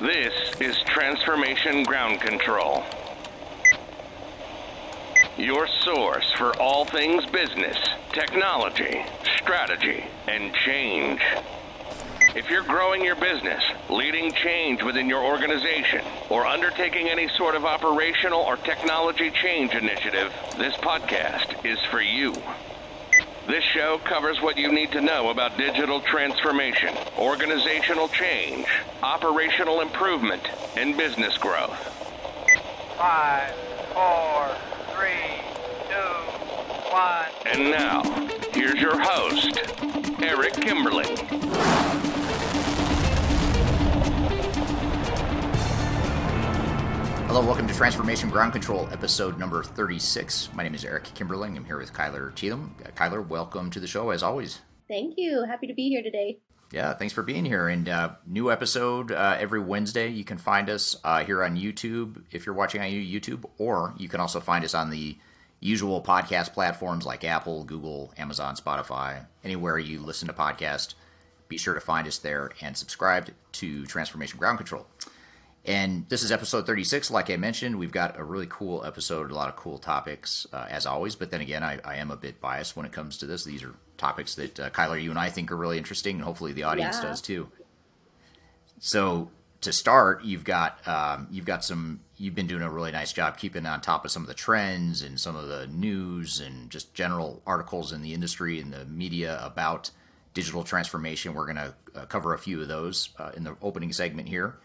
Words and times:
This 0.00 0.60
is 0.60 0.78
Transformation 0.84 1.82
Ground 1.82 2.20
Control. 2.20 2.84
Your 5.36 5.66
source 5.66 6.30
for 6.34 6.56
all 6.60 6.84
things 6.84 7.26
business, 7.26 7.76
technology, 8.12 9.04
strategy, 9.38 10.04
and 10.28 10.54
change. 10.54 11.20
If 12.36 12.48
you're 12.48 12.62
growing 12.62 13.04
your 13.04 13.16
business, 13.16 13.64
leading 13.90 14.30
change 14.30 14.84
within 14.84 15.08
your 15.08 15.24
organization, 15.24 16.04
or 16.30 16.46
undertaking 16.46 17.08
any 17.08 17.26
sort 17.30 17.56
of 17.56 17.64
operational 17.64 18.42
or 18.42 18.56
technology 18.56 19.32
change 19.32 19.74
initiative, 19.74 20.32
this 20.56 20.74
podcast 20.74 21.64
is 21.66 21.80
for 21.90 22.00
you. 22.00 22.34
This 23.48 23.64
show 23.64 23.98
covers 24.04 24.42
what 24.42 24.58
you 24.58 24.70
need 24.70 24.92
to 24.92 25.00
know 25.00 25.30
about 25.30 25.56
digital 25.56 26.02
transformation, 26.02 26.94
organizational 27.16 28.06
change, 28.08 28.66
operational 29.02 29.80
improvement, 29.80 30.42
and 30.76 30.94
business 30.98 31.38
growth. 31.38 31.78
Five, 32.98 33.54
four, 33.94 34.54
three, 34.94 35.40
two, 35.88 35.94
one. 36.92 37.24
And 37.46 37.70
now, 37.70 38.02
here's 38.52 38.82
your 38.82 39.00
host, 39.00 39.56
Eric 40.20 40.52
Kimberling. 40.52 42.07
Hello, 47.28 47.42
welcome 47.44 47.68
to 47.68 47.74
Transformation 47.74 48.30
Ground 48.30 48.54
Control, 48.54 48.88
episode 48.90 49.38
number 49.38 49.62
36. 49.62 50.48
My 50.54 50.62
name 50.62 50.74
is 50.74 50.82
Eric 50.82 51.04
Kimberling. 51.14 51.56
I'm 51.56 51.64
here 51.66 51.76
with 51.76 51.92
Kyler 51.92 52.34
Cheatham. 52.34 52.74
Uh, 52.82 52.88
Kyler, 52.92 53.24
welcome 53.28 53.70
to 53.70 53.78
the 53.78 53.86
show 53.86 54.08
as 54.08 54.22
always. 54.22 54.62
Thank 54.88 55.16
you. 55.18 55.44
Happy 55.46 55.66
to 55.66 55.74
be 55.74 55.90
here 55.90 56.02
today. 56.02 56.38
Yeah, 56.72 56.94
thanks 56.94 57.12
for 57.12 57.22
being 57.22 57.44
here. 57.44 57.68
And 57.68 57.86
uh, 57.86 58.12
new 58.26 58.50
episode 58.50 59.12
uh, 59.12 59.36
every 59.38 59.60
Wednesday. 59.60 60.08
You 60.08 60.24
can 60.24 60.38
find 60.38 60.70
us 60.70 60.96
uh, 61.04 61.22
here 61.22 61.44
on 61.44 61.58
YouTube 61.58 62.22
if 62.30 62.46
you're 62.46 62.54
watching 62.54 62.80
on 62.80 62.88
YouTube, 62.88 63.44
or 63.58 63.92
you 63.98 64.08
can 64.08 64.20
also 64.20 64.40
find 64.40 64.64
us 64.64 64.72
on 64.72 64.88
the 64.88 65.18
usual 65.60 66.02
podcast 66.02 66.54
platforms 66.54 67.04
like 67.04 67.24
Apple, 67.24 67.62
Google, 67.64 68.10
Amazon, 68.16 68.56
Spotify, 68.56 69.26
anywhere 69.44 69.78
you 69.78 70.00
listen 70.00 70.28
to 70.28 70.34
podcasts. 70.34 70.94
Be 71.48 71.58
sure 71.58 71.74
to 71.74 71.80
find 71.80 72.06
us 72.06 72.16
there 72.16 72.52
and 72.62 72.74
subscribe 72.74 73.30
to 73.52 73.84
Transformation 73.84 74.38
Ground 74.38 74.56
Control. 74.56 74.86
And 75.64 76.08
this 76.08 76.22
is 76.22 76.32
episode 76.32 76.66
36. 76.66 77.10
Like 77.10 77.30
I 77.30 77.36
mentioned, 77.36 77.78
we've 77.78 77.92
got 77.92 78.18
a 78.18 78.24
really 78.24 78.46
cool 78.48 78.84
episode, 78.84 79.30
a 79.30 79.34
lot 79.34 79.48
of 79.48 79.56
cool 79.56 79.78
topics, 79.78 80.46
uh, 80.52 80.66
as 80.70 80.86
always. 80.86 81.14
But 81.14 81.30
then 81.30 81.40
again, 81.40 81.62
I, 81.62 81.78
I, 81.84 81.96
am 81.96 82.10
a 82.10 82.16
bit 82.16 82.40
biased 82.40 82.74
when 82.76 82.86
it 82.86 82.92
comes 82.92 83.18
to 83.18 83.26
this. 83.26 83.44
These 83.44 83.62
are 83.64 83.74
topics 83.98 84.34
that, 84.36 84.58
uh, 84.58 84.70
Kyler, 84.70 85.02
you 85.02 85.10
and 85.10 85.18
I 85.18 85.28
think 85.28 85.52
are 85.52 85.56
really 85.56 85.76
interesting, 85.76 86.16
and 86.16 86.24
hopefully 86.24 86.52
the 86.52 86.62
audience 86.62 86.96
yeah. 86.96 87.08
does 87.08 87.20
too. 87.20 87.48
So 88.78 89.30
to 89.60 89.72
start, 89.72 90.24
you've 90.24 90.44
got 90.44 90.86
um, 90.86 91.28
you've 91.30 91.44
got 91.44 91.64
some. 91.64 92.00
You've 92.16 92.34
been 92.34 92.46
doing 92.46 92.62
a 92.62 92.70
really 92.70 92.92
nice 92.92 93.12
job 93.12 93.36
keeping 93.36 93.66
on 93.66 93.80
top 93.80 94.04
of 94.04 94.10
some 94.10 94.22
of 94.22 94.28
the 94.28 94.34
trends 94.34 95.02
and 95.02 95.20
some 95.20 95.36
of 95.36 95.48
the 95.48 95.66
news 95.68 96.40
and 96.40 96.68
just 96.70 96.94
general 96.94 97.42
articles 97.46 97.92
in 97.92 98.02
the 98.02 98.12
industry 98.12 98.58
and 98.58 98.72
the 98.72 98.84
media 98.86 99.40
about 99.42 99.90
digital 100.34 100.64
transformation. 100.64 101.34
We're 101.34 101.52
going 101.52 101.56
to 101.56 101.74
uh, 101.94 102.06
cover 102.06 102.34
a 102.34 102.38
few 102.38 102.60
of 102.60 102.68
those 102.68 103.10
uh, 103.18 103.30
in 103.36 103.44
the 103.44 103.56
opening 103.62 103.92
segment 103.92 104.28
here. 104.28 104.58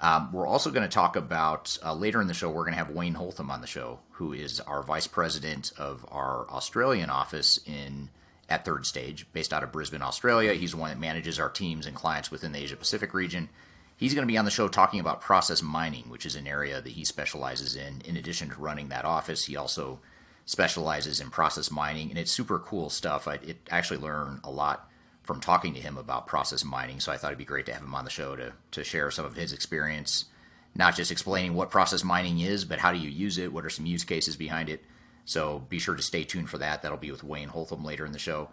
Um, 0.00 0.32
we're 0.32 0.46
also 0.46 0.70
going 0.70 0.88
to 0.88 0.94
talk 0.94 1.16
about 1.16 1.76
uh, 1.84 1.92
later 1.92 2.20
in 2.20 2.28
the 2.28 2.34
show. 2.34 2.48
We're 2.48 2.62
going 2.62 2.72
to 2.72 2.78
have 2.78 2.90
Wayne 2.90 3.14
Holtham 3.14 3.50
on 3.50 3.60
the 3.60 3.66
show, 3.66 3.98
who 4.12 4.32
is 4.32 4.60
our 4.60 4.82
vice 4.82 5.06
president 5.06 5.72
of 5.76 6.06
our 6.10 6.48
Australian 6.50 7.10
office 7.10 7.58
in 7.66 8.10
at 8.48 8.64
Third 8.64 8.86
Stage, 8.86 9.26
based 9.32 9.52
out 9.52 9.62
of 9.62 9.72
Brisbane, 9.72 10.00
Australia. 10.00 10.54
He's 10.54 10.70
the 10.70 10.78
one 10.78 10.90
that 10.90 10.98
manages 10.98 11.38
our 11.38 11.50
teams 11.50 11.86
and 11.86 11.94
clients 11.94 12.30
within 12.30 12.52
the 12.52 12.60
Asia 12.60 12.76
Pacific 12.76 13.12
region. 13.12 13.48
He's 13.96 14.14
going 14.14 14.26
to 14.26 14.32
be 14.32 14.38
on 14.38 14.44
the 14.44 14.50
show 14.50 14.68
talking 14.68 15.00
about 15.00 15.20
process 15.20 15.60
mining, 15.60 16.04
which 16.08 16.24
is 16.24 16.36
an 16.36 16.46
area 16.46 16.80
that 16.80 16.92
he 16.92 17.04
specializes 17.04 17.74
in. 17.74 18.00
In 18.04 18.16
addition 18.16 18.48
to 18.50 18.60
running 18.60 18.88
that 18.88 19.04
office, 19.04 19.46
he 19.46 19.56
also 19.56 19.98
specializes 20.44 21.20
in 21.20 21.30
process 21.30 21.70
mining, 21.70 22.08
and 22.08 22.18
it's 22.18 22.30
super 22.30 22.58
cool 22.58 22.88
stuff. 22.88 23.26
I 23.26 23.34
it 23.34 23.58
actually 23.70 23.98
learn 23.98 24.40
a 24.44 24.50
lot 24.50 24.87
from 25.28 25.40
talking 25.40 25.74
to 25.74 25.80
him 25.80 25.98
about 25.98 26.26
process 26.26 26.64
mining. 26.64 27.00
So 27.00 27.12
I 27.12 27.18
thought 27.18 27.28
it'd 27.28 27.38
be 27.38 27.44
great 27.44 27.66
to 27.66 27.72
have 27.74 27.82
him 27.82 27.94
on 27.94 28.06
the 28.06 28.10
show 28.10 28.34
to 28.34 28.54
to 28.70 28.82
share 28.82 29.10
some 29.10 29.26
of 29.26 29.36
his 29.36 29.52
experience, 29.52 30.24
not 30.74 30.96
just 30.96 31.12
explaining 31.12 31.52
what 31.52 31.70
process 31.70 32.02
mining 32.02 32.40
is, 32.40 32.64
but 32.64 32.78
how 32.78 32.92
do 32.92 32.98
you 32.98 33.10
use 33.10 33.36
it? 33.36 33.52
What 33.52 33.66
are 33.66 33.70
some 33.70 33.84
use 33.84 34.04
cases 34.04 34.36
behind 34.36 34.70
it? 34.70 34.82
So 35.26 35.66
be 35.68 35.78
sure 35.78 35.96
to 35.96 36.02
stay 36.02 36.24
tuned 36.24 36.48
for 36.48 36.56
that. 36.56 36.80
That'll 36.80 36.96
be 36.96 37.10
with 37.10 37.22
Wayne 37.22 37.50
Holtham 37.50 37.84
later 37.84 38.06
in 38.06 38.12
the 38.12 38.18
show. 38.18 38.48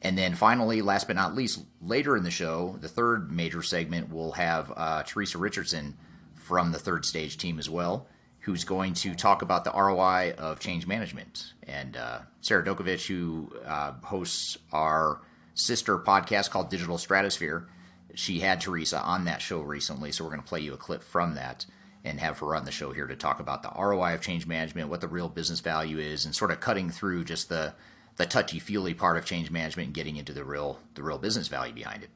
And 0.00 0.16
then 0.16 0.34
finally, 0.34 0.80
last 0.80 1.06
but 1.08 1.16
not 1.16 1.34
least, 1.34 1.62
later 1.82 2.16
in 2.16 2.24
the 2.24 2.30
show, 2.30 2.78
the 2.80 2.88
third 2.88 3.30
major 3.30 3.60
segment 3.60 4.10
will 4.10 4.32
have 4.32 4.72
uh, 4.74 5.02
Teresa 5.02 5.36
Richardson 5.36 5.94
from 6.34 6.72
the 6.72 6.78
third 6.78 7.04
stage 7.04 7.36
team 7.36 7.58
as 7.58 7.68
well, 7.68 8.06
who's 8.40 8.64
going 8.64 8.94
to 8.94 9.14
talk 9.14 9.42
about 9.42 9.64
the 9.64 9.72
ROI 9.72 10.36
of 10.38 10.58
change 10.58 10.86
management. 10.86 11.52
And 11.64 11.98
uh, 11.98 12.20
Sarah 12.40 12.64
Dokovich, 12.64 13.06
who 13.06 13.52
uh, 13.66 13.92
hosts 14.02 14.56
our 14.72 15.20
sister 15.54 15.98
podcast 15.98 16.50
called 16.50 16.70
Digital 16.70 16.98
Stratosphere. 16.98 17.66
She 18.14 18.40
had 18.40 18.60
Teresa 18.60 19.00
on 19.00 19.24
that 19.24 19.42
show 19.42 19.60
recently, 19.60 20.12
so 20.12 20.24
we're 20.24 20.30
going 20.30 20.42
to 20.42 20.48
play 20.48 20.60
you 20.60 20.74
a 20.74 20.78
clip 20.78 21.02
from 21.02 21.34
that 21.34 21.66
and 22.04 22.20
have 22.20 22.38
her 22.38 22.54
on 22.54 22.64
the 22.64 22.70
show 22.70 22.92
here 22.92 23.06
to 23.06 23.16
talk 23.16 23.40
about 23.40 23.62
the 23.62 23.70
ROI 23.70 24.14
of 24.14 24.20
change 24.20 24.46
management, 24.46 24.90
what 24.90 25.00
the 25.00 25.08
real 25.08 25.28
business 25.28 25.60
value 25.60 25.98
is, 25.98 26.24
and 26.24 26.34
sort 26.34 26.50
of 26.50 26.60
cutting 26.60 26.90
through 26.90 27.24
just 27.24 27.48
the 27.48 27.74
the 28.16 28.26
touchy 28.26 28.60
feely 28.60 28.94
part 28.94 29.16
of 29.16 29.24
change 29.24 29.50
management 29.50 29.86
and 29.88 29.94
getting 29.94 30.16
into 30.16 30.32
the 30.32 30.44
real 30.44 30.78
the 30.94 31.02
real 31.02 31.18
business 31.18 31.48
value 31.48 31.72
behind 31.72 32.02
it. 32.02 32.10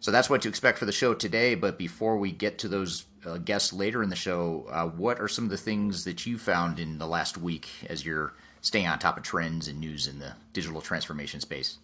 So 0.00 0.10
that's 0.10 0.30
what 0.30 0.42
to 0.42 0.48
expect 0.48 0.78
for 0.78 0.84
the 0.84 0.92
show 0.92 1.14
today. 1.14 1.54
But 1.54 1.78
before 1.78 2.16
we 2.16 2.32
get 2.32 2.58
to 2.58 2.68
those 2.68 3.04
uh, 3.24 3.38
guests 3.38 3.72
later 3.72 4.02
in 4.02 4.08
the 4.08 4.16
show, 4.16 4.66
uh, 4.70 4.86
what 4.86 5.20
are 5.20 5.28
some 5.28 5.44
of 5.44 5.50
the 5.50 5.56
things 5.56 6.04
that 6.04 6.26
you 6.26 6.38
found 6.38 6.80
in 6.80 6.98
the 6.98 7.06
last 7.06 7.38
week 7.38 7.68
as 7.88 8.04
you're 8.04 8.34
staying 8.62 8.88
on 8.88 8.98
top 8.98 9.16
of 9.16 9.22
trends 9.22 9.68
and 9.68 9.78
news 9.78 10.08
in 10.08 10.18
the 10.18 10.32
digital 10.52 10.80
transformation 10.80 11.40
space? 11.40 11.78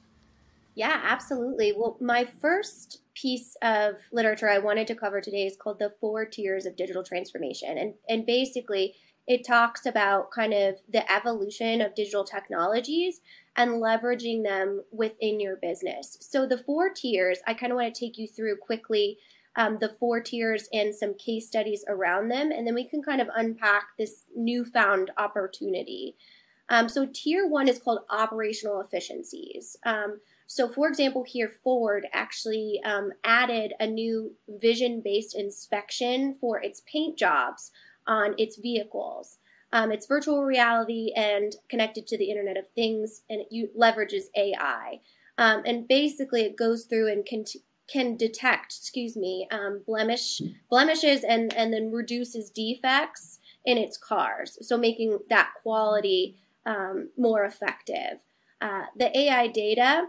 Yeah, 0.78 1.00
absolutely. 1.02 1.72
Well, 1.76 1.96
my 2.00 2.24
first 2.24 3.02
piece 3.12 3.56
of 3.62 3.96
literature 4.12 4.48
I 4.48 4.58
wanted 4.58 4.86
to 4.86 4.94
cover 4.94 5.20
today 5.20 5.44
is 5.44 5.56
called 5.56 5.80
The 5.80 5.92
Four 6.00 6.24
Tiers 6.24 6.66
of 6.66 6.76
Digital 6.76 7.02
Transformation. 7.02 7.76
And, 7.76 7.94
and 8.08 8.24
basically, 8.24 8.94
it 9.26 9.44
talks 9.44 9.86
about 9.86 10.30
kind 10.30 10.54
of 10.54 10.76
the 10.88 11.02
evolution 11.12 11.80
of 11.80 11.96
digital 11.96 12.22
technologies 12.22 13.20
and 13.56 13.82
leveraging 13.82 14.44
them 14.44 14.84
within 14.92 15.40
your 15.40 15.56
business. 15.56 16.16
So, 16.20 16.46
the 16.46 16.58
four 16.58 16.90
tiers, 16.90 17.40
I 17.44 17.54
kind 17.54 17.72
of 17.72 17.76
want 17.76 17.92
to 17.92 18.00
take 18.00 18.16
you 18.16 18.28
through 18.28 18.58
quickly 18.58 19.18
um, 19.56 19.78
the 19.80 19.88
four 19.88 20.20
tiers 20.20 20.68
and 20.72 20.94
some 20.94 21.14
case 21.14 21.48
studies 21.48 21.84
around 21.88 22.28
them, 22.28 22.52
and 22.52 22.64
then 22.64 22.76
we 22.76 22.84
can 22.84 23.02
kind 23.02 23.20
of 23.20 23.26
unpack 23.34 23.88
this 23.98 24.22
newfound 24.36 25.10
opportunity. 25.18 26.14
Um, 26.68 26.88
so, 26.88 27.08
tier 27.12 27.48
one 27.48 27.66
is 27.66 27.80
called 27.80 28.04
operational 28.10 28.80
efficiencies. 28.80 29.76
Um, 29.84 30.20
so, 30.48 30.66
for 30.66 30.88
example, 30.88 31.24
here 31.24 31.52
Ford 31.62 32.06
actually 32.14 32.80
um, 32.82 33.12
added 33.22 33.74
a 33.78 33.86
new 33.86 34.34
vision 34.48 35.02
based 35.04 35.36
inspection 35.36 36.36
for 36.40 36.58
its 36.58 36.82
paint 36.90 37.18
jobs 37.18 37.70
on 38.06 38.34
its 38.38 38.56
vehicles. 38.56 39.36
Um, 39.74 39.92
it's 39.92 40.06
virtual 40.06 40.44
reality 40.44 41.12
and 41.14 41.54
connected 41.68 42.06
to 42.06 42.16
the 42.16 42.30
Internet 42.30 42.56
of 42.56 42.66
Things, 42.74 43.24
and 43.28 43.42
it 43.50 43.78
leverages 43.78 44.24
AI. 44.34 45.00
Um, 45.36 45.62
and 45.66 45.86
basically, 45.86 46.40
it 46.40 46.56
goes 46.56 46.86
through 46.86 47.12
and 47.12 47.26
can, 47.26 47.44
can 47.86 48.16
detect, 48.16 48.74
excuse 48.74 49.18
me, 49.18 49.46
um, 49.50 49.82
blemish 49.86 50.40
blemishes 50.70 51.24
and 51.24 51.52
and 51.52 51.74
then 51.74 51.92
reduces 51.92 52.48
defects 52.48 53.38
in 53.66 53.76
its 53.76 53.98
cars, 53.98 54.56
so 54.66 54.78
making 54.78 55.18
that 55.28 55.50
quality 55.62 56.38
um, 56.64 57.10
more 57.18 57.44
effective. 57.44 58.20
Uh, 58.62 58.84
the 58.96 59.16
AI 59.16 59.46
data 59.48 60.08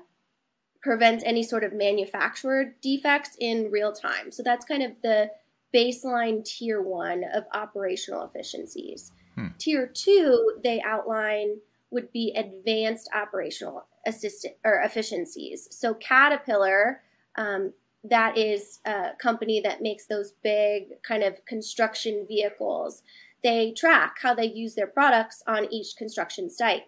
prevents 0.81 1.23
any 1.25 1.43
sort 1.43 1.63
of 1.63 1.73
manufacturer 1.73 2.75
defects 2.81 3.35
in 3.39 3.69
real 3.71 3.91
time. 3.91 4.31
So 4.31 4.43
that's 4.43 4.65
kind 4.65 4.83
of 4.83 4.93
the 5.03 5.31
baseline 5.73 6.43
tier 6.43 6.81
one 6.81 7.23
of 7.33 7.43
operational 7.53 8.23
efficiencies. 8.23 9.11
Hmm. 9.35 9.47
Tier 9.57 9.87
two, 9.87 10.53
they 10.63 10.81
outline 10.81 11.57
would 11.91 12.11
be 12.11 12.33
advanced 12.35 13.09
operational 13.13 13.85
assistant 14.05 14.55
or 14.63 14.81
efficiencies. 14.81 15.67
So 15.71 15.93
Caterpillar, 15.95 17.01
um, 17.35 17.73
that 18.03 18.37
is 18.37 18.79
a 18.85 19.11
company 19.19 19.59
that 19.61 19.81
makes 19.81 20.05
those 20.05 20.31
big 20.43 21.01
kind 21.03 21.23
of 21.23 21.43
construction 21.45 22.25
vehicles. 22.27 23.03
They 23.43 23.71
track 23.71 24.17
how 24.21 24.33
they 24.33 24.45
use 24.45 24.75
their 24.75 24.87
products 24.87 25.43
on 25.47 25.71
each 25.71 25.95
construction 25.97 26.49
site. 26.49 26.83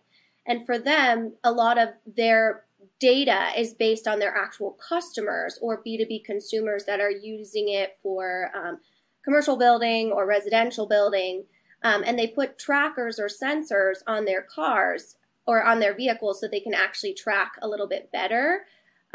And 0.45 0.65
for 0.65 0.77
them, 0.77 1.33
a 1.43 1.51
lot 1.51 1.77
of 1.77 1.89
their 2.05 2.63
data 3.01 3.49
is 3.57 3.73
based 3.73 4.07
on 4.07 4.19
their 4.19 4.33
actual 4.33 4.77
customers 4.87 5.57
or 5.61 5.83
B2B 5.83 6.23
consumers 6.23 6.85
that 6.85 7.01
are 7.01 7.11
using 7.11 7.67
it 7.67 7.97
for 8.01 8.51
um, 8.55 8.77
commercial 9.25 9.57
building 9.57 10.11
or 10.11 10.27
residential 10.27 10.87
building. 10.87 11.43
Um, 11.83 12.03
and 12.05 12.17
they 12.17 12.27
put 12.27 12.59
trackers 12.59 13.19
or 13.19 13.27
sensors 13.27 13.97
on 14.05 14.25
their 14.25 14.43
cars 14.43 15.15
or 15.47 15.63
on 15.63 15.79
their 15.79 15.95
vehicles 15.95 16.39
so 16.39 16.47
they 16.47 16.59
can 16.59 16.75
actually 16.75 17.15
track 17.15 17.53
a 17.61 17.67
little 17.67 17.87
bit 17.87 18.11
better. 18.11 18.65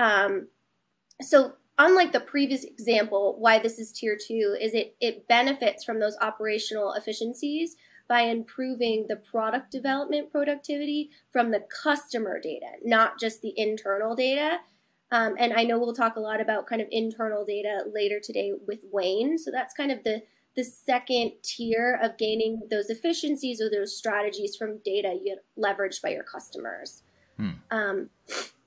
Um, 0.00 0.48
so 1.22 1.52
unlike 1.78 2.12
the 2.12 2.20
previous 2.20 2.64
example, 2.64 3.36
why 3.38 3.60
this 3.60 3.78
is 3.78 3.92
tier 3.92 4.18
two 4.20 4.56
is 4.60 4.74
it 4.74 4.96
it 5.00 5.28
benefits 5.28 5.84
from 5.84 6.00
those 6.00 6.16
operational 6.20 6.92
efficiencies 6.94 7.76
by 8.08 8.22
improving 8.22 9.06
the 9.08 9.16
product 9.16 9.70
development 9.70 10.30
productivity 10.30 11.10
from 11.32 11.50
the 11.50 11.64
customer 11.82 12.40
data, 12.40 12.66
not 12.84 13.18
just 13.18 13.42
the 13.42 13.54
internal 13.56 14.14
data. 14.14 14.58
Um, 15.12 15.34
and 15.38 15.52
I 15.52 15.64
know 15.64 15.78
we'll 15.78 15.94
talk 15.94 16.16
a 16.16 16.20
lot 16.20 16.40
about 16.40 16.66
kind 16.66 16.82
of 16.82 16.88
internal 16.90 17.44
data 17.44 17.84
later 17.92 18.20
today 18.22 18.52
with 18.66 18.80
Wayne. 18.90 19.38
So 19.38 19.50
that's 19.50 19.74
kind 19.74 19.92
of 19.92 20.02
the 20.04 20.22
the 20.56 20.64
second 20.64 21.32
tier 21.42 22.00
of 22.02 22.16
gaining 22.16 22.62
those 22.70 22.88
efficiencies 22.88 23.60
or 23.60 23.68
those 23.68 23.94
strategies 23.94 24.56
from 24.56 24.78
data 24.78 25.14
you 25.22 25.36
leveraged 25.58 26.00
by 26.00 26.08
your 26.08 26.22
customers. 26.22 27.02
Hmm. 27.36 27.50
Um, 27.70 28.10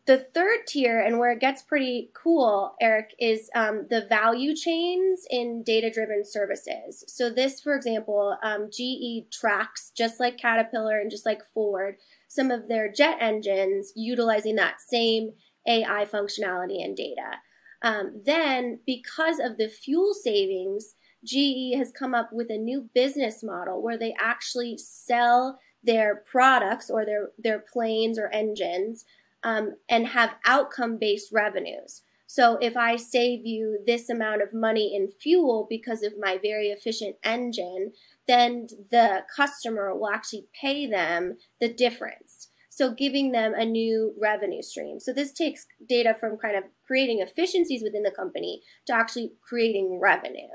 the 0.06 0.18
third 0.18 0.66
tier, 0.68 1.00
and 1.00 1.20
where 1.20 1.32
it 1.32 1.40
gets 1.40 1.62
pretty 1.62 2.10
cool, 2.14 2.76
Eric, 2.82 3.14
is 3.20 3.50
um, 3.54 3.86
the 3.90 4.06
value 4.10 4.56
chains 4.56 5.26
in 5.30 5.64
data 5.64 5.92
driven 5.92 6.24
services. 6.26 7.04
So, 7.08 7.30
this, 7.30 7.62
for 7.62 7.76
example, 7.76 8.38
um, 8.42 8.70
GE 8.72 9.32
tracks, 9.32 9.92
just 9.96 10.20
like 10.20 10.38
Caterpillar 10.38 11.00
and 11.00 11.12
just 11.12 11.26
like 11.26 11.42
Ford, 11.54 11.98
some 12.28 12.50
of 12.50 12.68
their 12.68 12.92
jet 12.92 13.18
engines 13.22 13.92
utilizing 13.96 14.56
that 14.56 14.82
same 14.82 15.32
AI 15.68 16.06
functionality 16.06 16.84
and 16.84 16.96
data. 16.96 17.38
Um, 17.82 18.22
then, 18.26 18.80
because 18.86 19.40
of 19.40 19.58
the 19.58 19.70
fuel 19.70 20.14
savings, 20.14 20.96
GE 21.24 21.76
has 21.78 21.92
come 21.92 22.16
up 22.16 22.30
with 22.32 22.50
a 22.50 22.58
new 22.58 22.90
business 22.94 23.44
model 23.44 23.82
where 23.82 23.98
they 23.98 24.16
actually 24.20 24.78
sell 24.78 25.60
their 25.84 26.24
products 26.30 26.90
or 26.90 27.06
their, 27.06 27.30
their 27.38 27.60
planes 27.60 28.20
or 28.20 28.28
engines 28.34 29.06
um, 29.44 29.76
and 29.90 30.08
have 30.08 30.36
outcome 30.46 30.98
based 31.00 31.30
revenues. 31.32 32.04
So 32.28 32.58
if 32.62 32.78
I 32.78 32.96
save 32.96 33.48
you 33.48 33.80
this 33.88 34.08
amount 34.08 34.44
of 34.44 34.54
money 34.54 34.96
in 34.96 35.08
fuel 35.08 35.66
because 35.68 36.04
of 36.04 36.14
my 36.20 36.38
very 36.40 36.68
efficient 36.68 37.16
engine, 37.24 37.94
then 38.28 38.68
the 38.92 39.24
customer 39.36 39.96
will 39.96 40.12
actually 40.12 40.46
pay 40.62 40.86
them 40.86 41.38
the 41.60 41.74
difference. 41.74 42.50
So 42.70 42.94
giving 42.94 43.32
them 43.32 43.54
a 43.56 43.66
new 43.66 44.14
revenue 44.22 44.62
stream. 44.62 45.00
So 45.00 45.12
this 45.12 45.34
takes 45.34 45.66
data 45.88 46.16
from 46.20 46.38
kind 46.38 46.56
of 46.56 46.66
creating 46.86 47.20
efficiencies 47.20 47.82
within 47.84 48.04
the 48.04 48.12
company 48.12 48.62
to 48.86 48.94
actually 48.94 49.32
creating 49.42 50.00
revenue. 50.00 50.48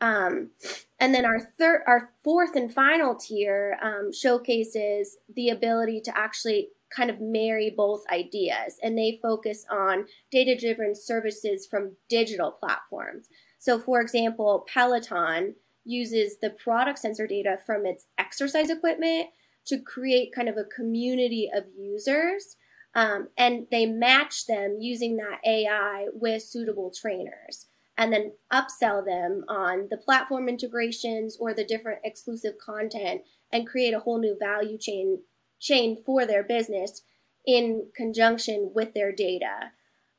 Um, 0.00 0.50
and 0.98 1.14
then 1.14 1.24
our 1.24 1.40
third, 1.40 1.82
our 1.86 2.10
fourth 2.22 2.56
and 2.56 2.70
final 2.70 3.14
tier 3.14 3.78
um, 3.82 4.12
showcases 4.12 5.16
the 5.34 5.48
ability 5.48 6.00
to 6.04 6.18
actually 6.18 6.70
kind 6.94 7.10
of 7.10 7.20
marry 7.20 7.72
both 7.76 8.02
ideas 8.12 8.78
and 8.82 8.96
they 8.96 9.18
focus 9.22 9.64
on 9.70 10.06
data 10.30 10.56
driven 10.58 10.94
services 10.94 11.66
from 11.66 11.96
digital 12.08 12.50
platforms. 12.52 13.28
So, 13.58 13.78
for 13.78 14.00
example, 14.00 14.66
Peloton 14.72 15.54
uses 15.84 16.38
the 16.40 16.50
product 16.50 16.98
sensor 16.98 17.26
data 17.26 17.58
from 17.64 17.86
its 17.86 18.06
exercise 18.18 18.70
equipment 18.70 19.28
to 19.66 19.78
create 19.78 20.34
kind 20.34 20.48
of 20.48 20.56
a 20.56 20.64
community 20.64 21.48
of 21.54 21.64
users. 21.76 22.56
Um, 22.94 23.28
and 23.36 23.66
they 23.70 23.86
match 23.86 24.46
them 24.46 24.78
using 24.80 25.16
that 25.16 25.40
AI 25.44 26.06
with 26.12 26.42
suitable 26.42 26.90
trainers 26.90 27.66
and 27.98 28.12
then 28.12 28.32
upsell 28.52 29.04
them 29.04 29.44
on 29.48 29.88
the 29.90 29.96
platform 29.96 30.48
integrations 30.48 31.36
or 31.38 31.54
the 31.54 31.64
different 31.64 32.00
exclusive 32.04 32.54
content 32.58 33.22
and 33.52 33.66
create 33.66 33.94
a 33.94 34.00
whole 34.00 34.18
new 34.18 34.36
value 34.38 34.78
chain 34.78 35.20
chain 35.60 35.96
for 36.04 36.26
their 36.26 36.42
business 36.42 37.02
in 37.46 37.86
conjunction 37.94 38.72
with 38.74 38.94
their 38.94 39.12
data. 39.12 39.72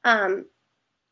Um, 0.04 0.46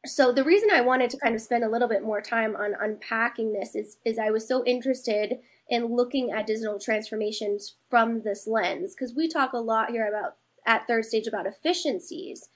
so 0.06 0.31
the 0.31 0.44
reason 0.44 0.69
I 0.72 0.81
wanted 0.81 1.10
to 1.12 1.18
kind 1.18 1.36
of 1.36 1.42
spend 1.42 1.63
a 1.63 1.69
little 1.69 1.88
bit 1.88 2.04
more 2.04 2.22
time 2.22 2.56
on 2.56 2.75
unpacking 2.80 3.54
this 3.54 3.75
is 3.75 3.98
is 4.06 4.19
I 4.19 4.30
was 4.30 4.48
so 4.48 4.63
interested 4.66 5.39
in 5.68 5.95
looking 5.95 6.31
at 6.31 6.48
digital 6.48 6.80
transformations 6.80 7.75
from 7.89 8.22
this 8.22 8.48
lens 8.48 8.94
because 8.94 9.16
we 9.16 9.27
talk 9.27 9.54
a 9.54 9.57
lot 9.57 9.89
here 9.89 10.07
about 10.07 10.36
at 10.68 10.88
third 10.88 11.06
stage 11.06 11.28
about 11.28 11.48
efficiencies 11.48 12.50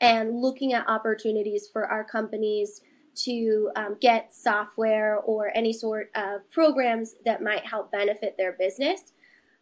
and 0.00 0.40
looking 0.40 0.72
at 0.72 0.88
opportunities 0.88 1.68
for 1.72 1.86
our 1.86 2.04
companies 2.04 2.80
to 3.14 3.70
um, 3.76 3.96
get 4.00 4.34
software 4.34 5.16
or 5.18 5.50
any 5.54 5.72
sort 5.72 6.10
of 6.14 6.48
programs 6.50 7.14
that 7.24 7.42
might 7.42 7.64
help 7.64 7.90
benefit 7.90 8.36
their 8.36 8.52
business 8.52 9.12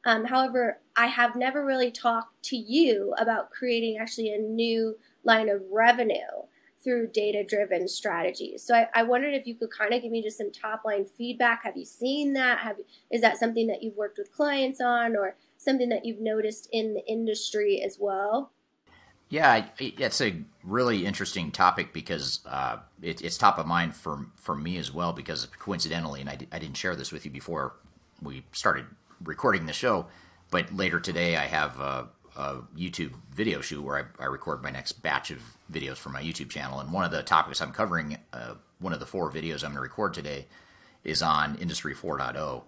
um, 0.04 0.24
however, 0.24 0.78
I 0.96 1.06
have 1.06 1.34
never 1.34 1.64
really 1.64 1.90
talked 1.90 2.42
to 2.44 2.56
you 2.56 3.14
about 3.18 3.50
creating 3.50 3.98
actually 3.98 4.32
a 4.32 4.38
new 4.38 4.98
line 5.24 5.48
of 5.48 5.62
revenue 5.70 6.18
through 6.82 7.08
data 7.08 7.42
driven 7.42 7.88
strategies. 7.88 8.62
So 8.62 8.74
I, 8.74 8.88
I, 8.94 9.02
wondered 9.04 9.32
if 9.32 9.46
you 9.46 9.54
could 9.54 9.70
kind 9.70 9.94
of 9.94 10.02
give 10.02 10.12
me 10.12 10.22
just 10.22 10.36
some 10.36 10.52
top 10.52 10.84
line 10.84 11.06
feedback. 11.06 11.64
Have 11.64 11.78
you 11.78 11.86
seen 11.86 12.34
that? 12.34 12.58
Have 12.58 12.76
is 13.10 13.22
that 13.22 13.38
something 13.38 13.66
that 13.68 13.82
you've 13.82 13.96
worked 13.96 14.18
with 14.18 14.30
clients 14.30 14.82
on 14.82 15.16
or 15.16 15.36
something 15.56 15.88
that 15.88 16.04
you've 16.04 16.20
noticed 16.20 16.68
in 16.70 16.92
the 16.92 17.04
industry 17.06 17.80
as 17.82 17.96
well? 17.98 18.52
Yeah, 19.30 19.64
it's 19.78 20.20
a 20.20 20.42
really 20.62 21.06
interesting 21.06 21.50
topic 21.50 21.94
because 21.94 22.40
uh, 22.46 22.76
it, 23.00 23.22
it's 23.22 23.38
top 23.38 23.58
of 23.58 23.66
mind 23.66 23.96
for 23.96 24.26
for 24.36 24.54
me 24.54 24.76
as 24.76 24.92
well. 24.92 25.14
Because 25.14 25.46
coincidentally, 25.58 26.20
and 26.20 26.28
I, 26.28 26.38
I 26.52 26.58
didn't 26.58 26.76
share 26.76 26.94
this 26.94 27.10
with 27.10 27.24
you 27.24 27.30
before 27.30 27.76
we 28.22 28.44
started 28.52 28.84
recording 29.22 29.66
the 29.66 29.72
show, 29.72 30.06
but 30.50 30.74
later 30.74 31.00
today 31.00 31.36
I 31.36 31.46
have 31.46 31.80
a, 31.80 32.08
a 32.36 32.56
YouTube 32.76 33.14
video 33.32 33.60
shoot 33.60 33.82
where 33.82 34.10
I, 34.18 34.22
I, 34.22 34.26
record 34.26 34.62
my 34.62 34.70
next 34.70 35.02
batch 35.02 35.30
of 35.30 35.40
videos 35.72 35.96
for 35.96 36.10
my 36.10 36.22
YouTube 36.22 36.50
channel. 36.50 36.80
And 36.80 36.92
one 36.92 37.04
of 37.04 37.10
the 37.10 37.22
topics 37.22 37.60
I'm 37.60 37.72
covering, 37.72 38.18
uh, 38.32 38.54
one 38.78 38.92
of 38.92 39.00
the 39.00 39.06
four 39.06 39.30
videos 39.30 39.64
I'm 39.64 39.70
going 39.70 39.76
to 39.76 39.80
record 39.80 40.14
today, 40.14 40.46
is 41.04 41.22
on 41.22 41.56
Industry 41.56 41.94
4.0. 41.94 42.62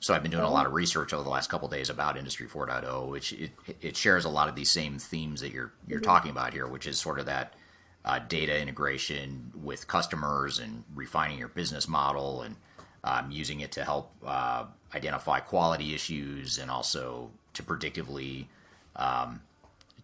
So 0.00 0.14
I've 0.14 0.22
been 0.22 0.30
doing 0.30 0.44
a 0.44 0.50
lot 0.50 0.66
of 0.66 0.72
research 0.72 1.12
over 1.12 1.22
the 1.22 1.28
last 1.28 1.50
couple 1.50 1.68
days 1.68 1.90
about 1.90 2.16
Industry 2.16 2.46
4.0, 2.46 3.08
which 3.08 3.34
it, 3.34 3.50
it, 3.82 3.96
shares 3.96 4.24
a 4.24 4.30
lot 4.30 4.48
of 4.48 4.54
these 4.54 4.70
same 4.70 4.98
themes 4.98 5.42
that 5.42 5.52
you're 5.52 5.74
you're 5.86 6.00
mm-hmm. 6.00 6.10
talking 6.10 6.30
about 6.30 6.54
here, 6.54 6.66
which 6.66 6.86
is 6.86 6.98
sort 6.98 7.18
of 7.18 7.26
that 7.26 7.54
uh, 8.04 8.18
data 8.18 8.58
integration 8.58 9.52
with 9.54 9.86
customers 9.86 10.58
and 10.58 10.84
refining 10.94 11.38
your 11.38 11.48
business 11.48 11.86
model 11.86 12.42
and 12.42 12.56
um, 13.04 13.30
using 13.30 13.60
it 13.60 13.72
to 13.72 13.84
help 13.84 14.12
uh, 14.26 14.64
identify 14.94 15.40
quality 15.40 15.94
issues 15.94 16.58
and 16.58 16.70
also 16.70 17.30
to 17.54 17.62
predictively 17.62 18.46
um, 18.96 19.40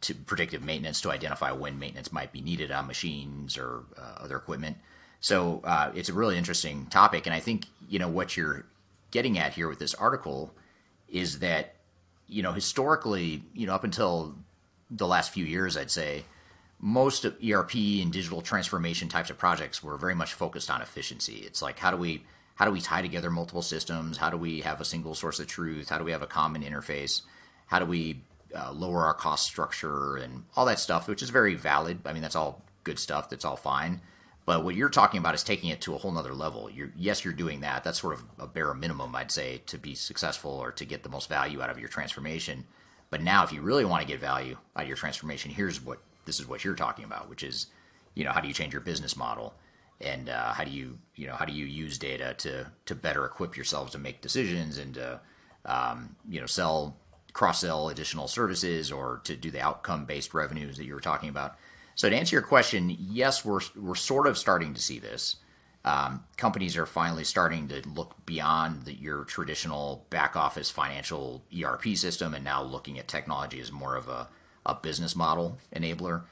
to 0.00 0.14
predictive 0.14 0.62
maintenance 0.62 1.00
to 1.00 1.10
identify 1.10 1.50
when 1.52 1.78
maintenance 1.78 2.12
might 2.12 2.32
be 2.32 2.40
needed 2.40 2.70
on 2.70 2.86
machines 2.86 3.56
or 3.56 3.82
uh, 3.98 4.22
other 4.22 4.36
equipment. 4.36 4.76
So 5.20 5.60
uh, 5.64 5.90
it's 5.94 6.08
a 6.08 6.12
really 6.12 6.36
interesting 6.36 6.86
topic, 6.86 7.26
and 7.26 7.34
I 7.34 7.40
think 7.40 7.66
you 7.88 7.98
know 7.98 8.08
what 8.08 8.36
you're 8.36 8.66
getting 9.10 9.38
at 9.38 9.54
here 9.54 9.68
with 9.68 9.78
this 9.78 9.94
article 9.94 10.54
is 11.08 11.38
that 11.40 11.74
you 12.28 12.42
know 12.42 12.52
historically, 12.52 13.42
you 13.54 13.66
know, 13.66 13.74
up 13.74 13.84
until 13.84 14.34
the 14.90 15.06
last 15.06 15.32
few 15.32 15.44
years, 15.44 15.76
I'd 15.76 15.90
say 15.90 16.24
most 16.78 17.24
of 17.24 17.34
ERP 17.42 17.74
and 17.74 18.12
digital 18.12 18.42
transformation 18.42 19.08
types 19.08 19.30
of 19.30 19.38
projects 19.38 19.82
were 19.82 19.96
very 19.96 20.14
much 20.14 20.34
focused 20.34 20.70
on 20.70 20.82
efficiency. 20.82 21.42
It's 21.46 21.62
like 21.62 21.78
how 21.78 21.90
do 21.90 21.96
we 21.96 22.24
how 22.56 22.64
do 22.64 22.70
we 22.70 22.80
tie 22.80 23.02
together 23.02 23.30
multiple 23.30 23.62
systems? 23.62 24.16
How 24.16 24.30
do 24.30 24.36
we 24.36 24.60
have 24.60 24.80
a 24.80 24.84
single 24.84 25.14
source 25.14 25.38
of 25.38 25.46
truth? 25.46 25.88
How 25.88 25.98
do 25.98 26.04
we 26.04 26.12
have 26.12 26.22
a 26.22 26.26
common 26.26 26.62
interface? 26.62 27.22
How 27.66 27.78
do 27.78 27.86
we 27.86 28.22
uh, 28.54 28.72
lower 28.72 29.04
our 29.04 29.14
cost 29.14 29.46
structure 29.46 30.16
and 30.16 30.44
all 30.56 30.66
that 30.66 30.78
stuff, 30.78 31.08
which 31.08 31.22
is 31.22 31.30
very 31.30 31.54
valid. 31.54 31.98
I 32.04 32.12
mean, 32.12 32.22
that's 32.22 32.36
all 32.36 32.62
good 32.84 32.98
stuff. 32.98 33.28
That's 33.28 33.44
all 33.44 33.56
fine. 33.56 34.00
But 34.44 34.64
what 34.64 34.76
you're 34.76 34.88
talking 34.88 35.18
about 35.18 35.34
is 35.34 35.42
taking 35.42 35.70
it 35.70 35.80
to 35.82 35.94
a 35.94 35.98
whole 35.98 36.12
nother 36.12 36.32
level. 36.32 36.70
You're, 36.70 36.92
yes, 36.96 37.24
you're 37.24 37.34
doing 37.34 37.60
that. 37.60 37.82
That's 37.82 38.00
sort 38.00 38.14
of 38.14 38.24
a 38.38 38.46
bare 38.46 38.72
minimum, 38.74 39.14
I'd 39.16 39.32
say, 39.32 39.62
to 39.66 39.76
be 39.76 39.94
successful 39.94 40.52
or 40.52 40.70
to 40.72 40.84
get 40.84 41.02
the 41.02 41.08
most 41.08 41.28
value 41.28 41.60
out 41.60 41.70
of 41.70 41.80
your 41.80 41.88
transformation. 41.88 42.64
But 43.10 43.22
now, 43.22 43.42
if 43.42 43.52
you 43.52 43.60
really 43.60 43.84
want 43.84 44.02
to 44.02 44.08
get 44.08 44.20
value 44.20 44.56
out 44.76 44.82
of 44.84 44.88
your 44.88 44.96
transformation, 44.96 45.50
here's 45.50 45.84
what 45.84 45.98
this 46.24 46.38
is 46.38 46.46
what 46.48 46.64
you're 46.64 46.74
talking 46.74 47.04
about, 47.04 47.28
which 47.28 47.42
is, 47.42 47.66
you 48.14 48.24
know, 48.24 48.30
how 48.30 48.40
do 48.40 48.48
you 48.48 48.54
change 48.54 48.72
your 48.72 48.80
business 48.80 49.16
model? 49.16 49.54
And 50.00 50.28
uh, 50.28 50.52
how 50.52 50.64
do 50.64 50.70
you 50.70 50.98
you 51.14 51.26
know 51.26 51.34
how 51.34 51.44
do 51.44 51.52
you 51.52 51.64
use 51.64 51.98
data 51.98 52.34
to 52.38 52.66
to 52.84 52.94
better 52.94 53.24
equip 53.24 53.56
yourselves 53.56 53.92
to 53.92 53.98
make 53.98 54.20
decisions 54.20 54.78
and 54.78 54.94
to 54.94 55.20
um, 55.64 56.14
you 56.28 56.40
know 56.40 56.46
sell 56.46 56.96
cross 57.32 57.60
sell 57.60 57.88
additional 57.88 58.28
services 58.28 58.90
or 58.90 59.20
to 59.24 59.36
do 59.36 59.50
the 59.50 59.60
outcome 59.60 60.04
based 60.04 60.34
revenues 60.34 60.76
that 60.76 60.84
you 60.84 60.94
were 60.94 61.00
talking 61.00 61.28
about. 61.28 61.56
So 61.94 62.10
to 62.10 62.16
answer 62.16 62.36
your 62.36 62.42
question, 62.42 62.94
yes, 62.98 63.44
we're 63.44 63.60
we're 63.74 63.94
sort 63.94 64.26
of 64.26 64.36
starting 64.36 64.74
to 64.74 64.82
see 64.82 64.98
this. 64.98 65.36
Um, 65.84 66.24
companies 66.36 66.76
are 66.76 66.84
finally 66.84 67.22
starting 67.22 67.68
to 67.68 67.88
look 67.88 68.16
beyond 68.26 68.86
the, 68.86 68.92
your 68.92 69.24
traditional 69.24 70.04
back 70.10 70.34
office 70.34 70.68
financial 70.68 71.44
ERP 71.56 71.94
system 71.94 72.34
and 72.34 72.42
now 72.42 72.60
looking 72.60 72.98
at 72.98 73.06
technology 73.06 73.60
as 73.60 73.70
more 73.70 73.94
of 73.94 74.08
a, 74.08 74.28
a 74.66 74.74
business 74.74 75.14
model 75.14 75.58
enabler 75.74 76.24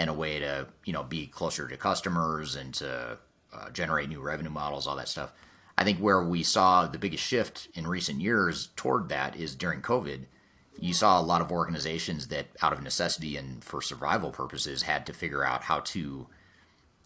and 0.00 0.08
a 0.08 0.14
way 0.14 0.40
to 0.40 0.66
you 0.86 0.94
know 0.94 1.04
be 1.04 1.26
closer 1.26 1.68
to 1.68 1.76
customers 1.76 2.56
and 2.56 2.72
to 2.72 3.18
uh, 3.52 3.70
generate 3.70 4.08
new 4.08 4.20
revenue 4.20 4.50
models, 4.50 4.86
all 4.86 4.96
that 4.96 5.08
stuff. 5.08 5.32
I 5.76 5.84
think 5.84 5.98
where 5.98 6.22
we 6.24 6.42
saw 6.42 6.86
the 6.86 6.98
biggest 6.98 7.22
shift 7.22 7.68
in 7.74 7.86
recent 7.86 8.20
years 8.20 8.70
toward 8.76 9.10
that 9.10 9.36
is 9.36 9.54
during 9.54 9.82
COVID. 9.82 10.24
You 10.78 10.94
saw 10.94 11.20
a 11.20 11.22
lot 11.22 11.42
of 11.42 11.52
organizations 11.52 12.28
that, 12.28 12.46
out 12.62 12.72
of 12.72 12.82
necessity 12.82 13.36
and 13.36 13.62
for 13.62 13.82
survival 13.82 14.30
purposes, 14.30 14.82
had 14.82 15.04
to 15.06 15.12
figure 15.12 15.44
out 15.44 15.64
how 15.64 15.80
to 15.80 16.26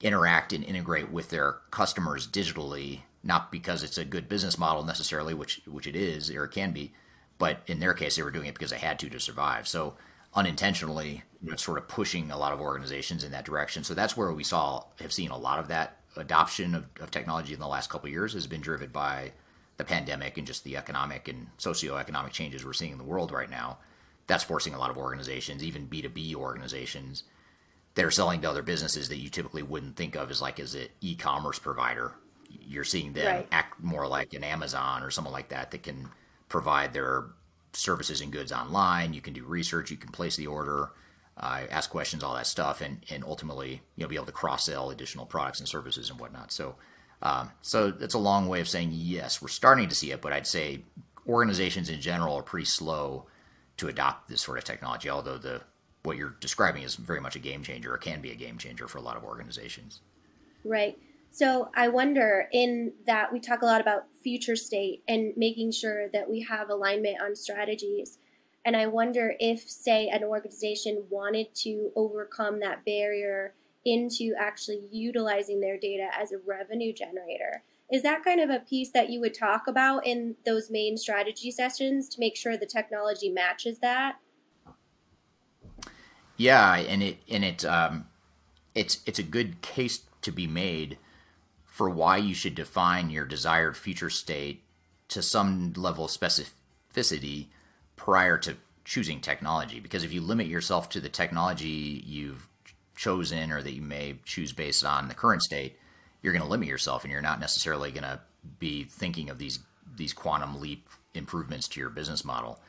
interact 0.01 0.53
and 0.53 0.63
integrate 0.63 1.11
with 1.11 1.31
their 1.31 1.59
customers 1.73 2.29
digitally, 2.29 3.01
not 3.25 3.51
because 3.51 3.83
it's 3.83 3.99
a 3.99 4.05
good 4.05 4.29
business 4.29 4.57
model 4.57 4.85
necessarily, 4.85 5.35
which 5.35 5.63
which 5.67 5.89
it 5.89 5.97
is 5.97 6.31
or 6.31 6.45
it 6.45 6.53
can 6.53 6.73
be, 6.73 6.93
but 7.39 7.63
in 7.67 7.81
their 7.81 7.95
case, 7.95 8.15
they 8.15 8.23
were 8.23 8.31
doing 8.31 8.47
it 8.47 8.55
because 8.55 8.71
they 8.71 8.79
had 8.79 9.01
to 9.01 9.09
to 9.09 9.19
survive. 9.19 9.67
So 9.67 9.95
unintentionally, 10.35 11.23
you 11.43 11.51
know, 11.51 11.57
sort 11.57 11.79
of 11.79 11.89
pushing 11.89 12.31
a 12.31 12.39
lot 12.39 12.53
of 12.53 12.61
organizations 12.61 13.25
in 13.25 13.33
that 13.33 13.45
direction. 13.45 13.85
So 13.85 13.95
that's 13.95 14.17
where 14.17 14.33
we 14.33 14.45
saw 14.45 14.85
have 15.01 15.13
seen 15.13 15.31
a 15.31 15.39
lot 15.39 15.59
of 15.59 15.69
that 15.69 15.99
adoption 16.17 16.75
of, 16.75 16.87
of 17.01 17.11
technology 17.11 17.55
in 17.55 17.61
the 17.61 17.69
last 17.69 17.91
couple 17.91 18.07
of 18.07 18.13
years 18.13 18.33
has 18.35 18.47
been 18.47 18.61
driven 18.61 18.91
by 18.91 19.33
the 19.77 19.85
pandemic 19.85 20.39
and 20.39 20.47
just 20.47 20.65
the 20.65 20.77
economic 20.77 21.29
and 21.29 21.49
socioeconomic 21.59 22.31
changes 22.31 22.65
we're 22.65 22.73
seeing 22.73 22.93
in 22.93 22.99
the 22.99 23.05
world 23.05 23.33
right 23.33 23.51
now. 23.51 23.79
That's 24.27 24.45
forcing 24.45 24.75
a 24.75 24.79
lot 24.79 24.91
of 24.91 24.97
organizations, 24.97 25.63
even 25.63 25.89
B2B 25.89 26.35
organizations, 26.35 27.25
that 27.95 28.05
are 28.05 28.11
selling 28.11 28.41
to 28.43 28.51
other 28.51 28.63
businesses 28.63 29.09
that 29.09 29.19
you 29.19 29.29
typically 29.29 29.63
wouldn't 29.63 29.97
think 29.97 30.17
of 30.17 30.31
as 30.31 30.41
like 30.41 30.59
as 30.61 30.75
an 30.75 30.89
e-commerce 31.01 31.59
provider. 31.59 32.13
You're 32.49 32.85
seeing 32.85 33.13
them 33.13 33.27
right. 33.27 33.49
act 33.53 33.83
more 33.83 34.07
like 34.07 34.33
an 34.35 34.45
Amazon 34.45 35.03
or 35.03 35.11
someone 35.11 35.33
like 35.33 35.49
that 35.49 35.71
that 35.73 35.83
can 35.83 36.09
provide 36.49 36.93
their 36.93 37.25
services 37.77 38.21
and 38.21 38.33
goods 38.33 38.53
online. 38.53 39.13
You 39.13 39.21
can 39.21 39.35
do 39.35 39.45
research, 39.45 39.91
you 39.91 39.97
can 39.97 40.11
place 40.11 40.37
the 40.37 40.47
order, 40.47 40.91
uh, 41.37 41.63
ask 41.71 41.91
questions, 41.91 42.23
all 42.23 42.35
that 42.35 42.47
stuff, 42.47 42.81
and 42.81 43.05
and 43.11 43.25
ultimately 43.25 43.83
you 43.97 44.05
know 44.05 44.09
be 44.09 44.17
able 44.17 44.27
to 44.27 44.33
cross 44.33 44.67
sell 44.67 44.91
additional 44.91 45.27
products 45.27 45.61
and 45.61 45.69
services 45.69 46.11
and 46.11 46.21
whatnot. 46.21 46.53
So 46.53 46.77
um, 47.23 47.51
so 47.63 47.93
it's 48.01 48.15
a 48.15 48.19
long 48.19 48.49
way 48.49 48.61
of 48.61 48.69
saying 48.69 48.91
yes, 48.93 49.41
we're 49.41 49.49
starting 49.49 49.89
to 49.89 49.95
see 49.95 50.13
it, 50.13 50.21
but 50.21 50.33
I'd 50.33 50.47
say 50.47 50.83
organizations 51.27 51.89
in 51.89 52.01
general 52.01 52.37
are 52.37 52.43
pretty 52.43 52.67
slow 52.67 53.27
to 53.79 53.89
adopt 53.89 54.29
this 54.29 54.43
sort 54.43 54.59
of 54.59 54.65
technology. 54.65 55.11
Although 55.11 55.39
the 55.39 55.63
what 56.03 56.17
you're 56.17 56.37
describing 56.41 56.83
is 56.83 56.97
very 56.97 57.21
much 57.21 57.35
a 57.35 57.39
game 57.39 57.63
changer, 57.63 57.95
or 57.95 57.99
can 57.99 58.21
be 58.21 58.31
a 58.31 58.37
game 58.37 58.59
changer 58.59 58.87
for 58.87 58.99
a 58.99 59.03
lot 59.03 59.17
of 59.17 59.25
organizations. 59.25 60.01
Right. 60.65 60.99
So 61.31 61.71
I 61.75 61.89
wonder 61.89 62.49
in 62.53 62.93
that 63.07 63.33
we 63.33 63.41
talk 63.41 63.63
a 63.63 63.67
lot 63.67 63.81
about 63.81 64.05
future 64.25 64.57
state 64.57 65.05
and 65.07 65.35
making 65.37 65.71
sure 65.71 66.09
that 66.09 66.29
we 66.29 66.41
have 66.41 66.71
alignment 66.71 67.21
on 67.23 67.37
strategies. 67.37 68.19
And 68.65 68.75
I 68.75 68.87
wonder 68.87 69.35
if, 69.39 69.69
say, 69.69 70.09
an 70.09 70.25
organization 70.25 71.05
wanted 71.11 71.55
to 71.57 71.93
overcome 71.95 72.61
that 72.61 72.85
barrier 72.85 73.55
into 73.85 74.35
actually 74.39 74.81
utilizing 74.91 75.61
their 75.61 75.79
data 75.79 76.09
as 76.19 76.33
a 76.33 76.39
revenue 76.39 76.95
generator. 76.95 77.63
Is 77.93 78.03
that 78.03 78.25
kind 78.25 78.41
of 78.41 78.49
a 78.49 78.61
piece 78.61 78.91
that 78.93 79.11
you 79.11 79.21
would 79.21 79.35
talk 79.35 79.67
about 79.69 80.07
in 80.07 80.37
those 80.47 80.71
main 80.71 80.97
strategy 80.97 81.51
sessions 81.51 82.09
to 82.09 82.19
make 82.19 82.35
sure 82.35 82.57
the 82.57 82.65
technology 82.65 83.29
matches 83.29 83.81
that? 83.81 84.17
Yeah, 86.39 86.77
and 86.77 87.03
it 87.03 87.19
and 87.29 87.45
it 87.45 87.65
um, 87.67 88.07
it's 88.75 89.01
it's 89.07 89.19
a 89.19 89.23
good 89.23 89.61
case 89.61 90.01
to 90.23 90.33
be 90.33 90.47
made 90.47 90.97
for 91.75 91.91
why 91.91 92.17
you 92.17 92.33
should 92.33 92.55
define 92.55 93.11
your 93.11 93.25
desired 93.25 93.77
future 93.77 94.09
state 94.09 94.63
to 95.09 95.21
some 95.21 95.73
level 95.73 96.05
of 96.05 96.11
specificity 96.13 97.49
prior 97.97 98.39
to 98.39 98.57
choosing 98.85 99.21
technology. 99.21 99.81
Because 99.81 100.05
if 100.05 100.13
you 100.13 100.21
limit 100.21 100.47
yourself 100.47 100.89
to 100.91 101.01
the 101.01 101.09
technology 101.09 102.01
you've 102.07 102.47
chosen 102.95 103.51
or 103.51 103.61
that 103.61 103.75
you 103.75 103.83
may 103.83 104.15
choose 104.25 104.53
based 104.53 104.85
on 104.85 105.09
the 105.09 105.15
current 105.15 105.43
state, 105.43 105.77
you're 106.23 106.33
going 106.33 106.45
to 106.45 106.49
limit 106.49 106.69
yourself 106.69 107.03
and 107.03 107.11
you're 107.11 107.21
not 107.21 107.41
necessarily 107.41 107.91
going 107.91 108.05
to 108.05 108.21
be 108.61 108.85
thinking 108.85 109.29
of 109.29 109.39
these 109.39 109.59
these 109.97 110.13
quantum 110.13 110.61
leap 110.61 110.89
improvements 111.13 111.67
to 111.67 111.81
your 111.81 111.91
business 111.91 112.25
model. 112.25 112.61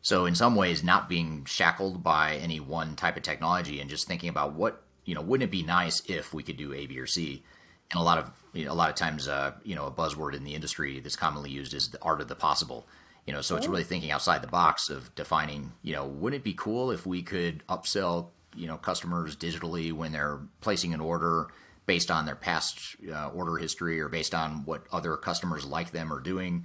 So 0.00 0.24
in 0.24 0.34
some 0.34 0.56
ways, 0.56 0.82
not 0.82 1.06
being 1.10 1.44
shackled 1.44 2.02
by 2.02 2.36
any 2.36 2.60
one 2.60 2.96
type 2.96 3.18
of 3.18 3.24
technology 3.24 3.78
and 3.80 3.90
just 3.90 4.08
thinking 4.08 4.30
about 4.30 4.54
what 4.54 4.84
you 5.04 5.14
know, 5.14 5.20
wouldn't 5.20 5.48
it 5.48 5.50
be 5.50 5.62
nice 5.62 6.02
if 6.06 6.32
we 6.32 6.42
could 6.42 6.56
do 6.56 6.72
A, 6.72 6.86
B, 6.86 6.98
or 6.98 7.06
C? 7.06 7.42
And 7.90 8.00
a 8.00 8.02
lot 8.02 8.18
of 8.18 8.30
you 8.52 8.64
know, 8.64 8.72
a 8.72 8.74
lot 8.74 8.88
of 8.88 8.94
times, 8.94 9.26
uh, 9.26 9.52
you 9.64 9.74
know, 9.74 9.86
a 9.86 9.90
buzzword 9.90 10.34
in 10.34 10.44
the 10.44 10.54
industry 10.54 11.00
that's 11.00 11.16
commonly 11.16 11.50
used 11.50 11.74
is 11.74 11.88
the 11.88 12.00
art 12.02 12.20
of 12.20 12.28
the 12.28 12.36
possible. 12.36 12.86
You 13.26 13.32
know, 13.32 13.40
so 13.40 13.56
it's 13.56 13.66
really 13.66 13.84
thinking 13.84 14.10
outside 14.10 14.42
the 14.42 14.48
box 14.48 14.90
of 14.90 15.14
defining. 15.14 15.72
You 15.82 15.94
know, 15.94 16.06
wouldn't 16.06 16.40
it 16.40 16.44
be 16.44 16.54
cool 16.54 16.90
if 16.90 17.06
we 17.06 17.22
could 17.22 17.66
upsell 17.68 18.28
you 18.54 18.66
know 18.68 18.76
customers 18.76 19.36
digitally 19.36 19.92
when 19.92 20.12
they're 20.12 20.40
placing 20.60 20.94
an 20.94 21.00
order 21.00 21.48
based 21.86 22.10
on 22.10 22.26
their 22.26 22.36
past 22.36 22.96
uh, 23.12 23.28
order 23.30 23.56
history 23.56 24.00
or 24.00 24.08
based 24.08 24.34
on 24.34 24.64
what 24.64 24.84
other 24.92 25.16
customers 25.16 25.66
like 25.66 25.90
them 25.90 26.12
are 26.12 26.20
doing, 26.20 26.64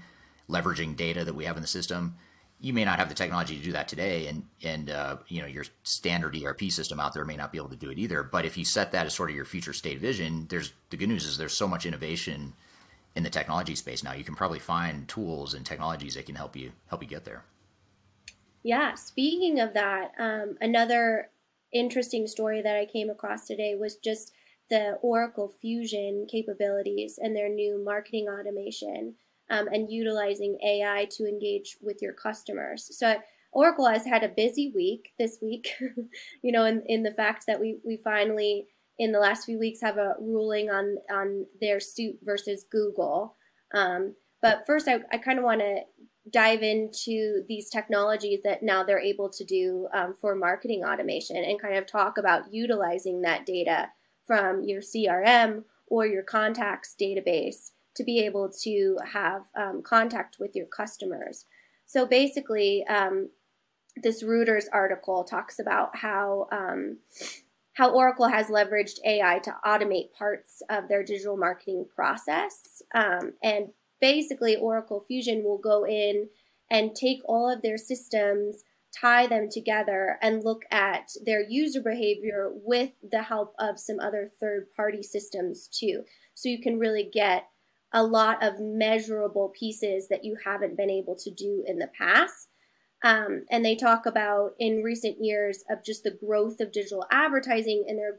leveraging 0.49 0.95
data 0.95 1.25
that 1.25 1.35
we 1.35 1.45
have 1.45 1.57
in 1.57 1.61
the 1.61 1.67
system 1.67 2.15
you 2.61 2.73
may 2.73 2.83
not 2.83 2.99
have 2.99 3.07
the 3.07 3.15
technology 3.15 3.57
to 3.57 3.63
do 3.63 3.71
that 3.71 3.87
today, 3.87 4.27
and 4.27 4.43
and 4.63 4.89
uh, 4.89 5.17
you 5.27 5.41
know 5.41 5.47
your 5.47 5.65
standard 5.83 6.35
ERP 6.35 6.63
system 6.63 6.99
out 6.99 7.13
there 7.13 7.25
may 7.25 7.37
not 7.37 7.51
be 7.51 7.57
able 7.57 7.69
to 7.69 7.75
do 7.75 7.89
it 7.89 7.97
either. 7.97 8.23
But 8.23 8.45
if 8.45 8.57
you 8.57 8.65
set 8.65 8.91
that 8.91 9.05
as 9.05 9.13
sort 9.13 9.29
of 9.29 9.35
your 9.35 9.45
future 9.45 9.73
state 9.73 9.99
vision, 9.99 10.45
there's 10.49 10.73
the 10.89 10.97
good 10.97 11.09
news 11.09 11.25
is 11.25 11.37
there's 11.37 11.53
so 11.53 11.67
much 11.67 11.85
innovation 11.85 12.53
in 13.15 13.23
the 13.23 13.29
technology 13.29 13.75
space 13.75 14.03
now. 14.03 14.13
You 14.13 14.23
can 14.23 14.35
probably 14.35 14.59
find 14.59 15.07
tools 15.07 15.53
and 15.53 15.65
technologies 15.65 16.15
that 16.15 16.25
can 16.25 16.35
help 16.35 16.55
you 16.55 16.71
help 16.87 17.01
you 17.01 17.09
get 17.09 17.25
there. 17.25 17.43
Yeah. 18.63 18.95
Speaking 18.95 19.61
of 19.61 19.73
that, 19.73 20.11
um, 20.19 20.57
another 20.59 21.29
interesting 21.71 22.27
story 22.27 22.61
that 22.61 22.75
I 22.75 22.85
came 22.85 23.09
across 23.09 23.45
today 23.45 23.75
was 23.75 23.95
just 23.95 24.33
the 24.69 24.97
Oracle 25.01 25.53
Fusion 25.61 26.27
capabilities 26.29 27.17
and 27.21 27.35
their 27.35 27.49
new 27.49 27.83
marketing 27.83 28.27
automation 28.27 29.15
um, 29.49 29.67
and 29.67 29.91
utilizing 29.91 30.57
AI 30.65 31.07
to 31.11 31.27
engage 31.27 31.77
with 31.81 32.01
your 32.01 32.13
customers. 32.13 32.89
So 32.97 33.15
Oracle 33.51 33.87
has 33.87 34.05
had 34.05 34.23
a 34.23 34.29
busy 34.29 34.71
week 34.73 35.13
this 35.17 35.39
week, 35.41 35.73
you 36.43 36.51
know, 36.51 36.65
in, 36.65 36.83
in 36.85 37.03
the 37.03 37.13
fact 37.13 37.45
that 37.47 37.59
we, 37.59 37.79
we 37.83 37.97
finally 37.97 38.67
in 38.99 39.11
the 39.13 39.19
last 39.19 39.45
few 39.45 39.57
weeks 39.57 39.81
have 39.81 39.97
a 39.97 40.15
ruling 40.19 40.69
on 40.69 40.97
on 41.09 41.45
their 41.61 41.79
suit 41.79 42.17
versus 42.21 42.65
Google. 42.69 43.35
Um, 43.73 44.15
but 44.41 44.63
first, 44.67 44.87
I, 44.87 44.99
I 45.11 45.17
kind 45.17 45.39
of 45.39 45.45
want 45.45 45.61
to 45.61 45.81
dive 46.31 46.61
into 46.61 47.43
these 47.47 47.69
technologies 47.69 48.41
that 48.43 48.61
now 48.61 48.83
they're 48.83 48.99
able 48.99 49.29
to 49.29 49.43
do 49.43 49.87
um, 49.93 50.13
for 50.13 50.35
marketing 50.35 50.83
automation 50.83 51.37
and 51.37 51.61
kind 51.61 51.75
of 51.75 51.87
talk 51.87 52.17
about 52.17 52.53
utilizing 52.53 53.21
that 53.21 53.45
data 53.45 53.87
from 54.27 54.63
your 54.63 54.81
CRM 54.81 55.63
or 55.87 56.05
your 56.05 56.21
contacts 56.21 56.95
database 56.99 57.71
to 57.99 58.03
be 58.05 58.19
able 58.19 58.49
to 58.49 58.97
have 59.11 59.41
um, 59.57 59.81
contact 59.83 60.37
with 60.39 60.55
your 60.55 60.65
customers. 60.65 61.43
So 61.85 62.05
basically, 62.05 62.85
um, 62.87 63.29
this 64.01 64.23
Reuters 64.23 64.67
article 64.71 65.25
talks 65.25 65.59
about 65.59 65.97
how 65.97 66.47
um, 66.53 66.99
how 67.73 67.91
Oracle 67.91 68.29
has 68.29 68.47
leveraged 68.47 68.99
AI 69.05 69.39
to 69.39 69.55
automate 69.65 70.13
parts 70.17 70.61
of 70.69 70.87
their 70.87 71.03
digital 71.03 71.35
marketing 71.35 71.87
process, 71.93 72.81
um, 72.95 73.33
and 73.43 73.73
basically, 73.99 74.55
Oracle 74.55 75.03
Fusion 75.05 75.43
will 75.43 75.57
go 75.57 75.85
in 75.85 76.29
and 76.71 76.95
take 76.95 77.19
all 77.25 77.51
of 77.51 77.61
their 77.61 77.77
systems 77.77 78.63
tie 78.91 79.27
them 79.27 79.47
together 79.51 80.17
and 80.21 80.43
look 80.43 80.63
at 80.71 81.11
their 81.23 81.47
user 81.47 81.81
behavior 81.81 82.49
with 82.51 82.91
the 83.11 83.23
help 83.23 83.53
of 83.59 83.79
some 83.79 83.99
other 83.99 84.31
third 84.39 84.67
party 84.75 85.03
systems 85.03 85.67
too. 85.67 86.03
So 86.33 86.49
you 86.49 86.59
can 86.59 86.79
really 86.79 87.07
get 87.11 87.47
a 87.91 88.03
lot 88.03 88.43
of 88.43 88.59
measurable 88.59 89.49
pieces 89.49 90.07
that 90.09 90.23
you 90.23 90.37
haven't 90.45 90.77
been 90.77 90.89
able 90.89 91.15
to 91.15 91.31
do 91.31 91.63
in 91.65 91.79
the 91.79 91.89
past. 91.97 92.49
Um, 93.03 93.45
and 93.49 93.63
they 93.63 93.75
talk 93.75 94.05
about 94.05 94.51
in 94.59 94.83
recent 94.83 95.23
years 95.23 95.63
of 95.69 95.83
just 95.83 96.03
the 96.03 96.11
growth 96.11 96.59
of 96.59 96.71
digital 96.71 97.05
advertising 97.11 97.85
and 97.87 97.97
their 97.97 98.17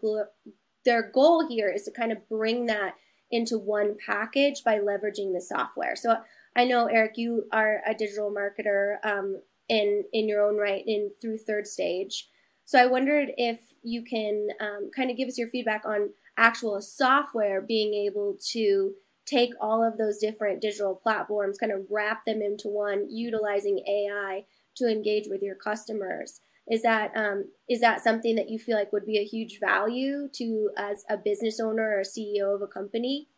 their 0.85 1.11
goal 1.11 1.47
here 1.47 1.69
is 1.69 1.85
to 1.85 1.91
kind 1.91 2.11
of 2.11 2.27
bring 2.29 2.67
that 2.67 2.95
into 3.31 3.59
one 3.59 3.97
package 4.05 4.65
by 4.65 4.79
leveraging 4.79 5.35
the 5.35 5.41
software. 5.41 5.95
So 5.95 6.17
I 6.57 6.65
know 6.65 6.87
Eric, 6.87 7.13
you 7.17 7.45
are 7.53 7.83
a 7.87 7.95
digital 7.95 8.35
marketer 8.35 8.97
um, 9.05 9.43
in 9.69 10.05
in 10.13 10.29
your 10.29 10.43
own 10.43 10.57
right 10.57 10.83
in 10.87 11.11
through 11.21 11.39
Third 11.39 11.67
Stage. 11.67 12.29
So 12.65 12.79
I 12.79 12.87
wondered 12.87 13.31
if 13.37 13.61
you 13.83 14.03
can 14.03 14.49
um, 14.61 14.91
kind 14.95 15.11
of 15.11 15.17
give 15.17 15.29
us 15.29 15.39
your 15.39 15.49
feedback 15.49 15.85
on 15.85 16.11
actual 16.37 16.81
software 16.81 17.61
being 17.61 17.95
able 17.95 18.39
to 18.53 18.95
take 19.31 19.53
all 19.61 19.83
of 19.83 19.97
those 19.97 20.19
different 20.19 20.61
digital 20.61 20.95
platforms, 20.95 21.59
kind 21.59 21.73
of 21.73 21.87
wrap 21.91 22.25
them 22.25 22.43
into 22.43 22.69
one, 22.69 23.07
utilizing 23.11 23.79
AI 23.87 24.45
to 24.77 24.91
engage 24.91 25.29
with 25.29 25.43
your 25.43 25.55
customers. 25.55 26.41
Is 26.69 26.83
that 26.83 27.13
um, 27.17 27.47
is 27.69 27.81
that 27.81 28.03
something 28.03 28.37
that 28.37 28.49
you 28.49 28.59
feel 28.59 28.77
like 28.77 28.93
would 28.93 29.07
be 29.07 29.19
a 29.19 29.25
huge 29.25 29.59
value 29.61 30.29
to 30.35 30.71
as 30.77 31.05
a 31.09 31.17
business 31.17 31.59
owner 31.59 31.99
or 31.99 32.03
CEO 32.03 32.55
of 32.55 32.63
a 32.63 32.67
company? 32.67 33.29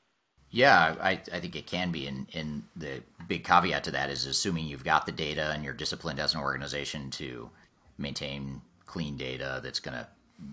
Yeah, 0.51 0.97
I, 1.01 1.13
I 1.33 1.41
think 1.41 1.57
it 1.57 1.67
can 1.67 1.91
be. 1.91 2.07
And, 2.07 2.27
and 2.35 2.63
the 2.77 3.03
big 3.27 3.43
caveat 3.43 3.85
to 3.85 3.91
that 3.93 4.11
is 4.11 4.27
assuming 4.27 4.67
you've 4.67 4.85
got 4.85 5.07
the 5.07 5.13
data 5.13 5.51
and 5.51 5.65
you're 5.65 5.73
disciplined 5.73 6.21
as 6.21 6.35
an 6.35 6.43
organization 6.43 7.11
to 7.13 7.49
maintain 7.97 8.61
clean 8.85 9.17
data 9.17 9.61
that's 9.65 9.81
going 9.81 9.97
to 9.97 10.07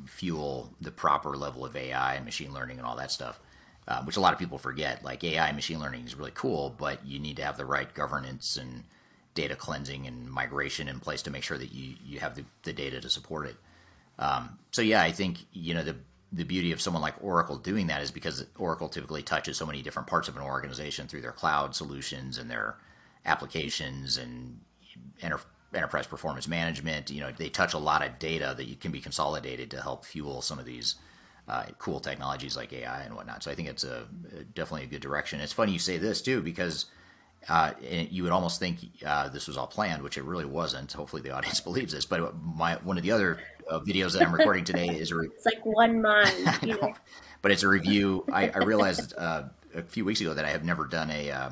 fuel 0.05 0.73
the 0.79 0.91
proper 0.91 1.35
level 1.35 1.65
of 1.65 1.75
AI 1.75 2.15
and 2.15 2.23
machine 2.23 2.53
learning 2.53 2.77
and 2.77 2.87
all 2.87 2.95
that 2.95 3.11
stuff 3.11 3.41
uh, 3.89 4.03
which 4.03 4.17
a 4.17 4.21
lot 4.21 4.33
of 4.33 4.39
people 4.39 4.59
forget. 4.59 5.03
Like 5.03 5.23
AI 5.23 5.51
machine 5.51 5.79
learning 5.79 6.05
is 6.05 6.15
really 6.15 6.31
cool, 6.33 6.75
but 6.77 7.05
you 7.05 7.19
need 7.19 7.37
to 7.37 7.43
have 7.43 7.57
the 7.57 7.65
right 7.65 7.91
governance 7.93 8.55
and 8.55 8.83
data 9.33 9.55
cleansing 9.55 10.05
and 10.05 10.29
migration 10.29 10.87
in 10.87 10.99
place 10.99 11.23
to 11.23 11.31
make 11.31 11.43
sure 11.43 11.57
that 11.57 11.73
you, 11.73 11.95
you 12.05 12.19
have 12.19 12.35
the, 12.35 12.45
the 12.63 12.71
data 12.71 13.01
to 13.01 13.09
support 13.09 13.47
it. 13.47 13.55
Um, 14.19 14.59
so 14.71 14.81
yeah, 14.81 15.01
I 15.01 15.11
think 15.11 15.39
you 15.53 15.73
know 15.73 15.83
the 15.83 15.95
the 16.31 16.43
beauty 16.43 16.71
of 16.71 16.79
someone 16.79 17.01
like 17.01 17.15
Oracle 17.23 17.57
doing 17.57 17.87
that 17.87 18.03
is 18.03 18.11
because 18.11 18.45
Oracle 18.57 18.87
typically 18.87 19.23
touches 19.23 19.57
so 19.57 19.65
many 19.65 19.81
different 19.81 20.07
parts 20.07 20.27
of 20.27 20.35
an 20.35 20.43
organization 20.43 21.07
through 21.07 21.21
their 21.21 21.31
cloud 21.31 21.75
solutions 21.75 22.37
and 22.37 22.51
their 22.51 22.75
applications 23.25 24.17
and 24.17 24.59
enter, 25.23 25.39
enterprise 25.73 26.05
performance 26.05 26.47
management. 26.47 27.09
You 27.09 27.21
know, 27.21 27.31
they 27.31 27.49
touch 27.49 27.73
a 27.73 27.79
lot 27.79 28.05
of 28.05 28.19
data 28.19 28.53
that 28.55 28.67
you 28.67 28.75
can 28.75 28.91
be 28.91 29.01
consolidated 29.01 29.71
to 29.71 29.81
help 29.81 30.05
fuel 30.05 30.43
some 30.43 30.59
of 30.59 30.65
these 30.65 30.95
uh, 31.49 31.65
cool 31.79 31.99
technologies 31.99 32.55
like 32.55 32.71
AI 32.71 33.01
and 33.01 33.15
whatnot. 33.15 33.43
So 33.43 33.51
I 33.51 33.55
think 33.55 33.67
it's 33.67 33.83
a 33.83 34.07
definitely 34.53 34.83
a 34.83 34.87
good 34.89 35.01
direction. 35.01 35.39
It's 35.39 35.51
funny 35.51 35.71
you 35.71 35.79
say 35.79 35.97
this 35.97 36.21
too 36.21 36.41
because 36.41 36.85
uh, 37.47 37.71
you 37.81 38.23
would 38.23 38.31
almost 38.31 38.59
think 38.59 38.79
uh, 39.05 39.29
this 39.29 39.47
was 39.47 39.57
all 39.57 39.67
planned, 39.67 40.03
which 40.03 40.17
it 40.17 40.23
really 40.23 40.45
wasn't. 40.45 40.91
Hopefully, 40.93 41.21
the 41.21 41.31
audience 41.35 41.59
believes 41.59 41.91
this. 41.93 42.05
But 42.05 42.35
my 42.43 42.75
one 42.83 42.97
of 42.97 43.03
the 43.03 43.11
other 43.11 43.39
uh, 43.67 43.79
videos 43.79 44.13
that 44.13 44.21
I'm 44.21 44.33
recording 44.33 44.63
today 44.63 44.87
is 44.89 45.11
a 45.11 45.15
re- 45.15 45.29
it's 45.35 45.45
like 45.45 45.65
one 45.65 46.01
mind, 46.01 46.59
you 46.61 46.79
know? 46.79 46.93
but 47.41 47.51
it's 47.51 47.63
a 47.63 47.67
review. 47.67 48.25
I, 48.31 48.49
I 48.49 48.59
realized 48.59 49.13
uh, 49.17 49.43
a 49.73 49.81
few 49.81 50.05
weeks 50.05 50.21
ago 50.21 50.33
that 50.33 50.45
I 50.45 50.49
have 50.49 50.63
never 50.63 50.85
done 50.85 51.09
a 51.09 51.31
uh, 51.31 51.49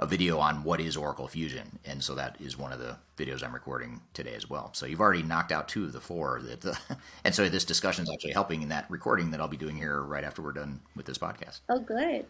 a 0.00 0.06
video 0.06 0.38
on 0.38 0.64
what 0.64 0.80
is 0.80 0.96
Oracle 0.96 1.28
Fusion, 1.28 1.78
and 1.84 2.02
so 2.02 2.14
that 2.14 2.34
is 2.40 2.56
one 2.56 2.72
of 2.72 2.78
the 2.78 2.96
videos 3.18 3.44
I'm 3.44 3.52
recording 3.52 4.00
today 4.14 4.34
as 4.34 4.48
well. 4.48 4.70
So 4.72 4.86
you've 4.86 5.00
already 5.00 5.22
knocked 5.22 5.52
out 5.52 5.68
two 5.68 5.84
of 5.84 5.92
the 5.92 6.00
four. 6.00 6.40
That 6.42 6.62
the, 6.62 6.78
and 7.24 7.34
so 7.34 7.48
this 7.50 7.66
discussion 7.66 8.04
is 8.04 8.10
actually 8.12 8.32
helping 8.32 8.62
in 8.62 8.70
that 8.70 8.90
recording 8.90 9.30
that 9.30 9.40
I'll 9.40 9.48
be 9.48 9.58
doing 9.58 9.76
here 9.76 10.02
right 10.02 10.24
after 10.24 10.40
we're 10.40 10.52
done 10.52 10.80
with 10.96 11.04
this 11.04 11.18
podcast. 11.18 11.60
Oh, 11.68 11.78
good. 11.78 12.24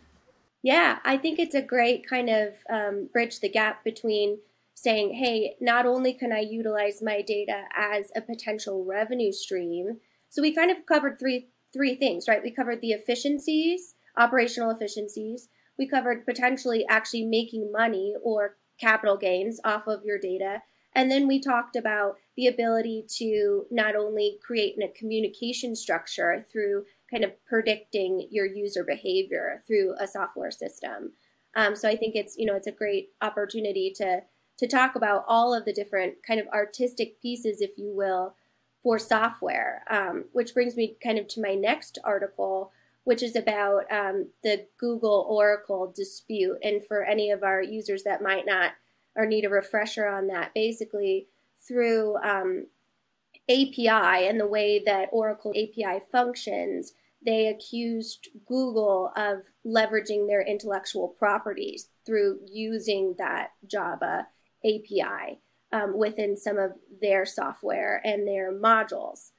Yeah, 0.63 0.99
I 1.05 1.17
think 1.17 1.39
it's 1.39 1.55
a 1.55 1.63
great 1.63 2.07
kind 2.09 2.29
of 2.29 2.55
um, 2.69 3.09
bridge 3.13 3.39
the 3.39 3.49
gap 3.49 3.85
between 3.85 4.39
saying, 4.75 5.15
hey, 5.15 5.55
not 5.61 5.87
only 5.87 6.13
can 6.13 6.33
I 6.33 6.41
utilize 6.41 7.01
my 7.01 7.23
data 7.23 7.65
as 7.75 8.11
a 8.17 8.21
potential 8.21 8.85
revenue 8.85 9.31
stream. 9.31 10.01
So 10.29 10.43
we 10.43 10.55
kind 10.55 10.71
of 10.71 10.87
covered 10.87 11.21
three 11.21 11.49
three 11.73 11.95
things, 11.95 12.27
right? 12.27 12.43
We 12.43 12.51
covered 12.51 12.81
the 12.81 12.91
efficiencies, 12.91 13.95
operational 14.17 14.71
efficiencies. 14.71 15.49
We 15.81 15.89
covered 15.89 16.27
potentially 16.27 16.85
actually 16.91 17.25
making 17.25 17.73
money 17.73 18.15
or 18.23 18.59
capital 18.79 19.17
gains 19.17 19.59
off 19.65 19.87
of 19.87 20.05
your 20.05 20.19
data. 20.19 20.61
And 20.95 21.11
then 21.11 21.27
we 21.27 21.41
talked 21.41 21.75
about 21.75 22.17
the 22.37 22.49
ability 22.49 23.07
to 23.17 23.65
not 23.71 23.97
only 23.97 24.39
create 24.45 24.77
a 24.79 24.89
communication 24.89 25.75
structure 25.75 26.45
through 26.53 26.85
kind 27.11 27.25
of 27.25 27.33
predicting 27.47 28.29
your 28.31 28.45
user 28.45 28.85
behavior 28.85 29.63
through 29.67 29.95
a 29.99 30.07
software 30.07 30.51
system. 30.51 31.13
Um, 31.57 31.75
so 31.75 31.89
I 31.89 31.97
think 31.97 32.15
it's 32.15 32.37
you 32.37 32.45
know 32.45 32.57
it's 32.57 32.67
a 32.67 32.73
great 32.73 33.13
opportunity 33.23 33.91
to 33.97 34.21
to 34.59 34.69
talk 34.69 34.97
about 34.97 35.25
all 35.27 35.55
of 35.55 35.65
the 35.65 35.73
different 35.73 36.17
kind 36.27 36.39
of 36.39 36.47
artistic 36.49 37.23
pieces, 37.23 37.63
if 37.63 37.71
you 37.79 37.91
will, 37.91 38.35
for 38.83 38.99
software. 38.99 39.83
Um, 39.91 40.27
which 40.33 40.53
brings 40.53 40.77
me 40.77 40.99
kind 41.03 41.19
of 41.19 41.27
to 41.29 41.41
my 41.41 41.55
next 41.55 41.99
article, 42.05 42.71
which 43.11 43.25
is 43.25 43.35
about 43.35 43.91
um, 43.91 44.29
the 44.45 44.69
Google 44.79 45.27
Oracle 45.29 45.93
dispute. 45.97 46.59
And 46.63 46.81
for 46.87 47.03
any 47.03 47.33
of 47.33 47.43
our 47.43 47.61
users 47.61 48.05
that 48.05 48.23
might 48.23 48.47
not 48.47 48.71
or 49.17 49.27
need 49.27 49.45
a 49.45 49.49
refresher 49.49 50.07
on 50.07 50.29
that, 50.29 50.55
basically 50.55 51.27
through 51.67 52.19
um, 52.19 52.69
API 53.49 54.29
and 54.29 54.39
the 54.39 54.47
way 54.47 54.81
that 54.87 55.09
Oracle 55.11 55.51
API 55.51 56.05
functions, 56.13 56.93
they 57.27 57.49
accused 57.49 58.29
Google 58.47 59.11
of 59.17 59.39
leveraging 59.67 60.29
their 60.29 60.43
intellectual 60.43 61.09
properties 61.09 61.89
through 62.07 62.39
using 62.47 63.17
that 63.19 63.49
Java 63.69 64.29
API 64.65 65.41
um, 65.73 65.99
within 65.99 66.37
some 66.37 66.59
of 66.59 66.75
their 67.01 67.27
software 67.27 68.01
and 68.05 68.25
their 68.25 68.53
modules. 68.53 69.33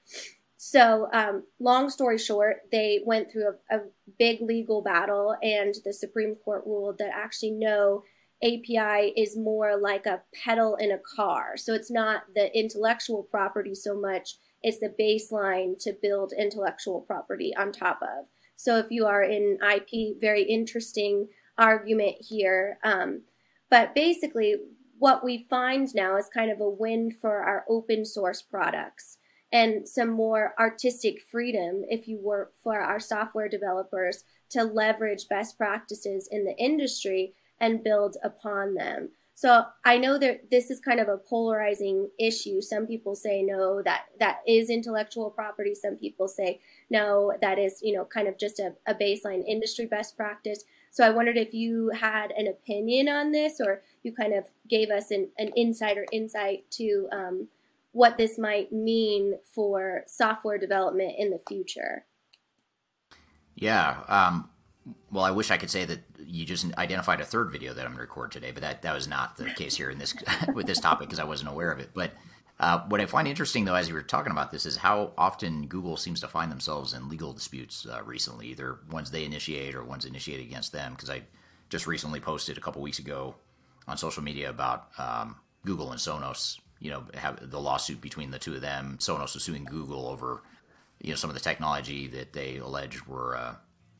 So, 0.63 1.09
um, 1.11 1.45
long 1.59 1.89
story 1.89 2.19
short, 2.19 2.57
they 2.71 3.01
went 3.03 3.31
through 3.31 3.55
a, 3.71 3.77
a 3.77 3.79
big 4.19 4.41
legal 4.41 4.83
battle, 4.83 5.35
and 5.41 5.73
the 5.83 5.91
Supreme 5.91 6.35
Court 6.35 6.61
ruled 6.67 6.99
that 6.99 7.09
actually 7.15 7.53
no, 7.53 8.03
API 8.43 9.11
is 9.17 9.35
more 9.35 9.75
like 9.75 10.05
a 10.05 10.21
pedal 10.35 10.75
in 10.75 10.91
a 10.91 10.99
car. 10.99 11.57
So 11.57 11.73
it's 11.73 11.89
not 11.89 12.25
the 12.35 12.55
intellectual 12.55 13.23
property 13.23 13.73
so 13.73 13.99
much, 13.99 14.35
it's 14.61 14.77
the 14.77 14.93
baseline 14.99 15.79
to 15.79 15.97
build 15.99 16.31
intellectual 16.37 17.01
property 17.01 17.55
on 17.57 17.71
top 17.71 17.99
of. 18.03 18.27
So 18.55 18.77
if 18.77 18.91
you 18.91 19.07
are 19.07 19.23
in 19.23 19.57
IP, 19.67 20.21
very 20.21 20.43
interesting 20.43 21.29
argument 21.57 22.17
here. 22.19 22.77
Um, 22.83 23.23
but 23.71 23.95
basically, 23.95 24.57
what 24.99 25.23
we 25.23 25.47
find 25.49 25.87
now 25.95 26.17
is 26.17 26.29
kind 26.31 26.51
of 26.51 26.61
a 26.61 26.69
win 26.69 27.09
for 27.19 27.41
our 27.41 27.65
open 27.67 28.05
source 28.05 28.43
products 28.43 29.17
and 29.51 29.87
some 29.87 30.09
more 30.09 30.53
artistic 30.59 31.21
freedom, 31.21 31.83
if 31.89 32.07
you 32.07 32.17
work 32.17 32.53
for 32.63 32.79
our 32.79 32.99
software 32.99 33.49
developers 33.49 34.23
to 34.49 34.63
leverage 34.63 35.27
best 35.27 35.57
practices 35.57 36.27
in 36.31 36.45
the 36.45 36.55
industry 36.57 37.33
and 37.59 37.83
build 37.83 38.17
upon 38.23 38.75
them. 38.75 39.09
So 39.41 39.65
I 39.83 39.97
know 39.97 40.19
that 40.19 40.51
this 40.51 40.69
is 40.69 40.79
kind 40.79 40.99
of 40.99 41.07
a 41.07 41.17
polarizing 41.17 42.09
issue. 42.19 42.61
Some 42.61 42.85
people 42.85 43.15
say 43.15 43.41
no, 43.41 43.81
that 43.81 44.05
that 44.19 44.41
is 44.47 44.69
intellectual 44.69 45.31
property. 45.31 45.73
Some 45.73 45.95
people 45.95 46.27
say 46.27 46.59
no, 46.91 47.33
that 47.41 47.57
is 47.57 47.79
you 47.81 47.95
know 47.95 48.05
kind 48.05 48.27
of 48.27 48.37
just 48.37 48.59
a, 48.59 48.73
a 48.85 48.93
baseline 48.93 49.43
industry 49.47 49.87
best 49.87 50.15
practice. 50.15 50.63
So 50.91 51.03
I 51.03 51.09
wondered 51.09 51.37
if 51.37 51.55
you 51.55 51.89
had 51.89 52.31
an 52.31 52.47
opinion 52.47 53.09
on 53.09 53.31
this, 53.31 53.59
or 53.59 53.81
you 54.03 54.13
kind 54.13 54.33
of 54.33 54.45
gave 54.69 54.91
us 54.91 55.09
an, 55.09 55.29
an 55.39 55.51
insider 55.55 56.05
insight 56.11 56.69
to 56.71 57.07
um, 57.11 57.47
what 57.91 58.17
this 58.17 58.37
might 58.37 58.71
mean 58.71 59.37
for 59.43 60.03
software 60.07 60.57
development 60.57 61.13
in 61.17 61.29
the 61.29 61.41
future. 61.47 62.05
Yeah. 63.55 64.03
Um, 64.07 64.49
well, 65.11 65.23
I 65.23 65.31
wish 65.31 65.51
I 65.51 65.57
could 65.57 65.69
say 65.69 65.85
that 65.85 65.99
you 66.25 66.45
just 66.45 66.65
identified 66.77 67.21
a 67.21 67.25
third 67.25 67.51
video 67.51 67.73
that 67.73 67.81
I'm 67.81 67.91
going 67.91 67.97
to 67.97 68.01
record 68.01 68.31
today, 68.31 68.51
but 68.51 68.61
that, 68.61 68.81
that 68.81 68.93
was 68.93 69.07
not 69.07 69.37
the 69.37 69.45
case 69.51 69.75
here 69.75 69.89
in 69.89 69.99
this 69.99 70.15
with 70.53 70.65
this 70.65 70.79
topic 70.79 71.07
because 71.07 71.19
I 71.19 71.25
wasn't 71.25 71.51
aware 71.51 71.71
of 71.71 71.79
it. 71.79 71.89
But 71.93 72.11
uh, 72.59 72.79
what 72.87 73.01
I 73.01 73.05
find 73.07 73.27
interesting, 73.27 73.65
though, 73.65 73.75
as 73.75 73.87
you 73.87 73.93
were 73.93 74.03
talking 74.03 74.31
about 74.31 74.51
this, 74.51 74.65
is 74.65 74.77
how 74.77 75.13
often 75.17 75.67
Google 75.67 75.97
seems 75.97 76.19
to 76.21 76.27
find 76.27 76.51
themselves 76.51 76.93
in 76.93 77.09
legal 77.09 77.33
disputes 77.33 77.85
uh, 77.85 78.01
recently, 78.03 78.47
either 78.47 78.77
ones 78.89 79.11
they 79.11 79.25
initiate 79.25 79.75
or 79.75 79.83
ones 79.83 80.05
initiated 80.05 80.45
against 80.45 80.71
them. 80.71 80.93
Because 80.93 81.09
I 81.09 81.23
just 81.69 81.87
recently 81.87 82.19
posted 82.19 82.57
a 82.57 82.61
couple 82.61 82.81
weeks 82.81 82.99
ago 82.99 83.35
on 83.87 83.97
social 83.97 84.23
media 84.23 84.49
about 84.49 84.89
um, 84.97 85.35
Google 85.65 85.91
and 85.91 85.99
Sonos. 85.99 86.59
You 86.81 86.91
know, 86.91 87.03
have 87.13 87.49
the 87.49 87.61
lawsuit 87.61 88.01
between 88.01 88.31
the 88.31 88.39
two 88.39 88.55
of 88.55 88.61
them. 88.61 88.97
Sonos 88.99 89.33
was 89.33 89.43
suing 89.43 89.63
Google 89.63 90.07
over 90.09 90.41
you 91.01 91.09
know 91.09 91.15
some 91.15 91.29
of 91.29 91.33
the 91.33 91.41
technology 91.41 92.07
that 92.07 92.33
they 92.33 92.57
alleged 92.57 93.05
were 93.07 93.35
uh, 93.35 93.55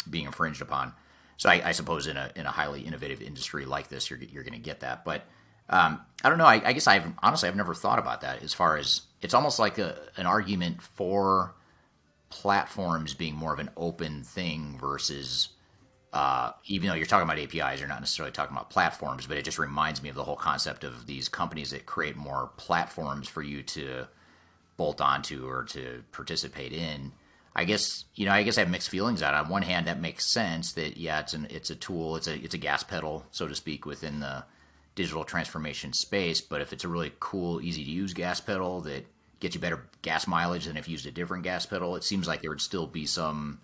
being 0.10 0.26
infringed 0.26 0.62
upon. 0.62 0.94
So 1.38 1.50
I, 1.50 1.70
I, 1.70 1.72
suppose 1.72 2.06
in 2.06 2.18
a 2.18 2.32
in 2.36 2.46
a 2.46 2.52
highly 2.52 2.82
innovative 2.82 3.22
industry 3.22 3.66
like 3.66 3.88
this, 3.90 4.10
you're 4.10 4.20
you're 4.20 4.44
going 4.44 4.54
to 4.54 4.60
get 4.60 4.82
that. 4.82 5.04
But 5.04 5.24
um, 5.70 6.02
I 6.24 6.30
don't 6.30 6.38
know. 6.38 6.46
I, 6.46 6.62
I, 6.64 6.74
guess 6.74 6.88
I've 6.88 7.12
honestly 7.20 7.50
I've 7.50 7.56
never 7.56 7.74
thought 7.74 8.00
about 8.00 8.22
that. 8.22 8.44
As 8.44 8.54
far 8.54 8.78
as 8.78 9.02
it's 9.22 9.34
almost 9.34 9.58
like 9.58 9.78
a, 9.78 9.98
an 10.18 10.26
argument 10.26 10.82
for 10.82 11.56
platforms 12.30 13.14
being 13.14 13.36
more 13.36 13.54
of 13.54 13.60
an 13.60 13.70
open 13.76 14.24
thing 14.24 14.78
versus. 14.80 15.50
Uh, 16.14 16.52
even 16.66 16.90
though 16.90 16.96
you're 16.96 17.06
talking 17.06 17.24
about 17.24 17.40
APIs, 17.40 17.80
you're 17.80 17.88
not 17.88 18.02
necessarily 18.02 18.34
talking 18.34 18.56
about 18.56 18.70
platforms, 18.70 19.28
but 19.28 19.38
it 19.38 19.46
just 19.46 19.58
reminds 19.58 20.04
me 20.04 20.10
of 20.10 20.16
the 20.16 20.24
whole 20.24 20.36
concept 20.36 20.84
of 20.84 21.06
these 21.08 21.30
companies 21.30 21.72
that 21.72 21.86
create 21.86 22.18
more 22.18 22.52
platforms 22.58 23.30
for 23.30 23.42
you 23.42 23.64
to 23.64 24.06
bolt 24.76 25.00
onto 25.00 25.48
or 25.48 25.64
to 25.64 26.04
participate 26.12 26.74
in. 26.74 27.14
I 27.56 27.66
guess 27.66 28.06
you 28.16 28.26
know 28.26 28.32
I 28.32 28.44
guess 28.44 28.58
I 28.58 28.62
have 28.62 28.70
mixed 28.70 28.90
feelings 28.90 29.22
on 29.22 29.34
it. 29.34 29.38
On 29.38 29.50
one 29.50 29.62
hand, 29.62 29.88
that 29.88 30.00
makes 30.00 30.26
sense 30.26 30.74
that 30.74 30.98
yeah, 30.98 31.20
it's 31.20 31.34
an 31.34 31.48
it's 31.50 31.70
a 31.70 31.76
tool, 31.76 32.16
it's 32.16 32.28
a 32.28 32.36
it's 32.36 32.56
a 32.56 32.58
gas 32.58 32.84
pedal, 32.84 33.26
so 33.32 33.48
to 33.48 33.56
speak, 33.56 33.86
within 33.86 34.20
the 34.20 34.44
digital 34.96 35.24
transformation 35.24 35.94
space. 35.94 36.42
But 36.42 36.62
if 36.62 36.74
it's 36.74 36.84
a 36.84 36.90
really 36.90 37.12
cool, 37.20 37.62
easy 37.62 37.84
to 37.84 37.92
use 37.92 38.14
gas 38.14 38.40
pedal 38.42 38.82
that 38.82 39.06
gets 39.40 39.56
you 39.56 39.62
better 39.62 39.86
gas 40.02 40.28
mileage 40.28 40.66
than 40.66 40.78
if 40.78 40.88
you 40.88 40.94
used 40.94 41.06
a 41.06 41.12
different 41.12 41.44
gas 41.44 41.66
pedal, 41.66 41.96
it 41.96 42.04
seems 42.04 42.28
like 42.28 42.42
there 42.42 42.52
would 42.52 42.62
still 42.62 42.88
be 42.88 43.06
some 43.06 43.60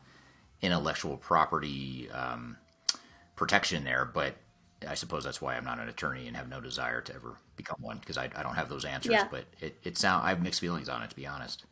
intellectual 0.62 1.17
property 1.17 2.10
um, 2.12 2.58
protection 3.36 3.84
there. 3.84 4.06
But 4.06 4.36
I 4.88 4.96
suppose 4.96 5.24
that's 5.24 5.41
why 5.41 5.56
I'm 5.56 5.65
not 5.65 5.80
an 5.80 5.89
attorney 5.89 6.28
and 6.28 6.36
have 6.36 6.50
no 6.50 6.62
desire 6.62 7.02
to 7.02 7.15
ever 7.15 7.38
become 7.56 7.78
one 7.82 7.98
because 7.98 8.17
I, 8.17 8.30
I 8.36 8.43
don't 8.43 8.56
have 8.56 8.70
those 8.70 8.86
answers. 8.86 9.13
Yeah. 9.13 9.28
But 9.30 9.46
it, 9.60 9.78
it 9.84 9.98
sound 9.98 10.26
I 10.26 10.30
have 10.30 10.41
mixed 10.41 10.62
feelings 10.62 10.89
on 10.89 11.02
it 11.04 11.10
to 11.10 11.15
be 11.15 11.28
honest. 11.28 11.65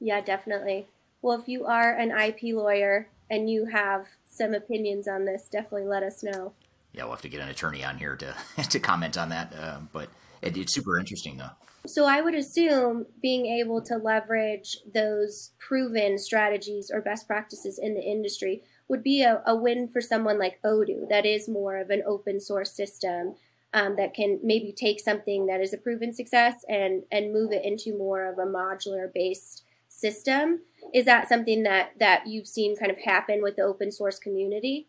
Yeah, 0.00 0.20
definitely. 0.20 0.88
Well, 1.22 1.38
if 1.40 1.48
you 1.48 1.64
are 1.66 1.92
an 1.92 2.10
IP 2.10 2.54
lawyer 2.54 3.06
and 3.30 3.48
you 3.48 3.66
have 3.66 4.08
some 4.28 4.52
opinions 4.52 5.06
on 5.06 5.24
this, 5.24 5.48
definitely 5.48 5.86
let 5.86 6.02
us 6.02 6.24
know. 6.24 6.52
Yeah, 6.92 7.04
we'll 7.04 7.12
have 7.12 7.22
to 7.22 7.28
get 7.28 7.40
an 7.40 7.48
attorney 7.48 7.84
on 7.84 7.98
here 7.98 8.16
to 8.16 8.34
to 8.70 8.80
comment 8.80 9.16
on 9.16 9.28
that. 9.28 9.52
Uh, 9.58 9.78
but 9.92 10.08
it, 10.42 10.56
it's 10.56 10.74
super 10.74 10.98
interesting, 10.98 11.36
though. 11.38 11.50
So 11.86 12.06
I 12.06 12.20
would 12.20 12.34
assume 12.34 13.06
being 13.20 13.46
able 13.46 13.82
to 13.82 13.96
leverage 13.96 14.78
those 14.94 15.52
proven 15.58 16.18
strategies 16.18 16.90
or 16.92 17.00
best 17.00 17.26
practices 17.26 17.78
in 17.78 17.94
the 17.94 18.02
industry 18.02 18.62
would 18.88 19.02
be 19.02 19.22
a, 19.22 19.42
a 19.46 19.56
win 19.56 19.88
for 19.88 20.00
someone 20.00 20.38
like 20.38 20.60
Odoo, 20.62 21.08
that 21.08 21.26
is 21.26 21.48
more 21.48 21.76
of 21.78 21.90
an 21.90 22.02
open 22.06 22.40
source 22.40 22.72
system. 22.72 23.34
um, 23.74 23.96
that 23.96 24.14
can 24.14 24.38
maybe 24.42 24.72
take 24.72 25.00
something 25.00 25.46
that 25.46 25.60
is 25.60 25.72
a 25.72 25.78
proven 25.78 26.12
success 26.12 26.64
and 26.68 27.04
and 27.10 27.32
move 27.32 27.52
it 27.52 27.64
into 27.64 27.96
more 27.96 28.26
of 28.26 28.38
a 28.38 28.46
modular 28.46 29.12
based 29.12 29.64
system. 29.88 30.60
Is 30.92 31.04
that 31.06 31.28
something 31.28 31.62
that 31.62 31.92
that 31.98 32.26
you've 32.26 32.46
seen 32.46 32.76
kind 32.76 32.90
of 32.90 32.98
happen 32.98 33.42
with 33.42 33.56
the 33.56 33.62
open 33.62 33.90
source 33.90 34.18
community? 34.18 34.88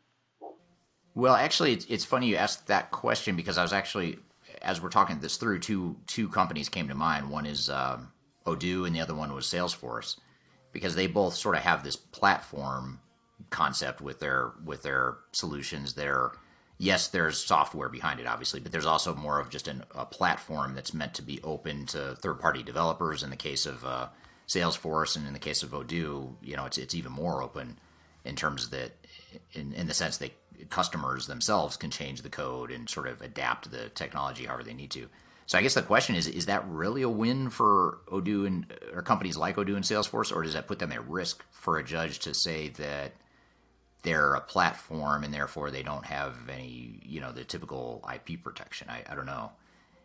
Well, 1.16 1.36
actually, 1.36 1.74
it's, 1.74 1.86
it's 1.90 2.06
funny 2.06 2.28
you 2.28 2.36
asked 2.36 2.68
that 2.68 2.90
question 2.90 3.36
because 3.36 3.60
I 3.60 3.62
was 3.62 3.72
actually, 3.72 4.18
as 4.64 4.82
we're 4.82 4.90
talking 4.90 5.20
this 5.20 5.38
through, 5.38 5.60
two 5.60 5.98
two 6.08 6.30
companies 6.30 6.70
came 6.70 6.88
to 6.88 6.96
mind. 6.96 7.30
One 7.30 7.46
is 7.46 7.70
um, 7.70 8.12
Odoo, 8.46 8.86
and 8.88 8.96
the 8.96 9.02
other 9.02 9.16
one 9.16 9.34
was 9.34 9.46
Salesforce, 9.46 10.18
because 10.72 10.96
they 10.96 11.08
both 11.08 11.36
sort 11.36 11.56
of 11.56 11.62
have 11.64 11.84
this 11.84 11.96
platform 11.96 13.00
concept 13.50 14.02
with 14.02 14.20
their 14.20 14.54
with 14.64 14.84
their 14.84 15.18
solutions. 15.32 15.94
Their 15.94 16.32
yes, 16.78 17.10
there's 17.10 17.38
software 17.38 17.90
behind 17.90 18.20
it, 18.20 18.28
obviously, 18.28 18.60
but 18.60 18.72
there's 18.72 18.86
also 18.86 19.14
more 19.14 19.40
of 19.40 19.50
just 19.50 19.68
an, 19.68 19.84
a 19.94 20.06
platform 20.06 20.76
that's 20.76 20.94
meant 20.94 21.14
to 21.16 21.22
be 21.22 21.42
open 21.44 21.86
to 21.88 22.16
third 22.16 22.40
party 22.40 22.64
developers. 22.64 23.24
In 23.24 23.30
the 23.30 23.36
case 23.36 23.66
of 23.66 23.86
uh, 23.86 24.08
Salesforce, 24.48 25.16
and 25.16 25.28
in 25.28 25.34
the 25.34 25.40
case 25.40 25.64
of 25.64 25.72
Odoo, 25.72 26.36
you 26.42 26.56
know, 26.56 26.66
it's 26.66 26.78
it's 26.78 26.96
even 26.96 27.12
more 27.12 27.44
open 27.44 27.78
in 28.26 28.36
terms 28.36 28.70
that, 28.70 28.92
in 29.52 29.74
in 29.74 29.88
the 29.88 29.94
sense 29.94 30.18
that 30.18 30.32
customers 30.70 31.28
themselves 31.28 31.78
can 31.78 31.92
change 31.92 32.22
the 32.22 32.30
code 32.30 32.72
and 32.72 32.90
sort 32.90 33.08
of 33.08 33.22
adapt 33.22 33.72
the 33.72 33.90
technology 33.90 34.46
however 34.46 34.64
they 34.64 34.74
need 34.74 34.92
to. 34.92 35.08
So 35.46 35.58
I 35.58 35.62
guess 35.62 35.74
the 35.74 35.82
question 35.82 36.16
is: 36.16 36.28
Is 36.28 36.46
that 36.46 36.68
really 36.68 37.02
a 37.02 37.10
win 37.10 37.50
for 37.50 38.00
Odoo 38.08 38.48
and 38.48 38.66
or 38.94 39.02
companies 39.02 39.38
like 39.38 39.58
Odoo 39.58 39.76
and 39.76 39.84
Salesforce, 39.84 40.36
or 40.36 40.44
does 40.44 40.54
that 40.54 40.68
put 40.68 40.80
them 40.80 40.92
at 40.92 41.08
risk 41.08 41.44
for 41.52 41.78
a 41.78 41.84
judge 41.84 42.20
to 42.20 42.34
say 42.34 42.70
that 42.70 43.14
they're 44.04 44.36
a 44.36 44.42
platform 44.42 45.24
and 45.24 45.34
therefore 45.34 45.72
they 45.72 45.84
don't 45.84 46.06
have 46.06 46.36
any, 46.50 47.00
you 47.04 47.22
know, 47.22 47.32
the 47.32 47.44
typical 47.44 48.08
IP 48.14 48.42
protection? 48.44 48.90
I, 48.90 49.04
I 49.10 49.16
don't 49.16 49.26
know. 49.26 49.52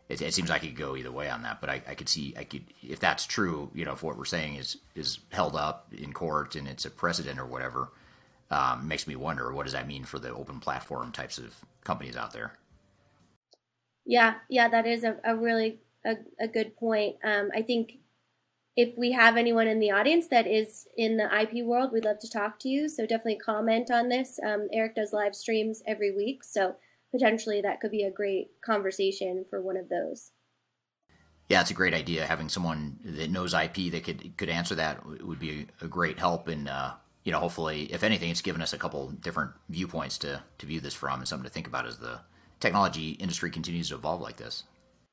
It, 0.08 0.22
it, 0.22 0.32
seems 0.34 0.48
like 0.48 0.64
it 0.64 0.68
could 0.68 0.76
go 0.76 0.96
either 0.96 1.12
way 1.12 1.28
on 1.28 1.42
that, 1.42 1.60
but 1.60 1.68
I, 1.68 1.82
I 1.86 1.94
could 1.94 2.08
see 2.08 2.34
I 2.36 2.44
could 2.44 2.64
if 2.82 2.98
that's 2.98 3.26
true, 3.26 3.70
you 3.74 3.84
know, 3.84 3.92
if 3.92 4.02
what 4.02 4.16
we're 4.16 4.24
saying 4.24 4.56
is 4.56 4.76
is 4.94 5.20
held 5.30 5.54
up 5.54 5.92
in 5.96 6.12
court 6.12 6.56
and 6.56 6.66
it's 6.66 6.84
a 6.84 6.90
precedent 6.90 7.38
or 7.38 7.46
whatever 7.46 7.90
um, 8.50 8.88
makes 8.88 9.06
me 9.06 9.16
wonder 9.16 9.52
what 9.52 9.64
does 9.64 9.72
that 9.72 9.86
mean 9.86 10.04
for 10.04 10.18
the 10.18 10.32
open 10.34 10.60
platform 10.60 11.12
types 11.12 11.38
of 11.38 11.54
companies 11.84 12.16
out 12.16 12.32
there. 12.32 12.52
Yeah, 14.06 14.36
yeah, 14.48 14.68
that 14.68 14.86
is 14.86 15.04
a, 15.04 15.16
a 15.24 15.36
really 15.36 15.80
a, 16.04 16.16
a 16.40 16.48
good 16.48 16.76
point. 16.76 17.16
Um, 17.22 17.50
I 17.54 17.62
think 17.62 17.98
if 18.76 18.96
we 18.96 19.12
have 19.12 19.36
anyone 19.36 19.66
in 19.66 19.80
the 19.80 19.90
audience 19.90 20.28
that 20.28 20.46
is 20.46 20.86
in 20.96 21.16
the 21.16 21.28
IP 21.40 21.64
world, 21.64 21.92
we'd 21.92 22.04
love 22.04 22.20
to 22.20 22.30
talk 22.30 22.58
to 22.60 22.68
you. 22.68 22.88
So 22.88 23.04
definitely 23.04 23.36
comment 23.36 23.90
on 23.90 24.08
this. 24.08 24.38
Um, 24.46 24.68
Eric 24.72 24.94
does 24.94 25.12
live 25.12 25.34
streams 25.34 25.82
every 25.86 26.14
week, 26.14 26.44
so 26.44 26.76
potentially 27.10 27.60
that 27.60 27.80
could 27.80 27.90
be 27.90 28.04
a 28.04 28.10
great 28.10 28.52
conversation 28.64 29.44
for 29.50 29.60
one 29.60 29.76
of 29.76 29.88
those. 29.88 30.30
Yeah, 31.48 31.60
it's 31.62 31.70
a 31.70 31.74
great 31.74 31.94
idea. 31.94 32.26
Having 32.26 32.50
someone 32.50 32.98
that 33.02 33.30
knows 33.30 33.54
IP 33.54 33.90
that 33.90 34.04
could 34.04 34.36
could 34.36 34.48
answer 34.48 34.74
that 34.74 35.04
would 35.04 35.38
be 35.38 35.66
a, 35.80 35.88
great 35.88 36.18
help 36.18 36.48
in 36.48 36.68
uh, 36.68 36.94
you 37.28 37.32
know, 37.32 37.40
hopefully, 37.40 37.82
if 37.92 38.02
anything, 38.02 38.30
it's 38.30 38.40
given 38.40 38.62
us 38.62 38.72
a 38.72 38.78
couple 38.78 39.10
different 39.10 39.50
viewpoints 39.68 40.16
to 40.16 40.42
to 40.56 40.64
view 40.64 40.80
this 40.80 40.94
from, 40.94 41.18
and 41.18 41.28
something 41.28 41.44
to 41.44 41.52
think 41.52 41.66
about 41.66 41.84
as 41.84 41.98
the 41.98 42.20
technology 42.58 43.10
industry 43.10 43.50
continues 43.50 43.90
to 43.90 43.96
evolve 43.96 44.22
like 44.22 44.38
this. 44.38 44.64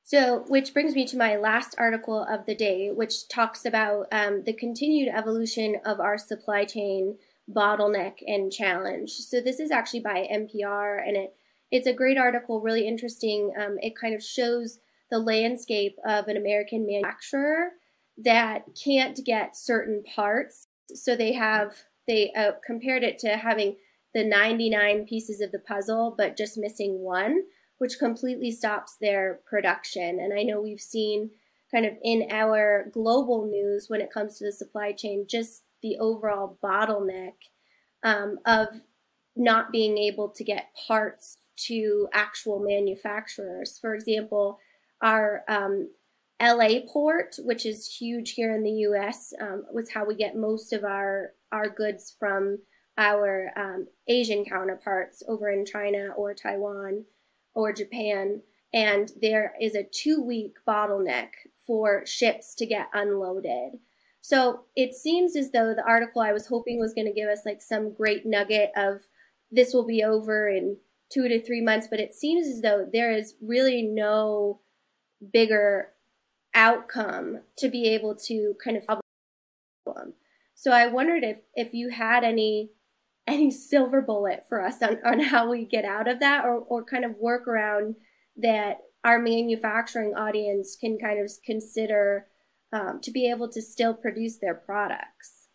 So, 0.05 0.45
which 0.47 0.73
brings 0.73 0.95
me 0.95 1.05
to 1.07 1.17
my 1.17 1.35
last 1.35 1.75
article 1.77 2.23
of 2.23 2.45
the 2.45 2.55
day, 2.55 2.89
which 2.89 3.27
talks 3.27 3.65
about 3.65 4.07
um, 4.13 4.43
the 4.45 4.53
continued 4.53 5.09
evolution 5.13 5.75
of 5.83 5.99
our 5.99 6.17
supply 6.17 6.63
chain 6.63 7.17
bottleneck 7.53 8.19
and 8.25 8.49
challenge. 8.49 9.11
So, 9.11 9.41
this 9.41 9.59
is 9.59 9.69
actually 9.69 9.99
by 9.99 10.25
NPR, 10.31 11.05
and 11.05 11.17
it 11.17 11.35
it's 11.69 11.85
a 11.85 11.91
great 11.91 12.17
article, 12.17 12.61
really 12.61 12.87
interesting. 12.87 13.51
Um, 13.59 13.75
it 13.81 13.97
kind 13.99 14.15
of 14.15 14.23
shows 14.23 14.79
the 15.11 15.19
landscape 15.19 15.97
of 16.05 16.29
an 16.29 16.37
American 16.37 16.87
manufacturer 16.87 17.71
that 18.19 18.67
can't 18.81 19.19
get 19.25 19.57
certain 19.57 20.01
parts. 20.15 20.65
So 20.93 21.17
they 21.17 21.33
have 21.33 21.75
they 22.07 22.31
uh, 22.33 22.53
compared 22.65 23.03
it 23.03 23.19
to 23.19 23.37
having 23.37 23.77
the 24.13 24.23
99 24.23 25.05
pieces 25.05 25.41
of 25.41 25.51
the 25.51 25.59
puzzle, 25.59 26.15
but 26.17 26.37
just 26.37 26.57
missing 26.57 26.99
one, 26.99 27.43
which 27.77 27.99
completely 27.99 28.51
stops 28.51 28.95
their 28.99 29.41
production. 29.45 30.19
And 30.19 30.33
I 30.33 30.43
know 30.43 30.61
we've 30.61 30.79
seen 30.79 31.31
kind 31.71 31.85
of 31.85 31.93
in 32.03 32.27
our 32.31 32.89
global 32.93 33.45
news 33.45 33.85
when 33.89 34.01
it 34.01 34.13
comes 34.13 34.37
to 34.37 34.45
the 34.45 34.51
supply 34.51 34.93
chain, 34.93 35.25
just 35.27 35.63
the 35.81 35.97
overall 35.99 36.57
bottleneck 36.63 37.33
um, 38.03 38.39
of 38.45 38.67
not 39.35 39.71
being 39.71 39.97
able 39.97 40.29
to 40.29 40.43
get 40.43 40.69
parts 40.87 41.37
to 41.57 42.07
actual 42.13 42.59
manufacturers. 42.59 43.77
For 43.79 43.95
example, 43.95 44.59
our 45.01 45.43
um, 45.47 45.89
LA 46.41 46.79
port, 46.87 47.35
which 47.39 47.65
is 47.65 47.97
huge 47.97 48.31
here 48.31 48.53
in 48.53 48.63
the 48.63 48.85
US, 48.89 49.33
um, 49.41 49.65
was 49.73 49.91
how 49.91 50.05
we 50.05 50.15
get 50.15 50.35
most 50.35 50.73
of 50.73 50.83
our, 50.83 51.33
our 51.55 51.69
goods 51.69 52.15
from 52.19 52.59
our 52.97 53.51
um, 53.55 53.87
Asian 54.07 54.43
counterparts 54.45 55.23
over 55.27 55.49
in 55.49 55.65
China 55.65 56.09
or 56.17 56.33
Taiwan 56.33 57.05
or 57.53 57.71
Japan. 57.71 58.41
And 58.73 59.11
there 59.21 59.53
is 59.61 59.73
a 59.73 59.83
two 59.89 60.21
week 60.21 60.55
bottleneck 60.67 61.29
for 61.65 62.05
ships 62.05 62.53
to 62.55 62.65
get 62.65 62.89
unloaded. 62.93 63.79
So 64.21 64.65
it 64.75 64.93
seems 64.93 65.35
as 65.35 65.51
though 65.51 65.73
the 65.73 65.87
article 65.87 66.21
I 66.21 66.33
was 66.33 66.47
hoping 66.47 66.79
was 66.79 66.93
going 66.93 67.07
to 67.07 67.13
give 67.13 67.29
us 67.29 67.45
like 67.45 67.61
some 67.61 67.93
great 67.93 68.25
nugget 68.25 68.71
of 68.75 69.01
this 69.51 69.73
will 69.73 69.85
be 69.85 70.03
over 70.03 70.49
in 70.49 70.77
two 71.13 71.27
to 71.27 71.41
three 71.41 71.61
months, 71.61 71.87
but 71.89 71.99
it 71.99 72.13
seems 72.13 72.47
as 72.47 72.61
though 72.61 72.87
there 72.91 73.11
is 73.11 73.35
really 73.41 73.83
no 73.83 74.59
bigger 75.31 75.91
outcome 76.53 77.39
to 77.59 77.69
be 77.69 77.87
able 77.87 78.15
to 78.15 78.55
kind 78.63 78.77
of. 78.77 79.04
So 80.55 80.71
I 80.71 80.87
wondered 80.87 81.23
if 81.23 81.37
if 81.53 81.73
you 81.73 81.89
had 81.89 82.23
any 82.23 82.71
any 83.27 83.49
silver 83.49 84.01
bullet 84.01 84.43
for 84.47 84.63
us 84.63 84.81
on, 84.83 84.99
on 85.03 85.19
how 85.19 85.49
we 85.49 85.65
get 85.65 85.83
out 85.83 86.07
of 86.07 86.19
that 86.19 86.45
or, 86.45 86.59
or 86.59 86.85
kind 86.85 87.03
of 87.03 87.15
work 87.19 87.47
around 87.47 87.95
that 88.37 88.77
our 89.03 89.17
manufacturing 89.17 90.13
audience 90.13 90.77
can 90.79 90.99
kind 90.99 91.19
of 91.19 91.31
consider 91.43 92.27
um, 92.71 92.99
to 93.01 93.09
be 93.09 93.27
able 93.29 93.49
to 93.49 93.63
still 93.63 93.95
produce 93.95 94.37
their 94.37 94.53
products. 94.53 95.47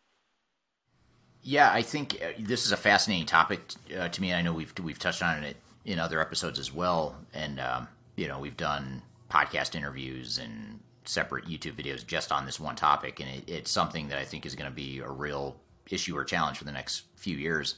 Yeah, 1.42 1.72
I 1.72 1.82
think 1.82 2.20
uh, 2.20 2.32
this 2.40 2.66
is 2.66 2.72
a 2.72 2.76
fascinating 2.76 3.26
topic 3.26 3.60
uh, 3.96 4.08
to 4.08 4.20
me. 4.20 4.34
I 4.34 4.42
know 4.42 4.52
we've 4.52 4.74
we've 4.82 4.98
touched 4.98 5.22
on 5.22 5.42
it 5.44 5.56
in 5.84 5.98
other 5.98 6.20
episodes 6.20 6.58
as 6.58 6.72
well, 6.72 7.16
and 7.32 7.60
um, 7.60 7.88
you 8.16 8.28
know 8.28 8.38
we've 8.38 8.56
done 8.56 9.02
podcast 9.30 9.74
interviews 9.74 10.38
and 10.38 10.80
separate 11.10 11.46
YouTube 11.46 11.74
videos 11.74 12.06
just 12.06 12.32
on 12.32 12.46
this 12.46 12.60
one 12.60 12.76
topic, 12.76 13.20
and 13.20 13.28
it, 13.28 13.48
it's 13.48 13.70
something 13.70 14.08
that 14.08 14.18
I 14.18 14.24
think 14.24 14.46
is 14.46 14.54
going 14.54 14.70
to 14.70 14.74
be 14.74 15.00
a 15.00 15.10
real 15.10 15.56
issue 15.90 16.16
or 16.16 16.24
challenge 16.24 16.58
for 16.58 16.64
the 16.64 16.72
next 16.72 17.04
few 17.16 17.36
years, 17.36 17.74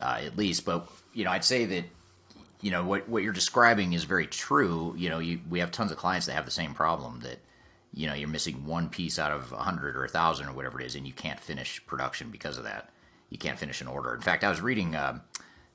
uh, 0.00 0.20
at 0.24 0.36
least. 0.36 0.64
But 0.64 0.88
you 1.12 1.24
know, 1.24 1.30
I'd 1.30 1.44
say 1.44 1.64
that 1.66 1.84
you 2.60 2.70
know 2.70 2.84
what 2.84 3.08
what 3.08 3.22
you're 3.22 3.32
describing 3.32 3.92
is 3.92 4.04
very 4.04 4.26
true. 4.26 4.94
You 4.96 5.08
know, 5.10 5.18
you, 5.18 5.40
we 5.48 5.60
have 5.60 5.70
tons 5.70 5.92
of 5.92 5.98
clients 5.98 6.26
that 6.26 6.32
have 6.34 6.44
the 6.44 6.50
same 6.50 6.74
problem 6.74 7.20
that 7.20 7.38
you 7.94 8.06
know 8.06 8.14
you're 8.14 8.28
missing 8.28 8.66
one 8.66 8.88
piece 8.88 9.18
out 9.18 9.32
of 9.32 9.52
a 9.52 9.56
hundred 9.56 9.96
or 9.96 10.04
a 10.04 10.08
thousand 10.08 10.48
or 10.48 10.52
whatever 10.52 10.80
it 10.80 10.86
is, 10.86 10.94
and 10.94 11.06
you 11.06 11.12
can't 11.12 11.40
finish 11.40 11.84
production 11.86 12.30
because 12.30 12.58
of 12.58 12.64
that. 12.64 12.90
You 13.30 13.38
can't 13.38 13.58
finish 13.58 13.80
an 13.80 13.88
order. 13.88 14.14
In 14.14 14.20
fact, 14.20 14.44
I 14.44 14.50
was 14.50 14.60
reading 14.60 14.94
uh, 14.94 15.18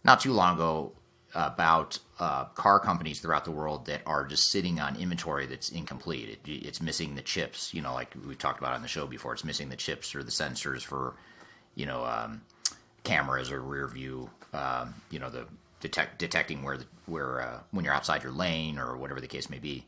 not 0.04 0.20
too 0.20 0.34
long 0.34 0.56
ago 0.56 0.94
about 1.36 2.00
uh, 2.20 2.46
car 2.46 2.80
companies 2.80 3.20
throughout 3.20 3.46
the 3.46 3.52
world 3.52 3.86
that 3.86 4.02
are 4.06 4.26
just 4.26 4.50
sitting 4.50 4.80
on 4.80 4.96
inventory 4.96 5.46
that's 5.46 5.70
incomplete. 5.70 6.40
It, 6.46 6.50
it's 6.50 6.82
missing 6.82 7.16
the 7.16 7.22
chips, 7.22 7.74
you 7.74 7.82
know, 7.82 7.94
like 7.94 8.14
we 8.26 8.36
talked 8.36 8.60
about 8.60 8.74
on 8.74 8.82
the 8.82 8.88
show 8.88 9.06
before. 9.06 9.34
It's 9.34 9.44
missing 9.44 9.70
the 9.70 9.76
chips 9.76 10.16
or 10.16 10.24
the 10.24 10.32
sensors 10.32 10.84
for, 10.84 11.16
you 11.76 11.86
know, 11.86 12.06
um, 12.06 12.42
cameras 13.04 13.52
or 13.52 13.62
rear 13.62 13.88
view, 13.88 14.30
um, 14.54 14.94
you 15.12 15.20
know, 15.20 15.30
the 15.30 15.46
detect 15.80 16.18
detecting 16.18 16.64
where 16.64 16.78
the, 16.78 16.86
where 17.06 17.42
uh, 17.42 17.60
when 17.72 17.86
you're 17.86 17.94
outside 17.94 18.24
your 18.24 18.32
lane 18.32 18.80
or 18.80 18.98
whatever 18.98 19.22
the 19.22 19.28
case 19.28 19.50
may 19.50 19.60
be. 19.60 19.86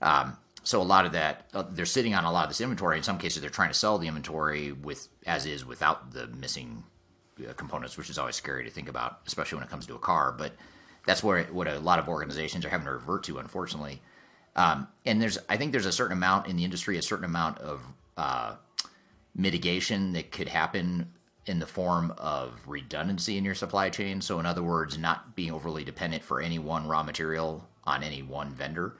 Um, 0.00 0.36
so 0.64 0.80
a 0.80 0.84
lot 0.84 1.06
of 1.06 1.12
that, 1.12 1.48
uh, 1.54 1.64
they're 1.70 1.86
sitting 1.86 2.14
on 2.14 2.24
a 2.24 2.30
lot 2.30 2.44
of 2.44 2.50
this 2.50 2.60
inventory. 2.60 2.96
In 2.96 3.02
some 3.02 3.18
cases, 3.18 3.40
they're 3.40 3.50
trying 3.50 3.70
to 3.70 3.74
sell 3.74 3.98
the 3.98 4.06
inventory 4.06 4.72
with 4.72 5.08
as 5.26 5.46
is 5.46 5.64
without 5.64 6.12
the 6.12 6.28
missing 6.28 6.84
uh, 7.48 7.52
components, 7.54 7.96
which 7.96 8.10
is 8.10 8.18
always 8.18 8.36
scary 8.36 8.64
to 8.64 8.70
think 8.70 8.88
about, 8.88 9.20
especially 9.26 9.56
when 9.56 9.64
it 9.64 9.70
comes 9.70 9.86
to 9.86 9.94
a 9.94 9.98
car. 9.98 10.32
But 10.32 10.52
that's 11.06 11.22
where 11.22 11.44
what 11.44 11.68
a 11.68 11.78
lot 11.78 11.98
of 11.98 12.08
organizations 12.08 12.64
are 12.64 12.68
having 12.68 12.86
to 12.86 12.92
revert 12.92 13.24
to, 13.24 13.38
unfortunately. 13.38 14.00
Um, 14.54 14.88
and 15.06 15.20
there's, 15.20 15.38
I 15.48 15.56
think 15.56 15.72
there's 15.72 15.86
a 15.86 15.92
certain 15.92 16.16
amount 16.16 16.46
in 16.46 16.56
the 16.56 16.64
industry, 16.64 16.98
a 16.98 17.02
certain 17.02 17.24
amount 17.24 17.58
of 17.58 17.80
uh, 18.16 18.56
mitigation 19.34 20.12
that 20.12 20.30
could 20.30 20.48
happen 20.48 21.10
in 21.46 21.58
the 21.58 21.66
form 21.66 22.12
of 22.18 22.60
redundancy 22.66 23.36
in 23.36 23.44
your 23.44 23.54
supply 23.54 23.90
chain. 23.90 24.20
So, 24.20 24.38
in 24.38 24.46
other 24.46 24.62
words, 24.62 24.98
not 24.98 25.34
being 25.34 25.52
overly 25.52 25.84
dependent 25.84 26.22
for 26.22 26.40
any 26.40 26.58
one 26.58 26.86
raw 26.86 27.02
material 27.02 27.66
on 27.84 28.02
any 28.02 28.22
one 28.22 28.54
vendor, 28.54 28.96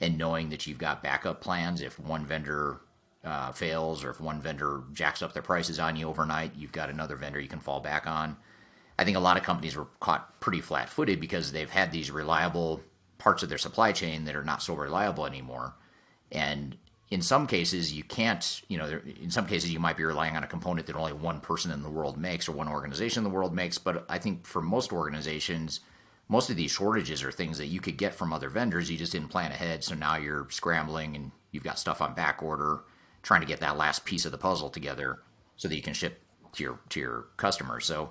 and 0.00 0.18
knowing 0.18 0.48
that 0.48 0.66
you've 0.66 0.78
got 0.78 1.02
backup 1.02 1.40
plans 1.40 1.80
if 1.80 2.00
one 2.00 2.26
vendor 2.26 2.80
uh, 3.22 3.52
fails 3.52 4.02
or 4.02 4.10
if 4.10 4.20
one 4.20 4.40
vendor 4.40 4.82
jacks 4.92 5.22
up 5.22 5.32
their 5.32 5.42
prices 5.42 5.78
on 5.78 5.96
you 5.96 6.08
overnight, 6.08 6.52
you've 6.56 6.72
got 6.72 6.90
another 6.90 7.16
vendor 7.16 7.40
you 7.40 7.48
can 7.48 7.60
fall 7.60 7.80
back 7.80 8.06
on. 8.06 8.36
I 8.98 9.04
think 9.04 9.16
a 9.16 9.20
lot 9.20 9.36
of 9.36 9.42
companies 9.42 9.76
were 9.76 9.88
caught 10.00 10.40
pretty 10.40 10.60
flat 10.60 10.88
footed 10.88 11.20
because 11.20 11.52
they've 11.52 11.70
had 11.70 11.90
these 11.90 12.10
reliable 12.10 12.80
parts 13.18 13.42
of 13.42 13.48
their 13.48 13.58
supply 13.58 13.92
chain 13.92 14.24
that 14.24 14.36
are 14.36 14.44
not 14.44 14.62
so 14.62 14.74
reliable 14.74 15.26
anymore. 15.26 15.74
And 16.30 16.76
in 17.10 17.22
some 17.22 17.46
cases, 17.46 17.92
you 17.92 18.04
can't, 18.04 18.62
you 18.68 18.78
know, 18.78 19.00
in 19.20 19.30
some 19.30 19.46
cases, 19.46 19.72
you 19.72 19.80
might 19.80 19.96
be 19.96 20.04
relying 20.04 20.36
on 20.36 20.44
a 20.44 20.48
component 20.48 20.86
that 20.86 20.96
only 20.96 21.12
one 21.12 21.40
person 21.40 21.70
in 21.70 21.82
the 21.82 21.90
world 21.90 22.18
makes 22.18 22.48
or 22.48 22.52
one 22.52 22.68
organization 22.68 23.20
in 23.20 23.24
the 23.24 23.34
world 23.34 23.54
makes. 23.54 23.78
But 23.78 24.04
I 24.08 24.18
think 24.18 24.46
for 24.46 24.62
most 24.62 24.92
organizations, 24.92 25.80
most 26.28 26.50
of 26.50 26.56
these 26.56 26.70
shortages 26.70 27.22
are 27.22 27.32
things 27.32 27.58
that 27.58 27.66
you 27.66 27.80
could 27.80 27.96
get 27.96 28.14
from 28.14 28.32
other 28.32 28.48
vendors. 28.48 28.90
You 28.90 28.96
just 28.96 29.12
didn't 29.12 29.28
plan 29.28 29.52
ahead. 29.52 29.84
So 29.84 29.94
now 29.94 30.16
you're 30.16 30.48
scrambling 30.50 31.14
and 31.14 31.30
you've 31.50 31.64
got 31.64 31.78
stuff 31.78 32.00
on 32.00 32.14
back 32.14 32.42
order, 32.42 32.82
trying 33.22 33.42
to 33.42 33.46
get 33.46 33.60
that 33.60 33.76
last 33.76 34.04
piece 34.04 34.24
of 34.24 34.32
the 34.32 34.38
puzzle 34.38 34.70
together 34.70 35.20
so 35.56 35.68
that 35.68 35.76
you 35.76 35.82
can 35.82 35.94
ship 35.94 36.20
to 36.54 36.62
your 36.62 36.78
to 36.90 37.00
your 37.00 37.26
customers. 37.36 37.84
So 37.84 38.10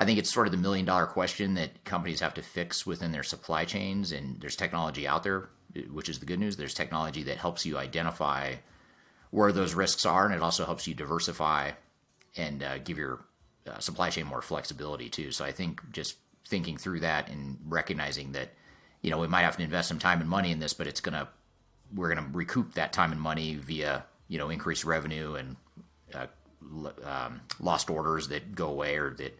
I 0.00 0.06
think 0.06 0.18
it's 0.18 0.32
sort 0.32 0.46
of 0.46 0.50
the 0.50 0.56
million 0.56 0.86
dollar 0.86 1.04
question 1.04 1.54
that 1.54 1.84
companies 1.84 2.20
have 2.20 2.32
to 2.34 2.42
fix 2.42 2.86
within 2.86 3.12
their 3.12 3.22
supply 3.22 3.66
chains. 3.66 4.12
And 4.12 4.40
there's 4.40 4.56
technology 4.56 5.06
out 5.06 5.22
there, 5.22 5.50
which 5.92 6.08
is 6.08 6.18
the 6.18 6.26
good 6.26 6.40
news. 6.40 6.56
There's 6.56 6.72
technology 6.72 7.22
that 7.24 7.36
helps 7.36 7.66
you 7.66 7.76
identify 7.76 8.54
where 9.30 9.52
those 9.52 9.74
risks 9.74 10.06
are, 10.06 10.24
and 10.24 10.34
it 10.34 10.40
also 10.40 10.64
helps 10.64 10.86
you 10.86 10.94
diversify 10.94 11.72
and 12.34 12.62
uh, 12.62 12.78
give 12.78 12.96
your 12.96 13.20
uh, 13.70 13.78
supply 13.78 14.08
chain 14.08 14.24
more 14.24 14.40
flexibility 14.40 15.10
too. 15.10 15.32
So 15.32 15.44
I 15.44 15.52
think 15.52 15.82
just 15.92 16.16
thinking 16.48 16.78
through 16.78 17.00
that 17.00 17.28
and 17.28 17.58
recognizing 17.66 18.32
that 18.32 18.54
you 19.02 19.10
know 19.10 19.18
we 19.18 19.26
might 19.26 19.42
have 19.42 19.58
to 19.58 19.62
invest 19.62 19.88
some 19.88 19.98
time 19.98 20.22
and 20.22 20.30
money 20.30 20.50
in 20.50 20.60
this, 20.60 20.72
but 20.72 20.86
it's 20.86 21.02
gonna 21.02 21.28
we're 21.94 22.08
gonna 22.08 22.26
recoup 22.32 22.72
that 22.72 22.94
time 22.94 23.12
and 23.12 23.20
money 23.20 23.56
via 23.56 24.06
you 24.28 24.38
know 24.38 24.48
increased 24.48 24.86
revenue 24.86 25.34
and 25.34 25.56
uh, 26.14 26.26
um, 27.04 27.42
lost 27.60 27.90
orders 27.90 28.28
that 28.28 28.54
go 28.54 28.68
away 28.68 28.96
or 28.96 29.10
that 29.10 29.38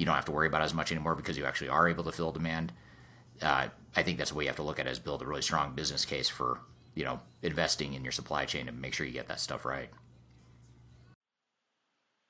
you 0.00 0.06
don't 0.06 0.14
have 0.14 0.24
to 0.24 0.32
worry 0.32 0.46
about 0.46 0.62
as 0.62 0.72
much 0.72 0.90
anymore 0.90 1.14
because 1.14 1.36
you 1.36 1.44
actually 1.44 1.68
are 1.68 1.86
able 1.86 2.02
to 2.04 2.10
fill 2.10 2.32
demand. 2.32 2.72
Uh, 3.42 3.68
I 3.94 4.02
think 4.02 4.16
that's 4.16 4.32
way 4.32 4.44
you 4.44 4.48
have 4.48 4.56
to 4.56 4.62
look 4.62 4.80
at 4.80 4.86
is 4.86 4.98
build 4.98 5.20
a 5.20 5.26
really 5.26 5.42
strong 5.42 5.74
business 5.74 6.06
case 6.06 6.26
for 6.26 6.60
you 6.94 7.04
know 7.04 7.20
investing 7.42 7.92
in 7.92 8.02
your 8.02 8.10
supply 8.10 8.46
chain 8.46 8.66
and 8.66 8.80
make 8.80 8.94
sure 8.94 9.06
you 9.06 9.12
get 9.12 9.28
that 9.28 9.40
stuff 9.40 9.66
right. 9.66 9.90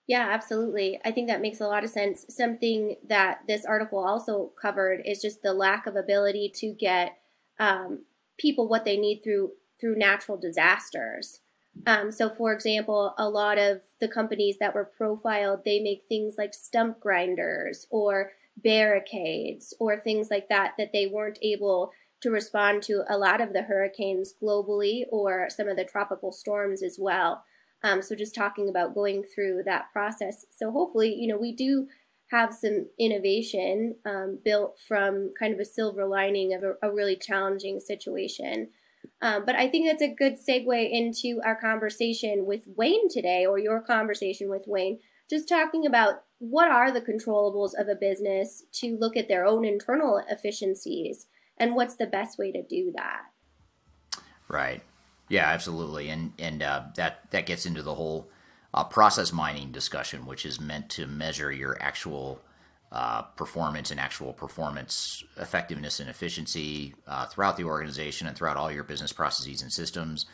Yeah, 0.08 0.28
absolutely. 0.28 0.98
I 1.04 1.12
think 1.12 1.28
that 1.28 1.40
makes 1.40 1.60
a 1.60 1.68
lot 1.68 1.84
of 1.84 1.90
sense. 1.90 2.26
Something 2.28 2.96
that 3.06 3.42
this 3.46 3.64
article 3.64 4.04
also 4.04 4.50
covered 4.60 5.02
is 5.04 5.22
just 5.22 5.42
the 5.42 5.52
lack 5.52 5.86
of 5.86 5.94
ability 5.94 6.50
to 6.56 6.72
get 6.72 7.18
um, 7.60 8.00
people 8.36 8.66
what 8.66 8.84
they 8.84 8.96
need 8.96 9.20
through 9.22 9.52
through 9.80 9.96
natural 9.96 10.36
disasters. 10.36 11.38
Um, 11.86 12.12
so, 12.12 12.28
for 12.28 12.52
example, 12.52 13.14
a 13.16 13.28
lot 13.28 13.58
of 13.58 13.80
the 14.00 14.08
companies 14.08 14.56
that 14.58 14.74
were 14.74 14.84
profiled, 14.84 15.64
they 15.64 15.80
make 15.80 16.02
things 16.08 16.34
like 16.36 16.52
stump 16.52 17.00
grinders 17.00 17.86
or 17.90 18.32
barricades 18.56 19.72
or 19.80 19.98
things 19.98 20.30
like 20.30 20.48
that 20.48 20.74
that 20.78 20.92
they 20.92 21.06
weren't 21.06 21.38
able 21.42 21.92
to 22.20 22.30
respond 22.30 22.82
to 22.82 23.02
a 23.08 23.16
lot 23.16 23.40
of 23.40 23.52
the 23.52 23.62
hurricanes 23.62 24.34
globally 24.42 25.04
or 25.10 25.48
some 25.48 25.68
of 25.68 25.76
the 25.76 25.84
tropical 25.84 26.32
storms 26.32 26.82
as 26.82 26.98
well. 27.00 27.44
Um, 27.82 28.02
so 28.02 28.14
just 28.14 28.34
talking 28.34 28.68
about 28.68 28.94
going 28.94 29.24
through 29.24 29.62
that 29.64 29.90
process. 29.92 30.44
So 30.50 30.70
hopefully, 30.70 31.14
you 31.14 31.28
know, 31.28 31.38
we 31.38 31.52
do 31.52 31.88
have 32.30 32.52
some 32.52 32.86
innovation 32.98 33.96
um, 34.04 34.38
built 34.44 34.78
from 34.86 35.32
kind 35.38 35.54
of 35.54 35.60
a 35.60 35.64
silver 35.64 36.04
lining 36.04 36.52
of 36.52 36.62
a, 36.62 36.74
a 36.82 36.92
really 36.92 37.16
challenging 37.16 37.80
situation. 37.80 38.68
Um, 39.22 39.44
but 39.44 39.54
I 39.54 39.68
think 39.68 39.86
that's 39.86 40.02
a 40.02 40.14
good 40.14 40.36
segue 40.36 40.90
into 40.90 41.40
our 41.44 41.54
conversation 41.54 42.46
with 42.46 42.64
Wayne 42.76 43.08
today, 43.08 43.44
or 43.46 43.58
your 43.58 43.80
conversation 43.80 44.48
with 44.48 44.64
Wayne, 44.66 44.98
just 45.28 45.48
talking 45.48 45.86
about 45.86 46.24
what 46.38 46.70
are 46.70 46.90
the 46.90 47.02
controllables 47.02 47.72
of 47.78 47.88
a 47.88 47.94
business 47.94 48.64
to 48.72 48.96
look 48.98 49.16
at 49.16 49.28
their 49.28 49.44
own 49.44 49.64
internal 49.64 50.22
efficiencies 50.28 51.26
and 51.58 51.74
what's 51.74 51.96
the 51.96 52.06
best 52.06 52.38
way 52.38 52.50
to 52.50 52.62
do 52.62 52.92
that. 52.96 53.22
Right. 54.48 54.82
Yeah, 55.28 55.46
absolutely, 55.46 56.08
and 56.08 56.32
and 56.40 56.60
uh, 56.60 56.82
that 56.96 57.30
that 57.30 57.46
gets 57.46 57.64
into 57.64 57.82
the 57.82 57.94
whole 57.94 58.28
uh, 58.74 58.82
process 58.82 59.32
mining 59.32 59.70
discussion, 59.70 60.26
which 60.26 60.44
is 60.44 60.60
meant 60.60 60.88
to 60.90 61.06
measure 61.06 61.52
your 61.52 61.80
actual 61.80 62.40
uh, 62.92 63.22
performance 63.22 63.90
and 63.90 64.00
actual 64.00 64.32
performance 64.32 65.22
effectiveness 65.36 66.00
and 66.00 66.10
efficiency 66.10 66.94
uh, 67.06 67.24
throughout 67.26 67.56
the 67.56 67.64
organization 67.64 68.26
and 68.26 68.36
throughout 68.36 68.56
all 68.56 68.70
your 68.70 68.82
business 68.82 69.12
processes 69.12 69.62
and 69.62 69.72
systems. 69.72 70.26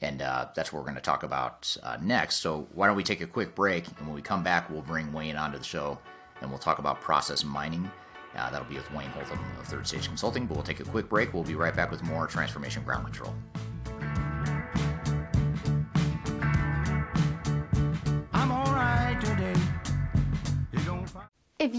And 0.00 0.22
uh, 0.22 0.46
that's 0.54 0.72
what 0.72 0.78
we're 0.78 0.86
going 0.86 0.94
to 0.94 1.02
talk 1.02 1.22
about 1.22 1.76
uh, 1.82 1.98
next. 2.00 2.36
So 2.36 2.66
why 2.72 2.86
don't 2.86 2.96
we 2.96 3.02
take 3.02 3.20
a 3.20 3.26
quick 3.26 3.54
break, 3.54 3.86
and 3.88 4.06
when 4.06 4.14
we 4.14 4.22
come 4.22 4.42
back, 4.42 4.70
we'll 4.70 4.80
bring 4.80 5.12
Wayne 5.12 5.36
onto 5.36 5.58
the 5.58 5.64
show, 5.64 5.98
and 6.40 6.48
we'll 6.48 6.60
talk 6.60 6.78
about 6.78 7.00
process 7.00 7.44
mining. 7.44 7.90
that'll 8.34 8.64
be 8.64 8.76
with 8.76 8.90
Wayne 8.92 9.10
Holtham 9.10 9.40
of 9.58 9.66
Third 9.66 9.86
Stage 9.86 10.06
Consulting. 10.06 10.46
But 10.46 10.54
we'll 10.54 10.64
take 10.64 10.80
a 10.80 10.84
quick 10.84 11.08
break. 11.08 11.34
We'll 11.34 11.42
be 11.42 11.56
right 11.56 11.74
back 11.74 11.90
with 11.90 12.02
more 12.04 12.26
Transformation 12.28 12.84
Ground 12.84 13.04
Control. 13.04 13.34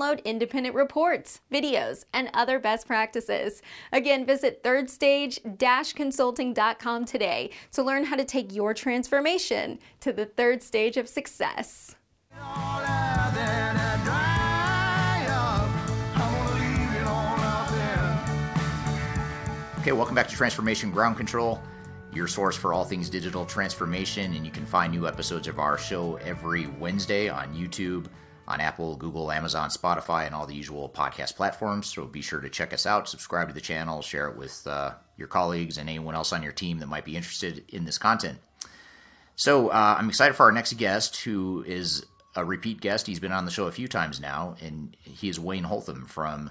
download 0.00 0.24
independent 0.24 0.74
reports, 0.74 1.40
videos, 1.52 2.06
and 2.12 2.28
other 2.34 2.58
best 2.58 2.86
practices. 2.86 3.62
Again, 3.92 4.26
visit 4.26 4.62
thirdstage-consulting.com 4.62 7.04
today 7.04 7.50
to 7.72 7.82
learn 7.82 8.04
how 8.04 8.16
to 8.16 8.24
take 8.24 8.54
your 8.54 8.72
transformation 8.74 9.78
to 10.00 10.12
the 10.12 10.26
third 10.26 10.62
stage 10.62 10.96
of 10.96 11.08
success. 11.08 11.96
Okay, 19.80 19.92
welcome 19.92 20.14
back 20.14 20.28
to 20.28 20.36
Transformation 20.36 20.90
Ground 20.90 21.16
Control, 21.16 21.58
your 22.12 22.26
source 22.26 22.54
for 22.54 22.74
all 22.74 22.84
things 22.84 23.08
digital 23.08 23.46
transformation. 23.46 24.34
And 24.34 24.44
you 24.44 24.52
can 24.52 24.66
find 24.66 24.92
new 24.92 25.08
episodes 25.08 25.48
of 25.48 25.58
our 25.58 25.78
show 25.78 26.16
every 26.16 26.66
Wednesday 26.78 27.30
on 27.30 27.54
YouTube, 27.54 28.04
on 28.50 28.60
Apple, 28.60 28.96
Google, 28.96 29.30
Amazon, 29.30 29.70
Spotify, 29.70 30.26
and 30.26 30.34
all 30.34 30.44
the 30.44 30.54
usual 30.54 30.88
podcast 30.88 31.36
platforms. 31.36 31.86
So 31.86 32.04
be 32.04 32.20
sure 32.20 32.40
to 32.40 32.50
check 32.50 32.72
us 32.74 32.84
out, 32.84 33.08
subscribe 33.08 33.46
to 33.46 33.54
the 33.54 33.60
channel, 33.60 34.02
share 34.02 34.28
it 34.28 34.36
with 34.36 34.66
uh, 34.66 34.94
your 35.16 35.28
colleagues 35.28 35.78
and 35.78 35.88
anyone 35.88 36.16
else 36.16 36.32
on 36.32 36.42
your 36.42 36.52
team 36.52 36.80
that 36.80 36.88
might 36.88 37.04
be 37.04 37.16
interested 37.16 37.64
in 37.68 37.84
this 37.84 37.96
content. 37.96 38.38
So 39.36 39.68
uh, 39.68 39.96
I'm 39.96 40.08
excited 40.08 40.34
for 40.34 40.46
our 40.46 40.52
next 40.52 40.72
guest, 40.74 41.22
who 41.22 41.64
is 41.66 42.04
a 42.34 42.44
repeat 42.44 42.80
guest. 42.80 43.06
He's 43.06 43.20
been 43.20 43.32
on 43.32 43.44
the 43.44 43.52
show 43.52 43.66
a 43.68 43.72
few 43.72 43.86
times 43.86 44.20
now, 44.20 44.56
and 44.60 44.96
he 45.00 45.28
is 45.28 45.38
Wayne 45.38 45.64
Holtham 45.64 46.06
from 46.06 46.50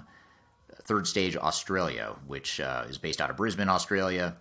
Third 0.84 1.06
Stage 1.06 1.36
Australia, 1.36 2.16
which 2.26 2.60
uh, 2.60 2.86
is 2.88 2.96
based 2.96 3.20
out 3.20 3.28
of 3.28 3.36
Brisbane, 3.36 3.68
Australia, 3.68 4.36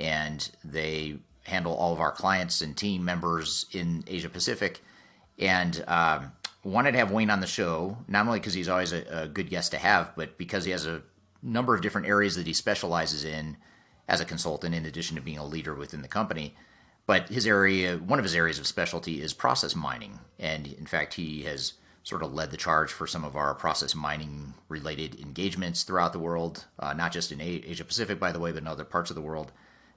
and 0.00 0.50
they 0.64 1.18
handle 1.44 1.74
all 1.74 1.92
of 1.92 2.00
our 2.00 2.10
clients 2.10 2.60
and 2.60 2.76
team 2.76 3.04
members 3.04 3.66
in 3.70 4.02
Asia 4.08 4.28
Pacific. 4.28 4.82
And 5.38 5.82
um, 5.86 6.32
wanted 6.64 6.92
to 6.92 6.98
have 6.98 7.10
Wayne 7.10 7.30
on 7.30 7.40
the 7.40 7.46
show, 7.46 7.98
not 8.08 8.26
only 8.26 8.40
because 8.40 8.54
he's 8.54 8.68
always 8.68 8.92
a, 8.92 9.04
a, 9.10 9.28
good 9.28 9.50
guest 9.50 9.72
to 9.72 9.78
have, 9.78 10.14
but 10.16 10.38
because 10.38 10.64
he 10.64 10.70
has 10.70 10.86
a 10.86 11.02
number 11.42 11.74
of 11.74 11.82
different 11.82 12.06
areas 12.06 12.36
that 12.36 12.46
he 12.46 12.54
specializes 12.54 13.24
in 13.24 13.56
as 14.08 14.20
a 14.20 14.24
consultant, 14.24 14.74
in 14.74 14.86
addition 14.86 15.16
to 15.16 15.22
being 15.22 15.38
a 15.38 15.46
leader 15.46 15.74
within 15.74 16.02
the 16.02 16.08
company. 16.08 16.54
But 17.06 17.28
his 17.28 17.46
area, 17.46 17.96
one 17.98 18.18
of 18.18 18.24
his 18.24 18.34
areas 18.34 18.58
of 18.58 18.66
specialty 18.66 19.20
is 19.20 19.34
process 19.34 19.74
mining. 19.74 20.20
And 20.38 20.66
in 20.66 20.86
fact, 20.86 21.14
he 21.14 21.42
has 21.42 21.74
sort 22.02 22.22
of 22.22 22.32
led 22.32 22.50
the 22.50 22.56
charge 22.56 22.92
for 22.92 23.06
some 23.06 23.24
of 23.24 23.36
our 23.36 23.54
process 23.54 23.94
mining 23.94 24.54
related 24.68 25.18
engagements 25.20 25.82
throughout 25.82 26.12
the 26.12 26.18
world, 26.18 26.64
uh, 26.78 26.92
not 26.92 27.12
just 27.12 27.32
in 27.32 27.40
Asia 27.40 27.84
Pacific, 27.84 28.18
by 28.18 28.32
the 28.32 28.38
way, 28.38 28.52
but 28.52 28.62
in 28.62 28.66
other 28.66 28.84
parts 28.84 29.10
of 29.10 29.16
the 29.16 29.22
world 29.22 29.52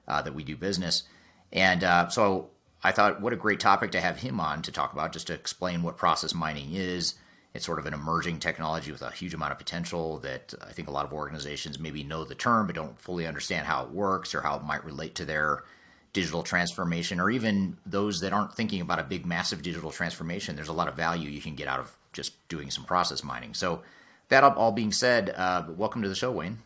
uh, 0.06 0.22
that 0.22 0.34
we 0.34 0.42
do 0.42 0.56
business. 0.56 1.04
And 1.52 1.84
uh, 1.84 2.08
so 2.08 2.50
I 2.82 2.92
thought, 2.92 3.20
what 3.20 3.32
a 3.32 3.36
great 3.36 3.60
topic 3.60 3.90
to 3.92 4.00
have 4.00 4.18
him 4.18 4.38
on 4.38 4.62
to 4.62 4.72
talk 4.72 4.92
about, 4.92 5.12
just 5.12 5.26
to 5.28 5.34
explain 5.34 5.82
what 5.82 5.96
process 5.96 6.34
mining 6.34 6.74
is. 6.74 7.14
It's 7.54 7.66
sort 7.66 7.78
of 7.78 7.86
an 7.86 7.94
emerging 7.94 8.38
technology 8.38 8.92
with 8.92 9.02
a 9.02 9.10
huge 9.10 9.34
amount 9.34 9.52
of 9.52 9.58
potential 9.58 10.18
that 10.18 10.54
I 10.62 10.72
think 10.72 10.86
a 10.86 10.92
lot 10.92 11.04
of 11.04 11.12
organizations 11.12 11.78
maybe 11.78 12.04
know 12.04 12.24
the 12.24 12.34
term 12.34 12.66
but 12.66 12.76
don't 12.76 13.00
fully 13.00 13.26
understand 13.26 13.66
how 13.66 13.84
it 13.84 13.90
works 13.90 14.34
or 14.34 14.42
how 14.42 14.56
it 14.56 14.64
might 14.64 14.84
relate 14.84 15.16
to 15.16 15.24
their 15.24 15.64
digital 16.12 16.42
transformation, 16.42 17.20
or 17.20 17.30
even 17.30 17.76
those 17.84 18.20
that 18.20 18.32
aren't 18.32 18.54
thinking 18.54 18.80
about 18.80 18.98
a 18.98 19.02
big, 19.02 19.26
massive 19.26 19.62
digital 19.62 19.90
transformation. 19.90 20.56
There's 20.56 20.68
a 20.68 20.72
lot 20.72 20.88
of 20.88 20.94
value 20.94 21.30
you 21.30 21.40
can 21.40 21.54
get 21.54 21.68
out 21.68 21.80
of 21.80 21.96
just 22.12 22.48
doing 22.48 22.70
some 22.70 22.84
process 22.84 23.24
mining. 23.24 23.54
So, 23.54 23.82
that 24.28 24.44
all 24.44 24.72
being 24.72 24.92
said, 24.92 25.30
uh, 25.30 25.64
welcome 25.68 26.02
to 26.02 26.08
the 26.08 26.14
show, 26.14 26.30
Wayne. 26.30 26.58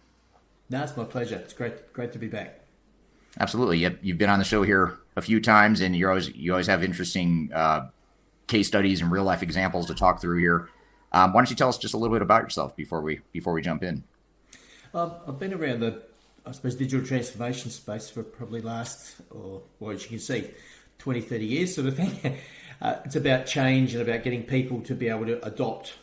No, 0.68 0.82
it's 0.82 0.96
my 0.96 1.04
pleasure. 1.04 1.36
It's 1.36 1.52
great, 1.52 1.92
great 1.92 2.12
to 2.12 2.18
be 2.18 2.26
back. 2.26 2.60
Absolutely. 3.38 3.78
Yep. 3.78 3.98
You've 4.02 4.18
been 4.18 4.30
on 4.30 4.40
the 4.40 4.44
show 4.44 4.62
here 4.62 4.98
a 5.16 5.22
few 5.22 5.40
times, 5.40 5.80
and 5.80 5.94
you 5.96 6.08
always 6.08 6.34
you 6.34 6.52
always 6.52 6.66
have 6.66 6.82
interesting 6.82 7.50
uh, 7.54 7.88
case 8.46 8.68
studies 8.68 9.00
and 9.00 9.10
real 9.10 9.24
life 9.24 9.42
examples 9.42 9.86
to 9.86 9.94
talk 9.94 10.20
through 10.20 10.38
here. 10.38 10.68
Um, 11.12 11.32
why 11.32 11.40
don't 11.40 11.50
you 11.50 11.56
tell 11.56 11.68
us 11.68 11.78
just 11.78 11.94
a 11.94 11.96
little 11.98 12.14
bit 12.14 12.22
about 12.22 12.42
yourself 12.42 12.74
before 12.76 13.02
we 13.02 13.20
before 13.32 13.52
we 13.52 13.62
jump 13.62 13.82
in? 13.82 14.04
Um, 14.94 15.12
I've 15.26 15.38
been 15.38 15.54
around 15.54 15.80
the, 15.80 16.02
I 16.44 16.52
suppose, 16.52 16.74
digital 16.74 17.06
transformation 17.06 17.70
space 17.70 18.10
for 18.10 18.22
probably 18.22 18.60
last, 18.60 19.16
or 19.30 19.62
well, 19.80 19.94
as 19.94 20.02
you 20.02 20.10
can 20.10 20.18
see, 20.18 20.50
20, 20.98 21.20
30 21.20 21.44
years 21.44 21.74
sort 21.74 21.88
of 21.88 21.96
thing. 21.96 22.38
Uh, 22.80 23.00
it's 23.04 23.14
about 23.14 23.46
change 23.46 23.94
and 23.94 24.02
about 24.02 24.24
getting 24.24 24.42
people 24.42 24.80
to 24.80 24.92
be 24.92 25.08
able 25.08 25.24
to 25.24 25.40
adopt 25.46 25.94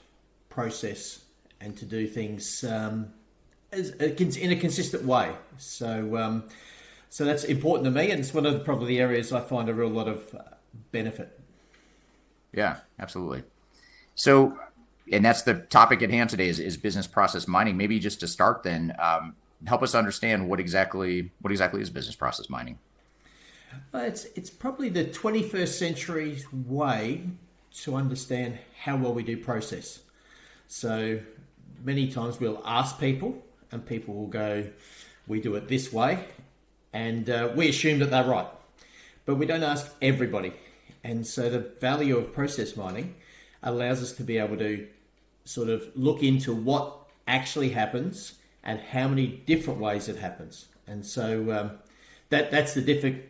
process 0.47 1.25
and 1.59 1.75
to 1.75 1.83
do 1.83 2.07
things 2.07 2.63
um, 2.63 3.11
as, 3.73 3.89
in 3.89 4.51
a 4.53 4.55
consistent 4.55 5.03
way. 5.03 5.29
So, 5.57 6.15
um, 6.15 6.45
so 7.09 7.25
that's 7.25 7.43
important 7.43 7.85
to 7.85 7.91
me, 7.91 8.11
and 8.11 8.19
it's 8.19 8.33
one 8.33 8.45
of 8.45 8.53
the, 8.53 8.59
probably 8.59 8.87
the 8.87 8.99
areas 8.99 9.33
I 9.33 9.41
find 9.41 9.67
a 9.67 9.73
real 9.73 9.89
lot 9.89 10.07
of 10.07 10.33
uh, 10.35 10.41
benefit. 10.91 11.39
Yeah, 12.53 12.77
absolutely. 12.99 13.43
So, 14.15 14.57
and 15.11 15.25
that's 15.25 15.41
the 15.41 15.55
topic 15.55 16.03
at 16.03 16.11
hand 16.11 16.29
today 16.29 16.49
is, 16.49 16.59
is 16.59 16.77
business 16.77 17.07
process 17.07 17.47
mining. 17.47 17.77
Maybe 17.77 17.99
just 17.99 18.19
to 18.19 18.27
start, 18.27 18.63
then 18.63 18.95
um, 18.99 19.35
help 19.65 19.81
us 19.81 19.95
understand 19.95 20.47
what 20.47 20.59
exactly 20.59 21.31
what 21.41 21.51
exactly 21.51 21.81
is 21.81 21.89
business 21.89 22.15
process 22.15 22.49
mining. 22.49 22.77
Well, 23.91 24.03
it's 24.03 24.25
it's 24.35 24.49
probably 24.49 24.89
the 24.89 25.05
21st 25.05 25.67
century's 25.67 26.51
way 26.53 27.23
to 27.81 27.95
understand 27.95 28.57
how 28.83 28.97
well 28.97 29.13
we 29.13 29.23
do 29.23 29.37
process. 29.37 29.99
So 30.67 31.19
many 31.83 32.11
times 32.11 32.39
we'll 32.39 32.61
ask 32.65 32.99
people, 32.99 33.41
and 33.71 33.85
people 33.85 34.13
will 34.13 34.27
go, 34.27 34.67
"We 35.27 35.41
do 35.41 35.55
it 35.55 35.67
this 35.67 35.91
way," 35.91 36.25
and 36.93 37.29
uh, 37.29 37.51
we 37.55 37.69
assume 37.69 37.99
that 37.99 38.11
they're 38.11 38.23
right, 38.23 38.47
but 39.25 39.35
we 39.35 39.45
don't 39.45 39.63
ask 39.63 39.93
everybody. 40.01 40.53
And 41.03 41.25
so 41.25 41.49
the 41.49 41.59
value 41.59 42.17
of 42.17 42.33
process 42.33 42.75
mining 42.75 43.15
allows 43.63 44.01
us 44.01 44.13
to 44.13 44.23
be 44.23 44.37
able 44.37 44.57
to 44.57 44.87
sort 45.45 45.69
of 45.69 45.87
look 45.95 46.23
into 46.23 46.53
what 46.53 46.95
actually 47.27 47.69
happens 47.69 48.33
and 48.63 48.79
how 48.79 49.07
many 49.07 49.27
different 49.27 49.79
ways 49.79 50.09
it 50.09 50.17
happens. 50.17 50.67
And 50.87 51.05
so 51.05 51.51
um, 51.51 51.71
that 52.29 52.51
that's 52.51 52.73
the 52.73 52.81
different 52.81 53.23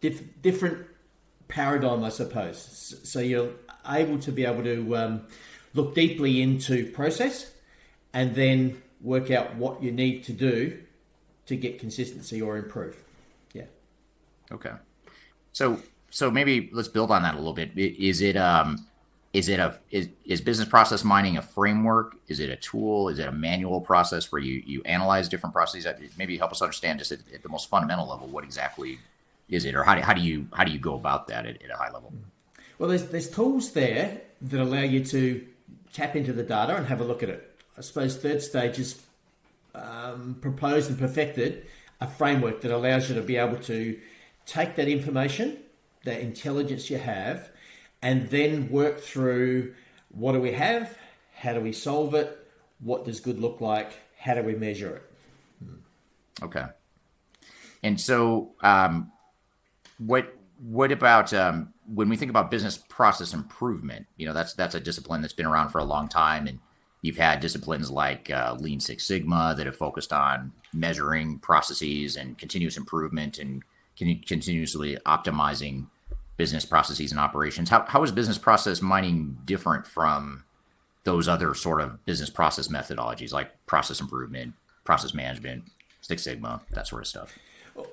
diff- 0.00 0.42
different 0.42 0.86
paradigm, 1.48 2.04
I 2.04 2.10
suppose. 2.10 3.00
So 3.04 3.20
you're 3.20 3.50
able 3.88 4.18
to 4.20 4.32
be 4.32 4.44
able 4.44 4.62
to 4.64 4.96
um, 4.96 5.26
look 5.74 5.94
deeply 5.94 6.42
into 6.42 6.90
process 6.92 7.52
and 8.12 8.34
then 8.34 8.80
work 9.00 9.30
out 9.30 9.56
what 9.56 9.82
you 9.82 9.90
need 9.90 10.24
to 10.24 10.32
do 10.32 10.78
to 11.50 11.56
get 11.56 11.80
consistency 11.80 12.40
or 12.40 12.56
improve. 12.56 12.96
Yeah. 13.52 13.64
Okay. 14.52 14.70
So 15.52 15.80
so 16.08 16.30
maybe 16.30 16.70
let's 16.72 16.88
build 16.88 17.10
on 17.10 17.22
that 17.24 17.34
a 17.34 17.38
little 17.38 17.52
bit. 17.52 17.76
Is 17.76 18.20
it 18.22 18.36
um 18.36 18.86
is 19.32 19.48
it 19.48 19.58
a 19.58 19.78
is, 19.90 20.08
is 20.24 20.40
business 20.40 20.68
process 20.68 21.02
mining 21.02 21.36
a 21.36 21.42
framework? 21.42 22.16
Is 22.28 22.38
it 22.38 22.50
a 22.50 22.56
tool? 22.56 23.08
Is 23.08 23.18
it 23.18 23.26
a 23.26 23.32
manual 23.32 23.80
process 23.80 24.30
where 24.30 24.40
you 24.40 24.62
you 24.64 24.80
analyze 24.84 25.28
different 25.28 25.52
processes? 25.52 26.12
Maybe 26.16 26.38
help 26.38 26.52
us 26.52 26.62
understand 26.62 27.00
just 27.00 27.10
at, 27.10 27.18
at 27.34 27.42
the 27.42 27.48
most 27.48 27.68
fundamental 27.68 28.08
level 28.08 28.28
what 28.28 28.44
exactly 28.44 29.00
is 29.48 29.64
it, 29.64 29.74
or 29.74 29.82
how 29.82 29.96
do, 29.96 30.02
how 30.02 30.14
do 30.14 30.20
you 30.20 30.46
how 30.52 30.62
do 30.62 30.70
you 30.70 30.78
go 30.78 30.94
about 30.94 31.26
that 31.28 31.46
at, 31.46 31.60
at 31.60 31.70
a 31.70 31.76
high 31.76 31.90
level? 31.90 32.12
Well, 32.78 32.88
there's 32.88 33.06
there's 33.06 33.28
tools 33.28 33.72
there 33.72 34.20
that 34.42 34.60
allow 34.60 34.82
you 34.82 35.04
to 35.06 35.44
tap 35.92 36.14
into 36.14 36.32
the 36.32 36.44
data 36.44 36.76
and 36.76 36.86
have 36.86 37.00
a 37.00 37.04
look 37.04 37.24
at 37.24 37.28
it. 37.28 37.60
I 37.76 37.80
suppose 37.80 38.16
third 38.16 38.40
stage 38.40 38.78
is 38.78 39.02
um, 39.74 40.36
proposed 40.40 40.90
and 40.90 40.98
perfected 40.98 41.66
a 42.00 42.06
framework 42.06 42.60
that 42.62 42.70
allows 42.70 43.08
you 43.08 43.14
to 43.14 43.22
be 43.22 43.36
able 43.36 43.58
to 43.58 43.98
take 44.46 44.76
that 44.76 44.88
information, 44.88 45.58
that 46.04 46.20
intelligence 46.20 46.90
you 46.90 46.98
have, 46.98 47.50
and 48.02 48.28
then 48.30 48.70
work 48.70 49.00
through 49.00 49.74
what 50.10 50.32
do 50.32 50.40
we 50.40 50.52
have, 50.52 50.96
how 51.34 51.52
do 51.52 51.60
we 51.60 51.72
solve 51.72 52.14
it, 52.14 52.46
what 52.80 53.04
does 53.04 53.20
good 53.20 53.38
look 53.38 53.60
like, 53.60 53.92
how 54.18 54.34
do 54.34 54.42
we 54.42 54.54
measure 54.54 54.96
it. 54.96 55.10
Okay. 56.42 56.64
And 57.82 58.00
so, 58.00 58.52
um, 58.62 59.12
what 59.98 60.34
what 60.58 60.92
about 60.92 61.32
um, 61.32 61.72
when 61.86 62.08
we 62.08 62.16
think 62.16 62.30
about 62.30 62.50
business 62.50 62.76
process 62.76 63.32
improvement? 63.32 64.06
You 64.16 64.26
know, 64.26 64.34
that's 64.34 64.54
that's 64.54 64.74
a 64.74 64.80
discipline 64.80 65.22
that's 65.22 65.32
been 65.32 65.46
around 65.46 65.70
for 65.70 65.78
a 65.78 65.84
long 65.84 66.08
time, 66.08 66.46
and 66.46 66.58
you've 67.02 67.16
had 67.16 67.40
disciplines 67.40 67.90
like 67.90 68.30
uh, 68.30 68.56
Lean 68.58 68.80
Six 68.80 69.06
Sigma 69.06 69.54
that 69.56 69.66
have 69.66 69.76
focused 69.76 70.12
on 70.12 70.52
measuring 70.72 71.38
processes 71.38 72.16
and 72.16 72.38
continuous 72.38 72.76
improvement 72.76 73.38
and 73.38 73.62
continuously 73.96 74.96
optimizing 75.06 75.86
business 76.36 76.64
processes 76.64 77.10
and 77.10 77.20
operations. 77.20 77.68
How 77.68 77.84
how 77.86 78.02
is 78.02 78.12
business 78.12 78.38
process 78.38 78.80
mining 78.80 79.38
different 79.44 79.86
from 79.86 80.44
those 81.04 81.28
other 81.28 81.54
sort 81.54 81.80
of 81.80 82.04
business 82.04 82.30
process 82.30 82.68
methodologies 82.68 83.32
like 83.32 83.50
process 83.66 84.00
improvement, 84.00 84.54
process 84.84 85.14
management, 85.14 85.64
Six 86.00 86.22
Sigma, 86.22 86.62
that 86.70 86.86
sort 86.86 87.02
of 87.02 87.08
stuff? 87.08 87.38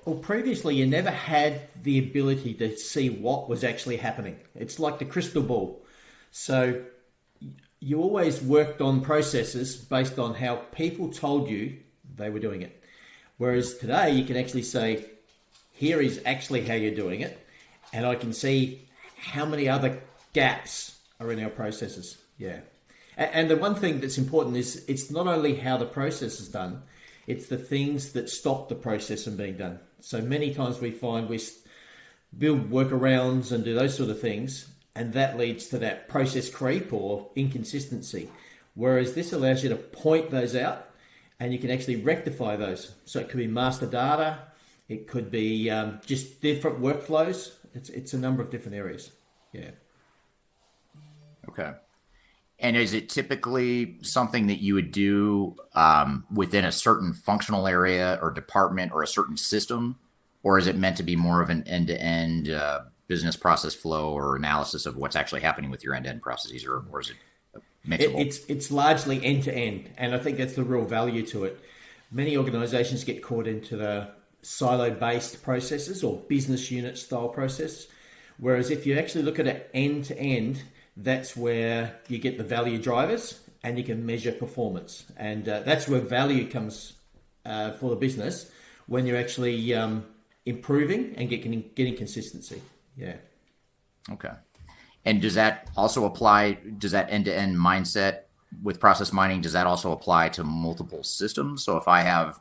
Well, 0.05 0.15
previously 0.15 0.75
you 0.75 0.85
never 0.85 1.11
had 1.11 1.61
the 1.83 1.99
ability 1.99 2.53
to 2.55 2.75
see 2.77 3.09
what 3.09 3.47
was 3.47 3.63
actually 3.63 3.97
happening. 3.97 4.37
It's 4.55 4.79
like 4.79 4.99
the 4.99 5.05
crystal 5.05 5.43
ball. 5.43 5.81
So 6.31 6.83
you 7.79 8.01
always 8.01 8.41
worked 8.41 8.81
on 8.81 9.01
processes 9.01 9.75
based 9.75 10.17
on 10.17 10.33
how 10.33 10.55
people 10.71 11.09
told 11.09 11.49
you 11.49 11.77
they 12.15 12.29
were 12.29 12.39
doing 12.39 12.61
it. 12.61 12.83
Whereas 13.37 13.77
today 13.77 14.11
you 14.11 14.25
can 14.25 14.35
actually 14.37 14.63
say, 14.63 15.05
here 15.71 16.01
is 16.01 16.21
actually 16.25 16.65
how 16.65 16.73
you're 16.73 16.95
doing 16.95 17.21
it, 17.21 17.45
and 17.93 18.05
I 18.05 18.15
can 18.15 18.33
see 18.33 18.87
how 19.15 19.45
many 19.45 19.69
other 19.69 20.01
gaps 20.33 20.97
are 21.19 21.31
in 21.31 21.43
our 21.43 21.49
processes. 21.49 22.17
Yeah. 22.37 22.59
And 23.15 23.49
the 23.49 23.57
one 23.57 23.75
thing 23.75 23.99
that's 23.99 24.17
important 24.17 24.57
is 24.57 24.85
it's 24.87 25.09
not 25.09 25.27
only 25.27 25.55
how 25.55 25.77
the 25.77 25.85
process 25.85 26.39
is 26.39 26.49
done, 26.49 26.83
it's 27.25 27.47
the 27.47 27.57
things 27.57 28.13
that 28.13 28.29
stop 28.29 28.69
the 28.69 28.75
process 28.75 29.23
from 29.23 29.37
being 29.37 29.57
done. 29.57 29.79
So 30.01 30.21
many 30.21 30.53
times 30.53 30.79
we 30.79 30.91
find 30.91 31.27
we 31.27 31.39
build 32.37 32.69
workarounds 32.69 33.51
and 33.51 33.63
do 33.63 33.73
those 33.73 33.95
sort 33.95 34.09
of 34.09 34.21
things, 34.21 34.67
and 34.97 35.13
that 35.13 35.37
leads 35.37 35.67
to 35.67 35.77
that 35.77 36.09
process 36.09 36.49
creep 36.49 36.91
or 36.91 37.29
inconsistency. 37.35 38.29
Whereas 38.73 39.13
this 39.13 39.31
allows 39.31 39.63
you 39.63 39.69
to 39.69 39.75
point 39.75 40.31
those 40.31 40.55
out 40.55 40.89
and 41.39 41.53
you 41.53 41.59
can 41.59 41.69
actually 41.69 41.97
rectify 41.97 42.55
those. 42.55 42.95
So 43.05 43.19
it 43.19 43.29
could 43.29 43.37
be 43.37 43.47
master 43.47 43.85
data, 43.85 44.39
it 44.89 45.07
could 45.07 45.29
be 45.29 45.69
um, 45.69 45.99
just 46.05 46.41
different 46.41 46.81
workflows. 46.81 47.53
It's, 47.75 47.89
it's 47.89 48.13
a 48.13 48.17
number 48.17 48.41
of 48.41 48.49
different 48.49 48.75
areas. 48.75 49.11
Yeah. 49.53 49.71
Okay. 51.47 51.73
And 52.59 52.75
is 52.75 52.93
it 52.95 53.09
typically 53.09 53.99
something 54.01 54.47
that 54.47 54.61
you 54.61 54.73
would 54.73 54.91
do 54.91 55.55
um, 55.75 56.25
within 56.33 56.65
a 56.65 56.71
certain 56.71 57.13
functional 57.13 57.67
area 57.67 58.17
or 58.19 58.31
department 58.31 58.91
or 58.93 59.03
a 59.03 59.07
certain 59.07 59.37
system, 59.37 59.99
or 60.41 60.57
is 60.57 60.65
it 60.65 60.75
meant 60.75 60.97
to 60.97 61.03
be 61.03 61.15
more 61.15 61.41
of 61.41 61.51
an 61.51 61.67
end-to-end 61.67 62.49
uh, 62.49 62.81
business 63.07 63.35
process 63.35 63.73
flow 63.73 64.11
or 64.11 64.35
analysis 64.35 64.85
of 64.85 64.97
what's 64.97 65.15
actually 65.15 65.41
happening 65.41 65.71
with 65.71 65.83
your 65.83 65.93
end-to-end 65.95 66.21
processes, 66.21 66.65
or, 66.65 66.83
or 66.91 67.01
is 67.01 67.09
it 67.09 67.15
it, 67.89 68.15
it's 68.15 68.45
it's 68.47 68.71
largely 68.71 69.23
end-to-end, 69.23 69.91
and 69.97 70.13
I 70.13 70.17
think 70.17 70.37
that's 70.37 70.55
the 70.55 70.63
real 70.63 70.83
value 70.83 71.25
to 71.27 71.45
it. 71.45 71.59
Many 72.11 72.37
organisations 72.37 73.03
get 73.03 73.23
caught 73.23 73.47
into 73.47 73.77
the 73.77 74.09
silo-based 74.41 75.41
processes 75.41 76.03
or 76.03 76.17
business 76.27 76.69
unit 76.69 76.97
style 76.97 77.29
process, 77.29 77.87
whereas 78.37 78.71
if 78.71 78.85
you 78.85 78.97
actually 78.97 79.23
look 79.23 79.39
at 79.39 79.47
it 79.47 79.69
end-to-end 79.73 80.61
that's 80.97 81.37
where 81.37 81.99
you 82.07 82.17
get 82.17 82.37
the 82.37 82.43
value 82.43 82.79
drivers 82.79 83.39
and 83.63 83.77
you 83.77 83.83
can 83.83 84.05
measure 84.05 84.31
performance. 84.31 85.05
And 85.15 85.47
uh, 85.47 85.59
that's 85.61 85.87
where 85.87 86.01
value 86.01 86.49
comes 86.49 86.93
uh, 87.45 87.73
for 87.73 87.91
the 87.91 87.95
business 87.95 88.51
when 88.87 89.05
you're 89.05 89.17
actually 89.17 89.73
um, 89.75 90.05
improving 90.45 91.13
and 91.17 91.29
getting, 91.29 91.69
getting 91.75 91.95
consistency. 91.95 92.61
Yeah. 92.97 93.15
Okay. 94.11 94.31
And 95.05 95.21
does 95.21 95.35
that 95.35 95.69
also 95.77 96.05
apply? 96.05 96.53
Does 96.53 96.91
that 96.91 97.09
end 97.09 97.25
to 97.25 97.35
end 97.35 97.55
mindset 97.55 98.23
with 98.63 98.79
process 98.79 99.13
mining, 99.13 99.41
does 99.41 99.53
that 99.53 99.67
also 99.67 99.91
apply 99.91 100.29
to 100.29 100.43
multiple 100.43 101.03
systems? 101.03 101.63
So 101.63 101.77
if 101.77 101.87
I 101.87 102.01
have 102.01 102.39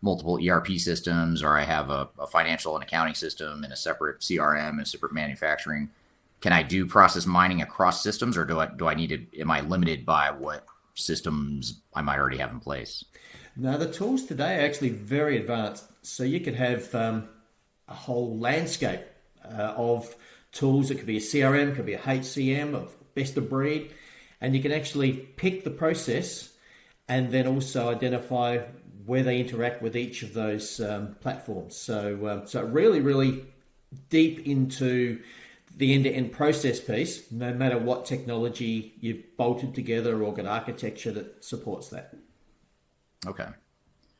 multiple 0.00 0.38
ERP 0.42 0.68
systems 0.78 1.42
or 1.42 1.58
I 1.58 1.64
have 1.64 1.90
a, 1.90 2.08
a 2.18 2.26
financial 2.26 2.74
and 2.76 2.84
accounting 2.84 3.14
system 3.14 3.64
and 3.64 3.72
a 3.72 3.76
separate 3.76 4.20
CRM 4.20 4.70
and 4.70 4.80
a 4.80 4.86
separate 4.86 5.12
manufacturing, 5.12 5.90
can 6.40 6.52
I 6.52 6.62
do 6.62 6.86
process 6.86 7.26
mining 7.26 7.62
across 7.62 8.02
systems, 8.02 8.36
or 8.36 8.44
do 8.44 8.60
I 8.60 8.66
do 8.66 8.86
I 8.86 8.94
need 8.94 9.08
to? 9.08 9.40
Am 9.40 9.50
I 9.50 9.60
limited 9.60 10.06
by 10.06 10.30
what 10.30 10.64
systems 10.94 11.80
I 11.94 12.02
might 12.02 12.18
already 12.18 12.36
have 12.36 12.52
in 12.52 12.60
place? 12.60 13.04
Now 13.56 13.76
the 13.76 13.90
tools 13.90 14.24
today 14.24 14.58
are 14.58 14.64
actually 14.64 14.90
very 14.90 15.36
advanced. 15.36 15.86
So 16.02 16.22
you 16.22 16.38
could 16.38 16.54
have 16.54 16.94
um, 16.94 17.28
a 17.88 17.94
whole 17.94 18.38
landscape 18.38 19.00
uh, 19.52 19.74
of 19.76 20.14
tools. 20.52 20.90
It 20.90 20.96
could 20.96 21.06
be 21.06 21.18
a 21.18 21.20
CRM, 21.20 21.74
could 21.74 21.86
be 21.86 21.94
a 21.94 21.98
HCM 21.98 22.74
of 22.74 22.94
best 23.14 23.36
of 23.36 23.48
breed, 23.48 23.92
and 24.40 24.54
you 24.54 24.62
can 24.62 24.72
actually 24.72 25.12
pick 25.12 25.64
the 25.64 25.70
process 25.70 26.52
and 27.08 27.30
then 27.30 27.46
also 27.46 27.88
identify 27.88 28.58
where 29.06 29.22
they 29.22 29.40
interact 29.40 29.80
with 29.80 29.96
each 29.96 30.22
of 30.22 30.34
those 30.34 30.80
um, 30.80 31.16
platforms. 31.20 31.74
So, 31.76 32.28
um, 32.28 32.46
so 32.46 32.62
really, 32.62 33.00
really 33.00 33.46
deep 34.10 34.46
into 34.46 35.20
the 35.76 35.94
end-to-end 35.94 36.32
process 36.32 36.80
piece, 36.80 37.30
no 37.30 37.54
matter 37.54 37.78
what 37.78 38.04
technology 38.04 38.94
you've 39.00 39.36
bolted 39.36 39.74
together 39.74 40.22
or 40.22 40.34
got 40.34 40.44
architecture 40.44 41.12
that 41.12 41.42
supports 41.42 41.88
that. 41.88 42.14
Okay, 43.26 43.48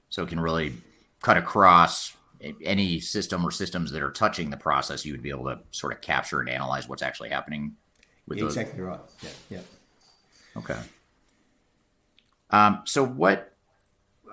so 0.09 0.23
it 0.23 0.29
can 0.29 0.41
really 0.41 0.75
cut 1.21 1.37
across 1.37 2.17
any 2.63 3.01
system 3.01 3.45
or 3.45 3.51
systems 3.51 3.91
that 3.93 4.03
are 4.03 4.11
touching 4.11 4.51
the 4.51 4.57
process. 4.57 5.05
You 5.05 5.13
would 5.13 5.23
be 5.23 5.31
able 5.31 5.45
to 5.45 5.61
sort 5.71 5.93
of 5.93 6.01
capture 6.01 6.41
and 6.41 6.49
analyze 6.49 6.89
what's 6.89 7.03
actually 7.03 7.31
happening. 7.31 7.77
With 8.27 8.39
exactly 8.39 8.79
those. 8.79 8.89
right. 8.89 9.01
Yeah. 9.23 9.31
Yeah. 9.51 9.61
Okay. 10.57 10.79
Um, 12.51 12.83
so 12.85 13.05
what? 13.05 13.55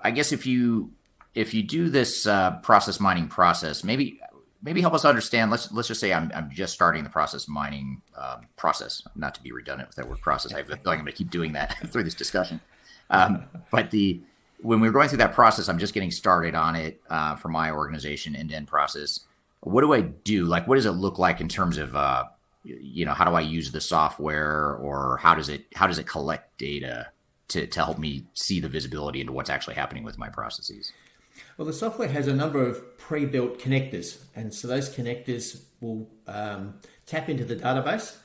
I 0.02 0.10
guess 0.10 0.32
if 0.32 0.46
you 0.46 0.92
if 1.34 1.54
you 1.54 1.62
do 1.62 1.88
this 1.88 2.26
uh, 2.26 2.52
process 2.62 3.00
mining 3.00 3.28
process, 3.28 3.84
maybe 3.84 4.20
maybe 4.62 4.80
help 4.80 4.94
us 4.94 5.04
understand. 5.04 5.50
Let's 5.50 5.72
let's 5.72 5.88
just 5.88 6.00
say 6.00 6.12
I'm 6.12 6.30
I'm 6.34 6.50
just 6.50 6.74
starting 6.74 7.04
the 7.04 7.10
process 7.10 7.48
mining 7.48 8.02
um, 8.16 8.46
process. 8.56 9.02
Not 9.14 9.34
to 9.36 9.42
be 9.42 9.52
redundant 9.52 9.88
with 9.88 9.96
that 9.96 10.08
word 10.08 10.20
process. 10.20 10.52
I 10.52 10.62
feel 10.62 10.76
like 10.76 10.86
I'm 10.86 11.04
going 11.04 11.06
to 11.06 11.12
keep 11.12 11.30
doing 11.30 11.52
that 11.52 11.76
through 11.88 12.04
this 12.04 12.14
discussion. 12.14 12.60
Um, 13.10 13.44
but 13.70 13.90
the 13.90 14.20
when 14.60 14.80
we 14.80 14.88
are 14.88 14.92
going 14.92 15.08
through 15.08 15.18
that 15.18 15.34
process, 15.34 15.68
I'm 15.68 15.78
just 15.78 15.94
getting 15.94 16.10
started 16.10 16.54
on 16.54 16.76
it 16.76 17.00
uh, 17.10 17.36
for 17.36 17.48
my 17.48 17.70
organization 17.70 18.34
end 18.34 18.50
to 18.50 18.56
end 18.56 18.68
process. 18.68 19.20
What 19.60 19.80
do 19.80 19.92
I 19.92 20.00
do? 20.00 20.44
Like, 20.44 20.66
what 20.68 20.76
does 20.76 20.86
it 20.86 20.92
look 20.92 21.18
like 21.18 21.40
in 21.40 21.48
terms 21.48 21.78
of 21.78 21.96
uh, 21.96 22.24
you 22.64 23.04
know 23.04 23.12
how 23.12 23.24
do 23.24 23.34
I 23.34 23.40
use 23.40 23.72
the 23.72 23.80
software 23.80 24.74
or 24.74 25.18
how 25.18 25.34
does 25.34 25.48
it 25.48 25.66
how 25.74 25.86
does 25.86 25.98
it 25.98 26.06
collect 26.06 26.58
data 26.58 27.08
to 27.48 27.66
to 27.66 27.78
help 27.84 27.98
me 27.98 28.26
see 28.34 28.60
the 28.60 28.68
visibility 28.68 29.20
into 29.20 29.32
what's 29.32 29.50
actually 29.50 29.74
happening 29.74 30.04
with 30.04 30.18
my 30.18 30.28
processes? 30.28 30.92
Well, 31.56 31.66
the 31.66 31.72
software 31.72 32.08
has 32.08 32.28
a 32.28 32.34
number 32.34 32.64
of 32.64 32.98
pre-built 32.98 33.58
connectors, 33.58 34.18
and 34.34 34.52
so 34.52 34.68
those 34.68 34.94
connectors 34.94 35.62
will 35.80 36.08
um, 36.26 36.74
tap 37.04 37.28
into 37.28 37.44
the 37.44 37.56
database 37.56 38.16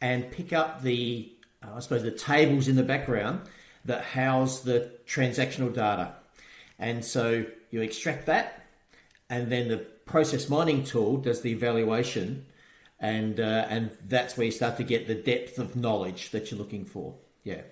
and 0.00 0.30
pick 0.30 0.52
up 0.52 0.82
the, 0.82 1.32
uh, 1.62 1.74
I 1.76 1.80
suppose, 1.80 2.02
the 2.02 2.10
tables 2.10 2.68
in 2.68 2.76
the 2.76 2.82
background 2.82 3.42
that 3.88 4.04
house 4.04 4.60
the 4.60 4.90
transactional 5.06 5.74
data. 5.74 6.14
And 6.78 7.04
so 7.04 7.44
you 7.70 7.82
extract 7.82 8.26
that, 8.26 8.64
and 9.28 9.50
then 9.50 9.68
the 9.68 9.78
process 10.06 10.48
mining 10.48 10.84
tool 10.84 11.16
does 11.16 11.40
the 11.42 11.50
evaluation, 11.50 12.46
and 13.00 13.40
uh, 13.40 13.66
and 13.68 13.90
that's 14.06 14.36
where 14.36 14.46
you 14.46 14.52
start 14.52 14.76
to 14.76 14.84
get 14.84 15.06
the 15.06 15.14
depth 15.14 15.58
of 15.58 15.74
knowledge 15.76 16.30
that 16.30 16.50
you're 16.50 16.58
looking 16.58 16.84
for. 16.84 17.14
Yeah, 17.42 17.62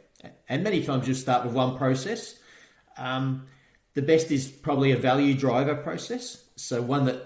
and 0.49 0.65
many 0.65 0.83
times 0.83 1.07
you 1.07 1.15
start 1.15 1.45
with 1.45 1.55
one 1.55 1.79
process. 1.79 2.39
Um, 2.99 3.47
the 3.95 4.03
best 4.03 4.31
is 4.31 4.49
probably 4.49 4.93
a 4.93 4.97
value 4.97 5.35
driver 5.35 5.75
process. 5.75 6.45
So 6.57 6.83
one 6.83 7.07
that, 7.07 7.23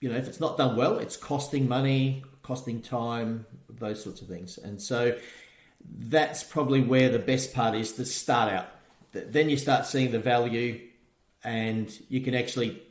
you 0.00 0.10
know, 0.10 0.16
if 0.16 0.28
it's 0.28 0.40
not 0.40 0.58
done 0.58 0.76
well, 0.76 0.98
it's 0.98 1.16
costing 1.16 1.68
money, 1.68 2.24
costing 2.42 2.82
time, 2.82 3.46
those 3.70 4.02
sorts 4.02 4.20
of 4.20 4.28
things. 4.28 4.58
And 4.58 4.80
so 4.80 5.16
that's 5.98 6.42
probably 6.42 6.80
where 6.80 7.08
the 7.08 7.18
best 7.18 7.54
part 7.54 7.74
is 7.74 7.92
to 7.92 8.04
start 8.04 8.52
out. 8.52 8.68
Then 9.12 9.50
you 9.50 9.56
start 9.56 9.86
seeing 9.86 10.10
the 10.10 10.18
value, 10.18 10.80
and 11.44 11.92
you 12.08 12.20
can 12.20 12.34
actually, 12.34 12.82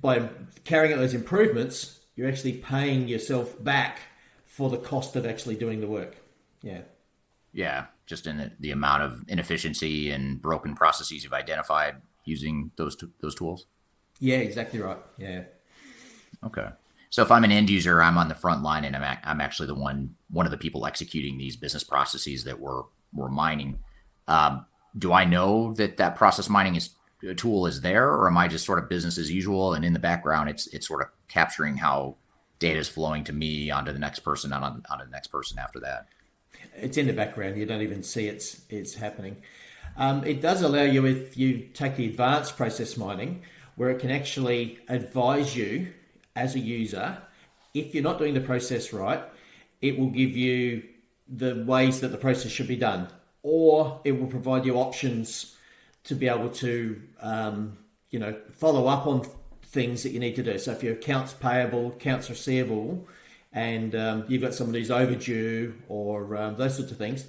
by 0.00 0.28
carrying 0.64 0.92
out 0.92 0.98
those 0.98 1.14
improvements, 1.14 2.00
you're 2.16 2.28
actually 2.28 2.54
paying 2.54 3.08
yourself 3.08 3.62
back 3.62 4.00
for 4.44 4.68
the 4.68 4.76
cost 4.76 5.16
of 5.16 5.24
actually 5.24 5.54
doing 5.54 5.80
the 5.80 5.86
work. 5.86 6.16
Yeah. 6.62 6.80
Yeah, 7.52 7.86
just 8.06 8.26
in 8.26 8.36
the, 8.36 8.52
the 8.60 8.72
amount 8.72 9.02
of 9.04 9.24
inefficiency 9.28 10.10
and 10.10 10.40
broken 10.40 10.74
processes 10.74 11.24
you've 11.24 11.32
identified 11.32 11.96
using 12.24 12.70
those 12.76 12.94
t- 12.96 13.06
those 13.20 13.34
tools? 13.34 13.66
Yeah, 14.20 14.38
exactly 14.38 14.80
right. 14.80 14.98
Yeah. 15.16 15.44
Okay. 16.44 16.68
So 17.10 17.22
if 17.22 17.30
I'm 17.30 17.44
an 17.44 17.52
end 17.52 17.70
user, 17.70 18.02
I'm 18.02 18.18
on 18.18 18.28
the 18.28 18.34
front 18.34 18.62
line, 18.62 18.84
and 18.84 18.94
I'm 18.94 19.18
I'm 19.24 19.40
actually 19.40 19.68
the 19.68 19.74
one 19.74 20.14
one 20.30 20.46
of 20.46 20.52
the 20.52 20.58
people 20.58 20.86
executing 20.86 21.38
these 21.38 21.56
business 21.56 21.84
processes 21.84 22.44
that 22.44 22.60
we're 22.60 22.82
we're 23.12 23.30
mining. 23.30 23.78
Um, 24.26 24.66
do 24.96 25.12
I 25.12 25.24
know 25.24 25.72
that 25.74 25.96
that 25.96 26.16
process 26.16 26.48
mining 26.48 26.76
is 26.76 26.90
tool 27.36 27.66
is 27.66 27.80
there, 27.80 28.08
or 28.08 28.28
am 28.28 28.36
I 28.36 28.48
just 28.48 28.66
sort 28.66 28.78
of 28.78 28.88
business 28.88 29.18
as 29.18 29.30
usual? 29.30 29.74
And 29.74 29.84
in 29.84 29.92
the 29.92 29.98
background, 29.98 30.50
it's 30.50 30.66
it's 30.68 30.86
sort 30.86 31.02
of 31.02 31.08
capturing 31.28 31.76
how 31.76 32.16
data 32.58 32.78
is 32.78 32.88
flowing 32.88 33.24
to 33.24 33.32
me 33.32 33.70
onto 33.70 33.92
the 33.92 33.98
next 33.98 34.20
person, 34.20 34.52
and 34.52 34.64
on, 34.64 34.82
onto 34.90 35.04
the 35.04 35.10
next 35.10 35.28
person 35.28 35.58
after 35.58 35.80
that. 35.80 36.06
It's 36.76 36.96
in 36.96 37.06
the 37.06 37.12
background. 37.12 37.56
You 37.56 37.66
don't 37.66 37.82
even 37.82 38.02
see 38.02 38.28
it's 38.28 38.62
it's 38.68 38.94
happening. 38.94 39.36
Um, 39.96 40.24
it 40.24 40.40
does 40.40 40.62
allow 40.62 40.82
you, 40.82 41.06
if 41.06 41.36
you 41.36 41.70
take 41.74 41.96
the 41.96 42.06
advanced 42.06 42.56
process 42.56 42.96
mining, 42.96 43.42
where 43.74 43.90
it 43.90 43.98
can 43.98 44.12
actually 44.12 44.78
advise 44.88 45.56
you 45.56 45.92
as 46.36 46.54
a 46.54 46.60
user 46.60 47.18
if 47.74 47.94
you're 47.94 48.04
not 48.04 48.18
doing 48.18 48.34
the 48.34 48.40
process 48.40 48.92
right, 48.92 49.22
it 49.80 49.98
will 49.98 50.10
give 50.10 50.36
you 50.36 50.82
the 51.28 51.64
ways 51.66 52.00
that 52.00 52.08
the 52.08 52.18
process 52.18 52.50
should 52.50 52.68
be 52.68 52.76
done, 52.76 53.08
or 53.42 54.00
it 54.04 54.12
will 54.12 54.26
provide 54.26 54.64
you 54.64 54.76
options 54.76 55.56
to 56.04 56.14
be 56.14 56.28
able 56.28 56.48
to, 56.48 57.00
um, 57.20 57.76
you 58.10 58.18
know, 58.18 58.34
follow 58.52 58.86
up 58.86 59.06
on 59.06 59.26
things 59.62 60.02
that 60.02 60.10
you 60.10 60.20
need 60.20 60.34
to 60.36 60.42
do. 60.42 60.58
So 60.58 60.72
if 60.72 60.82
your 60.82 60.94
accounts 60.94 61.34
payable, 61.34 61.88
accounts 61.88 62.30
receivable, 62.30 63.06
and 63.52 63.94
um, 63.94 64.24
you've 64.28 64.42
got 64.42 64.54
someone 64.54 64.74
who's 64.74 64.90
overdue 64.90 65.74
or 65.88 66.36
um, 66.36 66.56
those 66.56 66.76
sorts 66.76 66.90
of 66.90 66.98
things, 66.98 67.26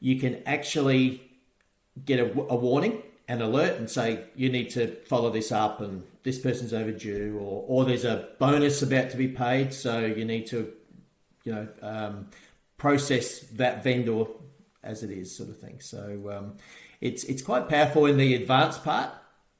you 0.00 0.18
can 0.18 0.42
actually 0.44 1.22
get 2.04 2.18
a, 2.18 2.24
a 2.24 2.56
warning 2.56 3.02
an 3.28 3.42
alert 3.42 3.78
and 3.78 3.90
say 3.90 4.24
you 4.36 4.48
need 4.48 4.70
to 4.70 4.94
follow 5.06 5.30
this 5.30 5.50
up 5.50 5.80
and 5.80 6.02
this 6.22 6.38
person's 6.38 6.72
overdue 6.72 7.36
or, 7.40 7.64
or 7.66 7.84
there's 7.84 8.04
a 8.04 8.28
bonus 8.38 8.82
about 8.82 9.10
to 9.10 9.16
be 9.16 9.28
paid 9.28 9.74
so 9.74 10.00
you 10.04 10.24
need 10.24 10.46
to 10.46 10.72
you 11.44 11.52
know 11.52 11.68
um, 11.82 12.28
process 12.76 13.40
that 13.40 13.82
vendor 13.82 14.24
as 14.82 15.02
it 15.02 15.10
is 15.10 15.36
sort 15.36 15.48
of 15.48 15.58
thing. 15.58 15.80
So 15.80 16.32
um, 16.36 16.56
it's 17.00 17.24
it's 17.24 17.42
quite 17.42 17.68
powerful 17.68 18.06
in 18.06 18.16
the 18.16 18.34
advanced 18.34 18.84
part 18.84 19.10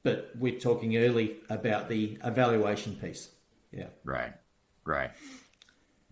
but 0.06 0.30
we're 0.38 0.56
talking 0.56 0.96
early 0.96 1.34
about 1.50 1.88
the 1.88 2.16
evaluation 2.22 2.94
piece. 2.94 3.30
Yeah. 3.72 3.88
Right. 4.04 4.32
Right. 4.84 5.10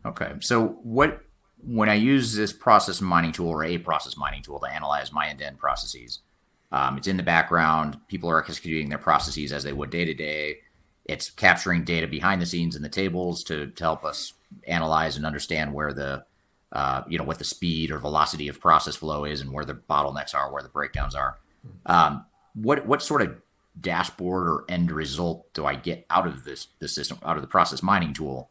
Okay. 0.05 0.33
So 0.41 0.81
what 0.83 1.21
when 1.59 1.89
I 1.89 1.95
use 1.95 2.35
this 2.35 2.53
process 2.53 3.01
mining 3.01 3.31
tool 3.31 3.51
or 3.51 3.63
a 3.63 3.79
process 3.79 4.17
mining 4.17 4.43
tool 4.43 4.59
to 4.59 4.67
analyze 4.67 5.13
my 5.13 5.29
end 5.29 5.39
to 5.39 5.47
end 5.47 5.59
processes, 5.59 6.19
um, 6.75 6.99
it's 6.99 7.07
in 7.07 7.17
the 7.17 7.23
background. 7.23 7.97
People 8.09 8.29
are 8.29 8.41
executing 8.41 8.89
their 8.89 8.99
processes 8.99 9.53
as 9.53 9.63
they 9.63 9.73
would 9.73 9.91
day 9.91 10.05
to 10.05 10.13
day. 10.13 10.59
It's 11.05 11.31
capturing 11.31 11.85
data 11.85 12.09
behind 12.09 12.43
the 12.43 12.47
scenes 12.47 12.75
in 12.75 12.83
the 12.83 12.89
tables 12.89 13.45
to, 13.45 13.69
to 13.69 13.85
help 13.85 14.05
us 14.05 14.33
analyze 14.67 15.17
and 15.17 15.25
understand 15.25 15.73
where 15.73 15.93
the 15.93 16.25
uh, 16.73 17.05
you 17.07 17.17
know 17.17 17.23
what 17.23 17.39
the 17.39 17.45
speed 17.45 17.93
or 17.93 17.99
velocity 18.01 18.49
of 18.49 18.61
process 18.61 18.97
flow 18.97 19.25
is 19.25 19.41
and 19.41 19.53
where 19.53 19.65
the 19.65 19.75
bottlenecks 19.75 20.35
are, 20.35 20.53
where 20.53 20.65
the 20.65 20.69
breakdowns 20.69 21.15
are. 21.15 21.39
Um, 21.87 22.27
what 22.55 22.85
what 22.89 23.03
sort 23.03 23.23
of 23.23 23.37
dashboard 23.81 24.49
or 24.49 24.65
end 24.69 24.91
result 24.91 25.53
do 25.55 25.67
I 25.67 25.77
get 25.77 26.05
out 26.11 26.27
of 26.27 26.43
this 26.43 26.67
the 26.81 26.89
system 26.89 27.19
out 27.25 27.37
of 27.37 27.43
the 27.43 27.49
process 27.49 27.85
mining 27.85 28.15
tool 28.15 28.51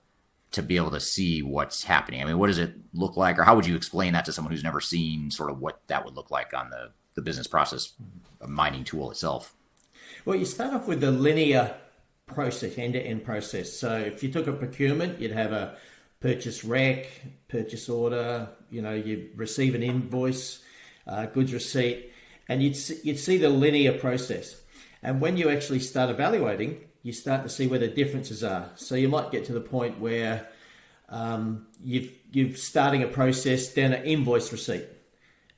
to 0.51 0.61
be 0.61 0.78
able 0.78 0.91
to 0.91 1.01
see 1.01 1.41
what's 1.41 1.84
happening? 1.84 2.21
I 2.21 2.26
mean, 2.26 2.38
what 2.38 2.47
does 2.47 2.59
it 2.59 2.74
look 2.93 3.17
like, 3.17 3.38
or 3.38 3.43
how 3.43 3.53
would 3.57 3.65
you 3.65 3.76
explain 3.76 4.13
that 4.13 4.24
to 4.26 4.32
someone 4.32 4.53
who's 4.53 4.63
never 4.63 4.80
seen 4.80 5.30
sort 5.30 5.51
of 5.51 5.59
what 5.59 5.82
that 5.88 6.05
would 6.05 6.15
look 6.15 6.32
like 6.32 6.53
on 6.53 6.69
the, 6.69 6.91
the 7.16 7.22
business 7.22 7.47
process 7.47 7.93
mining 8.45 8.84
tool 8.84 9.11
itself? 9.11 9.55
Well, 10.26 10.38
you 10.38 10.45
start 10.45 10.74
off 10.74 10.88
with 10.88 11.01
the 11.01 11.11
linear 11.11 11.76
process, 12.26 12.78
end 12.78 12.93
to 12.93 13.01
end 13.01 13.24
process. 13.24 13.72
So 13.72 13.97
if 13.97 14.24
you 14.24 14.32
took 14.32 14.47
a 14.47 14.53
procurement, 14.53 15.20
you'd 15.20 15.32
have 15.32 15.51
a 15.51 15.76
purchase 16.20 16.64
rec, 16.64 17.07
purchase 17.47 17.89
order, 17.89 18.47
you 18.72 18.82
know, 18.82 18.93
you 18.93 19.30
receive 19.36 19.76
an 19.76 19.84
invoice, 19.84 20.64
uh, 21.05 21.26
goods 21.26 21.53
receipt, 21.53 22.11
and 22.47 22.64
you'd, 22.64 22.78
you'd 23.03 23.20
see 23.20 23.38
the 23.38 23.49
linear 23.49 23.93
process. 23.93 24.55
And 25.01 25.20
when 25.20 25.36
you 25.36 25.49
actually 25.49 25.80
start 25.80 26.09
evaluating, 26.09 26.80
you 27.03 27.11
start 27.11 27.43
to 27.43 27.49
see 27.49 27.68
where 27.68 27.80
the 27.80 27.89
differences 27.89 28.43
are. 28.43 28.72
So 28.76 28.95
you 28.95 29.09
might 29.09 29.32
get 29.32 29.45
to 29.45 29.53
the 29.53 29.61
point 29.61 29.99
where 29.99 30.47
um, 31.09 31.68
you've 31.84 32.11
you're 32.32 32.55
starting 32.55 33.03
a 33.03 33.07
process 33.07 33.72
down 33.74 33.93
an 33.93 34.03
invoice 34.05 34.51
receipt, 34.51 34.88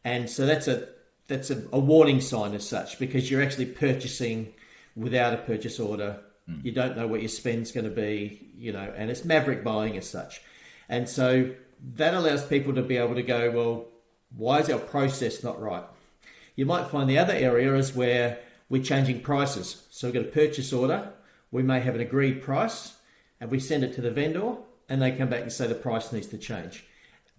and 0.04 0.30
so 0.30 0.46
that's 0.46 0.68
a 0.68 0.90
that's 1.28 1.50
a, 1.50 1.64
a, 1.72 1.80
warning 1.80 2.22
sign 2.22 2.54
as 2.54 2.68
such 2.68 3.00
because 3.00 3.30
you're 3.30 3.42
actually 3.42 3.66
purchasing 3.66 4.54
without 4.96 5.34
a 5.34 5.38
purchase 5.38 5.80
order. 5.80 6.20
Mm. 6.50 6.64
You 6.64 6.72
don't 6.72 6.96
know 6.96 7.08
what 7.08 7.22
your 7.22 7.30
spend's 7.30 7.72
going 7.72 7.86
to 7.86 7.96
be, 7.96 8.50
you 8.58 8.72
know, 8.72 8.94
and 8.96 9.10
it's 9.10 9.26
maverick 9.26 9.64
buying 9.64 9.98
as 9.98 10.10
such, 10.10 10.42
and 10.88 11.10
so 11.10 11.54
that 11.96 12.14
allows 12.14 12.46
people 12.46 12.74
to 12.76 12.82
be 12.82 12.98
able 12.98 13.16
to 13.16 13.24
go, 13.24 13.52
well, 13.52 13.86
why 14.36 14.60
is 14.60 14.70
our 14.70 14.80
process 14.80 15.44
not 15.44 15.62
right? 15.62 15.84
You 16.56 16.66
might 16.66 16.88
find 16.88 17.10
the 17.10 17.18
other 17.18 17.34
area 17.34 17.76
is 17.76 17.96
where 17.96 18.40
we're 18.70 18.84
changing 18.84 19.22
prices. 19.22 19.86
So 19.92 20.08
we've 20.08 20.14
got 20.14 20.26
a 20.26 20.32
purchase 20.32 20.72
order 20.72 21.12
we 21.56 21.64
may 21.64 21.80
have 21.80 21.96
an 21.96 22.02
agreed 22.02 22.42
price 22.42 22.96
and 23.40 23.50
we 23.50 23.60
send 23.62 23.82
it 23.82 23.94
to 23.94 24.02
the 24.02 24.12
vendor 24.12 24.58
and 24.90 25.02
they 25.02 25.12
come 25.12 25.30
back 25.30 25.42
and 25.42 25.52
say 25.52 25.68
the 25.68 25.74
price 25.74 26.12
needs 26.12 26.28
to 26.28 26.38
change. 26.38 26.86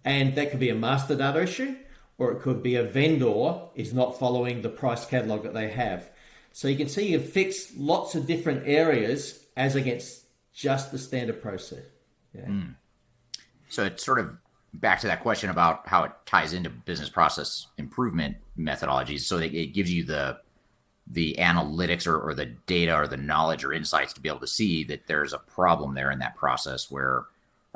And 0.07 0.35
that 0.37 0.51
could 0.51 0.59
be 0.59 0.71
a 0.71 0.75
master 0.75 1.15
data 1.15 1.43
issue 1.43 1.77
or 2.19 2.33
it 2.33 2.41
could 2.41 2.63
be 2.63 2.77
a 2.77 2.83
vendor 2.83 3.61
is 3.75 3.93
not 3.93 4.19
following 4.19 4.63
the 4.63 4.69
price 4.69 5.05
catalog 5.05 5.43
that 5.43 5.55
they 5.55 5.69
have. 5.69 6.11
So 6.53 6.69
you 6.69 6.77
can 6.77 6.89
see 6.89 7.09
you 7.09 7.21
fix 7.21 7.73
lots 7.77 8.15
of 8.15 8.27
different 8.27 8.67
areas 8.67 9.45
as 9.57 9.75
against 9.75 10.25
just 10.55 10.91
the 10.91 10.99
standard 10.99 11.43
process. 11.43 11.85
Yeah. 12.35 12.47
Mm. 12.47 12.77
So 13.69 13.85
it's 13.85 14.05
sort 14.05 14.19
of 14.19 14.37
back 14.73 15.01
to 15.01 15.07
that 15.07 15.21
question 15.21 15.51
about 15.51 15.87
how 15.87 16.05
it 16.05 16.13
ties 16.25 16.53
into 16.53 16.71
business 16.71 17.09
process 17.09 17.67
improvement 17.77 18.37
methodologies. 18.59 19.21
So 19.21 19.39
it 19.39 19.75
gives 19.75 19.93
you 19.93 20.05
the 20.05 20.39
the 21.09 21.37
analytics 21.39 22.07
or, 22.07 22.19
or 22.19 22.35
the 22.35 22.47
data 22.47 22.93
or 22.95 23.07
the 23.07 23.17
knowledge 23.17 23.65
or 23.65 23.73
insights 23.73 24.13
to 24.13 24.21
be 24.21 24.29
able 24.29 24.41
to 24.41 24.47
see 24.47 24.83
that 24.85 25.07
there's 25.07 25.33
a 25.33 25.39
problem 25.39 25.95
there 25.95 26.11
in 26.11 26.19
that 26.19 26.35
process 26.35 26.91
where 26.91 27.27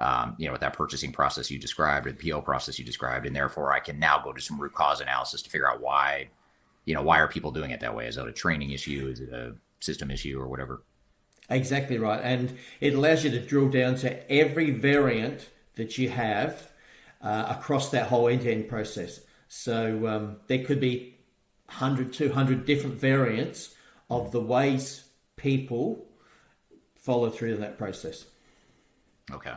um, 0.01 0.35
you 0.39 0.47
know, 0.47 0.53
with 0.53 0.63
that 0.63 0.73
purchasing 0.73 1.13
process 1.13 1.51
you 1.51 1.59
described 1.59 2.07
or 2.07 2.13
the 2.13 2.31
PO 2.31 2.41
process 2.41 2.79
you 2.79 2.85
described, 2.85 3.27
and 3.27 3.37
therefore 3.37 3.73
I 3.73 3.81
can 3.81 3.99
now 3.99 4.19
go 4.19 4.33
to 4.33 4.41
some 4.41 4.61
root 4.61 4.73
cause 4.73 5.01
analysis 5.01 5.43
to 5.43 5.51
figure 5.51 5.71
out 5.71 5.81
why, 5.81 6.31
you 6.87 6.95
know, 6.95 7.03
why 7.03 7.21
are 7.21 7.29
people 7.29 7.51
doing 7.51 7.71
it 7.71 7.81
that 7.81 7.95
way? 7.95 8.07
Is 8.07 8.17
it 8.17 8.27
a 8.27 8.33
training 8.33 8.71
issue? 8.71 9.09
Is 9.13 9.21
it 9.21 9.33
a 9.33 9.55
system 9.81 10.11
issue 10.11 10.41
or 10.41 10.49
whatever? 10.49 10.83
Exactly 11.51 11.99
right, 11.99 12.21
and 12.23 12.57
it 12.81 12.95
allows 12.95 13.25
you 13.25 13.31
to 13.31 13.41
drill 13.41 13.69
down 13.69 13.97
to 13.97 14.33
every 14.33 14.71
variant 14.71 15.49
that 15.75 15.99
you 15.99 16.09
have 16.09 16.71
uh, 17.23 17.47
across 17.49 17.91
that 17.91 18.07
whole 18.07 18.29
end-to-end 18.29 18.69
process. 18.69 19.21
So 19.49 20.07
um, 20.07 20.37
there 20.47 20.65
could 20.65 20.81
be 20.81 21.19
100, 21.67 22.13
200 22.13 22.65
different 22.65 22.97
variants 22.97 23.75
of 24.09 24.31
the 24.31 24.41
ways 24.41 25.05
people 25.37 26.07
follow 26.95 27.31
through 27.31 27.57
that 27.57 27.79
process. 27.79 28.27
Okay. 29.33 29.55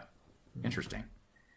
Interesting. 0.63 1.03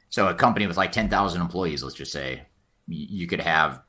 So 0.09 0.29
a 0.29 0.35
company 0.35 0.67
with 0.67 0.77
like 0.77 0.93
10,000 0.93 1.41
employees, 1.41 1.83
let's 1.83 1.97
just 1.97 2.13
say, 2.13 2.43
you 2.89 3.27
could 3.27 3.41
have 3.41 3.83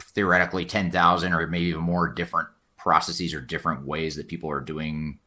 theoretically 0.00 0.64
10,000 0.66 1.32
or 1.32 1.46
maybe 1.46 1.66
even 1.66 1.80
more 1.80 2.08
different 2.08 2.48
processes 2.76 3.32
or 3.32 3.40
different 3.40 3.86
ways 3.86 4.16
that 4.16 4.28
people 4.28 4.50
are 4.50 4.60
doing 4.60 5.18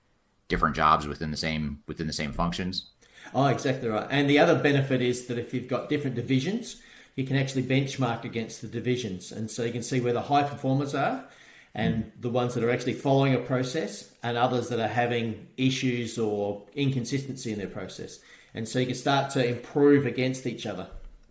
different 0.47 0.75
jobs 0.75 1.07
within 1.07 1.31
the 1.31 1.37
same 1.37 1.81
within 1.87 2.07
the 2.07 2.13
same 2.13 2.31
functions. 2.31 2.91
Oh, 3.33 3.47
exactly 3.47 3.89
right. 3.89 4.07
And 4.09 4.29
the 4.29 4.39
other 4.39 4.55
benefit 4.55 5.01
is 5.01 5.25
that 5.25 5.37
if 5.37 5.53
you've 5.53 5.67
got 5.67 5.89
different 5.89 6.15
divisions, 6.15 6.81
you 7.15 7.25
can 7.25 7.35
actually 7.35 7.63
benchmark 7.63 8.23
against 8.23 8.61
the 8.61 8.67
divisions, 8.67 9.31
and 9.31 9.49
so 9.49 9.63
you 9.63 9.71
can 9.71 9.83
see 9.83 9.99
where 9.99 10.13
the 10.13 10.21
high 10.21 10.43
performers 10.43 10.93
are, 10.93 11.25
and 11.73 12.05
mm. 12.05 12.11
the 12.21 12.29
ones 12.29 12.53
that 12.53 12.63
are 12.63 12.69
actually 12.69 12.93
following 12.93 13.33
a 13.33 13.39
process, 13.39 14.11
and 14.23 14.37
others 14.37 14.69
that 14.69 14.79
are 14.79 14.87
having 14.87 15.47
issues 15.57 16.17
or 16.19 16.63
inconsistency 16.75 17.51
in 17.51 17.57
their 17.57 17.67
process 17.67 18.19
and 18.53 18.67
so 18.67 18.79
you 18.79 18.85
can 18.85 18.95
start 18.95 19.31
to 19.31 19.45
improve 19.45 20.05
against 20.05 20.45
each 20.45 20.65
other. 20.65 20.87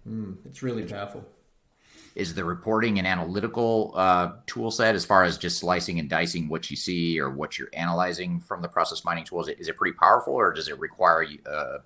Mm, 0.08 0.36
it's 0.44 0.62
really 0.62 0.84
powerful. 0.84 1.24
Is 2.14 2.34
the 2.34 2.44
reporting 2.44 2.98
an 2.98 3.04
analytical 3.04 3.92
uh, 3.94 4.32
tool 4.46 4.70
set 4.70 4.94
as 4.94 5.04
far 5.04 5.24
as 5.24 5.36
just 5.36 5.58
slicing 5.58 5.98
and 5.98 6.08
dicing 6.08 6.48
what 6.48 6.70
you 6.70 6.76
see 6.76 7.20
or 7.20 7.28
what 7.28 7.58
you're 7.58 7.68
analyzing 7.74 8.40
from 8.40 8.62
the 8.62 8.68
process 8.68 9.04
mining 9.04 9.24
tools? 9.24 9.48
Is 9.48 9.68
it 9.68 9.76
pretty 9.76 9.96
powerful, 9.98 10.32
or 10.32 10.52
does 10.52 10.68
it 10.68 10.78
require 10.78 11.22
a 11.24 11.78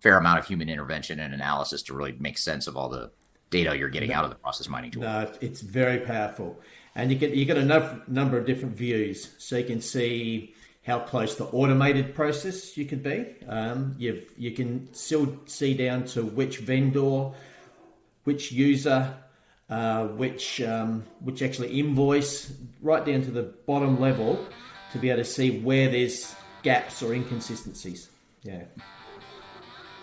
fair 0.00 0.18
amount 0.18 0.40
of 0.40 0.46
human 0.46 0.68
intervention 0.68 1.20
and 1.20 1.32
analysis 1.32 1.82
to 1.84 1.94
really 1.94 2.14
make 2.18 2.36
sense 2.36 2.66
of 2.66 2.76
all 2.76 2.90
the 2.90 3.10
data 3.48 3.76
you're 3.78 3.88
getting 3.88 4.12
out 4.12 4.24
of 4.24 4.30
the 4.30 4.36
process 4.36 4.68
mining 4.68 4.90
tool? 4.90 5.02
No, 5.02 5.32
it's 5.40 5.62
very 5.62 6.00
powerful, 6.00 6.60
and 6.94 7.10
you 7.10 7.16
get 7.16 7.30
you 7.30 7.46
get 7.46 7.56
a 7.56 7.64
number 8.08 8.36
of 8.36 8.44
different 8.44 8.76
views, 8.76 9.34
so 9.38 9.56
you 9.56 9.64
can 9.64 9.80
see 9.80 10.54
how 10.88 10.98
close 10.98 11.36
the 11.36 11.44
automated 11.44 12.14
process 12.14 12.76
you 12.78 12.86
could 12.86 13.02
be. 13.02 13.26
Um, 13.46 13.94
you 13.98 14.22
you 14.38 14.52
can 14.52 14.92
still 14.94 15.38
see 15.44 15.74
down 15.74 16.04
to 16.06 16.24
which 16.24 16.58
vendor, 16.58 17.30
which 18.24 18.50
user, 18.50 19.14
uh, 19.68 20.06
which 20.06 20.62
um, 20.62 21.04
which 21.20 21.42
actually 21.42 21.78
invoice, 21.78 22.54
right 22.80 23.04
down 23.04 23.20
to 23.22 23.30
the 23.30 23.42
bottom 23.42 24.00
level, 24.00 24.42
to 24.92 24.98
be 24.98 25.10
able 25.10 25.22
to 25.22 25.24
see 25.26 25.60
where 25.60 25.90
there's 25.90 26.34
gaps 26.62 27.02
or 27.02 27.12
inconsistencies. 27.12 28.08
Yeah. 28.42 28.62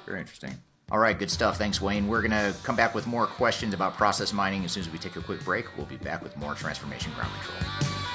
Very 0.05 0.19
interesting. 0.19 0.53
All 0.91 0.99
right, 0.99 1.17
good 1.17 1.31
stuff. 1.31 1.57
Thanks, 1.57 1.81
Wayne. 1.81 2.07
We're 2.07 2.21
going 2.21 2.29
to 2.29 2.55
come 2.61 2.75
back 2.75 2.93
with 2.93 3.07
more 3.07 3.25
questions 3.25 3.73
about 3.73 3.95
process 3.95 4.31
mining 4.31 4.63
as 4.65 4.73
soon 4.73 4.81
as 4.81 4.89
we 4.91 4.99
take 4.99 5.15
a 5.15 5.21
quick 5.21 5.43
break. 5.43 5.65
We'll 5.77 5.87
be 5.87 5.97
back 5.97 6.21
with 6.21 6.37
more 6.37 6.53
Transformation 6.53 7.11
Ground 7.13 7.31
Control. 7.41 8.14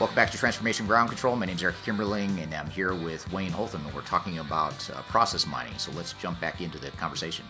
Welcome 0.00 0.16
back 0.16 0.32
to 0.32 0.38
Transformation 0.38 0.88
Ground 0.88 1.08
Control. 1.08 1.36
My 1.36 1.46
name 1.46 1.54
is 1.54 1.62
Eric 1.62 1.76
Kimberling, 1.86 2.42
and 2.42 2.52
I'm 2.52 2.68
here 2.68 2.94
with 2.94 3.32
Wayne 3.32 3.52
Holtham, 3.52 3.86
and 3.86 3.94
we're 3.94 4.02
talking 4.02 4.40
about 4.40 4.90
uh, 4.90 5.00
process 5.02 5.46
mining. 5.46 5.78
So 5.78 5.92
let's 5.92 6.14
jump 6.14 6.40
back 6.40 6.60
into 6.60 6.78
the 6.78 6.90
conversation. 6.90 7.44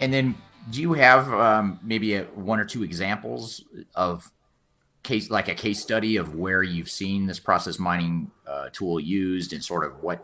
And 0.00 0.12
then, 0.12 0.34
do 0.68 0.82
you 0.82 0.92
have 0.92 1.32
um, 1.32 1.80
maybe 1.82 2.16
a, 2.16 2.24
one 2.24 2.60
or 2.60 2.66
two 2.66 2.82
examples 2.82 3.64
of 3.94 4.30
case, 5.02 5.30
like 5.30 5.48
a 5.48 5.54
case 5.54 5.80
study 5.80 6.18
of 6.18 6.34
where 6.34 6.62
you've 6.62 6.90
seen 6.90 7.24
this 7.24 7.40
process 7.40 7.78
mining 7.78 8.30
uh, 8.46 8.68
tool 8.70 9.00
used, 9.00 9.54
and 9.54 9.64
sort 9.64 9.86
of 9.86 10.02
what 10.02 10.22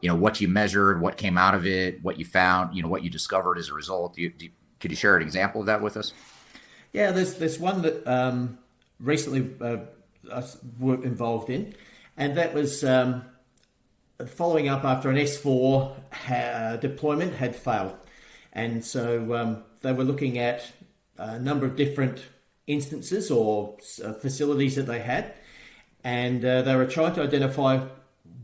you 0.00 0.08
know, 0.08 0.16
what 0.16 0.40
you 0.40 0.48
measured, 0.48 1.02
what 1.02 1.18
came 1.18 1.36
out 1.36 1.54
of 1.54 1.66
it, 1.66 2.02
what 2.02 2.18
you 2.18 2.24
found, 2.24 2.74
you 2.74 2.82
know, 2.82 2.88
what 2.88 3.04
you 3.04 3.10
discovered 3.10 3.58
as 3.58 3.68
a 3.68 3.74
result? 3.74 4.14
Do 4.14 4.22
you, 4.22 4.30
do 4.30 4.48
could 4.80 4.90
you 4.90 4.96
share 4.96 5.16
an 5.16 5.22
example 5.22 5.60
of 5.60 5.66
that 5.66 5.82
with 5.82 5.98
us? 5.98 6.14
Yeah, 6.94 7.10
there's 7.10 7.34
there's 7.34 7.58
one 7.58 7.82
that 7.82 8.06
um, 8.06 8.58
recently. 8.98 9.54
Uh, 9.60 9.80
were 10.78 11.02
involved 11.04 11.50
in, 11.50 11.74
and 12.16 12.36
that 12.36 12.54
was 12.54 12.84
um, 12.84 13.24
following 14.26 14.68
up 14.68 14.84
after 14.84 15.10
an 15.10 15.16
S4 15.16 15.94
ha- 16.12 16.76
deployment 16.76 17.34
had 17.34 17.56
failed, 17.56 17.96
and 18.52 18.84
so 18.84 19.34
um, 19.34 19.62
they 19.80 19.92
were 19.92 20.04
looking 20.04 20.38
at 20.38 20.70
a 21.18 21.38
number 21.38 21.66
of 21.66 21.76
different 21.76 22.22
instances 22.66 23.30
or 23.30 23.76
uh, 24.04 24.12
facilities 24.14 24.76
that 24.76 24.86
they 24.86 25.00
had, 25.00 25.34
and 26.04 26.44
uh, 26.44 26.62
they 26.62 26.76
were 26.76 26.86
trying 26.86 27.14
to 27.14 27.22
identify 27.22 27.84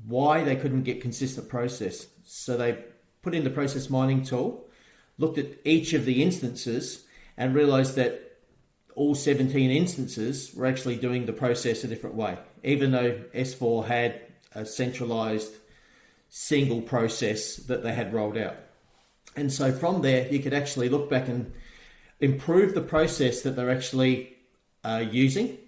why 0.06 0.44
they 0.44 0.56
couldn't 0.56 0.82
get 0.82 1.00
consistent 1.00 1.48
process. 1.48 2.06
So 2.24 2.56
they 2.56 2.78
put 3.22 3.34
in 3.34 3.44
the 3.44 3.50
process 3.50 3.90
mining 3.90 4.22
tool, 4.22 4.68
looked 5.18 5.38
at 5.38 5.46
each 5.64 5.92
of 5.94 6.04
the 6.04 6.22
instances, 6.22 7.04
and 7.36 7.54
realized 7.54 7.96
that 7.96 8.25
all 8.96 9.14
17 9.14 9.70
instances 9.70 10.52
were 10.54 10.66
actually 10.66 10.96
doing 10.96 11.26
the 11.26 11.32
process 11.32 11.84
a 11.84 11.88
different 11.88 12.16
way, 12.16 12.36
even 12.64 12.90
though 12.90 13.12
S4 13.34 13.86
had 13.86 14.20
a 14.54 14.64
centralized 14.64 15.54
single 16.30 16.80
process 16.80 17.56
that 17.56 17.82
they 17.82 17.92
had 17.92 18.12
rolled 18.12 18.38
out. 18.38 18.56
And 19.36 19.52
so 19.52 19.70
from 19.70 20.00
there, 20.00 20.26
you 20.32 20.40
could 20.40 20.54
actually 20.54 20.88
look 20.88 21.10
back 21.10 21.28
and 21.28 21.52
improve 22.20 22.74
the 22.74 22.80
process 22.80 23.42
that 23.42 23.54
they're 23.54 23.70
actually 23.70 24.34
uh, 24.82 25.04
using 25.10 25.58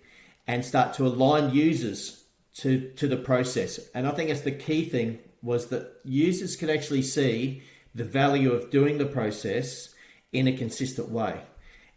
and 0.47 0.64
start 0.64 0.95
to 0.95 1.07
align 1.07 1.55
users 1.55 2.24
to, 2.55 2.91
to 2.97 3.07
the 3.07 3.16
process. 3.16 3.79
And 3.95 4.07
I 4.07 4.12
think 4.12 4.31
that's 4.31 4.41
the 4.41 4.53
key 4.53 4.87
thing 4.87 5.18
was 5.43 5.66
that 5.66 6.01
users 6.03 6.57
could 6.57 6.70
actually 6.70 7.03
see 7.03 7.62
the 7.95 8.05
value 8.05 8.53
of 8.53 8.70
doing 8.70 8.97
the 8.97 9.07
process 9.07 9.95
in 10.33 10.49
a 10.49 10.57
consistent 10.57 11.11
way. 11.11 11.43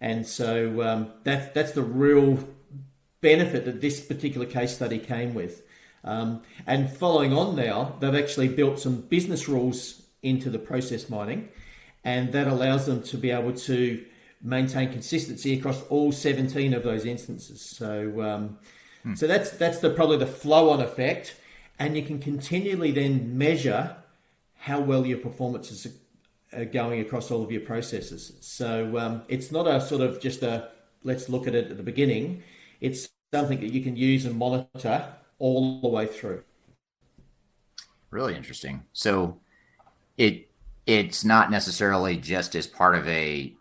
And 0.02 0.28
so 0.28 0.82
um, 0.82 1.12
that's 1.24 1.54
that's 1.54 1.72
the 1.72 1.84
real 1.84 2.39
benefit 3.22 3.66
that 3.66 3.80
this 3.80 4.02
particular 4.02 4.45
case 4.45 4.76
study 4.76 4.99
came 4.99 5.34
with. 5.34 5.62
Um, 6.04 6.41
and 6.66 6.89
following 6.89 7.32
on 7.32 7.56
now, 7.56 7.95
they've 7.99 8.16
actually 8.16 8.47
built 8.49 8.80
some 8.80 9.02
business 9.02 9.47
rules 9.47 10.02
into 10.24 10.49
the 10.49 10.60
process 10.60 11.10
mining, 11.10 11.49
and 12.04 12.34
that 12.34 12.47
allows 12.47 12.88
them 12.88 13.04
to 13.04 13.18
be 13.18 13.30
able 13.30 13.54
to 13.54 14.04
maintain 14.41 14.91
consistency 14.91 15.58
across 15.58 15.84
all 15.84 16.12
17 16.12 16.74
of 16.74 16.82
those 16.82 17.06
instances. 17.06 17.62
So, 17.62 18.22
um, 18.22 18.58
Hmm. 19.04 19.16
So 19.16 19.28
that's 19.28 19.52
that's 19.52 19.80
the 19.80 19.89
probably 19.89 20.18
the 20.18 20.28
flow 20.28 20.70
on 20.70 20.82
effect, 20.82 21.36
and 21.80 21.95
you 21.95 22.04
can 22.04 22.20
continually 22.20 22.91
then 22.91 23.38
measure 23.38 23.95
how 24.60 24.80
well 24.80 25.06
your 25.06 25.18
performance 25.18 25.72
is 25.72 25.88
going 26.72 27.02
across 27.02 27.32
all 27.32 27.43
of 27.43 27.52
your 27.52 27.62
processes. 27.62 28.34
So 28.41 28.97
um, 28.97 29.22
it's 29.28 29.52
not 29.52 29.68
a 29.68 29.80
sort 29.80 30.02
of 30.02 30.20
just 30.20 30.43
a 30.43 30.70
let's 31.04 31.30
look 31.30 31.47
at 31.47 31.56
it 31.56 31.72
at 31.72 31.78
the 31.78 31.84
beginning. 31.84 32.43
It's 32.80 33.10
something 33.34 33.60
that 33.62 33.72
you 33.72 33.82
can 33.82 33.95
use 33.95 34.26
and 34.26 34.38
monitor 34.38 35.14
all 35.39 35.82
the 35.82 35.88
way 35.88 36.06
through. 36.06 36.43
Really 38.10 38.36
interesting. 38.36 38.84
So 38.93 39.39
it 40.18 40.49
it's 40.86 41.24
not 41.24 41.52
necessarily 41.52 42.18
just 42.18 42.56
as 42.56 42.68
part 42.68 42.95
of 42.95 43.08
a 43.08 43.54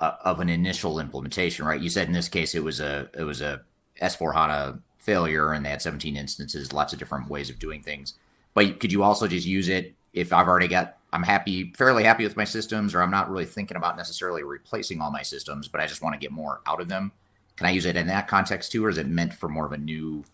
uh, 0.00 0.16
of 0.24 0.40
an 0.40 0.48
initial 0.48 0.98
implementation, 0.98 1.64
right? 1.64 1.80
You 1.80 1.88
said 1.88 2.06
in 2.08 2.12
this 2.12 2.28
case 2.28 2.54
it 2.54 2.64
was 2.64 2.80
a 2.80 3.08
it 3.16 3.24
was 3.24 3.40
a 3.40 3.62
S4 4.00 4.34
HANA 4.34 4.80
failure 4.98 5.52
and 5.52 5.64
they 5.64 5.70
had 5.70 5.82
17 5.82 6.16
instances, 6.16 6.72
lots 6.72 6.92
of 6.92 6.98
different 6.98 7.28
ways 7.28 7.50
of 7.50 7.58
doing 7.58 7.82
things. 7.82 8.14
But 8.54 8.78
could 8.80 8.92
you 8.92 9.02
also 9.02 9.26
just 9.26 9.46
use 9.46 9.68
it 9.68 9.94
if 10.12 10.32
I've 10.32 10.48
already 10.48 10.68
got 10.68 10.98
I'm 11.12 11.22
happy, 11.22 11.72
fairly 11.76 12.04
happy 12.04 12.24
with 12.24 12.36
my 12.36 12.44
systems, 12.44 12.94
or 12.94 13.02
I'm 13.02 13.10
not 13.10 13.30
really 13.30 13.44
thinking 13.44 13.76
about 13.76 13.96
necessarily 13.96 14.42
replacing 14.42 15.00
all 15.00 15.10
my 15.10 15.22
systems, 15.22 15.68
but 15.68 15.80
I 15.80 15.86
just 15.86 16.02
want 16.02 16.14
to 16.14 16.18
get 16.18 16.32
more 16.32 16.60
out 16.66 16.80
of 16.80 16.88
them. 16.88 17.12
Can 17.56 17.66
I 17.66 17.70
use 17.70 17.84
it 17.84 17.96
in 17.96 18.06
that 18.06 18.28
context 18.28 18.72
too, 18.72 18.84
or 18.84 18.88
is 18.88 18.96
it 18.96 19.06
meant 19.06 19.34
for 19.34 19.48
more 19.48 19.66
of 19.66 19.72
a 19.72 19.78
new 19.78 20.24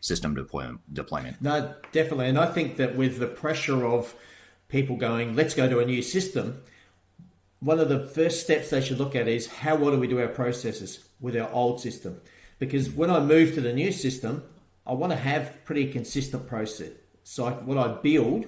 system 0.00 0.34
deployment? 0.34 1.42
No, 1.42 1.74
definitely. 1.92 2.28
And 2.28 2.38
I 2.38 2.46
think 2.46 2.76
that 2.76 2.96
with 2.96 3.18
the 3.18 3.26
pressure 3.26 3.84
of 3.84 4.14
people 4.68 4.96
going, 4.96 5.36
let's 5.36 5.54
go 5.54 5.68
to 5.68 5.80
a 5.80 5.84
new 5.84 6.00
system, 6.00 6.62
one 7.60 7.78
of 7.78 7.90
the 7.90 8.00
first 8.00 8.40
steps 8.42 8.70
they 8.70 8.80
should 8.80 8.98
look 8.98 9.14
at 9.14 9.28
is 9.28 9.46
how 9.46 9.76
well 9.76 9.92
do 9.92 10.00
we 10.00 10.08
do 10.08 10.18
our 10.18 10.28
processes 10.28 11.06
with 11.20 11.36
our 11.36 11.50
old 11.52 11.80
system? 11.80 12.20
Because 12.58 12.90
when 12.90 13.10
I 13.10 13.20
move 13.20 13.54
to 13.54 13.60
the 13.60 13.72
new 13.72 13.92
system, 13.92 14.44
I 14.86 14.94
want 14.94 15.12
to 15.12 15.18
have 15.18 15.64
pretty 15.64 15.92
consistent 15.92 16.48
process. 16.48 16.90
So 17.22 17.50
what 17.50 17.78
I 17.78 18.00
build 18.00 18.46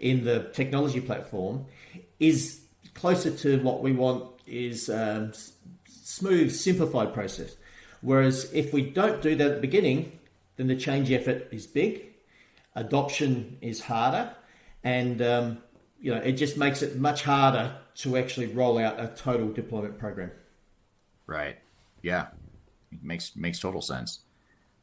in 0.00 0.24
the 0.24 0.50
technology 0.52 1.00
platform 1.00 1.66
is 2.18 2.60
closer 2.94 3.30
to 3.30 3.62
what 3.62 3.82
we 3.82 3.92
want 3.92 4.24
is 4.46 4.90
um, 4.90 5.32
smooth, 5.86 6.52
simplified 6.52 7.14
process. 7.14 7.56
Whereas 8.00 8.50
if 8.52 8.72
we 8.72 8.82
don't 8.82 9.22
do 9.22 9.36
that 9.36 9.46
at 9.46 9.54
the 9.56 9.60
beginning, 9.60 10.18
then 10.56 10.66
the 10.66 10.76
change 10.76 11.10
effort 11.12 11.48
is 11.52 11.66
big, 11.66 12.06
adoption 12.74 13.58
is 13.60 13.80
harder, 13.80 14.34
and 14.82 15.20
um, 15.22 15.58
you 16.00 16.14
know 16.14 16.20
it 16.20 16.32
just 16.32 16.56
makes 16.56 16.82
it 16.82 16.96
much 16.96 17.22
harder 17.22 17.76
to 17.96 18.16
actually 18.16 18.46
roll 18.46 18.78
out 18.78 18.98
a 18.98 19.08
total 19.08 19.52
deployment 19.52 19.98
program. 19.98 20.30
Right. 21.26 21.58
Yeah. 22.02 22.28
Makes 23.02 23.36
makes 23.36 23.60
total 23.60 23.82
sense. 23.82 24.20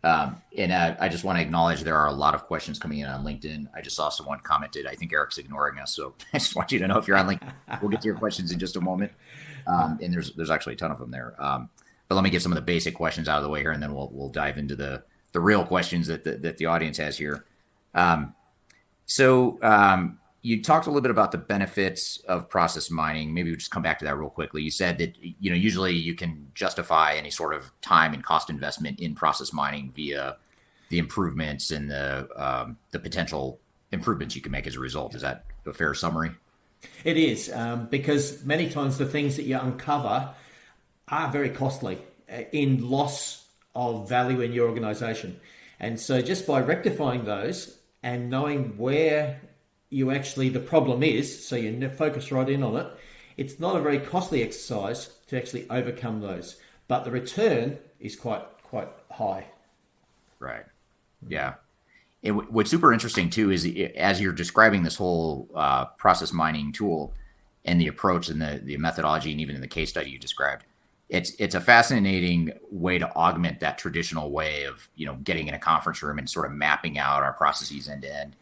Um, 0.04 0.42
and 0.56 0.72
uh, 0.72 0.96
I 1.00 1.10
just 1.10 1.24
want 1.24 1.38
to 1.38 1.42
acknowledge 1.42 1.82
there 1.82 1.98
are 1.98 2.08
a 2.08 2.14
lot 2.14 2.36
of 2.36 2.44
questions 2.44 2.80
coming 2.80 3.00
in 3.00 3.08
on 3.08 3.26
LinkedIn. 3.26 3.68
I 3.76 3.82
just 3.82 3.96
saw 3.96 4.10
someone 4.10 4.40
commented. 4.40 4.86
I 4.86 4.96
think 4.96 5.12
Eric's 5.12 5.38
ignoring 5.38 5.80
us, 5.80 5.94
so 5.96 6.14
I 6.34 6.38
just 6.38 6.56
want 6.56 6.72
you 6.72 6.80
to 6.80 6.88
know 6.88 6.98
if 6.98 7.08
you're 7.08 7.18
on 7.18 7.28
LinkedIn, 7.28 7.82
we'll 7.82 7.90
get 7.90 8.02
to 8.02 8.08
your 8.08 8.18
questions 8.18 8.52
in 8.52 8.60
just 8.60 8.76
a 8.76 8.82
moment. 8.82 9.12
Um, 9.66 10.00
and 10.02 10.14
there's 10.14 10.34
there's 10.34 10.52
actually 10.52 10.74
a 10.74 10.78
ton 10.78 10.92
of 10.92 11.00
them 11.00 11.12
there. 11.12 11.36
Um, 11.40 11.70
but 12.08 12.16
let 12.16 12.24
me 12.24 12.30
get 12.30 12.42
some 12.42 12.52
of 12.52 12.56
the 12.56 12.62
basic 12.62 12.96
questions 12.96 13.28
out 13.28 13.38
of 13.38 13.44
the 13.44 13.50
way 13.50 13.62
here, 13.62 13.72
and 13.72 13.84
then 13.84 13.94
we'll 13.94 14.10
we'll 14.14 14.30
dive 14.30 14.58
into 14.58 14.76
the 14.76 15.04
the 15.34 15.42
real 15.42 15.66
questions 15.66 16.08
that 16.08 16.24
the, 16.24 16.32
that 16.38 16.58
the 16.58 16.68
audience 16.68 16.98
has 16.98 17.18
here. 17.18 17.46
Um, 17.94 18.34
so 19.06 19.60
um, 19.62 20.20
you 20.48 20.64
talked 20.64 20.88
a 20.88 20.90
little 20.90 21.02
bit 21.02 21.12
about 21.12 21.34
the 21.34 21.38
benefits 21.38 22.20
of 22.30 22.48
process 22.48 22.90
mining. 22.90 23.34
Maybe 23.34 23.52
we 23.52 23.58
just 23.58 23.70
come 23.70 23.84
back 23.84 24.00
to 24.00 24.06
that 24.06 24.18
real 24.18 24.30
quickly. 24.30 24.62
You 24.62 24.72
said 24.72 24.98
that 25.00 25.14
you 25.22 25.50
know 25.50 25.58
usually 25.58 25.94
you 25.94 26.16
can 26.16 26.48
justify 26.54 27.16
any 27.16 27.32
sort 27.32 27.54
of 27.54 27.70
time 27.82 28.14
and 28.14 28.24
cost 28.24 28.50
investment 28.50 29.02
in 29.02 29.14
process 29.14 29.52
mining 29.52 29.92
via 29.94 30.38
the 30.88 31.00
improvements 31.00 31.72
and 31.72 31.92
the 31.92 32.30
um, 32.38 32.78
the 32.92 33.00
potential 33.00 33.60
improvements 33.92 34.38
you 34.38 34.42
can 34.42 34.54
make 34.54 34.66
as 34.66 34.78
a 34.78 34.80
result. 34.80 35.16
Is 35.16 35.22
that 35.22 35.44
a 35.66 35.74
fair 35.74 35.94
summary? 35.94 36.32
It 37.04 37.18
is 37.18 37.52
um, 37.52 37.88
because 37.88 38.46
many 38.46 38.70
times 38.70 38.98
the 38.98 39.06
things 39.06 39.36
that 39.36 39.44
you 39.44 39.60
uncover 39.60 40.30
are 41.10 41.30
very 41.30 41.50
costly 41.50 41.98
uh, 42.32 42.44
in 42.54 42.90
loss 42.90 43.46
of 43.76 44.08
value 44.08 44.40
in 44.40 44.54
your 44.54 44.70
organization. 44.70 45.42
And 45.82 46.00
so 46.00 46.22
just 46.22 46.48
by 46.48 46.62
rectifying 46.62 47.26
those 47.26 47.78
and 48.02 48.30
knowing 48.30 48.78
where 48.78 49.42
you 49.90 50.12
actually 50.12 50.50
the 50.50 50.60
problem 50.60 51.04
is, 51.04 51.46
so 51.46 51.56
you 51.56 51.90
focus 51.90 52.32
right 52.32 52.50
in 52.50 52.64
on 52.64 52.78
it. 52.78 52.88
It's 53.38 53.60
not 53.60 53.76
a 53.76 53.82
very 53.82 54.00
costly 54.00 54.44
exercise 54.44 55.12
to 55.28 55.38
actually 55.38 55.70
overcome 55.70 56.22
those, 56.22 56.58
but 56.88 57.04
the 57.04 57.12
return 57.12 57.78
is 58.00 58.16
quite 58.16 58.44
quite 58.64 58.90
high. 59.12 59.48
Right. 60.40 60.66
Yeah. 61.28 61.56
And 62.24 62.48
what's 62.50 62.70
super 62.70 62.92
interesting 62.92 63.30
too 63.30 63.52
is 63.52 63.68
as 63.96 64.20
you're 64.20 64.34
describing 64.34 64.84
this 64.84 64.96
whole 64.96 65.50
uh, 65.56 65.86
process 65.86 66.34
mining 66.34 66.72
tool 66.72 67.14
and 67.64 67.80
the 67.80 67.88
approach 67.88 68.30
and 68.30 68.42
the, 68.42 68.60
the 68.64 68.78
methodology 68.78 69.32
and 69.32 69.40
even 69.40 69.56
in 69.56 69.62
the 69.62 69.68
case 69.68 69.90
study 69.90 70.10
you 70.10 70.20
described, 70.20 70.66
it's 71.10 71.32
it's 71.40 71.56
a 71.56 71.62
fascinating 71.62 72.52
way 72.70 72.98
to 72.98 73.10
augment 73.16 73.62
that 73.62 73.78
traditional 73.78 74.32
way 74.32 74.64
of 74.66 74.90
you 74.96 75.06
know 75.06 75.16
getting 75.24 75.48
in 75.48 75.54
a 75.54 75.60
conference 75.60 76.04
room 76.04 76.18
and 76.18 76.30
sort 76.30 76.46
of 76.46 76.52
mapping 76.52 76.98
out 76.98 77.24
our 77.24 77.34
processes 77.34 77.88
end 77.88 78.02
to 78.02 78.14
end 78.14 78.36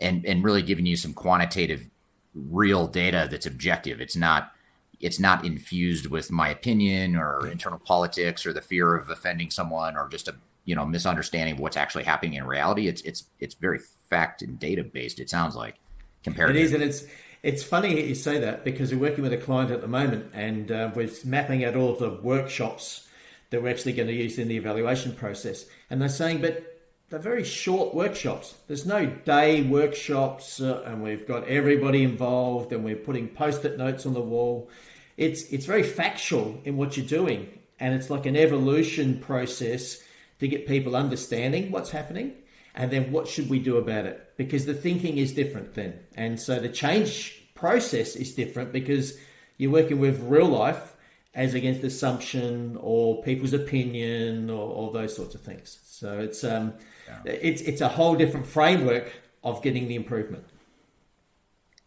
and 0.00 0.24
and 0.24 0.44
really 0.44 0.62
giving 0.62 0.86
you 0.86 0.96
some 0.96 1.12
quantitative 1.12 1.88
real 2.34 2.86
data 2.86 3.28
that's 3.30 3.46
objective. 3.46 4.00
It's 4.00 4.16
not 4.16 4.52
it's 5.00 5.18
not 5.18 5.44
infused 5.44 6.06
with 6.06 6.30
my 6.30 6.48
opinion 6.48 7.16
or 7.16 7.46
internal 7.48 7.78
politics 7.78 8.46
or 8.46 8.52
the 8.52 8.60
fear 8.60 8.94
of 8.94 9.10
offending 9.10 9.50
someone 9.50 9.96
or 9.96 10.08
just 10.08 10.28
a 10.28 10.34
you 10.64 10.74
know 10.74 10.86
misunderstanding 10.86 11.54
of 11.54 11.60
what's 11.60 11.76
actually 11.76 12.04
happening 12.04 12.34
in 12.34 12.46
reality. 12.46 12.88
It's 12.88 13.02
it's 13.02 13.24
it's 13.40 13.54
very 13.54 13.80
fact 14.08 14.42
and 14.42 14.58
data 14.58 14.84
based 14.84 15.20
it 15.20 15.30
sounds 15.30 15.56
like 15.56 15.76
compared 16.22 16.50
it 16.50 16.56
is 16.56 16.72
and 16.72 16.82
it's 16.82 17.04
it's 17.42 17.62
funny 17.62 18.00
you 18.06 18.14
say 18.14 18.38
that 18.38 18.64
because 18.64 18.92
we're 18.92 19.00
working 19.00 19.22
with 19.22 19.32
a 19.32 19.38
client 19.38 19.70
at 19.70 19.80
the 19.80 19.88
moment 19.88 20.30
and 20.32 20.70
uh, 20.70 20.90
we're 20.94 21.10
mapping 21.24 21.64
out 21.64 21.74
all 21.74 21.90
of 21.90 21.98
the 21.98 22.10
workshops 22.22 23.08
that 23.50 23.62
we're 23.62 23.68
actually 23.70 23.92
going 23.92 24.08
to 24.08 24.14
use 24.14 24.38
in 24.38 24.48
the 24.48 24.56
evaluation 24.56 25.12
process. 25.12 25.66
And 25.90 26.00
they're 26.00 26.08
saying 26.08 26.40
but 26.40 26.71
they're 27.12 27.20
very 27.20 27.44
short 27.44 27.94
workshops. 27.94 28.54
There's 28.68 28.86
no 28.86 29.04
day 29.04 29.60
workshops, 29.60 30.62
uh, 30.62 30.82
and 30.86 31.02
we've 31.02 31.28
got 31.28 31.46
everybody 31.46 32.04
involved, 32.04 32.72
and 32.72 32.82
we're 32.82 32.96
putting 32.96 33.28
post-it 33.28 33.76
notes 33.76 34.06
on 34.06 34.14
the 34.14 34.22
wall. 34.22 34.70
It's 35.18 35.42
it's 35.52 35.66
very 35.66 35.82
factual 35.82 36.58
in 36.64 36.78
what 36.78 36.96
you're 36.96 37.04
doing, 37.04 37.58
and 37.78 37.94
it's 37.94 38.08
like 38.08 38.24
an 38.24 38.34
evolution 38.34 39.18
process 39.18 40.02
to 40.40 40.48
get 40.48 40.66
people 40.66 40.96
understanding 40.96 41.70
what's 41.70 41.90
happening, 41.90 42.32
and 42.74 42.90
then 42.90 43.12
what 43.12 43.28
should 43.28 43.50
we 43.50 43.58
do 43.58 43.76
about 43.76 44.06
it? 44.06 44.32
Because 44.38 44.64
the 44.64 44.72
thinking 44.72 45.18
is 45.18 45.34
different 45.34 45.74
then, 45.74 46.00
and 46.14 46.40
so 46.40 46.60
the 46.60 46.70
change 46.70 47.42
process 47.54 48.16
is 48.16 48.34
different 48.34 48.72
because 48.72 49.18
you're 49.58 49.70
working 49.70 50.00
with 50.00 50.18
real 50.22 50.48
life 50.48 50.96
as 51.34 51.54
against 51.54 51.82
assumption 51.82 52.76
or 52.80 53.22
people's 53.22 53.52
opinion 53.52 54.50
or, 54.50 54.68
or 54.68 54.92
those 54.92 55.16
sorts 55.16 55.34
of 55.34 55.40
things. 55.40 55.78
So 55.84 56.18
it's 56.18 56.44
um, 56.44 56.74
yeah. 57.06 57.32
It's 57.32 57.62
it's 57.62 57.80
a 57.80 57.88
whole 57.88 58.14
different 58.16 58.46
framework 58.46 59.12
of 59.42 59.62
getting 59.62 59.88
the 59.88 59.94
improvement. 59.94 60.44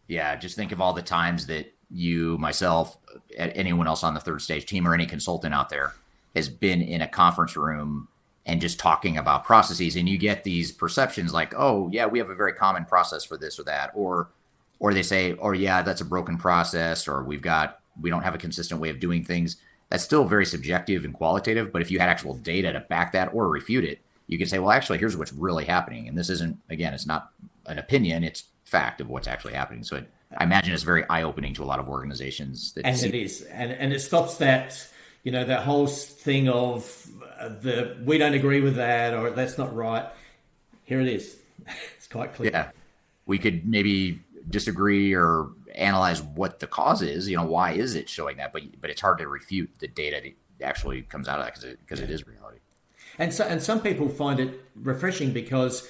Yeah, 0.08 0.36
just 0.36 0.56
think 0.56 0.72
of 0.72 0.80
all 0.80 0.92
the 0.92 1.02
times 1.02 1.46
that 1.46 1.74
you, 1.90 2.38
myself, 2.38 2.96
anyone 3.36 3.86
else 3.86 4.04
on 4.04 4.14
the 4.14 4.20
third 4.20 4.42
stage 4.42 4.66
team, 4.66 4.86
or 4.86 4.94
any 4.94 5.06
consultant 5.06 5.54
out 5.54 5.68
there 5.68 5.94
has 6.34 6.48
been 6.48 6.82
in 6.82 7.00
a 7.00 7.08
conference 7.08 7.56
room 7.56 8.08
and 8.44 8.60
just 8.60 8.78
talking 8.78 9.16
about 9.16 9.44
processes, 9.44 9.96
and 9.96 10.08
you 10.08 10.18
get 10.18 10.44
these 10.44 10.72
perceptions 10.72 11.32
like, 11.32 11.54
"Oh, 11.56 11.88
yeah, 11.92 12.06
we 12.06 12.18
have 12.18 12.30
a 12.30 12.34
very 12.34 12.52
common 12.52 12.84
process 12.84 13.24
for 13.24 13.36
this 13.36 13.58
or 13.58 13.64
that," 13.64 13.90
or 13.94 14.28
or 14.78 14.92
they 14.92 15.02
say, 15.02 15.32
"Or 15.32 15.50
oh, 15.50 15.58
yeah, 15.58 15.82
that's 15.82 16.00
a 16.00 16.04
broken 16.04 16.36
process," 16.36 17.08
or 17.08 17.24
"We've 17.24 17.42
got 17.42 17.80
we 18.00 18.10
don't 18.10 18.22
have 18.22 18.34
a 18.34 18.38
consistent 18.38 18.80
way 18.80 18.90
of 18.90 19.00
doing 19.00 19.24
things." 19.24 19.56
That's 19.88 20.02
still 20.02 20.24
very 20.24 20.44
subjective 20.44 21.04
and 21.04 21.14
qualitative, 21.14 21.72
but 21.72 21.80
if 21.80 21.90
you 21.90 22.00
had 22.00 22.08
actual 22.08 22.34
data 22.34 22.72
to 22.72 22.80
back 22.80 23.12
that 23.12 23.32
or 23.32 23.48
refute 23.48 23.84
it, 23.84 24.00
you 24.26 24.38
can 24.38 24.46
say, 24.48 24.58
well, 24.58 24.70
actually, 24.70 24.98
here's 24.98 25.16
what's 25.16 25.32
really 25.32 25.64
happening. 25.64 26.08
And 26.08 26.18
this 26.18 26.30
isn't, 26.30 26.58
again, 26.68 26.92
it's 26.94 27.06
not 27.06 27.30
an 27.66 27.78
opinion, 27.78 28.24
it's 28.24 28.44
fact 28.64 29.00
of 29.00 29.08
what's 29.08 29.28
actually 29.28 29.54
happening. 29.54 29.84
So 29.84 29.96
it, 29.96 30.10
I 30.36 30.44
imagine 30.44 30.74
it's 30.74 30.82
very 30.82 31.04
eye 31.08 31.22
opening 31.22 31.54
to 31.54 31.62
a 31.62 31.66
lot 31.66 31.78
of 31.78 31.88
organizations. 31.88 32.72
That 32.72 32.84
and 32.84 32.96
see- 32.96 33.08
it 33.08 33.14
is. 33.14 33.42
And, 33.42 33.72
and 33.72 33.92
it 33.92 34.00
stops 34.00 34.38
that, 34.38 34.86
you 35.22 35.30
know, 35.30 35.44
that 35.44 35.62
whole 35.62 35.86
thing 35.86 36.48
of 36.48 37.06
uh, 37.38 37.48
the 37.48 37.96
we 38.04 38.18
don't 38.18 38.34
agree 38.34 38.60
with 38.60 38.76
that 38.76 39.14
or 39.14 39.30
that's 39.30 39.58
not 39.58 39.74
right. 39.74 40.06
Here 40.84 41.00
it 41.00 41.08
is. 41.08 41.36
it's 41.96 42.08
quite 42.08 42.34
clear. 42.34 42.50
Yeah. 42.50 42.70
We 43.26 43.38
could 43.38 43.66
maybe 43.66 44.20
disagree 44.48 45.14
or 45.14 45.50
analyze 45.76 46.22
what 46.22 46.60
the 46.60 46.66
cause 46.66 47.02
is. 47.02 47.28
You 47.28 47.36
know, 47.36 47.44
why 47.44 47.72
is 47.72 47.94
it 47.94 48.08
showing 48.08 48.38
that? 48.38 48.52
But 48.52 48.80
but 48.80 48.90
it's 48.90 49.00
hard 49.00 49.18
to 49.18 49.28
refute 49.28 49.70
the 49.78 49.88
data 49.88 50.20
that 50.58 50.64
actually 50.66 51.02
comes 51.02 51.28
out 51.28 51.38
of 51.38 51.46
that 51.46 51.54
because 51.54 51.64
it, 51.64 51.78
because 51.80 52.00
it 52.00 52.10
is 52.10 52.26
reality. 52.26 52.58
And 53.18 53.32
so, 53.32 53.44
and 53.44 53.62
some 53.62 53.80
people 53.80 54.08
find 54.08 54.40
it 54.40 54.60
refreshing 54.74 55.32
because 55.32 55.88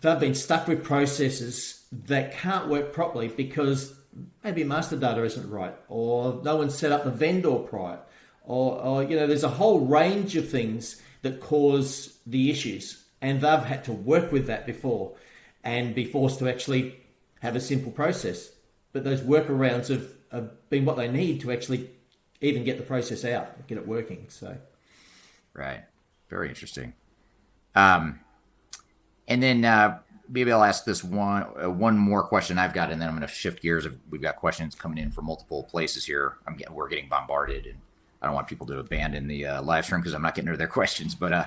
they've 0.00 0.18
been 0.18 0.34
stuck 0.34 0.66
with 0.66 0.82
processes 0.82 1.84
that 1.92 2.32
can't 2.32 2.68
work 2.68 2.92
properly 2.92 3.28
because 3.28 3.94
maybe 4.42 4.64
master 4.64 4.96
data 4.96 5.22
isn't 5.24 5.48
right, 5.48 5.74
or 5.88 6.40
no 6.42 6.56
one 6.56 6.70
set 6.70 6.92
up 6.92 7.04
the 7.04 7.10
vendor 7.10 7.50
right, 7.50 8.00
or, 8.44 8.80
or 8.80 9.02
you 9.02 9.16
know, 9.16 9.26
there's 9.26 9.44
a 9.44 9.48
whole 9.48 9.80
range 9.80 10.36
of 10.36 10.48
things 10.48 11.00
that 11.22 11.40
cause 11.40 12.18
the 12.26 12.50
issues. 12.50 13.04
And 13.20 13.40
they've 13.40 13.60
had 13.60 13.84
to 13.84 13.92
work 13.92 14.30
with 14.30 14.46
that 14.46 14.66
before 14.66 15.14
and 15.64 15.94
be 15.94 16.04
forced 16.04 16.38
to 16.38 16.48
actually 16.48 17.00
have 17.40 17.56
a 17.56 17.60
simple 17.60 17.90
process. 17.90 18.50
But 18.98 19.04
those 19.04 19.20
workarounds 19.20 19.86
have, 19.90 20.08
have 20.32 20.68
been 20.70 20.84
what 20.84 20.96
they 20.96 21.06
need 21.06 21.40
to 21.42 21.52
actually 21.52 21.88
even 22.40 22.64
get 22.64 22.78
the 22.78 22.82
process 22.82 23.24
out, 23.24 23.64
get 23.68 23.78
it 23.78 23.86
working. 23.86 24.26
So, 24.28 24.56
right, 25.54 25.84
very 26.28 26.48
interesting. 26.48 26.94
Um, 27.76 28.18
and 29.28 29.40
then 29.40 29.64
uh, 29.64 30.00
maybe 30.28 30.50
I'll 30.50 30.64
ask 30.64 30.84
this 30.84 31.04
one 31.04 31.46
uh, 31.62 31.70
one 31.70 31.96
more 31.96 32.24
question 32.24 32.58
I've 32.58 32.74
got, 32.74 32.90
and 32.90 33.00
then 33.00 33.08
I'm 33.08 33.14
going 33.14 33.24
to 33.24 33.32
shift 33.32 33.62
gears. 33.62 33.86
We've 34.10 34.20
got 34.20 34.34
questions 34.34 34.74
coming 34.74 34.98
in 34.98 35.12
from 35.12 35.26
multiple 35.26 35.62
places 35.62 36.04
here. 36.04 36.38
I'm 36.44 36.56
getting, 36.56 36.74
we're 36.74 36.88
getting 36.88 37.08
bombarded, 37.08 37.66
and 37.66 37.78
I 38.20 38.26
don't 38.26 38.34
want 38.34 38.48
people 38.48 38.66
to 38.66 38.80
abandon 38.80 39.28
the 39.28 39.46
uh, 39.46 39.62
live 39.62 39.84
stream 39.84 40.00
because 40.00 40.12
I'm 40.12 40.22
not 40.22 40.34
getting 40.34 40.50
to 40.50 40.56
their 40.56 40.66
questions. 40.66 41.14
But 41.14 41.32
uh, 41.32 41.46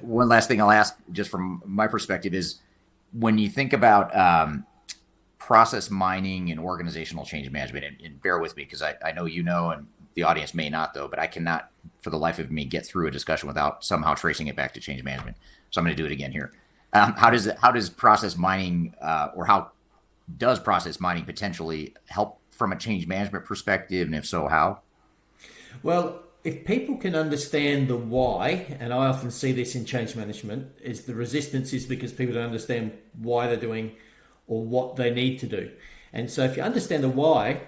one 0.00 0.28
last 0.28 0.48
thing 0.48 0.60
I'll 0.60 0.72
ask, 0.72 0.96
just 1.12 1.30
from 1.30 1.62
my 1.64 1.86
perspective, 1.86 2.34
is 2.34 2.56
when 3.12 3.38
you 3.38 3.48
think 3.48 3.72
about 3.72 4.12
um, 4.16 4.66
process 5.50 5.90
mining 5.90 6.48
and 6.52 6.60
organizational 6.60 7.24
change 7.24 7.50
management, 7.50 7.84
and, 7.84 8.00
and 8.00 8.22
bear 8.22 8.38
with 8.38 8.54
me 8.56 8.62
because 8.62 8.82
I, 8.82 8.94
I 9.04 9.10
know 9.10 9.24
you 9.24 9.42
know, 9.42 9.72
and 9.72 9.88
the 10.14 10.22
audience 10.22 10.54
may 10.54 10.70
not 10.70 10.94
though, 10.94 11.08
but 11.08 11.18
I 11.18 11.26
cannot 11.26 11.72
for 12.02 12.10
the 12.10 12.16
life 12.16 12.38
of 12.38 12.52
me 12.52 12.64
get 12.64 12.86
through 12.86 13.08
a 13.08 13.10
discussion 13.10 13.48
without 13.48 13.84
somehow 13.84 14.14
tracing 14.14 14.46
it 14.46 14.54
back 14.54 14.74
to 14.74 14.80
change 14.80 15.02
management. 15.02 15.36
So 15.72 15.80
I'm 15.80 15.84
going 15.84 15.96
to 15.96 16.00
do 16.00 16.06
it 16.06 16.12
again 16.12 16.30
here. 16.30 16.52
Um, 16.92 17.14
how 17.14 17.30
does 17.30 17.50
how 17.60 17.72
does 17.72 17.90
process 17.90 18.36
mining 18.36 18.94
uh, 19.02 19.30
or 19.34 19.44
how 19.44 19.72
does 20.38 20.60
process 20.60 21.00
mining 21.00 21.24
potentially 21.24 21.96
help 22.06 22.38
from 22.50 22.70
a 22.70 22.76
change 22.76 23.08
management 23.08 23.44
perspective, 23.44 24.06
and 24.06 24.14
if 24.14 24.26
so, 24.26 24.46
how? 24.46 24.82
Well, 25.82 26.22
if 26.44 26.64
people 26.64 26.96
can 26.96 27.16
understand 27.16 27.88
the 27.88 27.96
why, 27.96 28.76
and 28.78 28.92
I 28.92 29.08
often 29.08 29.32
see 29.32 29.50
this 29.50 29.74
in 29.74 29.84
change 29.84 30.14
management, 30.14 30.78
is 30.80 31.06
the 31.06 31.14
resistance 31.14 31.72
is 31.72 31.86
because 31.86 32.12
people 32.12 32.34
don't 32.34 32.44
understand 32.44 32.92
why 33.18 33.48
they're 33.48 33.56
doing 33.56 33.96
or 34.50 34.62
what 34.62 34.96
they 34.96 35.10
need 35.10 35.38
to 35.38 35.46
do. 35.46 35.70
And 36.12 36.30
so 36.30 36.44
if 36.44 36.56
you 36.56 36.62
understand 36.62 37.02
the 37.02 37.08
why, 37.08 37.62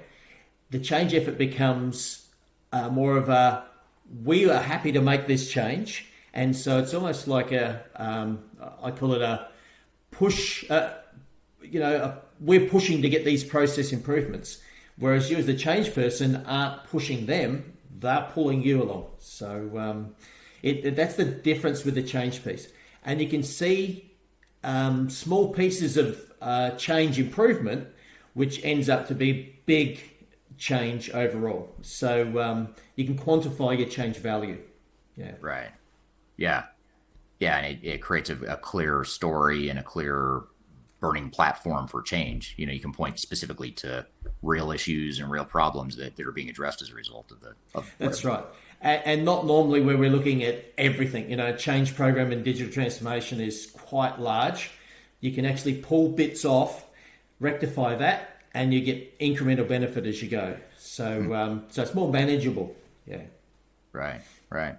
the 0.70 0.78
change 0.78 1.14
effort 1.14 1.38
becomes 1.38 2.28
uh, 2.72 2.90
more 2.90 3.16
of 3.16 3.30
a 3.30 3.64
we 4.22 4.50
are 4.50 4.60
happy 4.60 4.92
to 4.92 5.00
make 5.00 5.26
this 5.26 5.50
change 5.50 6.12
and 6.34 6.56
so 6.56 6.78
it's 6.78 6.94
almost 6.94 7.28
like 7.28 7.52
a, 7.52 7.84
um, 7.96 8.44
I 8.82 8.90
call 8.90 9.12
it 9.12 9.22
a 9.22 9.48
push, 10.10 10.68
uh, 10.70 10.94
you 11.62 11.78
know, 11.78 11.94
a, 11.94 12.18
we're 12.40 12.68
pushing 12.68 13.02
to 13.02 13.08
get 13.08 13.24
these 13.24 13.44
process 13.44 13.92
improvements. 13.92 14.58
Whereas 14.98 15.30
you 15.30 15.36
as 15.36 15.46
the 15.46 15.54
change 15.54 15.94
person 15.94 16.36
aren't 16.46 16.84
pushing 16.84 17.26
them, 17.26 17.74
they're 17.98 18.28
pulling 18.32 18.62
you 18.62 18.82
along. 18.82 19.08
So 19.18 19.70
um, 19.76 20.14
it, 20.62 20.96
that's 20.96 21.16
the 21.16 21.24
difference 21.24 21.84
with 21.84 21.94
the 21.94 22.02
change 22.02 22.42
piece. 22.42 22.68
And 23.04 23.20
you 23.20 23.28
can 23.28 23.42
see 23.42 24.10
um, 24.64 25.10
small 25.10 25.52
pieces 25.52 25.96
of 25.96 26.31
uh, 26.42 26.70
change 26.72 27.18
improvement, 27.18 27.88
which 28.34 28.62
ends 28.64 28.88
up 28.88 29.08
to 29.08 29.14
be 29.14 29.60
big 29.66 30.00
change 30.58 31.10
overall. 31.10 31.74
So 31.82 32.38
um, 32.40 32.74
you 32.96 33.04
can 33.04 33.16
quantify 33.16 33.78
your 33.78 33.88
change 33.88 34.16
value. 34.16 34.58
Yeah. 35.16 35.32
Right. 35.40 35.70
Yeah, 36.36 36.64
yeah, 37.42 37.58
and 37.58 37.66
it, 37.66 37.86
it 37.86 37.98
creates 37.98 38.30
a, 38.30 38.36
a 38.44 38.56
clear 38.56 39.02
story 39.02 39.68
and 39.68 39.78
a 39.78 39.82
clear 39.82 40.42
burning 41.00 41.28
platform 41.28 41.88
for 41.88 42.00
change. 42.00 42.54
You 42.56 42.66
know, 42.66 42.72
you 42.72 42.78
can 42.78 42.92
point 42.92 43.18
specifically 43.18 43.72
to 43.72 44.06
real 44.42 44.70
issues 44.70 45.18
and 45.18 45.28
real 45.28 45.44
problems 45.44 45.96
that, 45.96 46.14
that 46.14 46.26
are 46.26 46.32
being 46.32 46.48
addressed 46.48 46.82
as 46.82 46.90
a 46.90 46.94
result 46.94 47.32
of 47.32 47.40
the. 47.40 47.54
Of 47.74 47.92
That's 47.98 48.24
right. 48.24 48.44
And, 48.80 49.02
and 49.04 49.24
not 49.24 49.44
normally 49.44 49.80
where 49.80 49.98
we're 49.98 50.10
looking 50.10 50.44
at 50.44 50.72
everything. 50.78 51.28
You 51.30 51.36
know, 51.36 51.54
change 51.56 51.96
program 51.96 52.30
and 52.30 52.44
digital 52.44 52.72
transformation 52.72 53.40
is 53.40 53.72
quite 53.76 54.20
large. 54.20 54.70
You 55.22 55.30
can 55.32 55.46
actually 55.46 55.76
pull 55.76 56.10
bits 56.10 56.44
off, 56.44 56.84
rectify 57.40 57.94
that, 57.94 58.42
and 58.52 58.74
you 58.74 58.80
get 58.82 59.18
incremental 59.20 59.66
benefit 59.66 60.04
as 60.04 60.20
you 60.20 60.28
go. 60.28 60.56
So, 60.76 61.22
hmm. 61.22 61.32
um, 61.32 61.64
so 61.70 61.82
it's 61.82 61.94
more 61.94 62.12
manageable. 62.12 62.76
Yeah. 63.06 63.22
Right. 63.92 64.20
Right. 64.50 64.76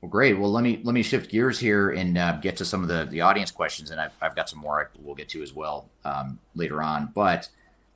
Well, 0.00 0.08
great. 0.08 0.38
Well, 0.38 0.50
let 0.50 0.64
me 0.64 0.80
let 0.82 0.94
me 0.94 1.02
shift 1.02 1.30
gears 1.30 1.58
here 1.58 1.90
and 1.90 2.16
uh, 2.16 2.38
get 2.38 2.56
to 2.58 2.64
some 2.64 2.82
of 2.82 2.88
the 2.88 3.04
the 3.04 3.20
audience 3.20 3.50
questions, 3.50 3.90
and 3.90 4.00
I've, 4.00 4.12
I've 4.22 4.34
got 4.34 4.48
some 4.48 4.60
more 4.60 4.80
I, 4.80 4.98
we'll 5.02 5.14
get 5.14 5.28
to 5.30 5.42
as 5.42 5.52
well 5.52 5.90
um, 6.04 6.38
later 6.54 6.82
on. 6.82 7.10
But 7.14 7.48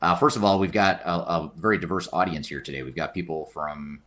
uh, 0.02 0.14
first 0.16 0.36
of 0.36 0.44
all, 0.44 0.58
we've 0.58 0.72
got 0.72 1.00
a, 1.02 1.10
a, 1.10 1.52
very 1.56 1.78
diverse 1.78 2.08
audience 2.12 2.48
here 2.48 2.60
today. 2.60 2.82
We've 2.82 2.94
got 2.94 3.14
people 3.14 3.46
from 3.46 4.02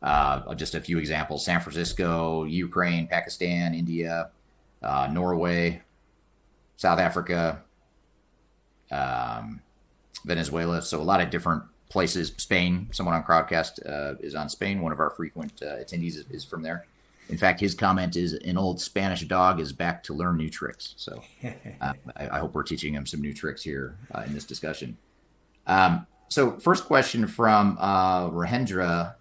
uh, 0.00 0.54
just 0.54 0.76
a 0.76 0.80
few 0.80 0.98
examples: 0.98 1.44
San 1.44 1.60
Francisco, 1.60 2.44
Ukraine, 2.44 3.08
Pakistan, 3.08 3.74
India, 3.74 4.30
uh, 4.82 5.08
Norway, 5.10 5.82
South 6.80 6.98
Africa, 6.98 7.60
um, 8.90 9.60
Venezuela. 10.24 10.80
So 10.80 10.98
a 10.98 11.04
lot 11.04 11.20
of 11.20 11.28
different 11.28 11.62
places. 11.90 12.32
Spain. 12.38 12.88
Someone 12.90 13.14
on 13.14 13.22
Crowdcast 13.22 13.86
uh, 13.86 14.14
is 14.20 14.34
on 14.34 14.48
Spain. 14.48 14.80
One 14.80 14.90
of 14.90 14.98
our 14.98 15.10
frequent 15.10 15.60
uh, 15.60 15.76
attendees 15.76 16.16
is, 16.16 16.24
is 16.30 16.42
from 16.42 16.62
there. 16.62 16.86
In 17.28 17.36
fact, 17.36 17.60
his 17.60 17.74
comment 17.74 18.16
is 18.16 18.32
an 18.32 18.56
old 18.56 18.80
Spanish 18.80 19.20
dog 19.24 19.60
is 19.60 19.74
back 19.74 20.02
to 20.04 20.14
learn 20.14 20.38
new 20.38 20.48
tricks. 20.48 20.94
So 20.96 21.22
uh, 21.44 21.92
I, 22.16 22.28
I, 22.30 22.38
hope 22.38 22.54
we're 22.54 22.62
teaching 22.62 22.94
him 22.94 23.04
some 23.04 23.20
new 23.20 23.34
tricks 23.34 23.62
here 23.62 23.98
uh, 24.14 24.22
in 24.26 24.32
this 24.32 24.44
discussion. 24.44 24.96
Um, 25.66 26.06
so, 26.28 26.58
first 26.60 26.86
question 26.86 27.26
from 27.26 27.76
uh, 27.78 28.30
Rahendra 28.30 29.16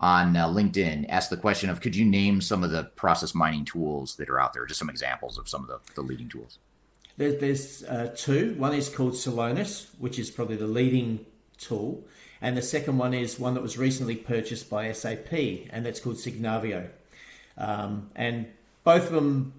on 0.00 0.36
uh, 0.36 0.48
LinkedIn 0.48 1.06
asked 1.08 1.30
the 1.30 1.36
question 1.38 1.70
of 1.70 1.80
could 1.80 1.96
you 1.96 2.04
name 2.04 2.42
some 2.42 2.62
of 2.62 2.70
the 2.70 2.84
process 2.94 3.34
mining 3.34 3.64
tools 3.64 4.16
that 4.16 4.28
are 4.28 4.38
out 4.38 4.52
there? 4.52 4.66
Just 4.66 4.78
some 4.78 4.90
examples 4.90 5.38
of 5.38 5.48
some 5.48 5.62
of 5.62 5.68
the, 5.68 5.78
the 5.94 6.02
leading 6.02 6.28
tools. 6.28 6.58
There, 7.20 7.32
there's 7.32 7.84
uh, 7.84 8.14
two. 8.16 8.54
One 8.54 8.72
is 8.72 8.88
called 8.88 9.12
Celonis, 9.12 9.88
which 9.98 10.18
is 10.18 10.30
probably 10.30 10.56
the 10.56 10.66
leading 10.66 11.26
tool. 11.58 12.02
And 12.40 12.56
the 12.56 12.62
second 12.62 12.96
one 12.96 13.12
is 13.12 13.38
one 13.38 13.52
that 13.52 13.62
was 13.62 13.76
recently 13.76 14.16
purchased 14.16 14.70
by 14.70 14.90
SAP, 14.92 15.30
and 15.68 15.84
that's 15.84 16.00
called 16.00 16.16
Signavio. 16.16 16.88
Um, 17.58 18.08
and 18.16 18.46
both 18.84 19.08
of 19.08 19.12
them 19.12 19.52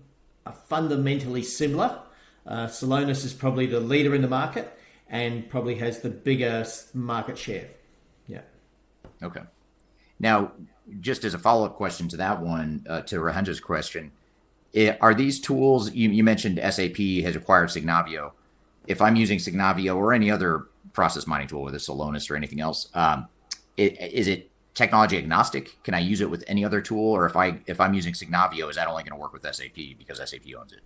are 0.48 0.54
fundamentally 0.54 1.44
similar. 1.44 2.00
Uh, 2.48 2.66
Celonis 2.66 3.24
is 3.24 3.32
probably 3.36 3.68
the 3.68 3.80
leader 3.80 4.16
in 4.16 4.24
the 4.24 4.28
market 4.28 4.76
and 5.08 5.48
probably 5.48 5.76
has 5.76 6.00
the 6.00 6.10
biggest 6.10 6.96
market 6.96 7.38
share. 7.38 7.68
Yeah. 8.26 8.42
Okay. 9.22 9.44
Now, 10.20 10.54
just 11.00 11.24
as 11.24 11.36
a 11.36 11.38
follow 11.38 11.68
up 11.68 11.76
question 11.76 12.08
to 12.08 12.18
that 12.18 12.42
one, 12.42 12.88
uh, 12.90 13.02
to 13.02 13.18
Rahendra's 13.18 13.60
question, 13.60 14.14
it, 14.74 14.98
are 15.02 15.14
these 15.14 15.40
tools 15.40 15.92
you, 15.92 16.10
you, 16.10 16.24
mentioned 16.24 16.60
SAP 16.60 16.98
has 17.24 17.36
acquired 17.36 17.70
Signavio? 17.70 18.32
If 18.88 19.02
I'm 19.02 19.16
using 19.16 19.38
Signavio 19.38 19.96
or 19.96 20.14
any 20.14 20.32
other 20.32 20.68
process 20.94 21.28
mining 21.28 21.48
tool, 21.48 21.64
whether 21.64 21.76
it's 21.76 21.88
Celonis 21.88 22.30
or 22.32 22.36
anything 22.36 22.62
else, 22.62 22.90
um, 22.94 23.28
it, 23.78 24.00
is 24.00 24.28
it 24.28 24.50
technology 24.74 25.18
agnostic? 25.18 25.82
Can 25.84 25.94
I 25.94 26.00
use 26.00 26.22
it 26.22 26.30
with 26.30 26.44
any 26.48 26.64
other 26.64 26.82
tool, 26.82 27.12
or 27.12 27.26
if 27.26 27.36
I 27.36 27.60
if 27.68 27.80
I'm 27.82 27.94
using 27.94 28.14
Signavio, 28.14 28.70
is 28.70 28.76
that 28.78 28.88
only 28.88 29.04
going 29.04 29.12
to 29.12 29.18
work 29.18 29.34
with 29.34 29.44
SAP 29.44 29.76
because 29.98 30.18
SAP 30.18 30.54
owns 30.58 30.74
it? 30.74 30.82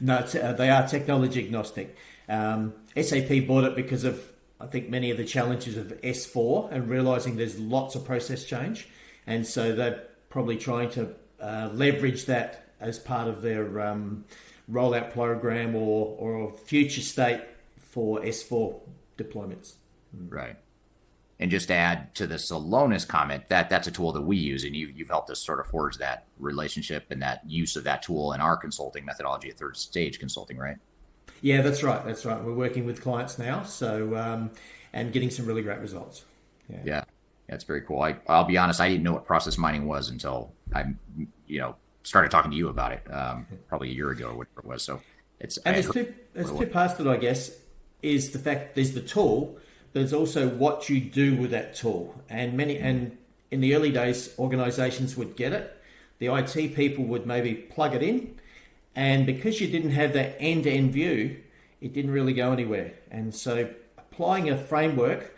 No, 0.00 0.16
uh, 0.16 0.52
they 0.52 0.70
are 0.70 0.86
technology 0.86 1.44
agnostic. 1.44 1.96
Um, 2.28 2.74
SAP 3.00 3.46
bought 3.46 3.64
it 3.64 3.76
because 3.76 4.04
of 4.04 4.20
I 4.60 4.66
think 4.66 4.88
many 4.88 5.10
of 5.10 5.18
the 5.18 5.24
challenges 5.24 5.76
of 5.76 5.88
S4 6.00 6.72
and 6.72 6.88
realizing 6.88 7.36
there's 7.36 7.58
lots 7.58 7.94
of 7.94 8.04
process 8.04 8.44
change, 8.44 8.88
and 9.26 9.46
so 9.46 9.74
they're 9.74 10.04
probably 10.30 10.56
trying 10.56 10.90
to 10.90 11.14
uh, 11.40 11.68
leverage 11.72 12.26
that 12.26 12.63
as 12.80 12.98
part 12.98 13.28
of 13.28 13.42
their 13.42 13.80
um, 13.80 14.24
rollout 14.70 15.12
program 15.12 15.74
or 15.74 16.16
or 16.18 16.52
future 16.56 17.00
state 17.00 17.42
for 17.78 18.20
S4 18.20 18.80
deployments. 19.16 19.74
Right. 20.28 20.56
And 21.40 21.50
just 21.50 21.68
to 21.68 21.74
add 21.74 22.14
to 22.14 22.26
the 22.26 22.36
Celonis 22.36 23.06
comment, 23.06 23.48
that 23.48 23.68
that's 23.68 23.88
a 23.88 23.90
tool 23.90 24.12
that 24.12 24.22
we 24.22 24.36
use, 24.36 24.64
and 24.64 24.74
you, 24.74 24.92
you've 24.94 25.08
helped 25.08 25.30
us 25.30 25.40
sort 25.40 25.58
of 25.58 25.66
forge 25.66 25.98
that 25.98 26.26
relationship 26.38 27.06
and 27.10 27.20
that 27.22 27.42
use 27.48 27.74
of 27.76 27.84
that 27.84 28.02
tool 28.02 28.32
in 28.32 28.40
our 28.40 28.56
consulting 28.56 29.04
methodology 29.04 29.50
at 29.50 29.58
Third 29.58 29.76
Stage 29.76 30.20
Consulting, 30.20 30.56
right? 30.56 30.76
Yeah, 31.40 31.60
that's 31.60 31.82
right. 31.82 32.04
That's 32.04 32.24
right. 32.24 32.42
We're 32.42 32.54
working 32.54 32.86
with 32.86 33.02
clients 33.02 33.38
now, 33.38 33.64
so 33.64 34.16
um, 34.16 34.50
and 34.92 35.12
getting 35.12 35.28
some 35.30 35.44
really 35.44 35.62
great 35.62 35.80
results. 35.80 36.24
Yeah, 36.68 36.80
yeah, 36.84 37.04
that's 37.48 37.64
very 37.64 37.82
cool. 37.82 38.00
I, 38.00 38.16
I'll 38.28 38.44
be 38.44 38.56
honest, 38.56 38.80
I 38.80 38.88
didn't 38.88 39.02
know 39.02 39.12
what 39.12 39.26
process 39.26 39.58
mining 39.58 39.86
was 39.86 40.08
until 40.08 40.52
I, 40.72 40.84
you 41.46 41.58
know, 41.58 41.76
started 42.04 42.30
talking 42.30 42.52
to 42.52 42.56
you 42.56 42.68
about 42.68 42.92
it, 42.92 43.12
um, 43.12 43.46
probably 43.68 43.90
a 43.90 43.92
year 43.92 44.10
ago 44.10 44.28
or 44.28 44.36
whatever 44.36 44.60
it 44.60 44.64
was. 44.64 44.82
So 44.82 45.02
it's 45.40 45.56
and 45.58 45.74
there's 45.74 45.90
two 45.90 46.14
there's 46.32 46.52
two 46.52 46.66
parts 46.66 46.94
that 46.94 47.08
I 47.08 47.16
guess 47.16 47.50
is 48.02 48.30
the 48.30 48.38
fact 48.38 48.76
there's 48.76 48.92
the 48.92 49.00
tool 49.00 49.58
but 49.94 50.00
there's 50.00 50.12
also 50.12 50.48
what 50.48 50.90
you 50.90 51.00
do 51.00 51.36
with 51.36 51.52
that 51.52 51.76
tool. 51.76 52.20
And 52.28 52.54
many 52.54 52.78
and 52.78 53.16
in 53.50 53.60
the 53.60 53.76
early 53.76 53.92
days, 53.92 54.34
organizations 54.38 55.16
would 55.16 55.36
get 55.36 55.52
it. 55.52 55.80
The 56.18 56.34
IT 56.34 56.74
people 56.74 57.04
would 57.04 57.26
maybe 57.26 57.54
plug 57.54 57.94
it 57.94 58.02
in, 58.02 58.34
and 58.96 59.24
because 59.24 59.60
you 59.60 59.68
didn't 59.68 59.90
have 59.90 60.12
that 60.14 60.36
end-to-end 60.40 60.92
view, 60.92 61.40
it 61.80 61.92
didn't 61.92 62.10
really 62.10 62.32
go 62.32 62.52
anywhere. 62.52 62.94
And 63.10 63.32
so, 63.34 63.68
applying 63.96 64.50
a 64.50 64.56
framework 64.56 65.36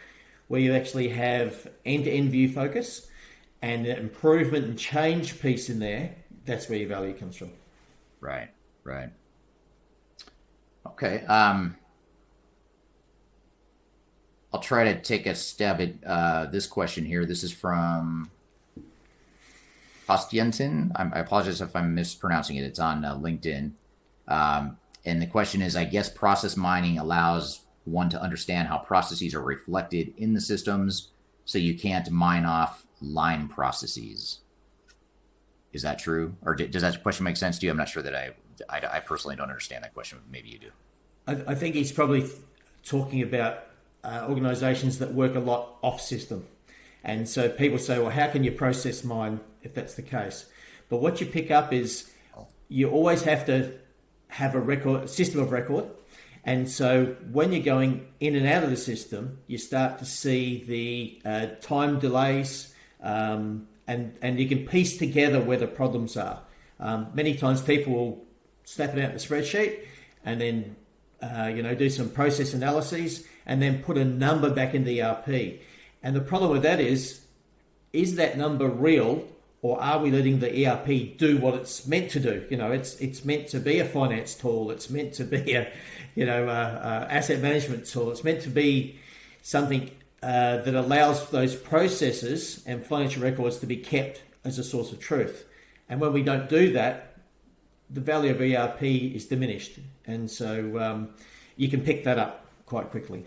where 0.48 0.60
you 0.60 0.74
actually 0.74 1.08
have 1.08 1.68
end-to-end 1.84 2.30
view 2.30 2.48
focus 2.48 3.08
and 3.60 3.84
the 3.84 3.98
improvement 3.98 4.64
and 4.64 4.78
change 4.78 5.40
piece 5.40 5.68
in 5.68 5.80
there, 5.80 6.14
that's 6.46 6.68
where 6.68 6.78
your 6.78 6.88
value 6.88 7.12
comes 7.12 7.36
from. 7.36 7.50
Right, 8.20 8.48
right. 8.84 9.10
Okay. 10.86 11.24
Um, 11.26 11.76
I'll 14.52 14.60
try 14.60 14.84
to 14.84 15.00
take 15.00 15.26
a 15.26 15.34
stab 15.34 15.80
at 15.80 15.92
uh, 16.06 16.46
this 16.46 16.66
question 16.66 17.04
here. 17.04 17.26
This 17.26 17.42
is 17.44 17.52
from 17.52 18.30
Ostientin. 20.08 20.92
I 20.94 21.18
apologize 21.18 21.60
if 21.60 21.74
I'm 21.74 21.94
mispronouncing 21.94 22.56
it. 22.56 22.64
It's 22.64 22.78
on 22.78 23.04
uh, 23.04 23.16
LinkedIn. 23.16 23.72
Um, 24.28 24.78
and 25.04 25.20
the 25.20 25.26
question 25.26 25.60
is 25.62 25.76
I 25.76 25.84
guess 25.84 26.08
process 26.08 26.56
mining 26.56 26.98
allows 26.98 27.60
one 27.84 28.08
to 28.10 28.20
understand 28.20 28.68
how 28.68 28.78
processes 28.78 29.34
are 29.34 29.42
reflected 29.42 30.14
in 30.16 30.32
the 30.32 30.40
systems 30.40 31.10
so 31.44 31.58
you 31.58 31.78
can't 31.78 32.10
mine 32.10 32.44
off 32.44 32.86
line 33.00 33.48
processes. 33.48 34.40
Is 35.76 35.82
that 35.82 35.98
true? 35.98 36.34
Or 36.42 36.54
does 36.54 36.82
that 36.82 37.02
question 37.02 37.24
make 37.24 37.36
sense 37.36 37.58
to 37.58 37.66
you? 37.66 37.70
I'm 37.70 37.76
not 37.76 37.88
sure 37.88 38.02
that 38.02 38.14
I, 38.14 38.30
I, 38.68 38.96
I 38.96 39.00
personally 39.00 39.36
don't 39.36 39.50
understand 39.50 39.84
that 39.84 39.94
question. 39.94 40.18
Maybe 40.32 40.48
you 40.48 40.58
do. 40.58 40.70
I, 41.28 41.52
I 41.52 41.54
think 41.54 41.74
he's 41.74 41.92
probably 41.92 42.28
talking 42.82 43.22
about 43.22 43.64
uh, 44.02 44.26
organizations 44.28 44.98
that 45.00 45.12
work 45.12 45.34
a 45.34 45.40
lot 45.40 45.76
off 45.82 46.00
system. 46.00 46.46
And 47.04 47.28
so 47.28 47.48
people 47.48 47.78
say, 47.78 47.98
well, 47.98 48.10
how 48.10 48.28
can 48.28 48.42
you 48.42 48.52
process 48.52 49.04
mine 49.04 49.40
if 49.62 49.74
that's 49.74 49.94
the 49.94 50.02
case? 50.02 50.46
But 50.88 50.98
what 50.98 51.20
you 51.20 51.26
pick 51.26 51.50
up 51.50 51.72
is 51.72 52.10
you 52.68 52.90
always 52.90 53.22
have 53.24 53.46
to 53.46 53.74
have 54.28 54.54
a 54.54 54.60
record 54.60 55.08
system 55.10 55.40
of 55.40 55.52
record. 55.52 55.84
And 56.42 56.70
so 56.70 57.16
when 57.32 57.52
you're 57.52 57.62
going 57.62 58.06
in 58.20 58.34
and 58.34 58.46
out 58.46 58.62
of 58.64 58.70
the 58.70 58.76
system, 58.76 59.38
you 59.46 59.58
start 59.58 59.98
to 59.98 60.04
see 60.04 60.64
the 60.64 61.28
uh, 61.28 61.46
time 61.60 61.98
delays, 61.98 62.72
um, 63.02 63.68
and 63.86 64.16
and 64.22 64.38
you 64.38 64.48
can 64.48 64.66
piece 64.66 64.96
together 64.96 65.40
where 65.40 65.58
the 65.58 65.66
problems 65.66 66.16
are. 66.16 66.42
Um, 66.78 67.08
many 67.14 67.34
times 67.34 67.62
people 67.62 67.92
will 67.92 68.24
snap 68.64 68.90
it 68.94 69.02
out 69.02 69.10
in 69.10 69.12
the 69.12 69.18
spreadsheet, 69.18 69.80
and 70.24 70.40
then 70.40 70.76
uh, 71.22 71.50
you 71.54 71.62
know 71.62 71.74
do 71.74 71.88
some 71.88 72.10
process 72.10 72.54
analyses, 72.54 73.26
and 73.46 73.62
then 73.62 73.82
put 73.82 73.96
a 73.98 74.04
number 74.04 74.50
back 74.50 74.74
in 74.74 74.84
the 74.84 75.02
ERP. 75.02 75.60
And 76.02 76.14
the 76.14 76.20
problem 76.20 76.50
with 76.52 76.62
that 76.62 76.80
is, 76.80 77.22
is 77.92 78.16
that 78.16 78.36
number 78.38 78.68
real 78.68 79.26
or 79.62 79.82
are 79.82 79.98
we 79.98 80.10
letting 80.10 80.38
the 80.38 80.66
ERP 80.66 81.16
do 81.16 81.38
what 81.38 81.54
it's 81.54 81.86
meant 81.86 82.10
to 82.12 82.20
do? 82.20 82.46
You 82.50 82.56
know, 82.56 82.70
it's 82.70 82.94
it's 82.96 83.24
meant 83.24 83.48
to 83.48 83.58
be 83.58 83.80
a 83.80 83.84
finance 83.84 84.34
tool. 84.34 84.70
It's 84.70 84.90
meant 84.90 85.14
to 85.14 85.24
be 85.24 85.54
a, 85.54 85.72
you 86.14 86.24
know, 86.26 86.46
a, 86.46 86.52
a 86.52 87.12
asset 87.12 87.40
management 87.40 87.86
tool. 87.86 88.10
It's 88.12 88.22
meant 88.22 88.42
to 88.42 88.48
be 88.48 88.98
something 89.42 89.90
uh, 90.26 90.56
that 90.62 90.74
allows 90.74 91.30
those 91.30 91.54
processes 91.54 92.64
and 92.66 92.84
financial 92.84 93.22
records 93.22 93.58
to 93.58 93.66
be 93.66 93.76
kept 93.76 94.22
as 94.44 94.58
a 94.58 94.64
source 94.64 94.90
of 94.90 94.98
truth. 94.98 95.44
And 95.88 96.00
when 96.00 96.12
we 96.12 96.24
don't 96.24 96.48
do 96.48 96.72
that, 96.72 97.14
the 97.90 98.00
value 98.00 98.32
of 98.32 98.40
ERP 98.40 98.82
is 98.82 99.26
diminished, 99.26 99.78
and 100.04 100.28
so 100.28 100.80
um, 100.80 101.10
you 101.56 101.68
can 101.68 101.80
pick 101.80 102.02
that 102.02 102.18
up 102.18 102.44
quite 102.66 102.90
quickly. 102.90 103.24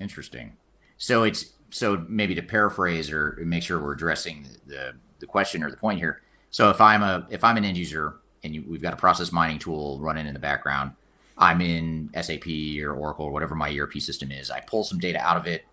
Interesting. 0.00 0.52
So 0.96 1.24
it's 1.24 1.52
so 1.70 2.06
maybe 2.08 2.36
to 2.36 2.42
paraphrase 2.42 3.10
or 3.10 3.40
make 3.44 3.64
sure 3.64 3.82
we're 3.82 3.94
addressing 3.94 4.46
the 4.64 4.94
the 5.18 5.26
question 5.26 5.64
or 5.64 5.72
the 5.72 5.76
point 5.76 5.98
here. 5.98 6.22
So 6.52 6.70
if 6.70 6.80
I'm 6.80 7.02
a 7.02 7.26
if 7.30 7.42
I'm 7.42 7.56
an 7.56 7.64
end 7.64 7.76
user 7.76 8.18
and 8.44 8.54
you, 8.54 8.64
we've 8.68 8.80
got 8.80 8.92
a 8.92 8.96
process 8.96 9.32
mining 9.32 9.58
tool 9.58 9.98
running 9.98 10.28
in 10.28 10.34
the 10.34 10.38
background, 10.38 10.92
I'm 11.36 11.60
in 11.60 12.10
SAP 12.14 12.46
or 12.80 12.92
Oracle 12.92 13.26
or 13.26 13.32
whatever 13.32 13.56
my 13.56 13.76
ERP 13.76 13.94
system 13.94 14.30
is. 14.30 14.52
I 14.52 14.60
pull 14.60 14.84
some 14.84 15.00
data 15.00 15.18
out 15.18 15.36
of 15.36 15.48
it. 15.48 15.64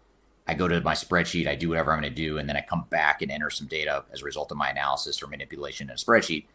I 0.48 0.54
go 0.54 0.68
to 0.68 0.82
my 0.82 0.94
spreadsheet. 0.94 1.48
I 1.48 1.56
do 1.56 1.70
whatever 1.70 1.94
I'm 1.94 2.02
going 2.02 2.14
to 2.14 2.16
do, 2.16 2.38
and 2.38 2.50
then 2.50 2.58
I 2.58 2.62
come 2.62 2.86
back 2.89 3.22
and 3.22 3.32
enter 3.32 3.50
some 3.50 3.68
data 3.68 4.04
as 4.12 4.22
a 4.22 4.26
result 4.26 4.52
of 4.52 4.58
my 4.58 4.70
analysis 4.70 5.24
or 5.24 5.28
manipulation 5.28 5.89
in 5.89 5.94
a 5.94 5.98
spreadsheet. 5.98 6.46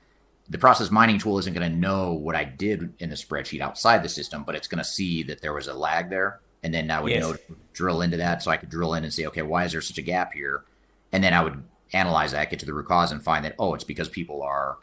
The 0.50 0.58
process 0.58 0.90
mining 0.90 1.18
tool 1.18 1.38
isn't 1.38 1.54
going 1.54 1.70
to 1.70 1.76
know 1.76 2.12
what 2.12 2.34
I 2.34 2.44
did 2.44 2.92
in 2.98 3.10
the 3.10 3.16
spreadsheet 3.16 3.60
outside 3.60 4.02
the 4.02 4.08
system, 4.08 4.44
but 4.44 4.54
it's 4.54 4.68
going 4.68 4.78
to 4.78 4.84
see 4.84 5.22
that 5.24 5.40
there 5.40 5.54
was 5.54 5.68
a 5.68 5.74
lag 5.74 6.10
there, 6.10 6.40
and 6.62 6.72
then 6.72 6.90
I 6.90 7.00
would 7.00 7.12
yes. 7.12 7.22
know 7.22 7.36
drill 7.72 8.02
into 8.02 8.18
that. 8.18 8.42
So 8.42 8.50
I 8.50 8.56
could 8.56 8.70
drill 8.70 8.94
in 8.94 9.04
and 9.04 9.12
say, 9.12 9.26
okay, 9.26 9.42
why 9.42 9.64
is 9.64 9.72
there 9.72 9.80
such 9.80 9.98
a 9.98 10.02
gap 10.02 10.32
here? 10.32 10.64
And 11.12 11.24
then 11.24 11.32
I 11.32 11.42
would 11.42 11.62
analyze 11.92 12.32
that, 12.32 12.50
get 12.50 12.58
to 12.60 12.66
the 12.66 12.74
root 12.74 12.86
cause, 12.86 13.12
and 13.12 13.22
find 13.22 13.44
that 13.44 13.54
oh, 13.58 13.74
it's 13.74 13.84
because 13.84 14.08
people 14.08 14.42
are 14.42 14.78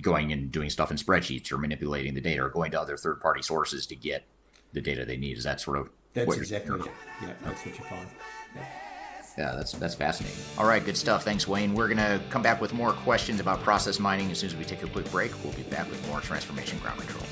going 0.00 0.32
and 0.32 0.52
doing 0.52 0.70
stuff 0.70 0.90
in 0.90 0.96
spreadsheets 0.96 1.50
or 1.50 1.58
manipulating 1.58 2.14
the 2.14 2.20
data 2.20 2.42
or 2.42 2.48
going 2.48 2.70
to 2.72 2.80
other 2.80 2.96
third 2.96 3.20
party 3.20 3.42
sources 3.42 3.86
to 3.86 3.96
get 3.96 4.24
the 4.72 4.80
data 4.80 5.04
they 5.04 5.16
need. 5.16 5.36
Is 5.36 5.44
that 5.44 5.60
sort 5.60 5.78
of 5.78 5.88
that's 6.14 6.36
exactly 6.36 6.80
it? 6.80 6.86
Yeah, 7.22 7.32
that's 7.44 7.66
what 7.66 7.78
you 7.78 7.84
find. 7.84 8.08
Yeah. 8.54 8.66
Yeah, 9.36 9.52
that's 9.56 9.72
that's 9.72 9.96
fascinating. 9.96 10.38
All 10.58 10.66
right, 10.66 10.84
good 10.84 10.96
stuff. 10.96 11.24
Thanks, 11.24 11.48
Wayne. 11.48 11.74
We're 11.74 11.88
gonna 11.88 12.20
come 12.30 12.42
back 12.42 12.60
with 12.60 12.72
more 12.72 12.92
questions 12.92 13.40
about 13.40 13.60
process 13.62 13.98
mining 13.98 14.30
as 14.30 14.38
soon 14.38 14.50
as 14.50 14.56
we 14.56 14.64
take 14.64 14.84
a 14.84 14.86
quick 14.86 15.10
break. 15.10 15.32
We'll 15.42 15.52
be 15.54 15.64
back 15.64 15.90
with 15.90 16.06
more 16.08 16.20
transformation 16.20 16.78
ground 16.78 17.00
control. 17.00 17.24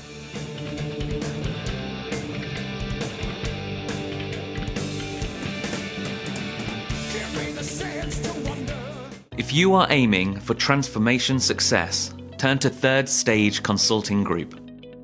If 9.37 9.53
you 9.53 9.73
are 9.73 9.87
aiming 9.89 10.39
for 10.41 10.53
transformation 10.53 11.39
success, 11.39 12.13
turn 12.37 12.59
to 12.59 12.69
Third 12.69 13.07
Stage 13.07 13.63
Consulting 13.63 14.23
Group. 14.23 14.62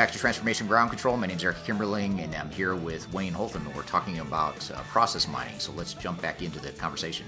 back 0.00 0.10
to 0.10 0.18
Transformation 0.18 0.66
Ground 0.66 0.88
Control. 0.88 1.14
My 1.18 1.26
name 1.26 1.36
is 1.36 1.44
Eric 1.44 1.58
Kimberling, 1.58 2.24
and 2.24 2.34
I'm 2.34 2.48
here 2.48 2.74
with 2.74 3.12
Wayne 3.12 3.34
Holtham, 3.34 3.66
and 3.66 3.76
we're 3.76 3.82
talking 3.82 4.20
about 4.20 4.70
uh, 4.70 4.80
process 4.84 5.28
mining. 5.28 5.58
So 5.58 5.72
let's 5.72 5.92
jump 5.92 6.22
back 6.22 6.40
into 6.40 6.58
the 6.58 6.70
conversation. 6.70 7.26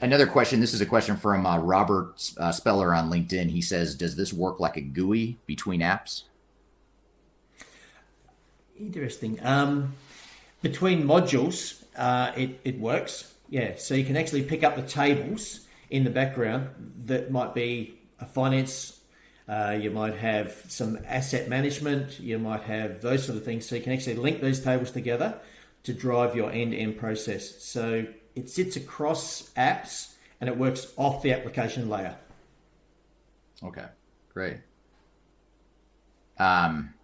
Another 0.00 0.26
question. 0.26 0.60
This 0.60 0.72
is 0.72 0.80
a 0.80 0.86
question 0.86 1.14
from 1.14 1.44
uh, 1.44 1.58
Robert 1.58 2.14
uh, 2.38 2.52
Speller 2.52 2.94
on 2.94 3.10
LinkedIn. 3.10 3.50
He 3.50 3.60
says, 3.60 3.94
"Does 3.94 4.16
this 4.16 4.32
work 4.32 4.60
like 4.60 4.78
a 4.78 4.80
GUI 4.80 5.36
between 5.44 5.82
apps?" 5.82 6.22
Interesting. 8.78 9.38
Um, 9.44 9.92
between 10.62 11.02
modules, 11.02 11.84
uh, 11.98 12.32
it 12.34 12.60
it 12.64 12.80
works. 12.80 13.34
Yeah, 13.50 13.76
so 13.76 13.92
you 13.92 14.06
can 14.06 14.16
actually 14.16 14.44
pick 14.44 14.64
up 14.64 14.74
the 14.74 14.88
tables 14.88 15.66
in 15.90 16.04
the 16.04 16.10
background 16.10 16.70
that 17.04 17.30
might 17.30 17.54
be 17.54 17.98
a 18.18 18.24
finance 18.24 18.99
uh, 19.50 19.72
you 19.72 19.90
might 19.90 20.14
have 20.14 20.64
some 20.68 20.96
asset 21.08 21.48
management. 21.48 22.20
You 22.20 22.38
might 22.38 22.62
have 22.62 23.00
those 23.00 23.26
sort 23.26 23.36
of 23.36 23.44
things. 23.44 23.66
So 23.66 23.74
you 23.74 23.82
can 23.82 23.92
actually 23.92 24.14
link 24.14 24.40
those 24.40 24.60
tables 24.60 24.92
together 24.92 25.40
to 25.82 25.92
drive 25.92 26.36
your 26.36 26.52
end-to-end 26.52 26.98
process. 26.98 27.60
So 27.60 28.06
it 28.36 28.48
sits 28.48 28.76
across 28.76 29.50
apps 29.56 30.14
and 30.40 30.48
it 30.48 30.56
works 30.56 30.92
off 30.96 31.22
the 31.22 31.32
application 31.32 31.88
layer. 31.88 32.16
Okay, 33.60 33.86
great. 34.32 34.58
Um, 36.38 36.94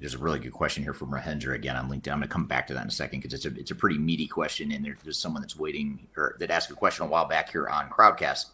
there's 0.00 0.14
a 0.14 0.18
really 0.18 0.40
good 0.40 0.52
question 0.52 0.82
here 0.82 0.92
from 0.92 1.12
Rahender 1.12 1.54
again 1.54 1.76
on 1.76 1.88
LinkedIn. 1.88 2.10
I'm 2.10 2.18
going 2.18 2.22
to 2.22 2.28
come 2.28 2.46
back 2.46 2.66
to 2.66 2.74
that 2.74 2.82
in 2.82 2.88
a 2.88 2.90
second 2.90 3.20
because 3.20 3.34
it's 3.34 3.46
a 3.46 3.58
it's 3.58 3.70
a 3.70 3.76
pretty 3.76 3.98
meaty 3.98 4.26
question, 4.26 4.72
and 4.72 4.84
there, 4.84 4.96
there's 5.04 5.18
someone 5.18 5.42
that's 5.42 5.56
waiting 5.56 6.08
or 6.16 6.34
that 6.40 6.50
asked 6.50 6.70
a 6.70 6.74
question 6.74 7.06
a 7.06 7.08
while 7.08 7.28
back 7.28 7.50
here 7.50 7.68
on 7.68 7.88
Crowdcast. 7.88 8.46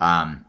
Um, 0.00 0.44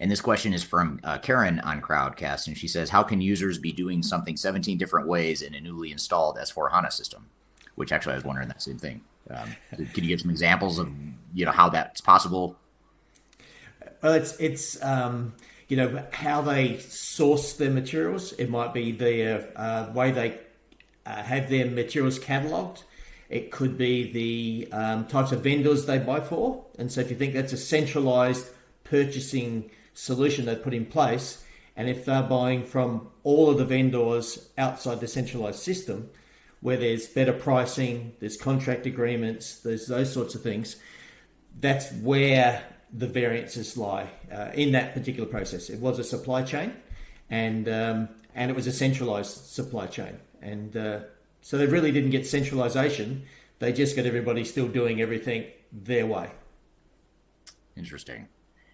and 0.00 0.10
this 0.10 0.20
question 0.20 0.52
is 0.52 0.62
from 0.62 1.00
uh, 1.02 1.18
Karen 1.18 1.58
on 1.60 1.80
Crowdcast, 1.80 2.46
and 2.46 2.56
she 2.56 2.68
says, 2.68 2.90
"How 2.90 3.02
can 3.02 3.20
users 3.20 3.58
be 3.58 3.72
doing 3.72 4.02
something 4.02 4.36
17 4.36 4.78
different 4.78 5.08
ways 5.08 5.42
in 5.42 5.54
a 5.54 5.60
newly 5.60 5.90
installed 5.90 6.36
S4 6.36 6.70
HANA 6.70 6.90
system?" 6.90 7.26
Which 7.74 7.92
actually, 7.92 8.12
I 8.12 8.16
was 8.16 8.24
wondering 8.24 8.48
that 8.48 8.62
same 8.62 8.78
thing. 8.78 9.02
Um, 9.30 9.56
can 9.70 10.04
you 10.04 10.08
give 10.08 10.20
some 10.20 10.30
examples 10.30 10.78
of 10.78 10.90
you 11.34 11.44
know 11.44 11.52
how 11.52 11.68
that's 11.68 12.00
possible? 12.00 12.56
Well, 14.02 14.14
it's 14.14 14.36
it's 14.38 14.82
um, 14.84 15.34
you 15.66 15.76
know 15.76 16.04
how 16.12 16.42
they 16.42 16.78
source 16.78 17.54
their 17.54 17.70
materials. 17.70 18.32
It 18.32 18.50
might 18.50 18.72
be 18.72 18.92
the 18.92 19.52
uh, 19.58 19.92
way 19.92 20.12
they 20.12 20.38
uh, 21.04 21.22
have 21.22 21.50
their 21.50 21.66
materials 21.66 22.18
catalogued. 22.18 22.84
It 23.28 23.50
could 23.50 23.76
be 23.76 24.10
the 24.12 24.72
um, 24.72 25.06
types 25.06 25.32
of 25.32 25.42
vendors 25.42 25.86
they 25.86 25.98
buy 25.98 26.20
for. 26.20 26.64
And 26.78 26.90
so 26.90 27.00
if 27.00 27.10
you 27.10 27.16
think 27.16 27.34
that's 27.34 27.52
a 27.52 27.58
centralized 27.58 28.46
purchasing 28.84 29.70
solution 29.98 30.46
they've 30.46 30.62
put 30.62 30.74
in 30.74 30.86
place, 30.86 31.44
and 31.74 31.88
if 31.88 32.04
they're 32.04 32.22
buying 32.22 32.64
from 32.64 33.08
all 33.24 33.50
of 33.50 33.58
the 33.58 33.64
vendors 33.64 34.48
outside 34.56 35.00
the 35.00 35.08
centralized 35.08 35.58
system, 35.58 36.08
where 36.60 36.76
there's 36.76 37.06
better 37.06 37.32
pricing, 37.32 38.12
there's 38.20 38.36
contract 38.36 38.86
agreements, 38.86 39.58
there's 39.58 39.86
those 39.88 40.12
sorts 40.12 40.36
of 40.36 40.42
things, 40.42 40.76
that's 41.60 41.92
where 41.94 42.62
the 42.92 43.08
variances 43.08 43.76
lie 43.76 44.08
uh, 44.32 44.50
in 44.54 44.72
that 44.72 44.94
particular 44.94 45.28
process. 45.28 45.68
It 45.68 45.80
was 45.80 45.98
a 45.98 46.04
supply 46.04 46.42
chain, 46.42 46.74
and 47.28 47.68
um, 47.68 48.08
and 48.36 48.50
it 48.52 48.54
was 48.54 48.68
a 48.68 48.72
centralized 48.72 49.46
supply 49.46 49.86
chain, 49.86 50.16
and 50.40 50.76
uh, 50.76 51.00
so 51.42 51.58
they 51.58 51.66
really 51.66 51.90
didn't 51.90 52.10
get 52.10 52.24
centralization. 52.24 53.24
They 53.58 53.72
just 53.72 53.96
got 53.96 54.06
everybody 54.06 54.44
still 54.44 54.68
doing 54.68 55.00
everything 55.00 55.46
their 55.72 56.06
way. 56.06 56.30
Interesting. 57.76 58.28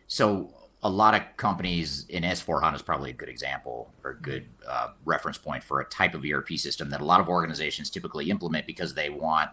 So 0.07 0.64
a 0.85 0.89
lot 0.89 1.15
of 1.15 1.23
companies 1.39 2.05
in 2.11 2.23
S4 2.23 2.63
HANA 2.63 2.77
is 2.77 2.83
probably 2.83 3.09
a 3.09 3.15
good 3.15 3.31
example 3.31 3.91
or 4.05 4.11
a 4.11 4.17
good 4.21 4.47
uh, 4.69 4.89
reference 5.07 5.39
point 5.39 5.65
for 5.65 5.81
a 5.81 5.87
type 5.87 6.15
of 6.15 6.25
ERP 6.25 6.51
system 6.59 6.91
that 6.91 7.01
a 7.01 7.05
lot 7.05 7.21
of 7.21 7.29
organizations 7.29 7.89
typically 7.89 8.31
implement 8.31 8.67
because 8.67 8.93
they 8.93 9.09
want 9.09 9.51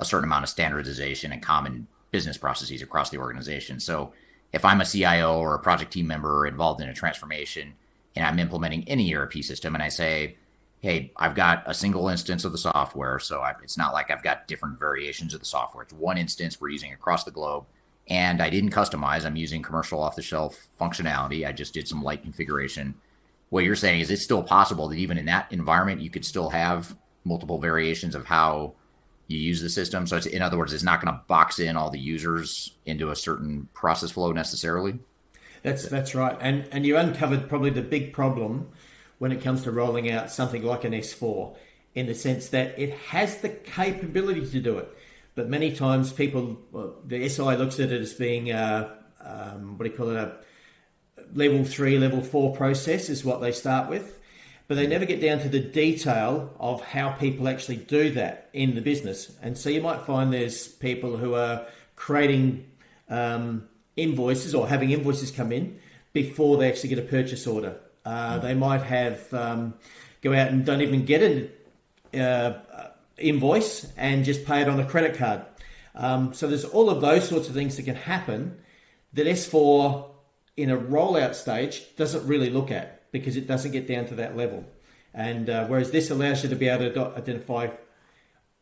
a 0.00 0.04
certain 0.04 0.24
amount 0.24 0.44
of 0.44 0.48
standardization 0.48 1.30
and 1.30 1.42
common 1.42 1.86
business 2.10 2.38
processes 2.38 2.80
across 2.80 3.10
the 3.10 3.18
organization. 3.18 3.78
So 3.80 4.14
if 4.54 4.64
I'm 4.64 4.80
a 4.80 4.86
CIO 4.86 5.38
or 5.38 5.54
a 5.54 5.58
project 5.58 5.92
team 5.92 6.06
member 6.06 6.46
involved 6.46 6.80
in 6.80 6.88
a 6.88 6.94
transformation 6.94 7.74
and 8.16 8.24
I'm 8.24 8.38
implementing 8.38 8.88
any 8.88 9.14
ERP 9.14 9.34
system 9.42 9.74
and 9.74 9.82
I 9.82 9.88
say, 9.88 10.36
hey, 10.80 11.12
I've 11.16 11.34
got 11.34 11.64
a 11.66 11.74
single 11.74 12.08
instance 12.08 12.46
of 12.46 12.52
the 12.52 12.58
software. 12.58 13.18
So 13.18 13.40
I, 13.40 13.52
it's 13.62 13.76
not 13.76 13.92
like 13.92 14.10
I've 14.10 14.22
got 14.22 14.48
different 14.48 14.78
variations 14.78 15.34
of 15.34 15.40
the 15.40 15.46
software. 15.46 15.82
It's 15.82 15.92
one 15.92 16.16
instance 16.16 16.60
we're 16.60 16.70
using 16.70 16.94
across 16.94 17.24
the 17.24 17.30
globe. 17.30 17.66
And 18.08 18.42
I 18.42 18.50
didn't 18.50 18.70
customize. 18.70 19.24
I'm 19.24 19.36
using 19.36 19.62
commercial 19.62 20.00
off 20.00 20.16
the 20.16 20.22
shelf 20.22 20.66
functionality. 20.80 21.46
I 21.46 21.52
just 21.52 21.72
did 21.72 21.88
some 21.88 22.02
light 22.02 22.22
configuration. 22.22 22.94
What 23.50 23.64
you're 23.64 23.76
saying 23.76 24.00
is 24.00 24.10
it's 24.10 24.24
still 24.24 24.42
possible 24.42 24.88
that 24.88 24.96
even 24.96 25.18
in 25.18 25.26
that 25.26 25.52
environment, 25.52 26.00
you 26.00 26.10
could 26.10 26.24
still 26.24 26.50
have 26.50 26.96
multiple 27.24 27.58
variations 27.58 28.14
of 28.14 28.26
how 28.26 28.74
you 29.28 29.38
use 29.38 29.62
the 29.62 29.70
system. 29.70 30.06
So 30.06 30.18
in 30.18 30.42
other 30.42 30.58
words, 30.58 30.72
it's 30.72 30.82
not 30.82 31.00
going 31.02 31.14
to 31.14 31.22
box 31.26 31.58
in 31.58 31.76
all 31.76 31.90
the 31.90 31.98
users 31.98 32.72
into 32.86 33.10
a 33.10 33.16
certain 33.16 33.68
process 33.72 34.10
flow 34.10 34.32
necessarily. 34.32 34.98
That's 35.62 35.86
that's 35.86 36.14
right, 36.14 36.36
and 36.40 36.68
and 36.72 36.84
you 36.84 36.96
uncovered 36.96 37.48
probably 37.48 37.70
the 37.70 37.82
big 37.82 38.12
problem 38.12 38.68
when 39.18 39.30
it 39.30 39.40
comes 39.40 39.62
to 39.62 39.70
rolling 39.70 40.10
out 40.10 40.28
something 40.28 40.64
like 40.64 40.82
an 40.82 40.92
S4, 40.92 41.54
in 41.94 42.06
the 42.06 42.14
sense 42.14 42.48
that 42.48 42.76
it 42.76 42.92
has 43.10 43.36
the 43.38 43.48
capability 43.48 44.44
to 44.44 44.60
do 44.60 44.78
it, 44.78 44.92
but 45.34 45.48
many 45.48 45.74
times 45.74 46.12
people, 46.12 46.58
well, 46.70 46.96
the 47.04 47.28
SI 47.28 47.56
looks 47.56 47.80
at 47.80 47.90
it 47.90 48.00
as 48.00 48.12
being 48.14 48.50
a, 48.50 48.96
um, 49.24 49.78
what 49.78 49.84
do 49.84 49.90
you 49.90 49.96
call 49.96 50.10
it, 50.10 50.16
a 50.16 50.36
level 51.34 51.64
three, 51.64 51.98
level 51.98 52.22
four 52.22 52.54
process 52.54 53.08
is 53.08 53.24
what 53.24 53.40
they 53.40 53.52
start 53.52 53.88
with 53.88 54.18
but 54.72 54.76
they 54.76 54.86
never 54.86 55.04
get 55.04 55.20
down 55.20 55.38
to 55.40 55.50
the 55.50 55.60
detail 55.60 56.50
of 56.58 56.82
how 56.82 57.10
people 57.10 57.46
actually 57.46 57.76
do 57.76 58.08
that 58.12 58.48
in 58.54 58.74
the 58.74 58.80
business. 58.80 59.30
And 59.42 59.58
so 59.58 59.68
you 59.68 59.82
might 59.82 60.00
find 60.02 60.32
there's 60.32 60.66
people 60.66 61.18
who 61.18 61.34
are 61.34 61.66
creating 61.96 62.64
um, 63.10 63.68
invoices 63.96 64.54
or 64.54 64.66
having 64.66 64.90
invoices 64.90 65.30
come 65.30 65.52
in 65.52 65.78
before 66.14 66.56
they 66.56 66.70
actually 66.70 66.88
get 66.88 66.98
a 66.98 67.02
purchase 67.02 67.46
order. 67.46 67.76
Uh, 68.06 68.38
they 68.38 68.54
might 68.54 68.82
have 68.82 69.32
um, 69.34 69.74
go 70.22 70.32
out 70.32 70.48
and 70.48 70.64
don't 70.64 70.80
even 70.80 71.04
get 71.04 71.22
an 71.22 72.18
uh, 72.18 72.54
invoice 73.22 73.86
and 73.96 74.24
just 74.24 74.44
pay 74.44 74.62
it 74.62 74.68
on 74.68 74.80
a 74.80 74.84
credit 74.84 75.16
card. 75.16 75.42
Um, 75.94 76.32
so 76.34 76.46
there's 76.46 76.64
all 76.64 76.90
of 76.90 77.00
those 77.00 77.28
sorts 77.28 77.48
of 77.48 77.54
things 77.54 77.76
that 77.76 77.82
can 77.82 77.94
happen 77.94 78.58
that 79.12 79.26
S4 79.26 80.10
in 80.56 80.70
a 80.70 80.76
rollout 80.76 81.34
stage 81.34 81.84
doesn't 81.96 82.26
really 82.26 82.50
look 82.50 82.70
at 82.70 83.10
because 83.12 83.36
it 83.36 83.46
doesn't 83.46 83.72
get 83.72 83.86
down 83.86 84.06
to 84.06 84.14
that 84.16 84.36
level. 84.36 84.64
And 85.14 85.50
uh, 85.50 85.66
whereas 85.66 85.90
this 85.90 86.10
allows 86.10 86.42
you 86.42 86.48
to 86.48 86.56
be 86.56 86.68
able 86.68 86.90
to 86.90 87.16
identify 87.16 87.68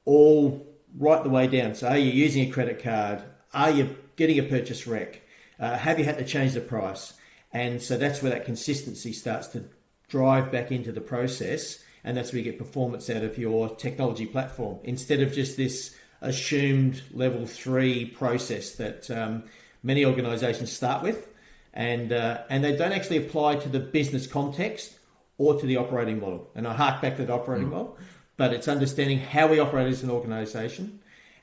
all 0.05 0.67
right 0.99 1.23
the 1.23 1.31
way 1.31 1.47
down. 1.47 1.75
So, 1.75 1.89
are 1.89 1.99
you 1.99 2.11
using 2.11 2.49
a 2.49 2.53
credit 2.53 2.83
card? 2.83 3.23
Are 3.55 3.71
you 3.71 3.97
getting 4.17 4.39
a 4.39 4.43
purchase 4.43 4.87
rec? 4.87 5.23
Uh, 5.59 5.77
have 5.77 5.99
you 5.99 6.05
had 6.05 6.19
to 6.19 6.25
change 6.25 6.55
the 6.55 6.61
price? 6.61 7.15
And 7.53 7.83
so 7.83 7.97
that's 7.97 8.23
where 8.23 8.33
that 8.33 8.45
consistency 8.45 9.13
starts 9.13 9.49
to 9.49 9.65
drive 10.09 10.51
back 10.51 10.73
into 10.73 10.93
the 10.93 11.01
process. 11.01 11.83
And 12.05 12.17
that's 12.17 12.33
where 12.33 12.39
you 12.39 12.45
get 12.45 12.59
performance 12.59 13.11
out 13.11 13.23
of 13.23 13.37
your 13.39 13.69
technology 13.77 14.27
platform 14.27 14.79
instead 14.85 15.21
of 15.21 15.33
just 15.33 15.57
this 15.57 15.95
assumed 16.23 17.03
level 17.13 17.47
three 17.47 18.05
process 18.07 18.73
that 18.77 19.11
um, 19.11 19.45
many 19.83 20.05
organizations 20.05 20.73
start 20.73 21.03
with 21.03 21.31
and 21.73 22.13
uh, 22.13 22.43
and 22.49 22.65
they 22.65 22.77
don't 22.77 22.93
actually 22.93 23.19
apply 23.19 23.57
to 23.57 23.69
the 23.69 23.81
business 23.81 24.27
context 24.27 24.99
or 25.39 25.59
to 25.59 25.67
the 25.67 25.77
operating 25.77 26.21
model. 26.21 26.51
And 26.55 26.67
I 26.67 26.75
hark 26.75 27.01
back 27.01 27.17
to 27.17 27.25
the 27.25 27.33
operating 27.33 27.69
mm. 27.69 27.73
model, 27.73 27.99
but 28.37 28.53
it's 28.53 28.69
understanding 28.69 29.19
how 29.19 29.47
we 29.47 29.59
operate 29.59 29.89
as 29.89 30.03
an 30.03 30.11
organisation, 30.11 31.01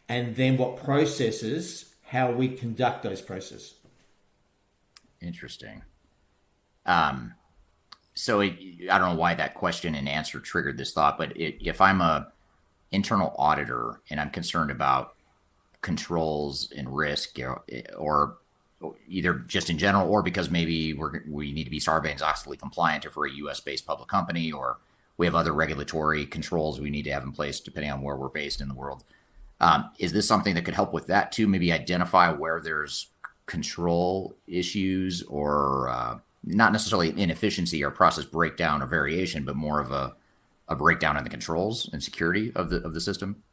and 0.07 0.35
then 0.35 0.57
what 0.57 0.83
processes, 0.83 1.93
how 2.05 2.31
we 2.31 2.49
conduct 2.49 3.03
those 3.03 3.21
processes. 3.21 3.73
Interesting. 5.21 5.81
Um, 6.85 7.33
so 8.17 8.41
it, 8.41 8.57
I 8.89 8.97
don't 8.97 9.13
know 9.13 9.19
why 9.19 9.35
that 9.35 9.53
question 9.53 9.95
and 9.95 10.09
answer 10.09 10.39
triggered 10.39 10.77
this 10.77 10.91
thought, 10.91 11.17
but 11.17 11.35
it, 11.37 11.57
if 11.61 11.81
I'm 11.81 12.01
a 12.01 12.31
internal 12.91 13.35
auditor 13.37 14.01
and 14.09 14.19
I'm 14.19 14.29
concerned 14.29 14.71
about 14.71 15.13
controls 15.81 16.71
and 16.75 16.95
risk 16.95 17.39
or, 17.39 17.63
or 17.97 18.37
either 19.07 19.35
just 19.47 19.69
in 19.69 19.77
general 19.77 20.09
or 20.09 20.23
because 20.23 20.49
maybe 20.49 20.93
we're, 20.93 21.21
we 21.27 21.51
need 21.51 21.65
to 21.65 21.69
be 21.69 21.79
Sarbanes-Oxley 21.79 22.57
compliant 22.57 23.05
if 23.05 23.15
we're 23.15 23.27
a 23.27 23.33
U.S.-based 23.33 23.85
public 23.85 24.07
company 24.07 24.51
or 24.51 24.77
we 25.17 25.25
have 25.25 25.35
other 25.35 25.53
regulatory 25.53 26.25
controls 26.25 26.79
we 26.79 26.89
need 26.89 27.03
to 27.03 27.11
have 27.11 27.23
in 27.23 27.31
place 27.31 27.59
depending 27.59 27.91
on 27.91 28.01
where 28.01 28.15
we're 28.15 28.29
based 28.29 28.61
in 28.61 28.67
the 28.67 28.73
world. 28.73 29.03
Um, 29.59 29.89
is 29.97 30.13
this 30.13 30.27
something 30.27 30.55
that 30.55 30.65
could 30.65 30.75
help 30.75 30.93
with 30.93 31.07
that 31.07 31.31
too? 31.31 31.47
Maybe 31.47 31.71
identify 31.71 32.31
where 32.31 32.61
there's 32.61 33.07
control 33.47 34.35
issues 34.47 35.23
or 35.23 35.89
uh, 35.89 36.19
not 36.47 36.71
necessarily 36.71 37.09
inefficiency 37.19 37.83
or 37.83 37.91
process 37.91 38.25
breakdown 38.25 38.81
or 38.81 38.87
variation, 38.87 39.43
but 39.43 39.55
more 39.55 39.79
of 39.79 39.91
a, 39.91 40.15
a 40.67 40.75
breakdown 40.75 41.17
in 41.17 41.23
the 41.23 41.29
controls 41.29 41.89
and 41.91 42.01
security 42.01 42.51
of 42.55 42.69
the 42.69 42.77
of 42.83 42.93
the 42.93 43.01
system. 43.01 43.43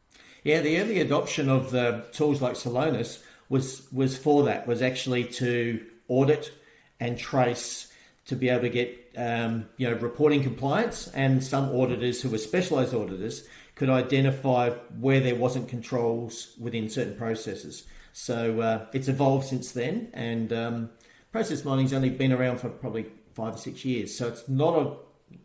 Yeah, 0.45 0.61
the 0.61 0.79
early 0.79 1.01
adoption 1.01 1.49
of 1.49 1.71
the 1.71 2.05
tools 2.13 2.41
like 2.41 2.55
Celonis 2.55 3.23
was 3.49 3.87
was 3.93 4.17
for 4.17 4.45
that 4.45 4.67
was 4.67 4.83
actually 4.83 5.25
to 5.25 5.85
audit 6.09 6.53
and 7.01 7.19
trace 7.19 7.93
to 8.27 8.37
be 8.37 8.49
able 8.49 8.63
to 8.63 8.69
get 8.69 9.13
um, 9.17 9.67
you 9.77 9.89
know 9.89 9.97
reporting 9.97 10.43
compliance 10.43 11.09
and 11.09 11.43
some 11.43 11.71
auditors 11.71 12.23
who 12.23 12.29
were 12.29 12.39
specialized 12.39 12.95
auditors 12.95 13.47
could 13.75 13.91
identify 13.91 14.71
where 15.01 15.21
there 15.21 15.35
wasn't 15.35 15.69
controls 15.69 16.55
within 16.59 16.89
certain 16.89 17.17
processes 17.17 17.85
so 18.13 18.61
uh, 18.61 18.87
it's 18.93 19.09
evolved 19.09 19.47
since 19.47 19.73
then 19.73 20.09
and 20.15 20.53
um, 20.53 20.91
process 21.35 21.65
mining's 21.65 21.93
only 21.93 22.11
been 22.11 22.33
around 22.33 22.59
for 22.59 22.69
probably 22.69 23.07
five 23.35 23.55
or 23.55 23.59
six 23.59 23.85
years 23.85 24.17
so 24.17 24.29
it's 24.29 24.49
not 24.49 24.75
a 24.79 24.85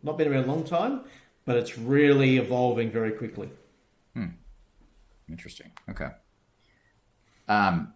not 0.04 0.16
been 0.16 0.28
around 0.32 0.44
a 0.44 0.46
long 0.46 0.62
time 0.62 1.00
but 1.44 1.56
it's 1.56 1.76
really 1.76 2.36
evolving 2.36 2.92
very 2.92 3.10
quickly 3.10 3.48
hmm. 4.14 4.26
interesting 5.28 5.70
okay 5.88 6.10
um, 7.48 7.92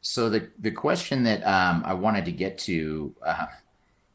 so 0.00 0.28
the 0.28 0.50
the 0.58 0.72
question 0.72 1.22
that 1.22 1.46
um, 1.46 1.82
I 1.86 1.94
wanted 1.94 2.24
to 2.24 2.32
get 2.32 2.58
to 2.70 3.14
uh, 3.24 3.46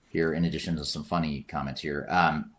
here, 0.10 0.34
in 0.34 0.44
addition 0.44 0.76
to 0.76 0.86
some 0.86 1.06
funny 1.06 1.46
comments 1.48 1.80
here, 1.80 2.06
um, 2.10 2.52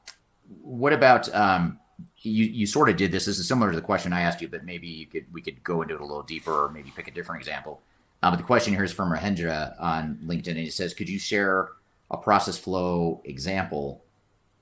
what 0.62 0.94
about 0.94 1.32
um, 1.34 1.78
you? 2.22 2.46
You 2.46 2.66
sort 2.66 2.88
of 2.88 2.96
did 2.96 3.12
this. 3.12 3.26
This 3.26 3.38
is 3.38 3.46
similar 3.46 3.70
to 3.70 3.76
the 3.76 3.82
question 3.82 4.14
I 4.14 4.22
asked 4.22 4.40
you, 4.40 4.48
but 4.48 4.64
maybe 4.64 4.86
you 4.86 5.06
could 5.06 5.26
we 5.32 5.42
could 5.42 5.62
go 5.62 5.82
into 5.82 5.96
it 5.96 6.00
a 6.00 6.04
little 6.04 6.22
deeper, 6.22 6.64
or 6.64 6.70
maybe 6.70 6.90
pick 6.96 7.08
a 7.08 7.10
different 7.10 7.42
example. 7.42 7.82
Uh, 8.24 8.30
but 8.30 8.36
the 8.36 8.42
question 8.42 8.72
here 8.72 8.82
is 8.82 8.90
from 8.90 9.12
Rahendra 9.12 9.78
on 9.78 10.18
LinkedIn, 10.24 10.48
and 10.48 10.58
he 10.58 10.70
says, 10.70 10.94
"Could 10.94 11.10
you 11.10 11.18
share 11.18 11.68
a 12.10 12.16
process 12.16 12.56
flow 12.56 13.20
example?" 13.24 14.02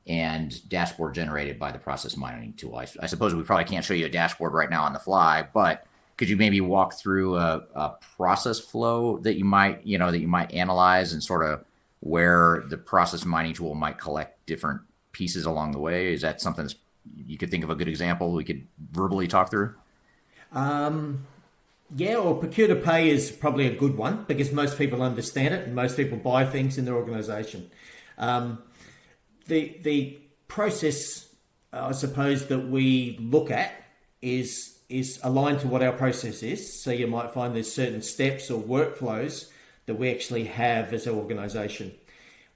and 0.09 0.69
dashboard 0.69 1.15
generated 1.15 1.61
by 1.61 1.71
the 1.71 1.79
process 1.79 2.17
mining 2.17 2.55
tool. 2.55 2.75
I, 2.75 2.89
I, 2.99 3.07
suppose 3.07 3.37
we 3.37 3.45
probably 3.45 3.67
can't 3.67 3.85
show 3.85 3.95
you 3.95 4.07
a 4.07 4.09
dashboard 4.09 4.53
right 4.53 4.69
now 4.69 4.83
on 4.83 4.93
the 4.93 4.99
fly, 4.99 5.47
but 5.55 5.87
could 6.17 6.29
you 6.29 6.37
maybe 6.37 6.61
walk 6.61 6.95
through 6.95 7.37
a, 7.37 7.63
a, 7.77 7.91
process 8.17 8.59
flow 8.59 9.19
that 9.19 9.39
you 9.39 9.45
might 9.45 9.87
you 9.87 9.97
know 9.97 10.11
that 10.11 10.19
you 10.19 10.27
might 10.27 10.53
analyze 10.53 11.13
and 11.13 11.23
sort 11.23 11.47
of 11.47 11.65
where 12.01 12.65
the 12.67 12.77
process 12.77 13.25
mining 13.25 13.55
tool 13.55 13.77
might 13.77 13.97
collect 13.97 14.45
different 14.45 14.81
pieces 15.13 15.47
along 15.47 15.71
the 15.71 15.79
way 15.79 16.13
is 16.13 16.23
that 16.23 16.41
something 16.41 16.69
you 17.15 17.39
could 17.39 17.51
think 17.51 17.63
of 17.63 17.71
a 17.71 17.77
good 17.77 17.89
example 17.89 18.33
we 18.33 18.43
could 18.43 18.67
verbally 18.91 19.29
talk 19.29 19.51
through 19.51 19.73
um, 20.51 21.25
yeah 21.97 22.17
or 22.17 22.35
procure 22.37 22.69
to 22.69 22.77
pay 22.77 23.11
is 23.11 23.31
probably 23.31 23.67
a 23.67 23.75
good 23.75 23.97
one 23.97 24.25
because 24.29 24.53
most 24.53 24.79
people 24.79 25.03
understand 25.03 25.55
it 25.55 25.67
and 25.67 25.75
most 25.75 25.97
people 25.97 26.19
buy 26.19 26.45
things 26.45 26.79
in 26.79 26.85
their 26.85 26.95
organization 26.95 27.71
um, 28.19 28.63
the 29.47 29.79
the 29.83 30.19
process 30.49 31.33
I 31.73 31.93
suppose 31.93 32.47
that 32.49 32.69
we 32.69 33.17
look 33.21 33.51
at 33.51 33.73
is 34.21 34.79
is 34.89 35.19
aligned 35.23 35.61
to 35.61 35.69
what 35.69 35.83
our 35.83 35.93
process 35.93 36.43
is. 36.43 36.83
So 36.83 36.91
you 36.91 37.07
might 37.07 37.33
find 37.33 37.55
there's 37.55 37.73
certain 37.73 38.03
steps 38.03 38.51
or 38.51 38.63
workflows 38.63 39.49
that 39.87 39.95
we 39.95 40.11
actually 40.11 40.45
have 40.45 40.93
as 40.93 41.07
an 41.07 41.15
organisation. 41.15 41.93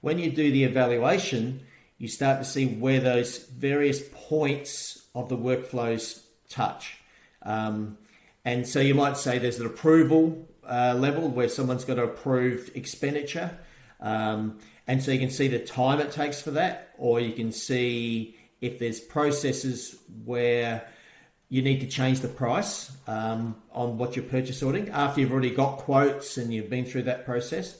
When 0.01 0.19
you 0.19 0.29
do 0.29 0.51
the 0.51 0.63
evaluation, 0.63 1.61
you 1.97 2.07
start 2.07 2.37
to 2.39 2.45
see 2.45 2.67
where 2.67 2.99
those 2.99 3.39
various 3.39 4.03
points 4.13 5.07
of 5.15 5.29
the 5.29 5.37
workflows 5.37 6.21
touch. 6.47 6.99
Um, 7.41 7.97
and 8.47 8.65
so 8.65 8.79
you 8.79 8.95
might 8.95 9.17
say 9.17 9.39
there's 9.39 9.59
an 9.59 9.65
approval 9.65 10.47
uh, 10.65 10.95
level 10.97 11.27
where 11.27 11.49
someone's 11.49 11.83
got 11.83 11.95
to 11.95 12.03
approve 12.03 12.71
expenditure. 12.75 13.59
Um, 13.99 14.59
and 14.87 15.03
so 15.03 15.11
you 15.11 15.19
can 15.19 15.29
see 15.29 15.49
the 15.49 15.59
time 15.59 15.99
it 15.99 16.13
takes 16.13 16.41
for 16.41 16.51
that, 16.51 16.93
or 16.97 17.19
you 17.19 17.33
can 17.33 17.51
see 17.51 18.37
if 18.61 18.79
there's 18.79 19.01
processes 19.01 19.97
where 20.23 20.87
you 21.49 21.61
need 21.61 21.81
to 21.81 21.87
change 21.87 22.21
the 22.21 22.29
price 22.29 22.95
um, 23.05 23.57
on 23.73 23.97
what 23.97 24.15
you're 24.15 24.23
purchase 24.23 24.63
ordering 24.63 24.91
after 24.91 25.19
you've 25.19 25.33
already 25.33 25.51
got 25.51 25.79
quotes 25.79 26.37
and 26.37 26.53
you've 26.53 26.69
been 26.69 26.85
through 26.85 27.03
that 27.03 27.25
process. 27.25 27.77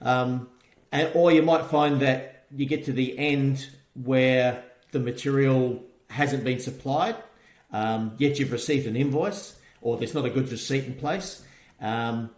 Um, 0.00 0.48
and, 0.92 1.10
or 1.14 1.32
you 1.32 1.42
might 1.42 1.66
find 1.66 1.98
that 2.02 2.46
you 2.54 2.66
get 2.66 2.84
to 2.84 2.92
the 2.92 3.18
end 3.18 3.68
where 3.94 4.62
the 4.92 5.00
material 5.00 5.82
hasn't 6.08 6.44
been 6.44 6.60
supplied, 6.60 7.16
um, 7.72 8.14
yet 8.18 8.38
you've 8.38 8.52
received 8.52 8.86
an 8.86 8.94
invoice, 8.94 9.56
or 9.84 9.98
there's 9.98 10.14
not 10.14 10.24
a 10.24 10.30
good 10.30 10.50
receipt 10.50 10.84
in 10.86 10.94
place. 10.94 11.44
Um, 11.80 12.30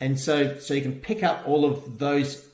and 0.00 0.18
so, 0.18 0.58
so 0.58 0.74
you 0.74 0.82
can 0.82 1.00
pick 1.00 1.22
up 1.22 1.46
all 1.46 1.64
of 1.64 1.98
those 1.98 2.44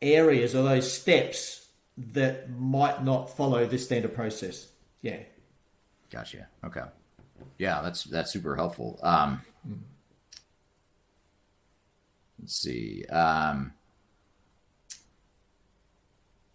areas 0.00 0.54
or 0.54 0.62
those 0.62 0.92
steps 0.92 1.66
that 1.96 2.50
might 2.50 3.02
not 3.02 3.34
follow 3.34 3.66
this 3.66 3.86
standard 3.86 4.14
process. 4.14 4.68
Yeah. 5.00 5.18
Gotcha. 6.10 6.46
Okay. 6.62 6.82
Yeah, 7.58 7.80
that's 7.82 8.04
that's 8.04 8.30
super 8.30 8.54
helpful. 8.54 9.00
Um, 9.02 9.40
let's 12.38 12.54
see. 12.54 13.04
Um, 13.06 13.72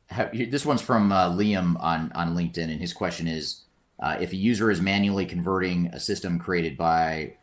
have, 0.07 0.31
this 0.31 0.65
one's 0.65 0.81
from 0.81 1.11
uh, 1.11 1.29
Liam 1.31 1.79
on 1.81 2.11
on 2.13 2.35
LinkedIn, 2.35 2.69
and 2.69 2.79
his 2.79 2.93
question 2.93 3.27
is: 3.27 3.61
uh, 4.01 4.17
If 4.19 4.31
a 4.31 4.35
user 4.35 4.71
is 4.71 4.81
manually 4.81 5.25
converting 5.25 5.87
a 5.87 5.99
system 5.99 6.39
created 6.39 6.77
by, 6.77 7.35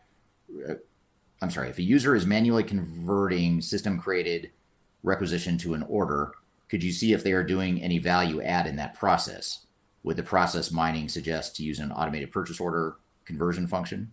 uh, 0.69 0.75
I'm 1.41 1.51
sorry, 1.51 1.71
if 1.71 1.79
a 1.79 1.83
user 1.83 2.17
is 2.17 2.27
manually 2.27 2.65
converting 2.65 3.61
system 3.61 4.01
created 4.01 4.51
requisition 5.03 5.57
to 5.59 5.75
an 5.75 5.85
order, 5.89 6.33
could 6.69 6.83
you 6.83 6.93
see 6.93 7.13
if 7.13 7.23
they 7.23 7.33
are 7.33 7.45
doing 7.45 7.81
any 7.81 7.99
value 7.99 8.43
add 8.43 8.67
in 8.67 8.77
that 8.77 8.95
process? 8.95 9.67
Would 10.03 10.17
the 10.17 10.23
process 10.23 10.71
mining 10.71 11.09
suggest 11.09 11.57
to 11.57 11.63
use 11.63 11.79
an 11.79 11.93
automated 11.93 12.33
purchase 12.33 12.61
order 12.61 12.97
conversion 13.25 13.67
function? 13.67 14.13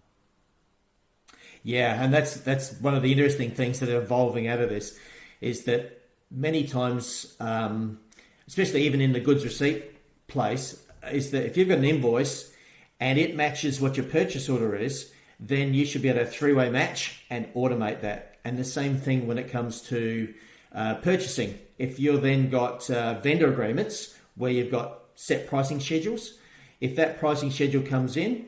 Yeah, 1.64 2.02
and 2.02 2.14
that's 2.14 2.36
that's 2.42 2.80
one 2.80 2.94
of 2.94 3.02
the 3.02 3.12
interesting 3.12 3.50
things 3.50 3.80
that 3.80 3.90
are 3.90 4.02
evolving 4.02 4.48
out 4.48 4.60
of 4.60 4.70
this 4.70 5.00
is 5.42 5.64
that 5.64 6.04
many 6.30 6.68
times, 6.68 7.36
um, 7.40 8.00
especially 8.48 8.84
even 8.84 9.02
in 9.02 9.14
the 9.14 9.20
goods 9.20 9.44
receipt 9.44 9.84
place, 10.28 10.85
is 11.12 11.32
that 11.32 11.46
if 11.46 11.58
you've 11.58 11.70
got 11.70 11.80
an 11.80 11.86
invoice 11.86 12.52
and 13.00 13.20
it 13.20 13.36
matches 13.36 13.82
what 13.82 13.98
your 13.98 14.06
purchase 14.06 14.50
order 14.50 14.76
is, 14.76 15.12
then 15.40 15.74
you 15.74 15.86
should 15.86 16.02
be 16.02 16.10
able 16.10 16.20
to 16.20 16.26
three-way 16.26 16.70
match 16.70 17.24
and 17.30 17.52
automate 17.54 18.02
that. 18.02 18.38
And 18.46 18.58
the 18.58 18.64
same 18.64 18.98
thing 18.98 19.28
when 19.28 19.38
it 19.38 19.52
comes 19.52 19.82
to 19.84 20.34
uh, 20.74 20.96
purchasing. 20.96 21.58
If 21.78 22.00
you've 22.00 22.22
then 22.22 22.50
got 22.50 22.90
uh, 22.90 23.20
vendor 23.20 23.52
agreements 23.52 24.16
where 24.36 24.52
you've 24.52 24.72
got 24.72 25.00
set 25.16 25.48
pricing 25.48 25.80
schedules, 25.80 26.38
if 26.80 26.96
that 26.96 27.20
pricing 27.20 27.52
schedule 27.52 27.82
comes 27.82 28.18
in 28.18 28.46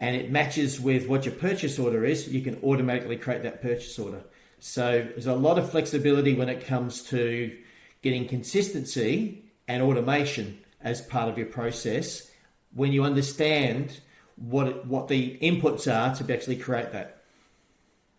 and 0.00 0.16
it 0.16 0.30
matches 0.30 0.80
with 0.80 1.06
what 1.08 1.24
your 1.24 1.34
purchase 1.34 1.78
order 1.78 2.04
is, 2.04 2.28
you 2.28 2.42
can 2.42 2.56
automatically 2.62 3.16
create 3.16 3.42
that 3.42 3.62
purchase 3.62 3.98
order. 3.98 4.22
So 4.58 5.06
there's 5.10 5.26
a 5.26 5.34
lot 5.34 5.58
of 5.58 5.70
flexibility 5.70 6.34
when 6.34 6.48
it 6.48 6.66
comes 6.66 7.02
to 7.04 7.56
getting 8.02 8.26
consistency 8.26 9.44
and 9.68 9.82
automation 9.82 10.58
as 10.86 11.02
part 11.02 11.28
of 11.28 11.36
your 11.36 11.48
process 11.48 12.30
when 12.72 12.92
you 12.92 13.02
understand 13.02 14.00
what 14.36 14.68
it, 14.68 14.86
what 14.86 15.08
the 15.08 15.36
inputs 15.42 15.92
are 15.92 16.14
to 16.14 16.32
actually 16.32 16.56
create 16.56 16.92
that. 16.92 17.24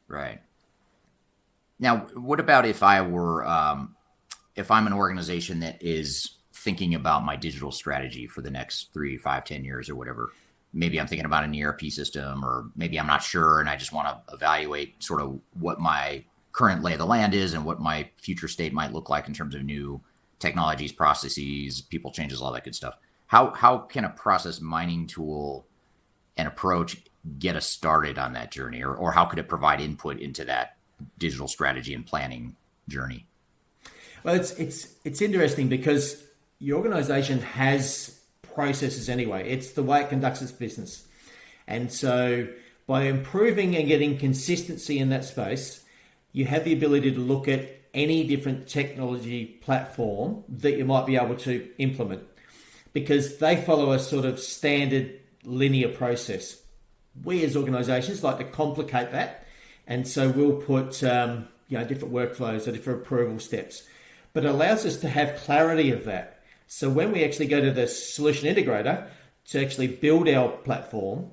Right. 0.09 0.41
Now, 1.79 2.07
what 2.13 2.39
about 2.39 2.65
if 2.65 2.83
I 2.83 3.01
were 3.01 3.45
um, 3.45 3.95
if 4.55 4.69
I'm 4.69 4.85
an 4.85 4.93
organization 4.93 5.61
that 5.61 5.81
is 5.81 6.35
thinking 6.53 6.93
about 6.93 7.23
my 7.23 7.37
digital 7.37 7.71
strategy 7.71 8.27
for 8.27 8.41
the 8.41 8.51
next 8.51 8.93
three, 8.93 9.17
five, 9.17 9.45
ten 9.45 9.63
years 9.63 9.89
or 9.89 9.95
whatever? 9.95 10.31
maybe 10.73 10.99
I'm 10.99 11.07
thinking 11.07 11.25
about 11.25 11.45
an 11.45 11.59
ERP 11.59 11.83
system, 11.85 12.43
or 12.43 12.69
maybe 12.75 12.99
I'm 12.99 13.07
not 13.07 13.23
sure 13.23 13.61
and 13.61 13.69
I 13.69 13.77
just 13.77 13.93
want 13.93 14.09
to 14.09 14.33
evaluate 14.33 15.01
sort 15.01 15.21
of 15.21 15.39
what 15.59 15.79
my 15.79 16.25
current 16.51 16.83
lay 16.83 16.91
of 16.91 16.99
the 16.99 17.05
land 17.05 17.33
is 17.33 17.53
and 17.53 17.63
what 17.63 17.79
my 17.79 18.09
future 18.17 18.49
state 18.49 18.73
might 18.73 18.91
look 18.91 19.09
like 19.09 19.27
in 19.27 19.33
terms 19.33 19.55
of 19.55 19.63
new 19.63 20.01
technologies, 20.39 20.91
processes, 20.91 21.81
people 21.81 22.11
changes, 22.11 22.41
all 22.41 22.51
that 22.53 22.63
good 22.63 22.75
stuff. 22.75 22.97
How 23.27 23.51
how 23.51 23.79
can 23.79 24.05
a 24.05 24.09
process 24.09 24.61
mining 24.61 25.07
tool 25.07 25.65
and 26.37 26.47
approach 26.47 26.97
get 27.39 27.55
us 27.55 27.65
started 27.65 28.17
on 28.17 28.33
that 28.33 28.51
journey, 28.51 28.83
or 28.83 28.95
or 28.95 29.11
how 29.11 29.25
could 29.25 29.39
it 29.39 29.47
provide 29.47 29.81
input 29.81 30.19
into 30.19 30.45
that 30.45 30.77
digital 31.17 31.47
strategy 31.47 31.93
and 31.93 32.05
planning 32.05 32.55
journey? 32.87 33.25
Well, 34.23 34.35
it's 34.35 34.51
it's 34.51 34.95
it's 35.03 35.21
interesting 35.21 35.67
because 35.67 36.23
your 36.59 36.77
organization 36.77 37.39
has 37.39 38.19
processes 38.41 39.09
anyway. 39.09 39.49
It's 39.49 39.71
the 39.71 39.83
way 39.83 40.01
it 40.01 40.09
conducts 40.09 40.41
its 40.41 40.51
business. 40.51 41.07
And 41.67 41.91
so 41.91 42.47
by 42.87 43.03
improving 43.03 43.75
and 43.75 43.87
getting 43.87 44.17
consistency 44.17 44.99
in 44.99 45.09
that 45.09 45.25
space, 45.25 45.83
you 46.31 46.45
have 46.45 46.63
the 46.63 46.73
ability 46.73 47.11
to 47.11 47.19
look 47.19 47.47
at 47.47 47.76
any 47.97 48.25
different 48.25 48.67
technology 48.67 49.45
platform 49.45 50.43
that 50.47 50.77
you 50.77 50.85
might 50.85 51.05
be 51.05 51.17
able 51.17 51.35
to 51.35 51.67
implement 51.79 52.23
because 52.93 53.37
they 53.39 53.55
follow 53.55 53.91
a 53.91 53.99
sort 53.99 54.23
of 54.23 54.39
standard 54.39 55.19
linear 55.43 55.89
process. 55.89 56.61
We 57.23 57.43
as 57.43 57.57
organizations 57.57 58.23
like 58.23 58.37
to 58.37 58.43
complicate 58.45 59.11
that. 59.11 59.45
And 59.87 60.07
so 60.07 60.29
we'll 60.29 60.61
put 60.61 61.03
um, 61.03 61.47
you 61.67 61.77
know 61.77 61.85
different 61.85 62.13
workflows 62.13 62.67
or 62.67 62.71
different 62.71 63.01
approval 63.01 63.39
steps. 63.39 63.83
But 64.33 64.45
it 64.45 64.49
allows 64.49 64.85
us 64.85 64.97
to 64.97 65.09
have 65.09 65.37
clarity 65.37 65.91
of 65.91 66.05
that. 66.05 66.43
So 66.67 66.89
when 66.89 67.11
we 67.11 67.23
actually 67.23 67.47
go 67.47 67.61
to 67.61 67.71
the 67.71 67.87
solution 67.87 68.53
integrator 68.53 69.07
to 69.47 69.61
actually 69.61 69.87
build 69.87 70.27
our 70.27 70.49
platform, 70.49 71.31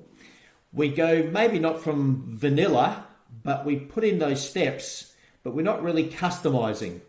we 0.73 0.89
go 0.89 1.23
maybe 1.31 1.59
not 1.59 1.83
from 1.83 2.37
vanilla, 2.37 3.05
but 3.43 3.65
we 3.65 3.75
put 3.75 4.03
in 4.03 4.19
those 4.19 4.47
steps, 4.47 5.13
but 5.45 5.53
we're 5.53 5.61
not 5.61 5.83
really 5.83 6.09
customizing. 6.09 7.01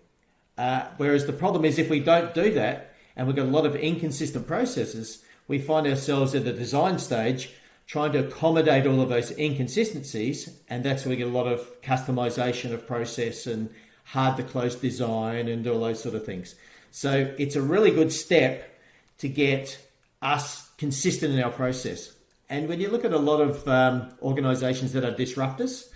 Uh, 0.58 0.86
whereas 0.98 1.24
the 1.26 1.32
problem 1.32 1.64
is 1.64 1.78
if 1.78 1.88
we 1.88 2.00
don't 2.00 2.34
do 2.34 2.52
that 2.52 2.94
and 3.16 3.26
we've 3.26 3.34
got 3.34 3.46
a 3.46 3.48
lot 3.50 3.64
of 3.64 3.74
inconsistent 3.74 4.46
processes, 4.46 5.22
we 5.48 5.58
find 5.58 5.86
ourselves 5.86 6.34
at 6.34 6.44
the 6.44 6.52
design 6.52 6.98
stage 6.98 7.50
trying 7.86 8.12
to 8.12 8.18
accommodate 8.18 8.86
all 8.86 9.00
of 9.00 9.08
those 9.08 9.30
inconsistencies, 9.38 10.50
and 10.68 10.84
that's 10.84 11.04
where 11.04 11.10
we 11.10 11.16
get 11.16 11.28
a 11.28 11.30
lot 11.30 11.46
of 11.46 11.80
customization 11.80 12.72
of 12.72 12.86
process 12.86 13.46
and 13.46 13.70
hard 14.04 14.36
to 14.36 14.42
close 14.42 14.76
design 14.76 15.48
and 15.48 15.66
all 15.66 15.80
those 15.80 16.02
sort 16.02 16.14
of 16.14 16.26
things. 16.26 16.56
So 16.90 17.32
it's 17.38 17.56
a 17.56 17.62
really 17.62 17.90
good 17.90 18.12
step 18.12 18.78
to 19.18 19.28
get 19.28 19.78
us 20.20 20.68
consistent 20.76 21.32
in 21.32 21.42
our 21.42 21.52
process. 21.52 22.12
And 22.50 22.68
when 22.68 22.80
you 22.80 22.90
look 22.90 23.04
at 23.04 23.12
a 23.12 23.18
lot 23.18 23.40
of 23.40 23.66
um, 23.66 24.10
organizations 24.20 24.92
that 24.92 25.04
are 25.04 25.12
disruptors, 25.12 25.88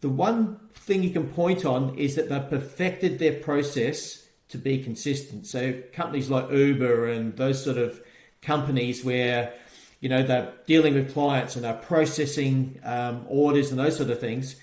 the 0.00 0.08
one 0.08 0.58
thing 0.82 1.02
you 1.02 1.10
can 1.10 1.28
point 1.28 1.64
on 1.64 1.96
is 1.96 2.16
that 2.16 2.28
they've 2.28 2.48
perfected 2.48 3.18
their 3.18 3.34
process 3.34 4.26
to 4.48 4.58
be 4.58 4.82
consistent. 4.82 5.46
So 5.46 5.80
companies 5.92 6.28
like 6.28 6.50
Uber 6.50 7.08
and 7.08 7.36
those 7.36 7.62
sort 7.62 7.78
of 7.78 8.00
companies 8.42 9.04
where 9.04 9.54
you 10.00 10.08
know 10.08 10.22
they're 10.22 10.52
dealing 10.66 10.94
with 10.94 11.12
clients 11.12 11.54
and 11.54 11.64
they're 11.64 11.74
processing 11.74 12.80
um, 12.84 13.24
orders 13.28 13.70
and 13.70 13.78
those 13.78 13.96
sort 13.96 14.10
of 14.10 14.18
things, 14.20 14.56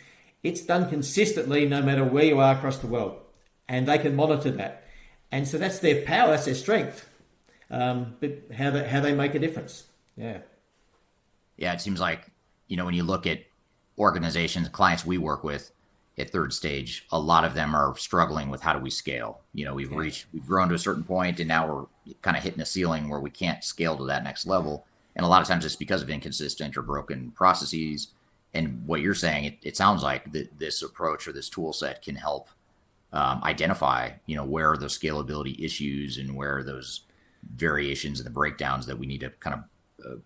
it's 0.44 0.62
done 0.62 0.90
consistently 0.90 1.66
no 1.66 1.82
matter 1.82 2.04
where 2.04 2.26
you 2.26 2.40
are 2.40 2.56
across 2.56 2.80
the 2.80 2.88
world, 2.88 3.18
and 3.68 3.88
they 3.88 3.98
can 3.98 4.16
monitor 4.16 4.52
that. 4.52 4.84
And 5.32 5.48
so 5.48 5.58
that's 5.58 5.80
their 5.80 6.04
power, 6.04 6.32
that's 6.32 6.46
their 6.46 6.56
strength. 6.56 7.08
Um, 7.72 8.16
but 8.20 8.46
how 8.58 8.72
they, 8.72 8.88
how 8.88 9.00
they 9.00 9.14
make 9.14 9.36
a 9.36 9.40
difference. 9.40 9.86
Yeah. 10.18 10.40
Yeah, 11.56 11.74
it 11.74 11.82
seems 11.82 12.00
like, 12.00 12.26
you 12.68 12.78
know, 12.78 12.86
when 12.86 12.96
you 12.96 13.04
look 13.04 13.28
at 13.28 13.42
organizations, 13.98 14.70
clients 14.70 15.06
we 15.06 15.18
work 15.20 15.44
with 15.44 15.72
at 16.20 16.30
third 16.32 16.54
stage, 16.54 17.06
a 17.12 17.20
lot 17.20 17.46
of 17.46 17.54
them 17.54 17.74
are 17.74 17.96
struggling 17.98 18.50
with 18.50 18.62
how 18.62 18.74
do 18.74 18.80
we 18.80 18.90
scale? 18.90 19.42
You 19.54 19.66
know, 19.66 19.74
we've 19.74 19.92
yeah. 19.92 19.98
reached, 19.98 20.26
we've 20.34 20.46
grown 20.46 20.70
to 20.70 20.76
a 20.76 20.80
certain 20.80 21.04
point 21.04 21.40
and 21.40 21.48
now 21.48 21.68
we're 21.68 22.14
kind 22.22 22.36
of 22.36 22.44
hitting 22.44 22.62
a 22.62 22.66
ceiling 22.66 23.10
where 23.10 23.20
we 23.20 23.30
can't 23.30 23.64
scale 23.64 23.98
to 23.98 24.06
that 24.06 24.24
next 24.24 24.46
level. 24.46 24.86
And 25.16 25.26
a 25.26 25.30
lot 25.30 25.42
of 25.42 25.48
times 25.48 25.66
it's 25.66 25.76
because 25.76 26.02
of 26.02 26.10
inconsistent 26.10 26.78
or 26.78 26.82
broken 26.82 27.32
processes. 27.32 28.10
And 28.54 28.86
what 28.86 29.02
you're 29.02 29.16
saying, 29.16 29.46
it, 29.46 29.58
it 29.64 29.78
sounds 29.78 30.04
like 30.04 30.32
that 30.34 30.60
this 30.60 30.82
approach 30.82 31.28
or 31.28 31.32
this 31.32 31.50
tool 31.50 31.74
set 31.74 32.02
can 32.02 32.16
help 32.16 32.50
um, 33.14 33.42
identify, 33.44 34.12
you 34.26 34.36
know, 34.36 34.46
where 34.46 34.72
are 34.72 34.78
those 34.78 34.98
scalability 34.98 35.64
issues 35.64 36.18
and 36.18 36.36
where 36.36 36.58
are 36.58 36.64
those 36.64 37.02
variations 37.56 38.20
and 38.20 38.28
the 38.28 38.32
breakdowns 38.32 38.86
that 38.86 38.98
we 38.98 39.08
need 39.08 39.22
to 39.22 39.30
kind 39.40 39.56
of 39.56 40.12
uh, 40.12 40.18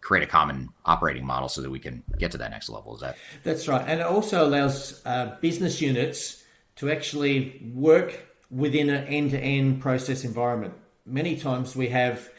create 0.00 0.22
a 0.22 0.26
common 0.26 0.68
operating 0.84 1.24
model 1.24 1.48
so 1.48 1.60
that 1.60 1.70
we 1.70 1.78
can 1.78 2.02
get 2.18 2.30
to 2.32 2.38
that 2.38 2.50
next 2.50 2.68
level. 2.68 2.94
Is 2.94 3.00
that 3.00 3.16
that's 3.42 3.68
right? 3.68 3.84
And 3.86 4.00
it 4.00 4.06
also 4.06 4.46
allows 4.46 5.02
uh, 5.04 5.36
business 5.40 5.80
units 5.80 6.44
to 6.76 6.90
actually 6.90 7.70
work 7.74 8.18
within 8.50 8.88
an 8.88 9.04
end-to-end 9.06 9.80
process 9.80 10.24
environment. 10.24 10.74
Many 11.04 11.36
times 11.36 11.74
we 11.74 11.88
have, 11.88 12.30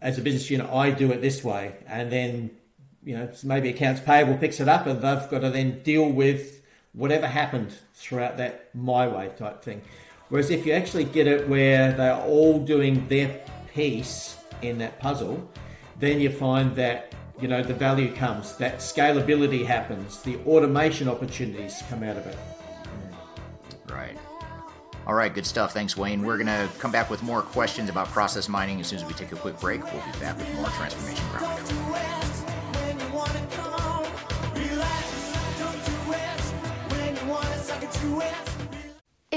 as 0.00 0.18
a 0.18 0.22
business 0.22 0.50
unit, 0.50 0.68
I 0.70 0.90
do 0.90 1.10
it 1.12 1.20
this 1.20 1.42
way, 1.42 1.74
and 1.86 2.12
then 2.12 2.50
you 3.02 3.16
know 3.16 3.30
maybe 3.42 3.70
accounts 3.70 4.00
payable 4.00 4.36
picks 4.36 4.60
it 4.60 4.68
up, 4.68 4.86
and 4.86 5.00
they've 5.00 5.30
got 5.30 5.40
to 5.40 5.50
then 5.50 5.82
deal 5.82 6.08
with 6.08 6.62
whatever 6.92 7.26
happened 7.26 7.72
throughout 7.94 8.36
that 8.36 8.74
my 8.74 9.06
way 9.06 9.30
type 9.38 9.62
thing. 9.62 9.80
Whereas 10.28 10.50
if 10.50 10.66
you 10.66 10.72
actually 10.72 11.04
get 11.04 11.26
it 11.26 11.48
where 11.48 11.92
they're 11.92 12.14
all 12.14 12.60
doing 12.64 13.08
their 13.08 13.40
piece 13.74 14.36
in 14.62 14.78
that 14.78 15.00
puzzle, 15.00 15.50
then 16.00 16.20
you 16.20 16.30
find 16.30 16.74
that 16.76 17.14
you 17.40 17.48
know 17.48 17.62
the 17.62 17.74
value 17.74 18.14
comes, 18.14 18.56
that 18.56 18.78
scalability 18.78 19.64
happens, 19.64 20.22
the 20.22 20.38
automation 20.46 21.08
opportunities 21.08 21.82
come 21.88 22.02
out 22.02 22.16
of 22.16 22.26
it. 22.26 22.36
Right. 23.90 24.16
All 25.06 25.14
right, 25.14 25.32
good 25.32 25.46
stuff. 25.46 25.72
Thanks, 25.72 25.96
Wayne. 25.96 26.22
We're 26.24 26.36
going 26.36 26.46
to 26.46 26.68
come 26.78 26.92
back 26.92 27.10
with 27.10 27.22
more 27.22 27.42
questions 27.42 27.88
about 27.90 28.06
process 28.08 28.48
mining 28.48 28.80
as 28.80 28.86
soon 28.86 28.98
as 28.98 29.04
we 29.04 29.14
take 29.14 29.32
a 29.32 29.36
quick 29.36 29.58
break. 29.58 29.82
We'll 29.82 30.04
be 30.12 30.18
back 30.20 30.36
with 30.36 30.54
more 30.54 30.68
Transformation 30.68 31.26
Ground 31.30 32.29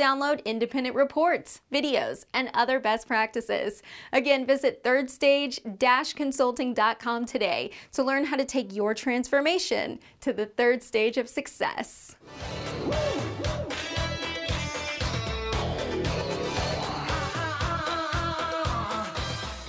download 0.00 0.42
independent 0.44 0.96
reports, 0.96 1.60
videos, 1.72 2.24
and 2.32 2.50
other 2.54 2.80
best 2.80 3.06
practices. 3.06 3.82
Again, 4.12 4.46
visit 4.46 4.82
thirdstage 4.82 5.60
consulting.com 6.16 7.26
today 7.26 7.70
to 7.92 8.02
learn 8.02 8.24
how 8.24 8.36
to 8.36 8.44
take 8.44 8.74
your 8.74 8.94
transformation 8.94 9.98
to 10.22 10.32
the 10.32 10.46
third 10.46 10.82
stage 10.82 11.18
of 11.18 11.28
success. 11.28 12.16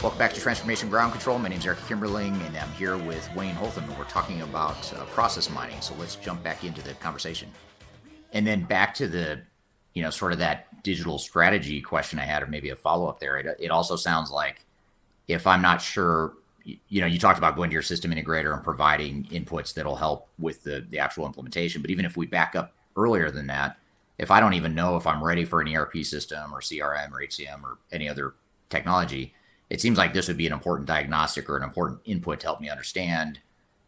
Welcome 0.02 0.18
back 0.18 0.34
to 0.34 0.42
Transformation 0.42 0.90
Ground 0.90 1.12
Control. 1.12 1.38
My 1.38 1.50
name 1.50 1.60
is 1.60 1.66
Eric 1.66 1.78
Kimberling, 1.82 2.34
and 2.48 2.58
I'm 2.58 2.72
here 2.72 2.98
with 2.98 3.30
Wayne 3.36 3.54
Holtham, 3.54 3.84
and 3.84 3.98
we're 4.00 4.06
talking 4.06 4.42
about 4.42 4.92
uh, 4.94 5.04
process 5.06 5.48
mining. 5.48 5.80
So 5.82 5.94
let's 6.00 6.16
jump 6.16 6.42
back 6.42 6.64
into 6.64 6.82
the 6.82 6.96
conversation. 6.96 7.52
And 8.34 8.48
then 8.48 8.64
back 8.64 8.96
to 8.96 9.08
the, 9.08 9.42
you 9.94 10.02
know, 10.02 10.10
sort 10.10 10.32
of 10.32 10.40
that 10.40 10.84
digital 10.84 11.20
strategy 11.20 11.82
question 11.82 12.20
I 12.20 12.26
had, 12.26 12.44
or 12.44 12.48
maybe 12.48 12.70
a 12.70 12.76
follow 12.76 13.08
up 13.08 13.20
there. 13.20 13.38
It, 13.38 13.58
it 13.60 13.72
also 13.72 13.96
sounds 13.96 14.32
like 14.32 14.66
if 15.28 15.46
I'm 15.46 15.62
not 15.62 15.82
sure, 15.82 16.34
you 16.64 17.02
know, 17.02 17.08
you 17.08 17.20
talked 17.20 17.38
about 17.38 17.56
going 17.56 17.70
to 17.70 17.74
your 17.74 17.82
system 17.82 18.12
integrator 18.12 18.54
and 18.54 18.64
providing 18.64 19.26
inputs 19.26 19.74
that'll 19.74 19.96
help 19.96 20.28
with 20.40 20.64
the, 20.64 20.86
the 20.90 21.00
actual 21.00 21.26
implementation. 21.26 21.82
But 21.82 21.92
even 21.92 22.06
if 22.06 22.18
we 22.18 22.26
back 22.26 22.56
up 22.56 22.74
earlier 22.96 23.32
than 23.32 23.48
that, 23.48 23.78
if 24.18 24.30
I 24.32 24.40
don't 24.40 24.54
even 24.54 24.76
know 24.76 24.98
if 24.98 25.08
I'm 25.08 25.24
ready 25.24 25.46
for 25.46 25.62
an 25.62 25.74
ERP 25.74 26.04
system 26.04 26.54
or 26.54 26.60
CRM 26.60 27.12
or 27.12 27.22
HCM 27.22 27.64
or 27.64 27.78
any 27.92 28.08
other 28.08 28.36
technology, 28.70 29.34
it 29.70 29.82
seems 29.82 29.98
like 29.98 30.14
this 30.14 30.28
would 30.28 30.38
be 30.38 30.48
an 30.48 30.54
important 30.54 30.88
diagnostic 30.88 31.50
or 31.50 31.58
an 31.58 31.64
important 31.64 32.02
input 32.06 32.40
to 32.42 32.48
help 32.48 32.62
me 32.62 32.70
understand 32.70 33.40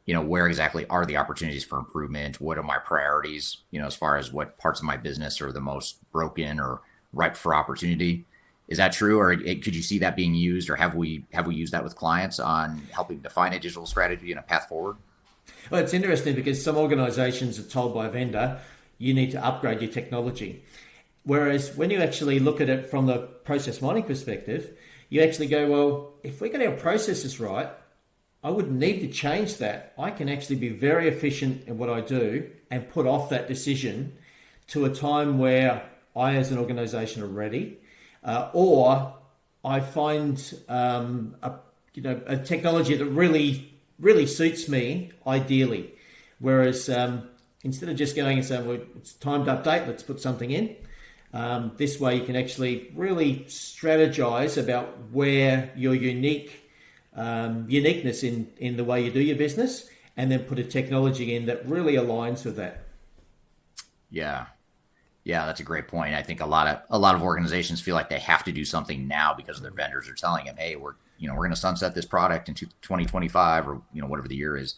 you 0.05 0.13
know 0.13 0.21
where 0.21 0.47
exactly 0.47 0.85
are 0.87 1.05
the 1.05 1.17
opportunities 1.17 1.63
for 1.63 1.77
improvement? 1.77 2.41
What 2.41 2.57
are 2.57 2.63
my 2.63 2.77
priorities 2.77 3.57
you 3.71 3.79
know 3.79 3.87
as 3.87 3.95
far 3.95 4.17
as 4.17 4.31
what 4.31 4.57
parts 4.57 4.79
of 4.79 4.85
my 4.85 4.97
business 4.97 5.41
are 5.41 5.51
the 5.51 5.61
most 5.61 5.97
broken 6.11 6.59
or 6.59 6.81
ripe 7.13 7.37
for 7.37 7.55
opportunity? 7.55 8.25
Is 8.67 8.77
that 8.77 8.93
true 8.93 9.19
or 9.19 9.33
it, 9.33 9.63
could 9.63 9.75
you 9.75 9.81
see 9.81 9.99
that 9.99 10.15
being 10.15 10.35
used 10.35 10.69
or 10.69 10.75
have 10.75 10.95
we 10.95 11.25
have 11.33 11.47
we 11.47 11.55
used 11.55 11.73
that 11.73 11.83
with 11.83 11.95
clients 11.95 12.39
on 12.39 12.81
helping 12.91 13.19
define 13.19 13.53
a 13.53 13.59
digital 13.59 13.85
strategy 13.85 14.31
and 14.31 14.39
a 14.39 14.43
path 14.43 14.67
forward? 14.67 14.97
Well 15.69 15.81
it's 15.81 15.93
interesting 15.93 16.35
because 16.35 16.63
some 16.63 16.77
organizations 16.77 17.59
are 17.59 17.63
told 17.63 17.93
by 17.93 18.07
a 18.07 18.09
vendor 18.09 18.59
you 18.97 19.13
need 19.13 19.31
to 19.31 19.43
upgrade 19.43 19.81
your 19.81 19.91
technology. 19.91 20.63
Whereas 21.23 21.75
when 21.75 21.89
you 21.89 21.99
actually 21.99 22.39
look 22.39 22.59
at 22.61 22.69
it 22.69 22.89
from 22.89 23.05
the 23.05 23.17
process 23.17 23.81
mining 23.81 24.03
perspective 24.03 24.73
you 25.13 25.21
actually 25.21 25.45
go, 25.45 25.69
well, 25.69 26.13
if 26.23 26.41
we 26.41 26.49
get 26.49 26.65
our 26.65 26.75
processes 26.75 27.39
right, 27.39 27.69
I 28.43 28.49
wouldn't 28.49 28.77
need 28.77 28.99
to 29.01 29.07
change 29.07 29.57
that. 29.57 29.93
I 29.97 30.11
can 30.11 30.27
actually 30.27 30.57
be 30.57 30.69
very 30.69 31.07
efficient 31.07 31.67
in 31.67 31.77
what 31.77 31.89
I 31.89 32.01
do 32.01 32.49
and 32.69 32.89
put 32.89 33.05
off 33.05 33.29
that 33.29 33.47
decision 33.47 34.17
to 34.67 34.85
a 34.85 34.89
time 34.89 35.39
where 35.39 35.89
I, 36.15 36.35
as 36.35 36.51
an 36.51 36.57
organization, 36.57 37.23
are 37.23 37.27
ready, 37.27 37.77
uh, 38.23 38.49
or 38.53 39.13
I 39.63 39.79
find 39.79 40.53
um, 40.67 41.35
a 41.41 41.53
you 41.93 42.01
know 42.01 42.19
a 42.25 42.37
technology 42.37 42.95
that 42.95 43.05
really 43.05 43.73
really 43.99 44.25
suits 44.25 44.67
me 44.67 45.11
ideally. 45.25 45.93
Whereas 46.39 46.89
um, 46.89 47.29
instead 47.63 47.89
of 47.89 47.95
just 47.95 48.15
going 48.15 48.39
and 48.39 48.45
saying, 48.45 48.67
well, 48.67 48.79
it's 48.97 49.13
time 49.13 49.45
to 49.45 49.55
update, 49.55 49.87
let's 49.87 50.03
put 50.03 50.19
something 50.19 50.51
in. 50.51 50.75
Um, 51.33 51.71
this 51.77 51.99
way, 51.99 52.17
you 52.17 52.25
can 52.25 52.35
actually 52.35 52.91
really 52.93 53.45
strategize 53.47 54.61
about 54.61 55.11
where 55.11 55.71
your 55.75 55.95
unique 55.95 56.62
um, 57.15 57.65
uniqueness 57.69 58.23
in 58.23 58.51
in 58.57 58.77
the 58.77 58.83
way 58.83 59.03
you 59.03 59.11
do 59.11 59.21
your 59.21 59.37
business, 59.37 59.89
and 60.17 60.31
then 60.31 60.39
put 60.43 60.59
a 60.59 60.63
technology 60.63 61.35
in 61.35 61.45
that 61.45 61.67
really 61.67 61.93
aligns 61.93 62.45
with 62.45 62.55
that. 62.57 62.83
Yeah, 64.09 64.47
yeah, 65.23 65.45
that's 65.45 65.59
a 65.59 65.63
great 65.63 65.87
point. 65.87 66.15
I 66.15 66.21
think 66.21 66.41
a 66.41 66.45
lot 66.45 66.67
of 66.67 66.81
a 66.89 66.99
lot 66.99 67.15
of 67.15 67.23
organizations 67.23 67.81
feel 67.81 67.95
like 67.95 68.09
they 68.09 68.19
have 68.19 68.43
to 68.43 68.51
do 68.51 68.65
something 68.65 69.07
now 69.07 69.33
because 69.33 69.61
their 69.61 69.71
vendors 69.71 70.09
are 70.09 70.15
telling 70.15 70.45
them, 70.45 70.57
"Hey, 70.57 70.75
we're 70.75 70.95
you 71.17 71.27
know 71.27 71.33
we're 71.33 71.43
going 71.43 71.51
to 71.51 71.55
sunset 71.55 71.95
this 71.95 72.05
product 72.05 72.49
in 72.49 72.55
2025 72.55 73.67
or 73.67 73.81
you 73.93 74.01
know 74.01 74.07
whatever 74.07 74.27
the 74.27 74.35
year 74.35 74.57
is," 74.57 74.75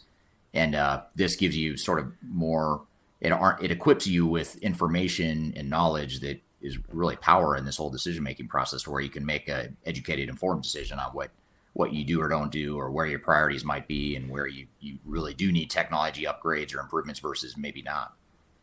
and 0.54 0.74
uh, 0.74 1.02
this 1.14 1.36
gives 1.36 1.56
you 1.56 1.76
sort 1.76 1.98
of 1.98 2.12
more. 2.22 2.82
It 3.20 3.32
aren't 3.32 3.62
it 3.62 3.70
equips 3.70 4.06
you 4.06 4.26
with 4.26 4.56
information 4.58 5.52
and 5.56 5.68
knowledge 5.68 6.20
that 6.20 6.40
is 6.62 6.78
really 6.92 7.16
power 7.16 7.56
in 7.56 7.64
this 7.64 7.76
whole 7.76 7.90
decision 7.90 8.22
making 8.22 8.48
process 8.48 8.82
to 8.82 8.90
where 8.90 9.00
you 9.00 9.10
can 9.10 9.26
make 9.26 9.48
a 9.48 9.68
educated 9.84 10.28
informed 10.28 10.62
decision 10.62 10.98
on 10.98 11.10
what 11.10 11.30
what 11.76 11.92
you 11.92 12.04
do 12.04 12.20
or 12.20 12.28
don't 12.28 12.50
do 12.50 12.78
or 12.78 12.90
where 12.90 13.06
your 13.06 13.18
priorities 13.18 13.64
might 13.64 13.86
be 13.86 14.16
and 14.16 14.30
where 14.30 14.46
you, 14.46 14.66
you 14.80 14.98
really 15.04 15.34
do 15.34 15.52
need 15.52 15.70
technology 15.70 16.24
upgrades 16.24 16.74
or 16.74 16.80
improvements 16.80 17.20
versus 17.20 17.56
maybe 17.56 17.82
not 17.82 18.14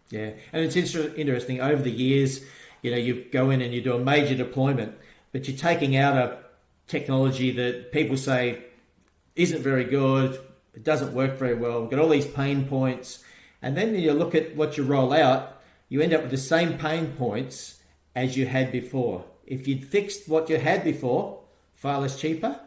yeah 0.10 0.31
and 0.52 0.64
it's 0.64 0.76
inter- 0.76 1.14
interesting 1.15 1.61
over 1.61 1.81
the 1.81 1.91
years 1.91 2.41
you 2.81 2.91
know 2.91 2.98
you 2.98 3.26
go 3.31 3.49
in 3.49 3.61
and 3.61 3.73
you 3.73 3.81
do 3.81 3.94
a 3.94 3.99
major 3.99 4.35
deployment 4.35 4.95
but 5.31 5.48
you're 5.48 5.57
taking 5.57 5.95
out 5.95 6.18
a 6.18 6.38
technology 6.88 7.52
that 7.52 7.91
people 7.91 8.18
say 8.18 8.64
isn't 9.35 9.61
very 9.61 9.84
good 9.84 10.40
it 10.73 10.84
doesn't 10.84 11.14
work 11.14 11.38
very 11.38 11.56
well 11.56 11.81
we've 11.81 11.91
got 11.91 11.99
all 11.99 12.10
these 12.10 12.27
pain 12.27 12.65
points 12.65 13.23
and 13.61 13.77
then 13.77 13.95
you 13.95 14.11
look 14.11 14.35
at 14.35 14.56
what 14.56 14.77
you 14.77 14.84
roll 14.84 15.14
out 15.14 15.61
you 15.88 16.02
end 16.02 16.14
up 16.14 16.22
with 16.22 16.31
the 16.31 16.38
same 16.38 16.77
pain 16.77 17.14
points 17.18 17.80
as 18.15 18.38
you 18.38 18.45
had 18.45 18.72
before. 18.72 19.26
If 19.45 19.68
you'd 19.68 19.85
fixed 19.85 20.27
what 20.27 20.49
you 20.49 20.57
had 20.57 20.84
before, 20.84 21.40
far 21.76 21.99
less 21.99 22.19
cheaper, 22.19 22.60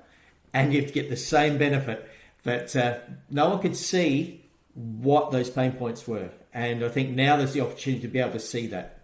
and 0.52 0.72
you'd 0.72 0.92
get 0.92 1.08
the 1.08 1.16
same 1.16 1.58
benefit. 1.58 2.08
But 2.42 2.74
uh, 2.76 2.98
no 3.30 3.48
one 3.48 3.60
could 3.60 3.76
see 3.76 4.44
what 4.74 5.30
those 5.30 5.50
pain 5.50 5.72
points 5.72 6.06
were. 6.06 6.30
And 6.52 6.84
I 6.84 6.88
think 6.88 7.10
now 7.10 7.36
there's 7.36 7.52
the 7.52 7.60
opportunity 7.60 8.02
to 8.02 8.08
be 8.08 8.20
able 8.20 8.32
to 8.32 8.40
see 8.40 8.66
that. 8.68 9.00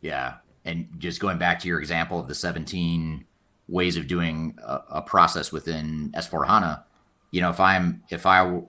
Yeah. 0.00 0.34
And 0.64 0.88
just 0.98 1.20
going 1.20 1.38
back 1.38 1.60
to 1.60 1.68
your 1.68 1.78
example 1.78 2.18
of 2.18 2.28
the 2.28 2.34
17 2.34 3.24
ways 3.68 3.96
of 3.96 4.06
doing 4.06 4.58
a, 4.62 4.80
a 4.90 5.02
process 5.02 5.52
within 5.52 6.12
S4 6.16 6.46
HANA, 6.46 6.84
you 7.30 7.40
know, 7.40 7.50
if 7.50 7.60
I'm, 7.60 8.02
if 8.10 8.26
I, 8.26 8.60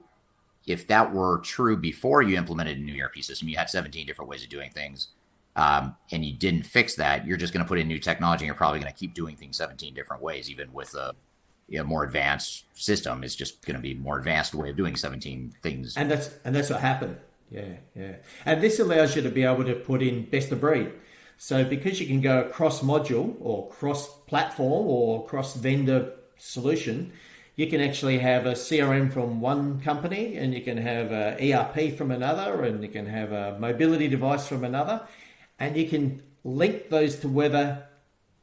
if 0.65 0.87
that 0.87 1.13
were 1.13 1.39
true 1.39 1.75
before 1.75 2.21
you 2.21 2.37
implemented 2.37 2.77
a 2.77 2.81
new 2.81 3.03
ERP 3.03 3.17
system, 3.17 3.49
you 3.49 3.57
had 3.57 3.69
17 3.69 4.05
different 4.05 4.29
ways 4.29 4.43
of 4.43 4.49
doing 4.49 4.71
things 4.71 5.09
um, 5.55 5.95
and 6.11 6.25
you 6.25 6.33
didn't 6.33 6.63
fix 6.63 6.95
that, 6.95 7.27
you're 7.27 7.37
just 7.37 7.53
going 7.53 7.63
to 7.63 7.67
put 7.67 7.79
in 7.79 7.87
new 7.87 7.99
technology 7.99 8.43
and 8.43 8.47
you're 8.47 8.55
probably 8.55 8.79
going 8.79 8.91
to 8.91 8.97
keep 8.97 9.13
doing 9.13 9.35
things 9.35 9.57
17 9.57 9.93
different 9.93 10.23
ways, 10.23 10.49
even 10.49 10.71
with 10.73 10.93
a 10.95 11.13
you 11.67 11.77
know, 11.77 11.83
more 11.83 12.03
advanced 12.03 12.65
system. 12.73 13.23
is 13.23 13.35
just 13.35 13.65
going 13.65 13.75
to 13.75 13.81
be 13.81 13.93
more 13.93 14.17
advanced 14.17 14.53
way 14.53 14.69
of 14.69 14.77
doing 14.77 14.95
17 14.95 15.53
things. 15.61 15.97
And 15.97 16.09
that's 16.09 16.29
and 16.43 16.55
that's 16.55 16.69
what 16.69 16.81
happened. 16.81 17.17
Yeah, 17.49 17.75
yeah. 17.95 18.15
And 18.45 18.61
this 18.61 18.79
allows 18.79 19.15
you 19.15 19.21
to 19.21 19.29
be 19.29 19.43
able 19.43 19.63
to 19.65 19.75
put 19.75 20.01
in 20.01 20.25
best 20.25 20.51
of 20.51 20.59
breed. 20.61 20.91
So 21.37 21.63
because 21.63 21.99
you 21.99 22.07
can 22.07 22.21
go 22.21 22.49
cross 22.49 22.81
module 22.81 23.35
or 23.39 23.69
cross 23.69 24.07
platform 24.27 24.87
or 24.87 25.25
cross 25.25 25.55
vendor 25.55 26.13
solution, 26.37 27.11
you 27.55 27.67
can 27.67 27.81
actually 27.81 28.17
have 28.19 28.45
a 28.45 28.53
CRM 28.53 29.13
from 29.13 29.39
one 29.39 29.79
company, 29.81 30.37
and 30.37 30.53
you 30.53 30.61
can 30.61 30.77
have 30.77 31.11
a 31.11 31.53
ERP 31.53 31.95
from 31.95 32.11
another, 32.11 32.63
and 32.63 32.81
you 32.81 32.89
can 32.89 33.05
have 33.05 33.31
a 33.31 33.57
mobility 33.59 34.07
device 34.07 34.47
from 34.47 34.63
another, 34.63 35.01
and 35.59 35.77
you 35.77 35.87
can 35.87 36.23
link 36.43 36.89
those 36.89 37.17
to 37.17 37.27
whether 37.27 37.85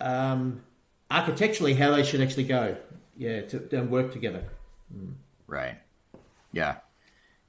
um, 0.01 0.63
architecturally 1.11 1.75
how 1.75 1.91
they 1.97 2.05
should 2.05 2.21
actually 2.21 2.45
go, 2.45 2.77
yeah, 3.21 3.43
to, 3.43 3.83
work 3.83 4.13
together. 4.13 4.43
Mm. 4.97 5.13
Right. 5.47 5.77
Yeah. 6.53 6.77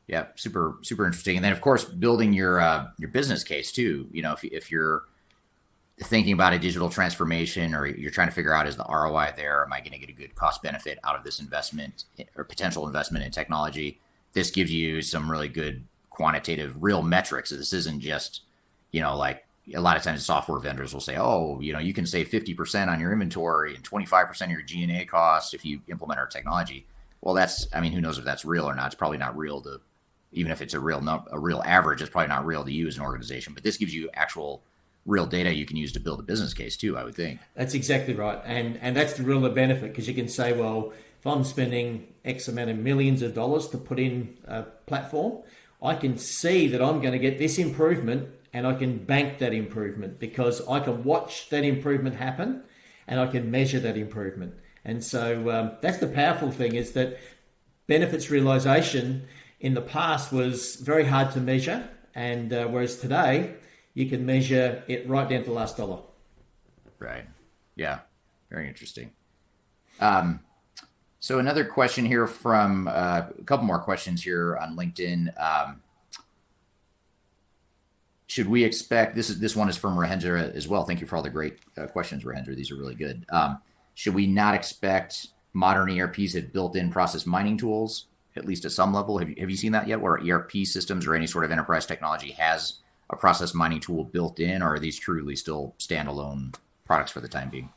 Yeah. 0.05 0.25
Super, 0.35 0.77
super 0.81 1.05
interesting. 1.05 1.37
And 1.37 1.45
then, 1.45 1.53
of 1.53 1.61
course, 1.61 1.85
building 1.85 2.33
your 2.33 2.59
uh, 2.59 2.87
your 2.97 3.09
business 3.09 3.45
case 3.45 3.71
too. 3.71 4.09
You 4.11 4.21
know, 4.21 4.33
if 4.33 4.43
if 4.43 4.69
you're 4.69 5.05
thinking 6.01 6.33
about 6.33 6.51
a 6.51 6.59
digital 6.59 6.89
transformation 6.89 7.73
or 7.73 7.85
you're 7.85 8.11
trying 8.11 8.27
to 8.27 8.33
figure 8.33 8.53
out 8.53 8.67
is 8.67 8.75
the 8.75 8.85
ROI 8.89 9.33
there? 9.37 9.63
Am 9.63 9.71
I 9.71 9.79
going 9.79 9.93
to 9.93 9.97
get 9.97 10.09
a 10.09 10.13
good 10.13 10.35
cost 10.35 10.61
benefit 10.61 10.99
out 11.05 11.15
of 11.15 11.23
this 11.23 11.39
investment 11.39 12.03
or 12.35 12.43
potential 12.43 12.85
investment 12.85 13.23
in 13.23 13.31
technology? 13.31 14.01
This 14.33 14.51
gives 14.51 14.73
you 14.73 15.01
some 15.01 15.31
really 15.31 15.47
good 15.47 15.85
quantitative, 16.09 16.83
real 16.83 17.01
metrics. 17.01 17.51
This 17.51 17.71
isn't 17.71 18.01
just, 18.01 18.41
you 18.91 18.99
know, 18.99 19.15
like 19.15 19.45
a 19.73 19.81
lot 19.81 19.97
of 19.97 20.03
times 20.03 20.25
software 20.25 20.59
vendors 20.59 20.93
will 20.93 21.01
say, 21.01 21.17
oh, 21.17 21.59
you 21.61 21.73
know, 21.73 21.79
you 21.79 21.93
can 21.93 22.05
save 22.05 22.29
50% 22.29 22.87
on 22.87 22.99
your 22.99 23.11
inventory 23.11 23.75
and 23.75 23.83
25% 23.83 24.41
of 24.41 24.49
your 24.49 24.61
G&A 24.61 25.05
costs 25.05 25.53
if 25.53 25.65
you 25.65 25.81
implement 25.87 26.19
our 26.19 26.27
technology. 26.27 26.85
Well, 27.21 27.35
that's, 27.35 27.67
I 27.73 27.81
mean, 27.81 27.91
who 27.91 28.01
knows 28.01 28.17
if 28.17 28.25
that's 28.25 28.45
real 28.45 28.65
or 28.65 28.75
not? 28.75 28.87
It's 28.87 28.95
probably 28.95 29.17
not 29.17 29.37
real 29.37 29.61
to, 29.61 29.81
even 30.31 30.51
if 30.51 30.61
it's 30.61 30.73
a 30.73 30.79
real, 30.79 31.07
a 31.31 31.39
real 31.39 31.61
average, 31.65 32.01
it's 32.01 32.09
probably 32.09 32.29
not 32.29 32.45
real 32.45 32.63
to 32.63 32.71
you 32.71 32.87
as 32.87 32.97
an 32.97 33.03
organization. 33.03 33.53
But 33.53 33.63
this 33.63 33.77
gives 33.77 33.93
you 33.93 34.09
actual 34.13 34.63
real 35.05 35.25
data 35.25 35.53
you 35.53 35.65
can 35.65 35.77
use 35.77 35.91
to 35.93 35.99
build 35.99 36.19
a 36.19 36.23
business 36.23 36.53
case 36.53 36.77
too. 36.77 36.97
I 36.97 37.03
would 37.03 37.15
think 37.15 37.39
that's 37.55 37.73
exactly 37.73 38.13
right, 38.13 38.39
and 38.45 38.77
and 38.81 38.95
that's 38.95 39.13
the 39.13 39.23
real 39.23 39.47
benefit 39.49 39.89
because 39.89 40.07
you 40.07 40.13
can 40.13 40.27
say, 40.27 40.53
well, 40.53 40.93
if 41.19 41.27
I'm 41.27 41.43
spending 41.43 42.07
X 42.23 42.47
amount 42.47 42.69
of 42.69 42.77
millions 42.77 43.21
of 43.21 43.33
dollars 43.33 43.67
to 43.69 43.77
put 43.77 43.99
in 43.99 44.37
a 44.45 44.63
platform, 44.85 45.43
I 45.81 45.95
can 45.95 46.17
see 46.17 46.67
that 46.67 46.81
I'm 46.81 47.01
going 47.01 47.13
to 47.13 47.19
get 47.19 47.39
this 47.39 47.57
improvement, 47.57 48.29
and 48.53 48.67
I 48.67 48.73
can 48.73 48.97
bank 48.97 49.39
that 49.39 49.53
improvement 49.53 50.19
because 50.19 50.67
I 50.67 50.79
can 50.79 51.03
watch 51.03 51.49
that 51.49 51.63
improvement 51.63 52.15
happen, 52.15 52.63
and 53.07 53.19
I 53.19 53.27
can 53.27 53.49
measure 53.51 53.79
that 53.79 53.97
improvement. 53.97 54.53
And 54.83 55.03
so 55.03 55.49
um, 55.49 55.71
that's 55.81 55.97
the 55.97 56.07
powerful 56.07 56.51
thing 56.51 56.75
is 56.75 56.93
that 56.93 57.17
benefits 57.87 58.29
realization 58.29 59.27
in 59.59 59.73
the 59.73 59.81
past 59.81 60.31
was 60.31 60.75
very 60.77 61.05
hard 61.05 61.31
to 61.33 61.39
measure, 61.39 61.87
and 62.15 62.51
uh, 62.51 62.67
whereas 62.67 62.97
today 62.97 63.55
you 63.93 64.09
can 64.09 64.25
measure 64.25 64.83
it 64.87 65.07
right 65.07 65.29
down 65.29 65.41
to 65.41 65.45
the 65.45 65.53
last 65.53 65.77
dollar. 65.77 65.99
Right. 66.99 67.25
Yeah. 67.75 67.99
Very 68.49 68.67
interesting. 68.67 69.11
Um, 69.99 70.41
so 71.19 71.39
another 71.39 71.63
question 71.65 72.05
here 72.05 72.27
from 72.27 72.87
uh, 72.87 73.23
a 73.39 73.43
couple 73.45 73.65
more 73.65 73.79
questions 73.79 74.23
here 74.23 74.57
on 74.57 74.75
LinkedIn. 74.75 75.29
Um, 75.39 75.81
should 78.31 78.47
we 78.47 78.63
expect 78.63 79.13
this 79.13 79.29
is 79.29 79.41
this 79.41 79.57
one 79.57 79.67
is 79.67 79.75
from 79.75 79.97
Rahendra 79.97 80.55
as 80.55 80.65
well. 80.65 80.85
Thank 80.85 81.01
you 81.01 81.05
for 81.05 81.17
all 81.17 81.21
the 81.21 81.29
great 81.29 81.59
uh, 81.77 81.87
questions, 81.87 82.23
Rahendra. 82.23 82.55
These 82.55 82.71
are 82.71 82.77
really 82.77 82.95
good. 82.95 83.25
Um, 83.29 83.59
should 83.93 84.13
we 84.13 84.25
not 84.25 84.55
expect 84.55 85.27
modern 85.51 85.89
ERPs 85.89 86.33
have 86.35 86.53
built-in 86.53 86.91
process 86.91 87.25
mining 87.25 87.57
tools, 87.57 88.05
at 88.37 88.45
least 88.45 88.63
at 88.63 88.71
some 88.71 88.93
level? 88.93 89.17
Have 89.17 89.29
you, 89.29 89.35
have 89.37 89.49
you 89.49 89.57
seen 89.57 89.73
that 89.73 89.85
yet, 89.85 89.99
where 89.99 90.17
ERP 90.17 90.63
systems 90.63 91.05
or 91.05 91.13
any 91.13 91.27
sort 91.27 91.43
of 91.43 91.51
enterprise 91.51 91.85
technology 91.85 92.31
has 92.31 92.79
a 93.09 93.17
process 93.17 93.53
mining 93.53 93.81
tool 93.81 94.05
built 94.05 94.39
in, 94.39 94.61
or 94.61 94.75
are 94.75 94.79
these 94.79 94.97
truly 94.97 95.35
still 95.35 95.75
standalone 95.77 96.55
products 96.85 97.11
for 97.11 97.19
the 97.19 97.27
time 97.27 97.49
being? 97.49 97.67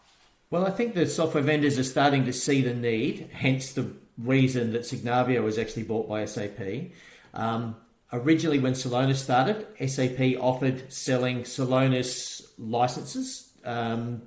Well, 0.50 0.64
I 0.64 0.70
think 0.70 0.94
the 0.94 1.08
software 1.08 1.42
vendors 1.42 1.80
are 1.80 1.84
starting 1.84 2.26
to 2.26 2.32
see 2.32 2.62
the 2.62 2.74
need, 2.74 3.28
hence 3.32 3.72
the 3.72 3.90
reason 4.16 4.70
that 4.70 4.82
Signavio 4.82 5.42
was 5.42 5.58
actually 5.58 5.82
bought 5.82 6.08
by 6.08 6.24
SAP. 6.26 6.92
Um, 7.34 7.74
originally, 8.14 8.58
when 8.58 8.72
Celonis 8.72 9.16
started, 9.16 9.66
SAP 9.86 10.40
offered 10.40 10.92
selling 10.92 11.42
Celonis 11.42 12.46
licenses 12.58 13.52
um, 13.64 14.22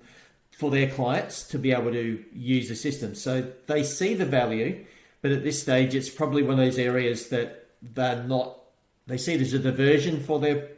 for 0.52 0.70
their 0.72 0.90
clients 0.90 1.44
to 1.50 1.60
be 1.60 1.72
able 1.72 1.92
to 1.92 2.24
use 2.34 2.70
the 2.70 2.76
system. 2.76 3.16
So 3.16 3.52
they 3.68 3.84
see 3.84 4.14
the 4.14 4.26
value, 4.26 4.86
but 5.22 5.32
at 5.32 5.44
this 5.44 5.62
stage, 5.62 5.96
it's 5.96 6.10
probably 6.10 6.44
one 6.44 6.54
of 6.54 6.66
those 6.66 6.78
areas 6.78 7.30
that 7.30 7.68
they're 7.82 8.24
not. 8.24 8.60
They 9.08 9.18
see 9.18 9.38
there's 9.38 9.54
a 9.54 9.60
diversion 9.60 10.22
for 10.22 10.40
their 10.40 10.70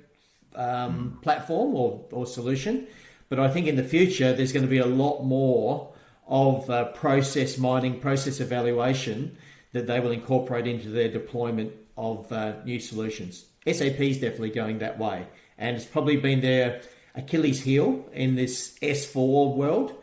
um, 0.56 1.19
platform 1.22 1.76
or, 1.76 2.06
or 2.11 2.26
solution. 2.26 2.88
But 3.30 3.40
I 3.40 3.49
think 3.49 3.68
in 3.68 3.76
the 3.76 3.84
future, 3.84 4.34
there's 4.34 4.52
going 4.52 4.65
to 4.65 4.69
be 4.69 4.80
a 4.80 4.86
lot 4.86 5.23
more 5.23 5.94
of 6.27 6.69
uh, 6.69 6.86
process 6.86 7.57
mining, 7.57 7.99
process 7.99 8.40
evaluation 8.40 9.38
that 9.72 9.88
they 9.88 9.99
will 9.99 10.11
incorporate 10.11 10.68
into 10.68 10.90
their 10.90 11.10
deployment 11.10 11.73
of 11.99 12.31
uh, 12.31 12.53
new 12.63 12.80
solutions. 12.80 13.45
SAP 13.65 13.99
is 13.99 14.19
definitely 14.19 14.49
going 14.49 14.80
that 14.80 14.97
way, 14.97 15.27
and 15.57 15.76
it's 15.76 15.85
probably 15.85 16.17
been 16.17 16.41
their 16.41 16.81
Achilles 17.13 17.61
heel 17.61 18.05
in 18.13 18.35
this 18.35 18.77
S4 18.81 19.55
world 19.55 19.93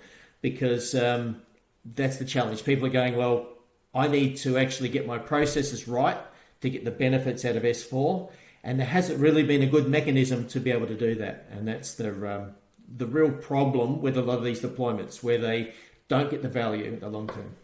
because 0.42 0.94
um, 0.94 1.42
that's 1.84 2.18
the 2.18 2.24
challenge. 2.24 2.64
People 2.64 2.86
are 2.86 2.90
going, 2.90 3.16
well, 3.16 3.48
I 3.94 4.06
need 4.08 4.36
to 4.38 4.58
actually 4.58 4.90
get 4.90 5.06
my 5.06 5.18
processes 5.18 5.88
right 5.88 6.18
to 6.60 6.70
get 6.70 6.84
the 6.84 6.90
benefits 6.90 7.44
out 7.44 7.56
of 7.56 7.62
S4 7.64 8.30
and 8.66 8.80
there 8.80 8.86
hasn't 8.86 9.20
really 9.20 9.44
been 9.44 9.62
a 9.62 9.66
good 9.66 9.88
mechanism 9.88 10.48
to 10.48 10.58
be 10.58 10.72
able 10.72 10.88
to 10.88 10.96
do 10.96 11.14
that. 11.14 11.46
And 11.52 11.68
that's 11.68 11.94
the 11.94 12.10
um, 12.28 12.50
the 12.96 13.06
real 13.06 13.30
problem 13.30 14.02
with 14.02 14.16
a 14.16 14.22
lot 14.22 14.38
of 14.38 14.44
these 14.44 14.60
deployments, 14.60 15.22
where 15.22 15.38
they 15.38 15.72
don't 16.08 16.30
get 16.30 16.42
the 16.42 16.48
value 16.48 16.84
in 16.84 16.98
the 16.98 17.08
long 17.08 17.28
term. 17.28 17.54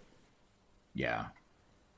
Yeah, 0.94 1.26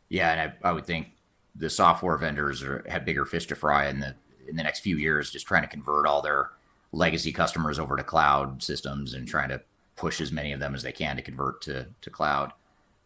yeah, 0.09 0.33
and 0.33 0.41
I, 0.41 0.69
I 0.71 0.73
would 0.73 0.87
think 0.87 1.09
the 1.55 1.71
software 1.71 2.17
vendors 2.17 2.63
are, 2.63 2.85
have 2.89 3.05
bigger 3.05 3.25
fish 3.25 3.47
to 3.47 3.55
fry 3.55 3.89
in 3.89 4.01
the 4.01 4.15
in 4.47 4.57
the 4.57 4.63
next 4.63 4.81
few 4.81 4.99
years, 4.99 5.31
just 5.31 5.47
trying 5.47 5.63
to 5.63 5.69
convert 5.69 6.07
all 6.07 6.21
their 6.21 6.51
legacy 6.93 7.33
customers 7.33 7.79
over 7.79 7.97
to 7.97 8.05
cloud 8.05 8.63
systems 8.63 9.15
and 9.15 9.27
trying 9.27 9.49
to 9.49 9.61
push 9.97 10.21
as 10.21 10.33
many 10.33 10.53
of 10.53 10.61
them 10.61 10.75
as 10.75 10.83
they 10.83 10.93
can 10.93 11.17
to 11.17 11.23
convert 11.23 11.63
to 11.63 11.87
to 12.01 12.11
cloud. 12.11 12.53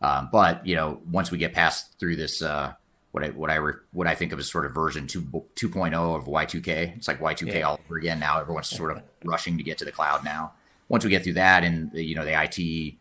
Um, 0.00 0.28
but 0.30 0.64
you 0.66 0.76
know, 0.76 1.00
once 1.10 1.30
we 1.30 1.38
get 1.38 1.52
past 1.52 1.98
through 1.98 2.16
this 2.16 2.42
uh, 2.42 2.72
what 3.12 3.24
I 3.24 3.28
what 3.30 3.50
I 3.50 3.56
re, 3.56 3.74
what 3.92 4.06
I 4.06 4.14
think 4.14 4.32
of 4.32 4.38
as 4.38 4.50
sort 4.50 4.66
of 4.66 4.74
version 4.74 5.06
2 5.06 5.22
2.0 5.22 6.16
of 6.16 6.26
Y2K. 6.26 6.96
It's 6.96 7.08
like 7.08 7.20
Y2K 7.20 7.54
yeah. 7.54 7.62
all 7.62 7.80
over 7.84 7.96
again 7.96 8.20
now. 8.20 8.40
Everyone's 8.40 8.68
sort 8.68 8.92
of 8.92 9.02
rushing 9.24 9.56
to 9.58 9.64
get 9.64 9.78
to 9.78 9.84
the 9.84 9.92
cloud 9.92 10.24
now. 10.24 10.52
Once 10.88 11.04
we 11.04 11.10
get 11.10 11.24
through 11.24 11.34
that, 11.34 11.64
and 11.64 11.90
you 11.94 12.14
know 12.14 12.24
the 12.24 12.42
IT 12.42 12.94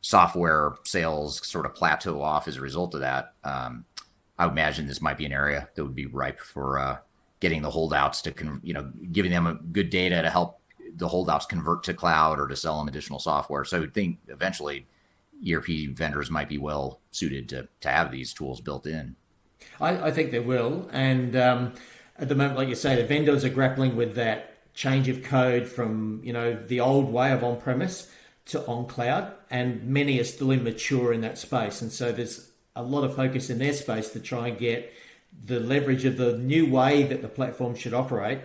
software 0.00 0.74
sales 0.84 1.46
sort 1.46 1.64
of 1.64 1.74
plateau 1.74 2.20
off 2.20 2.48
as 2.48 2.56
a 2.56 2.60
result 2.60 2.94
of 2.94 3.00
that, 3.00 3.34
um, 3.44 3.84
I 4.42 4.46
would 4.46 4.54
imagine 4.54 4.88
this 4.88 5.00
might 5.00 5.18
be 5.18 5.24
an 5.24 5.32
area 5.32 5.68
that 5.72 5.84
would 5.84 5.94
be 5.94 6.06
ripe 6.06 6.40
for 6.40 6.76
uh, 6.76 6.96
getting 7.38 7.62
the 7.62 7.70
holdouts 7.70 8.22
to 8.22 8.32
con- 8.32 8.60
you 8.64 8.74
know 8.74 8.90
giving 9.12 9.30
them 9.30 9.68
good 9.70 9.88
data 9.88 10.20
to 10.20 10.28
help 10.28 10.58
the 10.96 11.06
holdouts 11.06 11.46
convert 11.46 11.84
to 11.84 11.94
cloud 11.94 12.40
or 12.40 12.48
to 12.48 12.56
sell 12.56 12.76
them 12.78 12.88
additional 12.88 13.20
software. 13.20 13.64
So 13.64 13.76
I 13.76 13.80
would 13.80 13.94
think 13.94 14.18
eventually 14.26 14.88
ERP 15.48 15.94
vendors 15.94 16.28
might 16.28 16.48
be 16.48 16.58
well 16.58 16.98
suited 17.12 17.48
to 17.50 17.68
to 17.82 17.88
have 17.88 18.10
these 18.10 18.34
tools 18.34 18.60
built 18.60 18.84
in. 18.84 19.14
I, 19.80 20.08
I 20.08 20.10
think 20.10 20.32
they 20.32 20.40
will. 20.40 20.88
And 20.92 21.36
um, 21.36 21.74
at 22.18 22.28
the 22.28 22.34
moment, 22.34 22.56
like 22.56 22.68
you 22.68 22.74
say, 22.74 22.96
the 22.96 23.06
vendors 23.06 23.44
are 23.44 23.48
grappling 23.48 23.94
with 23.94 24.16
that 24.16 24.74
change 24.74 25.08
of 25.08 25.22
code 25.22 25.68
from 25.68 26.20
you 26.24 26.32
know 26.32 26.54
the 26.66 26.80
old 26.80 27.12
way 27.12 27.30
of 27.30 27.44
on-premise 27.44 28.10
to 28.46 28.66
on 28.66 28.86
cloud, 28.86 29.34
and 29.50 29.84
many 29.84 30.18
are 30.18 30.24
still 30.24 30.50
immature 30.50 31.12
in 31.12 31.20
that 31.20 31.38
space. 31.38 31.80
And 31.80 31.92
so 31.92 32.10
there's 32.10 32.51
a 32.74 32.82
lot 32.82 33.04
of 33.04 33.14
focus 33.14 33.50
in 33.50 33.58
their 33.58 33.72
space 33.72 34.10
to 34.10 34.20
try 34.20 34.48
and 34.48 34.58
get 34.58 34.92
the 35.44 35.60
leverage 35.60 36.04
of 36.04 36.16
the 36.16 36.36
new 36.38 36.70
way 36.70 37.02
that 37.04 37.22
the 37.22 37.28
platform 37.28 37.74
should 37.74 37.94
operate 37.94 38.40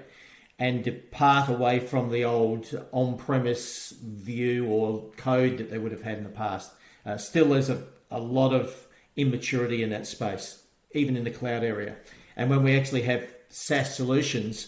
and 0.60 0.84
depart 0.84 1.49
away 1.49 1.80
from 1.80 2.10
the 2.10 2.24
old 2.24 2.66
on-premise 2.91 3.91
view 4.02 4.66
or 4.68 5.10
code 5.18 5.58
that 5.58 5.70
they 5.70 5.78
would 5.78 5.91
have 5.91 6.02
had 6.02 6.18
in 6.18 6.24
the 6.24 6.30
past. 6.30 6.72
Uh, 7.06 7.18
still, 7.18 7.49
there's 7.49 7.70
a, 7.70 7.84
a 8.10 8.20
lot 8.20 8.54
of 8.54 8.88
immaturity 9.16 9.84
in 9.84 9.90
that 9.90 10.08
space 10.08 10.64
even 10.91 11.18
in 11.18 11.24
the 11.24 11.32
cloud 11.32 11.64
area. 11.64 11.95
And 12.36 12.49
when 12.49 12.64
we 12.64 12.78
actually 12.78 13.04
have 13.04 13.28
SaaS 13.49 13.95
solutions, 13.95 14.68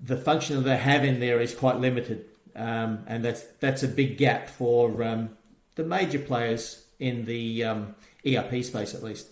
the 0.00 0.16
function 0.16 0.56
that 0.56 0.62
they 0.62 0.76
have 0.76 1.04
in 1.04 1.20
there 1.20 1.40
is 1.40 1.54
quite 1.54 1.78
limited, 1.78 2.26
um, 2.56 3.04
and 3.06 3.24
that's 3.24 3.42
that's 3.60 3.82
a 3.82 3.88
big 3.88 4.18
gap 4.18 4.48
for 4.48 5.02
um, 5.02 5.30
the 5.74 5.84
major 5.84 6.18
players 6.18 6.84
in 6.98 7.24
the 7.24 7.64
um, 7.64 7.94
ERP 8.26 8.64
space, 8.64 8.94
at 8.94 9.02
least. 9.02 9.28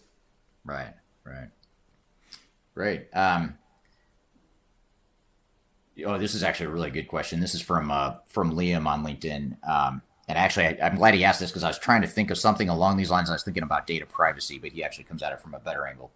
Right, 0.64 0.92
right, 1.24 1.48
great. 2.74 3.06
Um, 3.14 3.56
oh, 6.06 6.18
this 6.18 6.34
is 6.34 6.42
actually 6.42 6.66
a 6.66 6.70
really 6.70 6.90
good 6.90 7.08
question. 7.08 7.40
This 7.40 7.54
is 7.54 7.62
from 7.62 7.90
uh, 7.90 8.14
from 8.26 8.54
Liam 8.54 8.86
on 8.86 9.04
LinkedIn. 9.04 9.56
Um, 9.68 10.02
and 10.28 10.38
actually, 10.38 10.66
I, 10.66 10.86
am 10.86 10.96
glad 10.96 11.14
he 11.14 11.24
asked 11.24 11.40
this 11.40 11.50
because 11.50 11.64
I 11.64 11.68
was 11.68 11.78
trying 11.78 12.02
to 12.02 12.08
think 12.08 12.30
of 12.30 12.38
something 12.38 12.68
along 12.68 12.96
these 12.96 13.10
lines. 13.10 13.28
I 13.28 13.32
was 13.32 13.42
thinking 13.42 13.64
about 13.64 13.86
data 13.86 14.06
privacy, 14.06 14.58
but 14.58 14.70
he 14.70 14.84
actually 14.84 15.04
comes 15.04 15.22
at 15.22 15.32
it 15.32 15.40
from 15.40 15.54
a 15.54 15.58
better 15.58 15.86
angle 15.86 16.10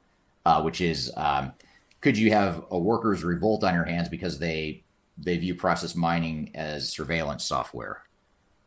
uh, 0.46 0.62
which 0.62 0.80
is 0.80 1.12
um, 1.16 1.52
could 2.00 2.16
you 2.16 2.30
have 2.30 2.64
a 2.70 2.78
workers 2.78 3.24
revolt 3.24 3.64
on 3.64 3.74
your 3.74 3.84
hands 3.84 4.08
because 4.08 4.38
they 4.38 4.82
they 5.18 5.36
view 5.36 5.54
process 5.54 5.94
mining 5.96 6.52
as 6.54 6.88
surveillance 6.88 7.44
software? 7.44 8.02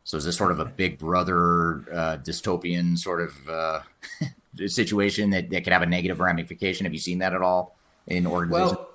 So 0.04 0.16
is 0.16 0.24
this 0.24 0.36
sort 0.36 0.50
of 0.50 0.60
a 0.60 0.64
Big 0.64 0.98
Brother 0.98 1.84
uh, 1.92 2.16
dystopian 2.18 2.98
sort 2.98 3.20
of 3.20 3.48
uh, 3.48 3.80
situation 4.66 5.30
that, 5.30 5.50
that 5.50 5.64
could 5.64 5.72
have 5.72 5.82
a 5.82 5.86
negative 5.86 6.20
ramification? 6.20 6.84
Have 6.84 6.92
you 6.92 6.98
seen 6.98 7.18
that 7.18 7.34
at 7.34 7.42
all 7.42 7.76
in 8.06 8.26
organizations? 8.26 8.78
Well, 8.78 8.86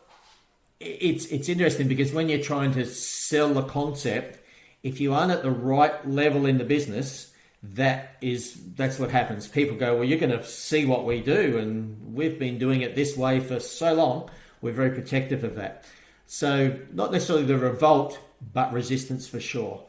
it's 0.80 1.26
it's 1.28 1.48
interesting 1.48 1.88
because 1.88 2.12
when 2.12 2.28
you're 2.28 2.42
trying 2.44 2.74
to 2.74 2.86
sell 2.86 3.54
the 3.54 3.64
concept, 3.64 4.40
if 4.84 5.00
you 5.00 5.14
aren't 5.14 5.32
at 5.32 5.42
the 5.42 5.52
right 5.52 6.08
level 6.08 6.46
in 6.46 6.58
the 6.58 6.64
business, 6.64 7.32
that 7.64 8.18
is 8.22 8.60
that's 8.76 9.00
what 9.00 9.12
happens. 9.12 9.48
People 9.48 9.78
go, 9.78 9.96
well, 9.96 10.04
you're 10.04 10.20
going 10.20 10.38
to 10.38 10.46
see 10.46 10.86
what 10.86 11.06
we 11.06 11.22
do, 11.22 11.58
and 11.58 12.14
we've 12.14 12.38
been 12.38 12.58
doing 12.58 12.82
it 12.82 12.96
this 12.96 13.16
way 13.16 13.40
for 13.40 13.60
so 13.60 13.94
long. 13.94 14.30
We're 14.62 14.74
very 14.74 14.92
protective 14.92 15.44
of 15.44 15.56
that. 15.56 15.86
So 16.28 16.80
not 16.92 17.12
necessarily 17.12 17.46
the 17.46 17.58
revolt, 17.58 18.20
but 18.54 18.74
resistance 18.74 19.28
for 19.28 19.40
sure. 19.40 19.84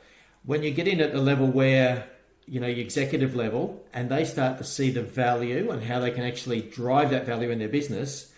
When 0.47 0.63
you 0.63 0.71
get 0.71 0.89
in 0.89 1.01
at 1.01 1.13
the 1.13 1.21
level 1.21 1.47
where 1.47 2.07
you 2.47 2.61
know, 2.61 2.69
executive 2.69 3.35
level, 3.35 3.85
and 3.93 4.09
they 4.09 4.25
start 4.25 4.59
to 4.59 4.65
see 4.65 4.91
the 4.91 5.03
value 5.03 5.71
and 5.71 5.83
how 5.83 5.99
they 5.99 6.13
can 6.13 6.23
actually 6.23 6.63
drive 6.63 7.11
that 7.11 7.27
value 7.27 7.51
in 7.51 7.59
their 7.59 7.69
business 7.69 8.33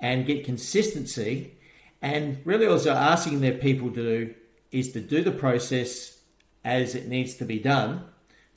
and 0.00 0.26
get 0.26 0.44
consistency. 0.44 1.52
And 2.00 2.38
really, 2.44 2.66
also 2.66 2.92
asking 2.92 3.40
their 3.40 3.54
people 3.54 3.90
to 3.90 3.94
do 3.94 4.34
is 4.72 4.92
to 4.92 5.00
do 5.00 5.22
the 5.22 5.30
process 5.30 6.18
as 6.64 6.94
it 6.94 7.06
needs 7.06 7.34
to 7.34 7.44
be 7.44 7.60
done, 7.60 8.04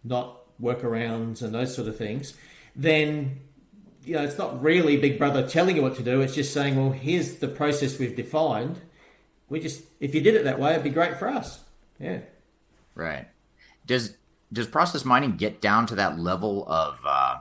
not 0.04 0.40
workarounds 0.60 1.44
and 1.44 1.54
those 1.54 1.76
sort 1.76 1.88
of 1.88 1.98
things. 1.98 2.34
Then, 2.76 3.42
you 4.04 4.16
know, 4.16 4.24
it's 4.24 4.38
not 4.38 4.62
really 4.64 4.98
Big 4.98 5.20
Brother 5.20 5.48
telling 5.48 5.76
you 5.76 5.84
what 5.84 5.98
to 5.98 6.04
do. 6.04 6.22
It's 6.22 6.34
just 6.34 6.54
saying, 6.54 6.76
well, 6.78 6.92
here's 6.92 7.36
the 7.36 7.48
process 7.48 8.00
we've 8.00 8.16
defined. 8.16 8.82
We 9.50 9.60
just, 9.60 9.84
if 10.00 10.16
you 10.16 10.22
did 10.22 10.34
it 10.34 10.46
that 10.46 10.60
way, 10.60 10.72
it'd 10.72 10.84
be 10.84 10.90
great 10.90 11.18
for 11.18 11.28
us. 11.28 11.60
Yeah. 12.00 12.22
Right. 12.96 13.28
Does 13.86 14.18
does 14.52 14.68
process 14.68 15.06
mining 15.06 15.36
get 15.38 15.62
down 15.62 15.86
to 15.88 15.96
that 15.96 16.18
level 16.18 16.66
of 16.68 17.00
uh, 17.06 17.38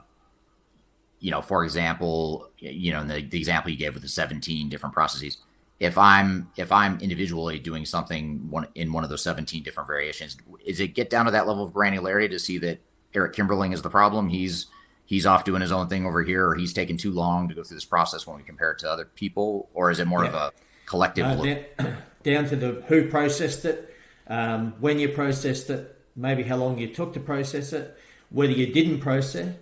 you 1.25 1.31
know 1.31 1.41
for 1.41 1.65
example 1.65 2.51
you 2.59 2.93
know 2.93 3.01
in 3.01 3.09
the, 3.09 3.23
the 3.23 3.39
example 3.39 3.71
you 3.71 3.79
gave 3.79 3.95
with 3.95 4.03
the 4.03 4.09
17 4.09 4.69
different 4.69 4.95
processes 4.95 5.39
if 5.81 5.97
i'm 5.97 6.51
if 6.57 6.71
i'm 6.71 7.01
individually 7.01 7.59
doing 7.59 7.87
something 7.87 8.51
one 8.51 8.69
in 8.75 8.93
one 8.93 9.05
of 9.05 9.11
those 9.11 9.23
17 9.23 9.63
different 9.63 9.87
variations 9.87 10.37
is 10.67 10.81
it 10.81 10.89
get 10.89 11.09
down 11.09 11.25
to 11.25 11.31
that 11.31 11.47
level 11.47 11.65
of 11.65 11.73
granularity 11.73 12.29
to 12.29 12.39
see 12.39 12.59
that 12.59 12.79
eric 13.15 13.33
kimberling 13.33 13.73
is 13.73 13.81
the 13.81 13.89
problem 13.89 14.29
he's 14.29 14.67
he's 15.07 15.25
off 15.25 15.45
doing 15.45 15.63
his 15.63 15.73
own 15.73 15.89
thing 15.89 16.05
over 16.05 16.23
here 16.23 16.47
or 16.47 16.55
he's 16.55 16.75
taking 16.75 16.99
too 16.99 17.11
long 17.11 17.49
to 17.49 17.55
go 17.55 17.63
through 17.63 17.77
this 17.77 17.87
process 17.87 18.27
when 18.27 18.37
we 18.37 18.43
compare 18.43 18.73
it 18.73 18.79
to 18.79 18.91
other 18.91 19.07
people 19.15 19.71
or 19.73 19.91
is 19.91 20.01
it 20.01 20.07
more 20.07 20.25
yeah. 20.25 20.29
of 20.29 20.35
a 20.35 20.53
collective 20.85 21.25
uh, 21.25 21.37
down, 21.37 21.97
down, 22.23 22.47
to 22.47 22.57
the 22.57 22.85
who 22.89 23.09
processed 23.09 23.65
it 23.65 23.94
um, 24.27 24.75
when 24.81 24.99
you 24.99 25.09
processed 25.09 25.71
it 25.71 25.95
maybe 26.17 26.43
how 26.43 26.57
long 26.57 26.79
you 26.79 26.89
took 26.89 27.13
to 27.15 27.21
process 27.21 27.73
it, 27.73 27.97
whether 28.31 28.53
you 28.53 28.73
didn't 28.73 29.01
process 29.01 29.55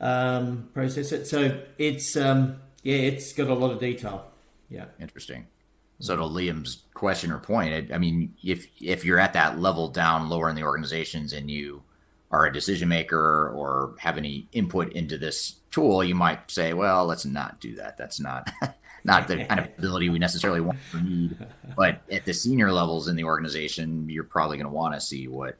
um, 0.00 0.68
process 0.74 1.12
it. 1.12 1.26
So 1.26 1.60
it's 1.76 2.16
um, 2.16 2.60
yeah, 2.82 2.96
it's 2.96 3.32
got 3.32 3.48
a 3.48 3.54
lot 3.54 3.72
of 3.72 3.80
detail. 3.80 4.30
Yeah, 4.68 4.86
interesting. 5.00 5.46
So 6.00 6.14
to 6.14 6.22
Liam's 6.22 6.84
question 6.94 7.32
or 7.32 7.38
point, 7.38 7.92
I 7.92 7.98
mean, 7.98 8.34
if 8.42 8.68
if 8.80 9.04
you're 9.04 9.18
at 9.18 9.32
that 9.32 9.58
level 9.58 9.88
down 9.88 10.28
lower 10.28 10.48
in 10.48 10.56
the 10.56 10.62
organizations 10.62 11.32
and 11.32 11.50
you 11.50 11.82
are 12.30 12.46
a 12.46 12.52
decision 12.52 12.88
maker 12.88 13.48
or 13.48 13.94
have 13.98 14.18
any 14.18 14.46
input 14.52 14.92
into 14.92 15.18
this 15.18 15.56
tool, 15.70 16.04
you 16.04 16.14
might 16.14 16.50
say, 16.50 16.74
well, 16.74 17.06
let's 17.06 17.24
not 17.24 17.58
do 17.58 17.74
that. 17.76 17.96
That's 17.96 18.20
not 18.20 18.48
not 19.04 19.28
the 19.28 19.44
kind 19.44 19.60
of 19.60 19.66
ability 19.78 20.08
we 20.08 20.18
necessarily 20.18 20.60
want 20.60 20.78
or 20.94 21.00
need. 21.00 21.36
But 21.76 22.02
at 22.10 22.24
the 22.24 22.34
senior 22.34 22.72
levels 22.72 23.08
in 23.08 23.16
the 23.16 23.24
organization, 23.24 24.08
you're 24.08 24.24
probably 24.24 24.56
going 24.56 24.66
to 24.66 24.74
want 24.74 24.94
to 24.94 25.00
see 25.00 25.28
what 25.28 25.58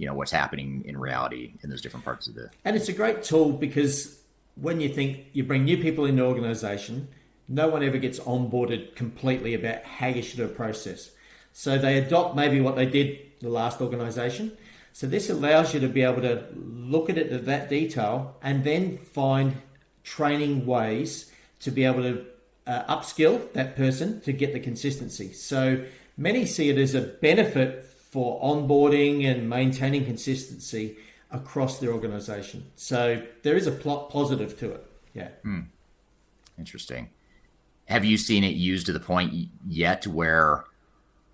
you 0.00 0.06
know 0.06 0.14
what's 0.14 0.32
happening 0.32 0.82
in 0.86 0.96
reality 0.96 1.52
in 1.62 1.68
those 1.68 1.82
different 1.82 2.04
parts 2.06 2.26
of 2.26 2.34
the 2.34 2.48
and 2.64 2.74
it's 2.74 2.88
a 2.88 2.92
great 2.92 3.22
tool 3.22 3.52
because 3.52 4.18
when 4.54 4.80
you 4.80 4.88
think 4.88 5.26
you 5.34 5.44
bring 5.44 5.64
new 5.64 5.76
people 5.76 6.06
in 6.06 6.16
the 6.16 6.22
organization 6.22 7.06
no 7.48 7.68
one 7.68 7.82
ever 7.82 7.98
gets 7.98 8.18
onboarded 8.20 8.96
completely 8.96 9.52
about 9.52 9.84
how 9.84 10.06
you 10.06 10.22
should 10.22 10.56
process 10.56 11.10
so 11.52 11.76
they 11.76 11.98
adopt 11.98 12.34
maybe 12.34 12.62
what 12.62 12.76
they 12.76 12.86
did 12.86 13.18
the 13.40 13.50
last 13.50 13.82
organization 13.82 14.50
so 14.94 15.06
this 15.06 15.28
allows 15.28 15.74
you 15.74 15.80
to 15.80 15.88
be 15.88 16.02
able 16.02 16.22
to 16.22 16.46
look 16.54 17.10
at 17.10 17.18
it 17.18 17.30
at 17.30 17.44
that 17.44 17.68
detail 17.68 18.36
and 18.42 18.64
then 18.64 18.96
find 18.96 19.54
training 20.02 20.64
ways 20.64 21.30
to 21.60 21.70
be 21.70 21.84
able 21.84 22.02
to 22.02 22.24
uh, 22.70 22.96
upskill 22.96 23.52
that 23.52 23.76
person 23.76 24.20
to 24.20 24.32
get 24.32 24.52
the 24.52 24.60
consistency 24.60 25.32
so 25.32 25.84
many 26.16 26.46
see 26.46 26.68
it 26.68 26.78
as 26.78 26.94
a 26.94 27.00
benefit 27.00 27.84
for 28.10 28.40
onboarding 28.42 29.24
and 29.24 29.48
maintaining 29.48 30.04
consistency 30.04 30.96
across 31.30 31.78
the 31.78 31.88
organization. 31.88 32.66
So 32.74 33.22
there 33.42 33.56
is 33.56 33.66
a 33.66 33.72
plot 33.72 34.10
positive 34.10 34.58
to 34.58 34.72
it. 34.72 34.86
Yeah. 35.14 35.28
Hmm. 35.42 35.60
Interesting. 36.58 37.10
Have 37.86 38.04
you 38.04 38.18
seen 38.18 38.44
it 38.44 38.54
used 38.54 38.86
to 38.86 38.92
the 38.92 39.00
point 39.00 39.48
yet 39.66 40.06
where 40.06 40.64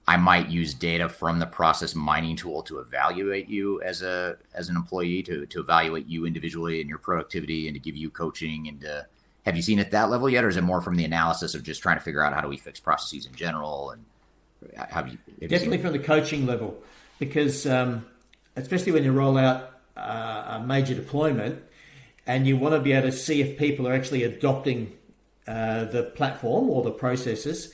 I 0.07 0.17
might 0.17 0.49
use 0.49 0.73
data 0.73 1.09
from 1.09 1.39
the 1.39 1.47
process 1.47 1.95
mining 1.95 2.37
tool 2.37 2.63
to 2.65 2.79
evaluate 2.79 3.49
you 3.49 3.83
as 3.83 4.03
a 4.03 4.37
as 4.55 4.69
an 4.69 4.77
employee 4.77 5.23
to 5.25 5.47
to 5.47 5.61
evaluate 5.61 6.07
you 6.07 6.27
individually 6.27 6.81
and 6.81 6.89
your 6.89 6.99
productivity 6.99 7.67
and 7.67 7.75
to 7.75 7.81
give 7.81 7.97
you 7.97 8.09
coaching 8.11 8.69
and 8.69 8.81
to 8.83 9.07
have 9.47 9.57
you 9.57 9.63
seen 9.63 9.79
it 9.79 9.93
that 9.93 10.11
level 10.11 10.29
yet 10.29 10.45
or 10.45 10.49
is 10.49 10.57
it 10.57 10.63
more 10.63 10.81
from 10.81 10.97
the 10.97 11.05
analysis 11.05 11.55
of 11.55 11.63
just 11.63 11.81
trying 11.81 11.97
to 11.97 12.03
figure 12.03 12.23
out 12.23 12.35
how 12.35 12.41
do 12.41 12.49
we 12.49 12.57
fix 12.57 12.81
processes 12.81 13.25
in 13.27 13.35
general 13.35 13.91
and 13.91 14.05
have 14.75 15.09
you 15.09 15.17
have 15.41 15.49
definitely 15.49 15.77
you 15.79 15.83
from 15.83 15.93
the 15.93 15.99
coaching 15.99 16.45
level 16.45 16.77
because 17.19 17.67
um, 17.67 18.05
especially 18.57 18.93
when 18.93 19.05
you 19.05 19.13
roll 19.13 19.39
out 19.39 19.71
uh, 19.97 20.59
a 20.59 20.65
major 20.67 20.95
deployment 20.95 21.63
and 22.27 22.47
you 22.47 22.57
want 22.57 22.75
to 22.75 22.81
be 22.81 22.93
able 22.93 23.09
to 23.09 23.17
see 23.17 23.41
if 23.41 23.57
people 23.57 23.87
are 23.89 23.95
actually 23.95 24.25
adopting 24.25 24.93
uh, 25.47 25.85
the 25.85 26.03
platform 26.03 26.69
or 26.69 26.83
the 26.83 26.91
processes 26.91 27.73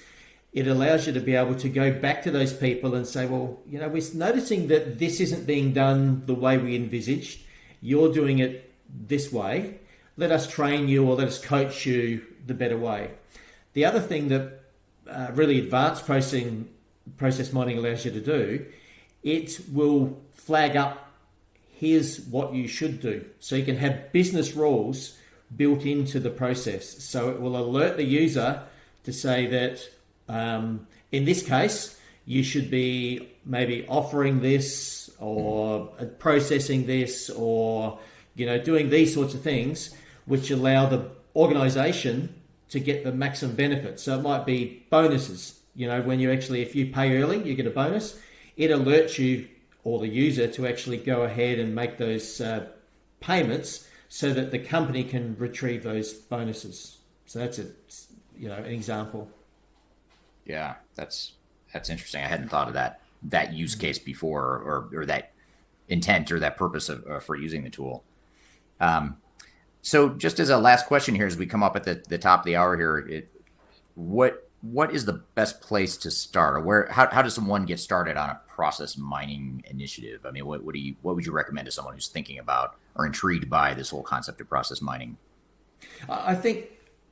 it 0.52 0.66
allows 0.66 1.06
you 1.06 1.14
to 1.14 1.20
be 1.20 1.34
able 1.34 1.54
to 1.54 1.70
go 1.70 1.90
back 1.98 2.22
to 2.22 2.30
those 2.30 2.52
people 2.52 2.94
and 2.94 3.06
say 3.06 3.24
well 3.24 3.58
you 3.66 3.78
know 3.78 3.88
we're 3.88 4.02
noticing 4.12 4.68
that 4.68 4.98
this 4.98 5.20
isn't 5.20 5.46
being 5.46 5.72
done 5.72 6.22
the 6.26 6.34
way 6.34 6.58
we 6.58 6.76
envisaged. 6.76 7.40
You're 7.80 8.12
doing 8.12 8.38
it 8.40 8.70
this 8.88 9.32
way 9.32 9.78
let 10.16 10.30
us 10.30 10.46
train 10.46 10.88
you 10.88 11.06
or 11.06 11.14
let 11.16 11.28
us 11.28 11.38
coach 11.38 11.86
you 11.86 12.22
the 12.46 12.54
better 12.54 12.76
way 12.76 13.10
the 13.74 13.84
other 13.84 14.00
thing 14.00 14.28
that 14.28 14.60
uh, 15.08 15.28
really 15.34 15.58
advanced 15.58 16.06
processing 16.06 16.68
process 17.16 17.52
mining 17.52 17.78
allows 17.78 18.04
you 18.04 18.10
to 18.10 18.20
do, 18.20 18.66
it 19.22 19.60
will 19.72 20.20
flag 20.32 20.76
up 20.76 21.10
here's 21.78 22.20
what 22.26 22.54
you 22.54 22.68
should 22.68 23.00
do. 23.00 23.24
So 23.40 23.56
you 23.56 23.64
can 23.64 23.76
have 23.76 24.12
business 24.12 24.54
rules 24.54 25.18
built 25.56 25.84
into 25.84 26.20
the 26.20 26.30
process. 26.30 27.02
So 27.02 27.30
it 27.30 27.40
will 27.40 27.56
alert 27.56 27.96
the 27.96 28.04
user 28.04 28.62
to 29.02 29.12
say 29.12 29.46
that 29.46 29.80
um, 30.28 30.86
in 31.10 31.24
this 31.24 31.42
case, 31.42 31.98
you 32.24 32.44
should 32.44 32.70
be 32.70 33.28
maybe 33.44 33.84
offering 33.88 34.40
this 34.40 35.10
or 35.18 35.86
processing 36.20 36.86
this 36.86 37.30
or 37.30 37.98
you 38.36 38.46
know 38.46 38.58
doing 38.58 38.88
these 38.88 39.12
sorts 39.12 39.34
of 39.34 39.42
things 39.42 39.94
which 40.26 40.50
allow 40.50 40.86
the 40.86 41.10
organization 41.34 42.34
to 42.70 42.80
get 42.80 43.04
the 43.04 43.12
maximum 43.12 43.54
benefit. 43.56 44.00
So 44.00 44.18
it 44.18 44.22
might 44.22 44.46
be 44.46 44.84
bonuses. 44.90 45.60
You 45.74 45.88
know, 45.88 46.02
when 46.02 46.20
you 46.20 46.30
actually, 46.30 46.62
if 46.62 46.74
you 46.74 46.86
pay 46.86 47.22
early, 47.22 47.42
you 47.42 47.54
get 47.54 47.66
a 47.66 47.70
bonus. 47.70 48.18
It 48.56 48.70
alerts 48.70 49.18
you 49.18 49.48
or 49.84 49.98
the 49.98 50.08
user 50.08 50.46
to 50.46 50.66
actually 50.66 50.98
go 50.98 51.22
ahead 51.22 51.58
and 51.58 51.74
make 51.74 51.98
those 51.98 52.40
uh, 52.40 52.66
payments 53.20 53.88
so 54.08 54.32
that 54.32 54.50
the 54.50 54.58
company 54.58 55.04
can 55.04 55.36
retrieve 55.38 55.82
those 55.82 56.12
bonuses. 56.12 56.98
So 57.26 57.38
that's 57.38 57.58
a, 57.58 57.66
you 58.36 58.48
know, 58.48 58.56
an 58.56 58.66
example. 58.66 59.30
Yeah, 60.44 60.74
that's 60.94 61.32
that's 61.72 61.88
interesting. 61.88 62.22
I 62.22 62.28
hadn't 62.28 62.48
thought 62.48 62.68
of 62.68 62.74
that 62.74 63.00
that 63.24 63.52
use 63.52 63.74
case 63.74 63.98
before, 63.98 64.42
or 64.42 64.88
or 64.92 65.06
that 65.06 65.32
intent 65.88 66.30
or 66.30 66.40
that 66.40 66.56
purpose 66.56 66.88
of, 66.88 67.06
uh, 67.06 67.20
for 67.20 67.36
using 67.36 67.64
the 67.64 67.70
tool. 67.70 68.04
Um, 68.80 69.16
so, 69.82 70.10
just 70.10 70.38
as 70.38 70.48
a 70.48 70.58
last 70.58 70.86
question 70.86 71.14
here, 71.14 71.26
as 71.26 71.36
we 71.36 71.46
come 71.46 71.62
up 71.62 71.74
at 71.74 71.82
the, 71.84 72.02
the 72.08 72.18
top 72.18 72.40
of 72.40 72.46
the 72.46 72.56
hour 72.56 72.76
here, 72.76 72.98
it, 72.98 73.32
what 73.94 74.48
what 74.62 74.94
is 74.94 75.04
the 75.04 75.24
best 75.34 75.60
place 75.60 75.96
to 75.96 76.10
start, 76.10 76.64
where 76.64 76.86
how, 76.86 77.08
how 77.10 77.20
does 77.20 77.34
someone 77.34 77.66
get 77.66 77.80
started 77.80 78.16
on 78.16 78.30
a 78.30 78.40
process 78.46 78.96
mining 78.96 79.64
initiative? 79.68 80.24
I 80.24 80.30
mean, 80.30 80.46
what, 80.46 80.62
what 80.62 80.74
do 80.74 80.80
you 80.80 80.94
what 81.02 81.16
would 81.16 81.26
you 81.26 81.32
recommend 81.32 81.66
to 81.66 81.72
someone 81.72 81.94
who's 81.94 82.06
thinking 82.06 82.38
about 82.38 82.76
or 82.94 83.04
intrigued 83.04 83.50
by 83.50 83.74
this 83.74 83.90
whole 83.90 84.04
concept 84.04 84.40
of 84.40 84.48
process 84.48 84.80
mining? 84.80 85.18
I 86.08 86.36
think 86.36 86.66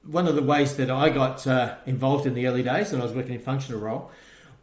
one 0.04 0.28
of 0.28 0.36
the 0.36 0.42
ways 0.42 0.76
that 0.76 0.92
I 0.92 1.10
got 1.10 1.44
uh, 1.48 1.74
involved 1.86 2.24
in 2.24 2.34
the 2.34 2.46
early 2.46 2.62
days 2.62 2.92
when 2.92 3.00
I 3.00 3.04
was 3.04 3.12
working 3.12 3.34
in 3.34 3.40
functional 3.40 3.80
role 3.80 4.12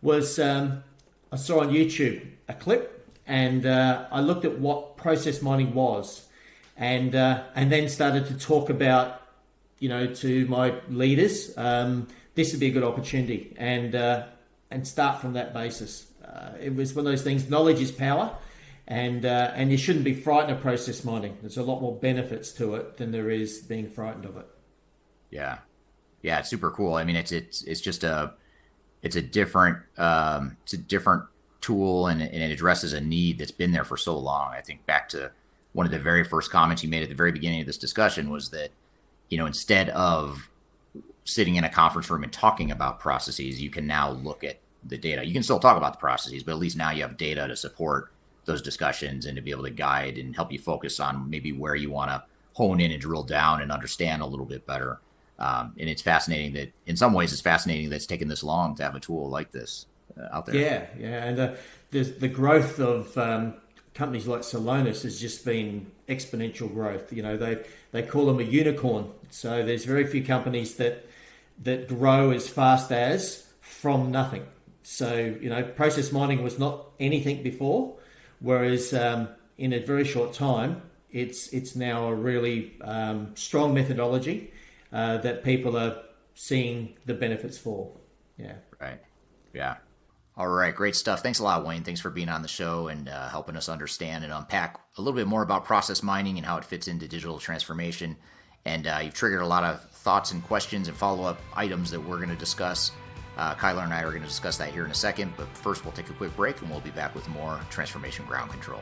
was 0.02 0.40
um, 0.40 0.82
I 1.30 1.36
saw 1.36 1.60
on 1.60 1.70
YouTube 1.70 2.26
a 2.48 2.54
clip 2.54 3.06
and 3.28 3.66
uh, 3.66 4.06
I 4.10 4.22
looked 4.22 4.46
at 4.46 4.60
what 4.60 4.96
process 4.96 5.42
mining 5.42 5.74
was 5.74 6.27
and 6.78 7.16
uh, 7.16 7.44
and 7.56 7.72
then 7.72 7.90
started 7.90 8.28
to 8.28 8.38
talk 8.38 8.70
about 8.70 9.22
you 9.80 9.90
know 9.90 10.08
to 10.08 10.46
my 10.48 10.74
leaders 10.90 11.56
um, 11.58 12.08
this 12.38 12.52
would 12.52 12.60
be 12.60 12.68
a 12.68 12.72
good 12.72 12.84
opportunity 12.84 13.54
and 13.58 13.96
uh, 13.96 14.26
and 14.70 14.88
start 14.88 15.20
from 15.20 15.34
that 15.34 15.54
basis. 15.54 16.06
Uh, 16.24 16.52
it 16.62 16.76
was 16.76 16.94
one 16.94 17.06
of 17.06 17.12
those 17.12 17.24
things. 17.24 17.50
Knowledge 17.50 17.82
is 17.82 17.92
power, 17.92 18.38
and 18.88 19.26
uh, 19.26 19.52
and 19.56 19.72
you 19.72 19.78
shouldn't 19.78 20.06
be 20.06 20.14
frightened 20.14 20.52
of 20.52 20.62
process 20.62 21.04
mining. 21.04 21.38
There's 21.42 21.58
a 21.58 21.64
lot 21.64 21.82
more 21.82 21.96
benefits 21.96 22.52
to 22.54 22.76
it 22.76 22.98
than 22.98 23.12
there 23.12 23.30
is 23.30 23.60
being 23.60 23.90
frightened 23.90 24.26
of 24.26 24.38
it. 24.38 24.46
Yeah, 25.32 25.60
yeah, 26.22 26.40
it's 26.40 26.50
super 26.50 26.70
cool. 26.70 26.94
I 26.94 27.04
mean, 27.04 27.16
it's 27.16 27.32
it's 27.32 27.64
it's 27.64 27.82
just 27.82 28.04
a 28.04 28.34
it's 29.02 29.16
a 29.16 29.22
different 29.22 29.80
um, 29.98 30.58
it's 30.64 30.74
a 30.74 30.78
different 30.78 31.24
tool, 31.60 32.08
and, 32.08 32.22
and 32.22 32.44
it 32.44 32.52
addresses 32.52 32.94
a 32.94 33.02
need 33.02 33.40
that's 33.40 33.52
been 33.52 33.72
there 33.72 33.84
for 33.84 33.98
so 33.98 34.18
long. 34.18 34.52
I 34.52 34.62
think 34.62 34.86
back 34.86 35.10
to 35.10 35.32
one 35.78 35.86
of 35.86 35.92
the 35.92 36.00
very 36.00 36.24
first 36.24 36.50
comments 36.50 36.84
you 36.84 36.90
made 36.90 37.04
at 37.04 37.10
the 37.10 37.14
very 37.14 37.32
beginning 37.32 37.62
of 37.62 37.68
this 37.68 37.78
discussion 37.78 38.32
was 38.32 38.50
that 38.50 38.72
you 39.30 39.38
know 39.38 39.46
instead 39.46 39.90
of 39.90 40.50
sitting 41.24 41.56
in 41.56 41.64
a 41.64 41.70
conference 41.70 42.10
room 42.10 42.24
and 42.24 42.34
talking 42.34 42.72
about 42.72 43.00
processes, 43.00 43.62
you 43.62 43.70
can 43.70 43.86
now 43.86 44.10
look 44.10 44.44
at 44.44 44.58
the 44.84 44.98
data. 44.98 45.24
You 45.24 45.34
can 45.34 45.44
still 45.44 45.60
talk 45.60 45.78
about 45.78 45.94
the 45.94 46.00
processes, 46.00 46.42
but 46.42 46.54
at 46.54 46.58
least 46.58 46.78
now 46.78 46.90
you 46.90 47.04
have 47.04 47.16
data 47.16 47.48
to 47.48 47.56
support 47.56 48.12
those 48.46 48.64
discussions 48.64 49.28
and 49.28 49.36
to 49.36 49.42
be 49.42 49.52
able 49.52 49.66
to 49.66 49.70
guide 49.70 50.18
and 50.18 50.36
help 50.36 50.52
you 50.52 50.58
focus 50.58 51.00
on 51.00 51.30
maybe 51.30 51.52
where 51.52 51.76
you 51.76 51.92
want 51.92 52.10
to 52.10 52.24
hone 52.54 52.80
in 52.80 52.92
and 52.92 53.00
drill 53.00 53.24
down 53.24 53.62
and 53.62 53.72
understand 53.72 54.24
a 54.24 54.26
little 54.26 54.48
bit 54.48 54.66
better. 54.66 55.00
Um, 55.38 55.76
and 55.78 55.88
it's 55.88 56.02
fascinating 56.02 56.54
that, 56.54 56.72
in 56.88 56.96
some 56.98 57.14
ways, 57.14 57.32
it's 57.32 57.42
fascinating 57.42 57.90
that 57.90 57.98
it's 57.98 58.08
taken 58.08 58.30
this 58.30 58.42
long 58.42 58.74
to 58.78 58.84
have 58.84 58.96
a 58.96 59.00
tool 59.00 59.30
like 59.30 59.52
this 59.52 59.86
uh, 60.20 60.36
out 60.36 60.48
there. 60.48 60.56
Yeah, 60.56 60.86
yeah, 60.98 61.24
and 61.26 61.40
uh, 61.40 61.56
the 61.92 62.02
the 62.02 62.28
growth 62.28 62.80
of 62.80 63.16
um, 63.16 63.54
companies 63.98 64.28
like 64.28 64.42
Celonis 64.42 65.02
has 65.02 65.20
just 65.20 65.44
been 65.44 65.88
exponential 66.08 66.72
growth. 66.72 67.12
You 67.12 67.24
know, 67.24 67.36
they 67.36 67.64
they 67.92 68.04
call 68.04 68.28
them 68.28 68.40
a 68.40 68.44
unicorn. 68.44 69.12
So 69.32 69.66
there's 69.66 69.86
very 69.86 70.06
few 70.06 70.24
companies 70.24 70.76
that 70.76 71.06
that 71.64 71.88
grow 71.88 72.32
as 72.32 72.48
fast 72.48 72.92
as 72.92 73.48
from 73.60 74.12
nothing. 74.12 74.46
So 74.84 75.36
you 75.42 75.50
know, 75.50 75.64
process 75.64 76.12
mining 76.12 76.44
was 76.44 76.60
not 76.60 76.86
anything 77.00 77.42
before, 77.42 77.96
whereas 78.40 78.94
um, 78.94 79.30
in 79.58 79.74
a 79.74 79.80
very 79.80 80.06
short 80.06 80.32
time, 80.32 80.84
it's 81.12 81.48
it's 81.52 81.76
now 81.76 82.08
a 82.08 82.16
really 82.16 82.74
um, 82.82 83.36
strong 83.36 83.74
methodology 83.74 84.54
uh, 84.94 85.18
that 85.18 85.44
people 85.44 85.76
are 85.76 86.04
seeing 86.36 86.96
the 87.06 87.16
benefits 87.16 87.58
for. 87.58 87.92
Yeah. 88.38 88.58
Right. 88.80 89.00
Yeah. 89.54 89.78
All 90.38 90.48
right, 90.48 90.76
great 90.76 90.96
stuff. 90.96 91.24
Thanks 91.24 91.40
a 91.40 91.44
lot, 91.44 91.66
Wayne. 91.66 91.84
Thanks 91.84 92.00
for 92.00 92.12
being 92.12 92.30
on 92.30 92.44
the 92.44 92.48
show 92.48 92.90
and 92.90 93.10
uh, 93.10 93.28
helping 93.30 93.58
us 93.58 93.68
understand 93.68 94.24
and 94.24 94.32
unpack 94.32 94.80
a 94.98 95.02
little 95.02 95.18
bit 95.18 95.26
more 95.26 95.42
about 95.42 95.66
process 95.66 96.04
mining 96.04 96.38
and 96.38 96.46
how 96.46 96.58
it 96.58 96.64
fits 96.64 96.88
into 96.88 97.08
digital 97.08 97.40
transformation. 97.40 98.16
And 98.64 98.86
uh, 98.86 99.00
you've 99.04 99.16
triggered 99.16 99.42
a 99.42 99.48
lot 99.48 99.64
of 99.64 99.82
thoughts 99.90 100.34
and 100.34 100.44
questions 100.44 100.90
and 100.90 100.96
follow 100.96 101.24
up 101.24 101.40
items 101.56 101.90
that 101.90 102.00
we're 102.00 102.18
going 102.18 102.30
to 102.30 102.36
discuss. 102.36 102.92
Uh, 103.36 103.56
Kyler 103.56 103.84
and 103.84 103.94
I 103.94 104.04
are 104.04 104.12
going 104.12 104.22
to 104.22 104.28
discuss 104.28 104.58
that 104.58 104.70
here 104.70 104.86
in 104.86 104.92
a 104.92 104.96
second, 104.96 105.34
but 105.38 105.48
first 105.58 105.84
we'll 105.84 105.94
take 105.94 106.12
a 106.12 106.14
quick 106.14 106.36
break 106.36 106.62
and 106.62 106.70
we'll 106.70 106.82
be 106.82 106.92
back 106.92 107.16
with 107.16 107.28
more 107.30 107.60
Transformation 107.72 108.24
Ground 108.26 108.52
Control. 108.52 108.82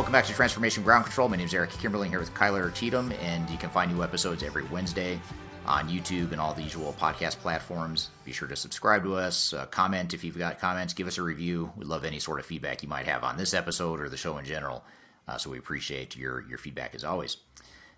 Welcome 0.00 0.14
back 0.14 0.24
to 0.24 0.32
Transformation 0.32 0.82
Ground 0.82 1.04
Control. 1.04 1.28
My 1.28 1.36
name 1.36 1.44
is 1.44 1.52
Eric 1.52 1.72
Kimberling 1.72 2.08
here 2.08 2.20
with 2.20 2.32
Kyler 2.32 2.72
Cheatham, 2.72 3.12
and 3.20 3.48
you 3.50 3.58
can 3.58 3.68
find 3.68 3.94
new 3.94 4.02
episodes 4.02 4.42
every 4.42 4.64
Wednesday 4.64 5.20
on 5.66 5.90
YouTube 5.90 6.32
and 6.32 6.40
all 6.40 6.54
the 6.54 6.62
usual 6.62 6.96
podcast 6.98 7.36
platforms. 7.36 8.08
Be 8.24 8.32
sure 8.32 8.48
to 8.48 8.56
subscribe 8.56 9.02
to 9.02 9.14
us, 9.16 9.52
uh, 9.52 9.66
comment 9.66 10.14
if 10.14 10.24
you've 10.24 10.38
got 10.38 10.58
comments, 10.58 10.94
give 10.94 11.06
us 11.06 11.18
a 11.18 11.22
review. 11.22 11.70
We 11.76 11.84
love 11.84 12.06
any 12.06 12.18
sort 12.18 12.40
of 12.40 12.46
feedback 12.46 12.82
you 12.82 12.88
might 12.88 13.04
have 13.04 13.22
on 13.24 13.36
this 13.36 13.52
episode 13.52 14.00
or 14.00 14.08
the 14.08 14.16
show 14.16 14.38
in 14.38 14.46
general. 14.46 14.82
Uh, 15.28 15.36
so 15.36 15.50
we 15.50 15.58
appreciate 15.58 16.16
your 16.16 16.48
your 16.48 16.56
feedback 16.56 16.94
as 16.94 17.04
always. 17.04 17.36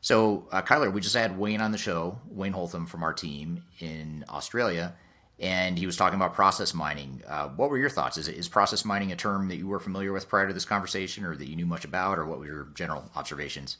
So, 0.01 0.49
uh, 0.51 0.61
Kyler, 0.61 0.93
we 0.93 1.01
just 1.01 1.15
had 1.15 1.39
Wayne 1.39 1.61
on 1.61 1.71
the 1.71 1.79
show, 1.79 2.19
Wayne 2.29 2.53
Holtham 2.53 2.89
from 2.89 3.05
our 3.05 3.13
team 3.13 3.63
in 3.79 4.25
Australia, 4.29 4.97
and 5.39 5.79
he 5.79 5.87
was 5.87 5.97
talking 5.97 6.17
about 6.17 6.35
process 6.35 6.75
mining. 6.75 7.23
Uh, 7.27 7.49
what 7.49 7.71
were 7.71 7.79
your 7.79 7.91
thoughts? 7.91 8.17
Is, 8.17 8.29
is 8.29 8.49
process 8.49 8.85
mining 8.85 9.13
a 9.13 9.17
term 9.17 9.49
that 9.49 9.57
you 9.57 9.67
were 9.67 9.81
familiar 9.81 10.13
with 10.13 10.29
prior 10.29 10.47
to 10.47 10.55
this 10.55 10.65
conversation, 10.65 11.25
or 11.25 11.37
that 11.37 11.49
you 11.49 11.57
knew 11.57 11.67
much 11.67 11.85
about, 11.85 12.19
or 12.19 12.27
what 12.27 12.39
were 12.39 12.47
your 12.47 12.69
general 12.75 13.11
observations? 13.17 13.79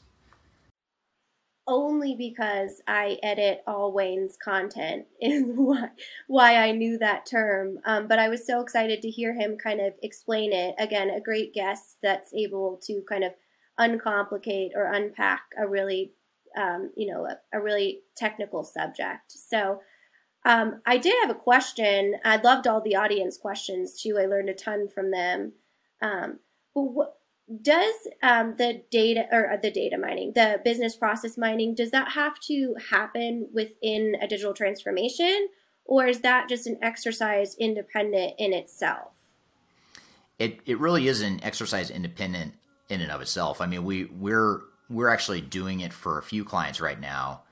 Only 1.65 2.15
because 2.15 2.81
I 2.87 3.17
edit 3.23 3.63
all 3.65 3.93
Wayne's 3.93 4.35
content 4.35 5.05
is 5.21 5.43
why, 5.45 5.89
why 6.27 6.57
I 6.57 6.71
knew 6.71 6.97
that 6.97 7.25
term. 7.25 7.79
Um, 7.85 8.07
but 8.07 8.19
I 8.19 8.27
was 8.27 8.45
so 8.45 8.59
excited 8.59 9.01
to 9.01 9.09
hear 9.09 9.33
him 9.33 9.57
kind 9.57 9.79
of 9.79 9.93
explain 10.03 10.51
it. 10.51 10.75
Again, 10.77 11.09
a 11.09 11.21
great 11.21 11.53
guest 11.53 11.97
that's 12.03 12.33
able 12.33 12.81
to 12.83 13.01
kind 13.07 13.23
of 13.23 13.31
uncomplicate 13.79 14.71
or 14.75 14.91
unpack 14.91 15.43
a 15.57 15.65
really, 15.65 16.11
um, 16.57 16.91
you 16.97 17.11
know, 17.11 17.25
a, 17.25 17.57
a 17.57 17.61
really 17.61 18.01
technical 18.17 18.65
subject. 18.65 19.31
So 19.31 19.79
um, 20.45 20.81
I 20.85 20.97
did 20.97 21.15
have 21.21 21.29
a 21.29 21.39
question. 21.39 22.15
I 22.25 22.37
loved 22.37 22.67
all 22.67 22.81
the 22.81 22.95
audience 22.95 23.37
questions 23.37 24.01
too. 24.01 24.17
I 24.19 24.25
learned 24.25 24.49
a 24.49 24.53
ton 24.53 24.87
from 24.87 25.11
them. 25.11 25.53
Um, 26.01 26.39
but 26.75 26.81
what 26.81 27.17
does 27.61 27.93
um, 28.21 28.55
the 28.57 28.83
data 28.89 29.25
or 29.31 29.51
uh, 29.51 29.57
the 29.57 29.71
data 29.71 29.97
mining, 29.97 30.33
the 30.33 30.59
business 30.63 30.95
process 30.95 31.37
mining, 31.37 31.75
does 31.75 31.91
that 31.91 32.11
have 32.11 32.39
to 32.41 32.75
happen 32.89 33.49
within 33.53 34.15
a 34.21 34.27
digital 34.27 34.53
transformation, 34.53 35.49
or 35.85 36.07
is 36.07 36.21
that 36.21 36.49
just 36.49 36.67
an 36.67 36.77
exercise 36.81 37.55
independent 37.57 38.33
in 38.37 38.53
itself? 38.53 39.11
It 40.39 40.59
it 40.65 40.79
really 40.79 41.07
is 41.07 41.21
an 41.21 41.39
exercise 41.43 41.89
independent 41.89 42.55
in 42.89 43.01
and 43.01 43.11
of 43.11 43.21
itself. 43.21 43.61
I 43.61 43.65
mean, 43.65 43.83
we 43.83 44.05
we're 44.05 44.61
we're 44.89 45.09
actually 45.09 45.41
doing 45.41 45.81
it 45.81 45.93
for 45.93 46.17
a 46.17 46.23
few 46.23 46.43
clients 46.43 46.81
right 46.81 46.99
now 46.99 47.43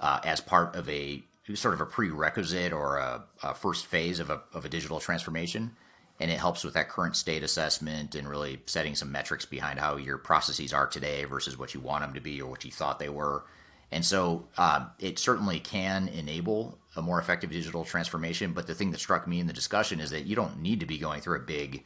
uh, 0.00 0.20
as 0.24 0.40
part 0.40 0.74
of 0.76 0.88
a 0.88 1.22
sort 1.54 1.74
of 1.74 1.80
a 1.80 1.86
prerequisite 1.86 2.72
or 2.72 2.98
a, 2.98 3.24
a, 3.42 3.54
first 3.54 3.86
phase 3.86 4.20
of 4.20 4.30
a, 4.30 4.42
of 4.52 4.64
a 4.64 4.68
digital 4.68 5.00
transformation. 5.00 5.72
And 6.20 6.30
it 6.30 6.38
helps 6.38 6.62
with 6.62 6.74
that 6.74 6.88
current 6.88 7.16
state 7.16 7.42
assessment 7.42 8.14
and 8.14 8.28
really 8.28 8.60
setting 8.66 8.94
some 8.94 9.10
metrics 9.10 9.44
behind 9.44 9.80
how 9.80 9.96
your 9.96 10.18
processes 10.18 10.72
are 10.72 10.86
today 10.86 11.24
versus 11.24 11.58
what 11.58 11.74
you 11.74 11.80
want 11.80 12.04
them 12.04 12.14
to 12.14 12.20
be 12.20 12.40
or 12.40 12.48
what 12.48 12.64
you 12.64 12.70
thought 12.70 12.98
they 12.98 13.08
were. 13.08 13.44
And 13.90 14.04
so 14.04 14.46
uh, 14.56 14.86
it 14.98 15.18
certainly 15.18 15.58
can 15.58 16.08
enable 16.08 16.78
a 16.96 17.02
more 17.02 17.18
effective 17.18 17.50
digital 17.50 17.84
transformation. 17.84 18.52
But 18.52 18.66
the 18.66 18.74
thing 18.74 18.92
that 18.92 19.00
struck 19.00 19.26
me 19.26 19.40
in 19.40 19.46
the 19.46 19.52
discussion 19.52 20.00
is 20.00 20.10
that 20.10 20.26
you 20.26 20.36
don't 20.36 20.60
need 20.60 20.80
to 20.80 20.86
be 20.86 20.98
going 20.98 21.20
through 21.20 21.36
a 21.36 21.40
big 21.40 21.84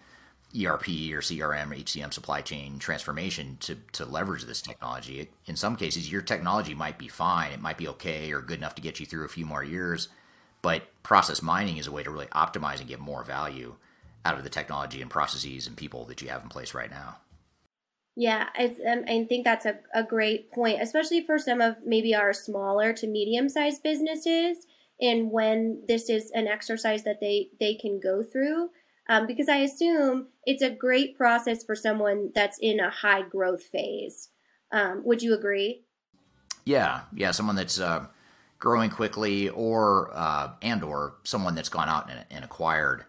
ERP 0.56 0.88
or 1.12 1.20
CRM 1.20 1.70
or 1.70 1.74
HCM 1.74 2.12
supply 2.12 2.40
chain 2.40 2.78
transformation 2.78 3.56
to, 3.60 3.76
to 3.92 4.04
leverage 4.04 4.44
this 4.44 4.62
technology. 4.62 5.28
In 5.46 5.56
some 5.56 5.76
cases, 5.76 6.10
your 6.10 6.22
technology 6.22 6.74
might 6.74 6.98
be 6.98 7.08
fine, 7.08 7.52
it 7.52 7.60
might 7.60 7.78
be 7.78 7.88
okay 7.88 8.32
or 8.32 8.40
good 8.40 8.58
enough 8.58 8.74
to 8.76 8.82
get 8.82 9.00
you 9.00 9.06
through 9.06 9.24
a 9.24 9.28
few 9.28 9.44
more 9.46 9.64
years, 9.64 10.08
but 10.62 10.82
process 11.02 11.42
mining 11.42 11.76
is 11.76 11.86
a 11.86 11.92
way 11.92 12.02
to 12.02 12.10
really 12.10 12.26
optimize 12.26 12.78
and 12.78 12.88
get 12.88 13.00
more 13.00 13.22
value 13.24 13.74
out 14.24 14.36
of 14.36 14.44
the 14.44 14.50
technology 14.50 15.00
and 15.02 15.10
processes 15.10 15.66
and 15.66 15.76
people 15.76 16.04
that 16.06 16.20
you 16.20 16.28
have 16.28 16.42
in 16.42 16.48
place 16.48 16.74
right 16.74 16.90
now. 16.90 17.18
Yeah, 18.16 18.48
um, 18.58 19.04
I 19.06 19.26
think 19.28 19.44
that's 19.44 19.66
a, 19.66 19.78
a 19.94 20.02
great 20.02 20.50
point, 20.50 20.80
especially 20.80 21.22
for 21.22 21.38
some 21.38 21.60
of 21.60 21.76
maybe 21.84 22.14
our 22.14 22.32
smaller 22.32 22.94
to 22.94 23.06
medium 23.06 23.48
sized 23.50 23.82
businesses. 23.82 24.66
And 25.00 25.30
when 25.30 25.82
this 25.86 26.08
is 26.08 26.30
an 26.30 26.48
exercise 26.48 27.04
that 27.04 27.20
they, 27.20 27.50
they 27.60 27.74
can 27.74 28.00
go 28.00 28.22
through, 28.22 28.70
um, 29.08 29.26
because 29.26 29.48
I 29.48 29.56
assume 29.58 30.28
it's 30.44 30.62
a 30.62 30.70
great 30.70 31.16
process 31.16 31.64
for 31.64 31.74
someone 31.74 32.30
that's 32.34 32.58
in 32.60 32.80
a 32.80 32.90
high 32.90 33.22
growth 33.22 33.62
phase. 33.62 34.30
Um, 34.72 35.02
would 35.04 35.22
you 35.22 35.34
agree? 35.34 35.84
Yeah, 36.64 37.02
yeah, 37.14 37.30
someone 37.30 37.56
that's 37.56 37.78
uh, 37.78 38.06
growing 38.58 38.90
quickly, 38.90 39.48
or 39.50 40.10
uh, 40.12 40.52
and 40.62 40.82
or 40.82 41.14
someone 41.22 41.54
that's 41.54 41.68
gone 41.68 41.88
out 41.88 42.10
and, 42.10 42.24
and, 42.30 42.44
acquired 42.44 43.04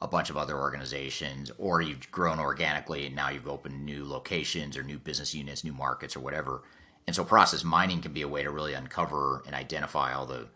a 0.00 0.08
bunch 0.08 0.30
of 0.30 0.38
other 0.38 0.58
organizations, 0.58 1.50
or 1.58 1.82
you've 1.82 2.10
grown 2.10 2.40
organically 2.40 3.06
and 3.06 3.14
now 3.14 3.28
you've 3.28 3.46
opened 3.46 3.84
new 3.84 4.06
locations 4.06 4.76
or 4.76 4.82
new 4.82 4.98
business 4.98 5.34
units, 5.34 5.62
new 5.62 5.72
markets, 5.72 6.16
or 6.16 6.20
whatever. 6.20 6.62
And 7.06 7.14
so 7.14 7.24
process 7.24 7.62
mining 7.62 8.00
can 8.00 8.12
be 8.12 8.22
a 8.22 8.28
way 8.28 8.42
to 8.42 8.50
really 8.50 8.74
uncover 8.74 9.42
and 9.46 9.54
identify 9.54 10.14
all 10.14 10.24
the 10.24 10.46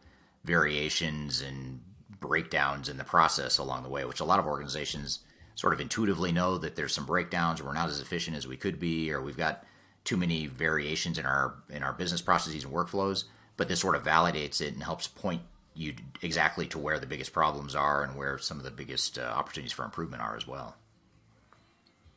variations 0.44 1.42
and 1.42 1.80
breakdowns 2.20 2.88
in 2.88 2.96
the 2.96 3.04
process 3.04 3.58
along 3.58 3.82
the 3.82 3.88
way, 3.88 4.04
which 4.04 4.20
a 4.20 4.24
lot 4.24 4.38
of 4.38 4.46
organizations 4.46 5.20
sort 5.54 5.72
of 5.72 5.80
intuitively 5.80 6.32
know 6.32 6.58
that 6.58 6.76
there's 6.76 6.94
some 6.94 7.06
breakdowns, 7.06 7.62
we're 7.62 7.72
not 7.72 7.88
as 7.88 8.00
efficient 8.00 8.36
as 8.36 8.46
we 8.46 8.56
could 8.56 8.78
be, 8.78 9.10
or 9.12 9.20
we've 9.20 9.36
got 9.36 9.64
too 10.04 10.16
many 10.16 10.46
variations 10.46 11.18
in 11.18 11.26
our 11.26 11.54
in 11.70 11.82
our 11.82 11.92
business 11.92 12.22
processes 12.22 12.64
and 12.64 12.72
workflows. 12.72 13.24
But 13.56 13.68
this 13.68 13.80
sort 13.80 13.96
of 13.96 14.04
validates 14.04 14.60
it 14.60 14.74
and 14.74 14.82
helps 14.82 15.08
point 15.08 15.42
you 15.74 15.94
exactly 16.22 16.66
to 16.68 16.78
where 16.78 16.98
the 16.98 17.06
biggest 17.06 17.32
problems 17.32 17.74
are 17.74 18.02
and 18.02 18.16
where 18.16 18.38
some 18.38 18.58
of 18.58 18.64
the 18.64 18.70
biggest 18.70 19.18
uh, 19.18 19.22
opportunities 19.22 19.72
for 19.72 19.84
improvement 19.84 20.22
are 20.22 20.36
as 20.36 20.46
well. 20.46 20.76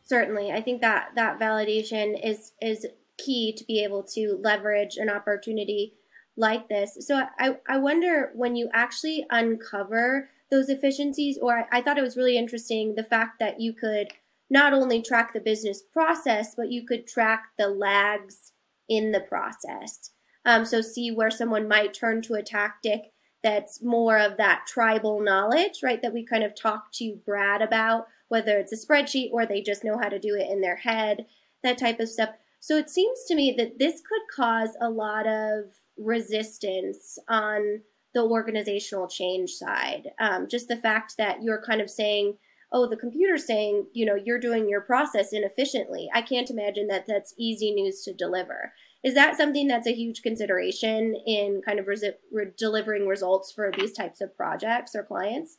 Certainly, 0.04 0.52
I 0.52 0.62
think 0.62 0.82
that 0.82 1.10
that 1.16 1.40
validation 1.40 2.20
is 2.24 2.52
is 2.62 2.86
key 3.18 3.54
to 3.54 3.66
be 3.66 3.84
able 3.84 4.04
to 4.04 4.40
leverage 4.42 4.96
an 4.96 5.10
opportunity 5.10 5.94
like 6.40 6.70
this. 6.70 6.98
So 7.02 7.24
I, 7.38 7.57
I 7.68 7.78
wonder 7.78 8.32
when 8.34 8.56
you 8.56 8.70
actually 8.74 9.26
uncover 9.30 10.30
those 10.49 10.70
efficiencies, 10.70 11.38
or 11.40 11.60
I, 11.60 11.78
I 11.78 11.82
thought 11.82 11.98
it 11.98 12.03
was 12.03 12.18
really 12.18 12.38
interesting 12.38 12.95
the 12.95 13.03
fact 13.03 13.40
that 13.40 13.60
you 13.60 13.74
could 13.74 14.07
not 14.49 14.74
only 14.74 15.02
track 15.02 15.34
the 15.34 15.40
business 15.40 15.82
process, 15.82 16.56
but 16.56 16.72
you 16.72 16.86
could 16.86 17.06
track 17.06 17.49
the 17.57 17.68
lags 17.68 18.53
in 18.88 19.11
the 19.11 19.20
process. 19.20 20.11
Um, 20.45 20.66
so 20.66 20.82
see 20.82 21.11
where 21.11 21.30
someone 21.30 21.68
might 21.68 21.94
turn 21.94 22.24
to 22.24 22.34
a 22.34 22.41
tactic 22.41 23.11
that's 23.44 23.84
more 23.84 24.18
of 24.18 24.38
that 24.38 24.66
tribal 24.68 25.22
knowledge, 25.22 25.82
right? 25.84 26.02
That 26.02 26.14
we 26.14 26.26
kind 26.26 26.44
of 26.44 26.56
talked 26.56 26.95
to 26.95 27.20
Brad 27.26 27.61
about, 27.61 28.07
whether 28.30 28.57
it's 28.57 28.74
a 28.74 28.88
spreadsheet 28.88 29.32
or 29.32 29.45
they 29.45 29.61
just 29.61 29.84
know 29.84 29.98
how 29.98 30.10
to 30.10 30.20
do 30.20 30.36
it 30.36 30.49
in 30.49 30.61
their 30.61 30.78
head, 30.78 31.26
that 31.64 31.78
type 31.78 31.99
of 31.99 32.10
stuff. 32.10 32.30
So 32.60 32.76
it 32.76 32.90
seems 32.90 33.24
to 33.28 33.36
me 33.36 33.53
that 33.57 33.80
this 33.80 34.02
could 34.02 34.22
cause 34.36 34.76
a 34.82 34.90
lot 34.90 35.28
of 35.28 35.72
resistance 36.00 37.20
on 37.28 37.82
the 38.14 38.24
organizational 38.24 39.08
change 39.08 39.52
side. 39.52 40.10
Um, 40.20 40.48
just 40.50 40.68
the 40.68 40.78
fact 40.78 41.16
that 41.18 41.44
you're 41.44 41.62
kind 41.62 41.82
of 41.82 41.90
saying, 41.90 42.38
oh, 42.72 42.88
the 42.88 42.98
computer's 42.98 43.46
saying, 43.46 43.88
you 43.94 44.06
know, 44.06 44.16
you're 44.16 44.40
doing 44.40 44.70
your 44.70 44.82
process 44.82 45.34
inefficiently. 45.34 46.10
I 46.14 46.22
can't 46.22 46.50
imagine 46.50 46.88
that 46.88 47.06
that's 47.08 47.34
easy 47.38 47.72
news 47.72 48.04
to 48.04 48.14
deliver. 48.14 48.74
Is 49.04 49.14
that 49.14 49.38
something 49.38 49.68
that's 49.68 49.88
a 49.88 49.94
huge 49.94 50.22
consideration 50.22 51.16
in 51.26 51.62
kind 51.66 51.80
of 51.80 51.88
re- 51.88 52.14
re- 52.32 52.52
delivering 52.58 53.08
results 53.08 53.52
for 53.52 53.72
these 53.78 53.94
types 53.94 54.22
of 54.22 54.36
projects 54.36 54.94
or 54.96 55.04
clients? 55.04 55.58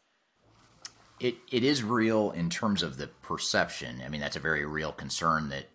It, 1.19 1.37
it 1.51 1.65
is 1.65 1.83
real 1.83 2.31
in 2.33 2.49
terms 2.49 2.83
of 2.83 2.97
the 2.97 3.09
perception. 3.23 4.03
I 4.05 4.09
mean, 4.09 4.21
that's 4.21 4.37
a 4.37 4.41
very 4.41 4.65
real 4.65 4.93
concern 4.93 5.49
that 5.51 5.67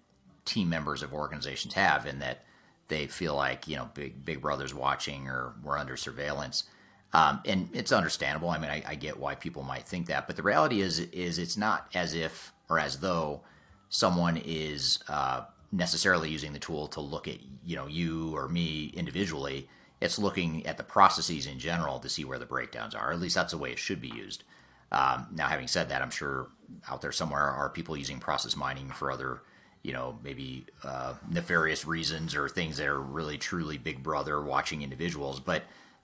team 0.46 0.70
members 0.70 1.04
of 1.04 1.14
organizations 1.14 1.74
have, 1.74 2.06
in 2.06 2.20
that 2.20 2.46
they 2.88 3.08
feel 3.08 3.36
like 3.36 3.68
you 3.68 3.76
know 3.76 3.90
big 3.94 4.24
big 4.26 4.42
brother's 4.42 4.74
watching 4.74 5.28
or 5.28 5.54
we're 5.64 5.78
under 5.78 5.98
surveillance. 5.98 6.66
Um, 7.14 7.42
and 7.46 7.70
it's 7.72 7.94
understandable. 7.94 8.50
I 8.50 8.58
mean, 8.58 8.70
I, 8.70 8.84
I, 8.86 8.96
get 8.96 9.18
why 9.18 9.36
people 9.36 9.64
might 9.64 9.88
think 9.88 10.08
that, 10.08 10.28
but 10.28 10.36
the 10.36 10.44
reality 10.44 10.82
is 10.82 11.00
is 11.00 11.40
it's 11.40 11.56
not 11.56 11.88
as 11.94 12.14
if 12.14 12.52
or 12.68 12.78
as 12.78 13.00
though 13.00 13.42
someone 13.90 14.42
is 14.44 15.00
uh, 15.08 15.46
necessarily 15.72 16.30
using 16.30 16.52
the 16.52 16.60
tool 16.60 16.88
to 16.90 17.00
look 17.02 17.28
at 17.28 17.38
you 17.64 17.76
know 17.76 17.88
you 17.88 18.36
or 18.36 18.50
me 18.50 18.92
individually. 18.96 19.70
It's 20.02 20.20
looking 20.20 20.66
at 20.68 20.78
the 20.78 20.84
processes 20.84 21.48
in 21.48 21.58
general 21.58 22.00
to 22.00 22.10
see 22.10 22.26
where 22.26 22.38
the 22.38 22.46
breakdowns 22.46 22.94
are. 22.94 23.14
At 23.14 23.20
least 23.22 23.36
that's 23.36 23.52
the 23.52 23.58
way 23.58 23.72
it 23.72 23.80
should 23.80 24.02
be 24.02 24.10
used. 24.10 24.44
Um, 24.92 25.28
now, 25.34 25.48
having 25.48 25.68
said 25.68 25.90
that, 25.90 26.02
I'm 26.02 26.12
sure 26.12 26.50
out 26.90 27.02
there 27.02 27.12
somewhere 27.12 27.44
are 27.44 27.70
people 27.70 27.96
using 27.96 28.20
process 28.20 28.56
mining 28.56 28.90
for 28.90 29.10
other 29.12 29.42
you 29.86 29.94
know, 29.94 30.18
maybe 30.24 30.66
uh, 30.84 31.14
nefarious 31.30 31.86
reasons 31.86 32.34
or 32.34 32.50
things 32.50 32.78
that 32.78 32.88
are 32.88 33.00
really 33.00 33.38
truly 33.38 33.78
Big 33.78 34.02
Brother 34.02 34.42
watching 34.42 34.82
individuals. 34.82 35.40
But 35.40 35.62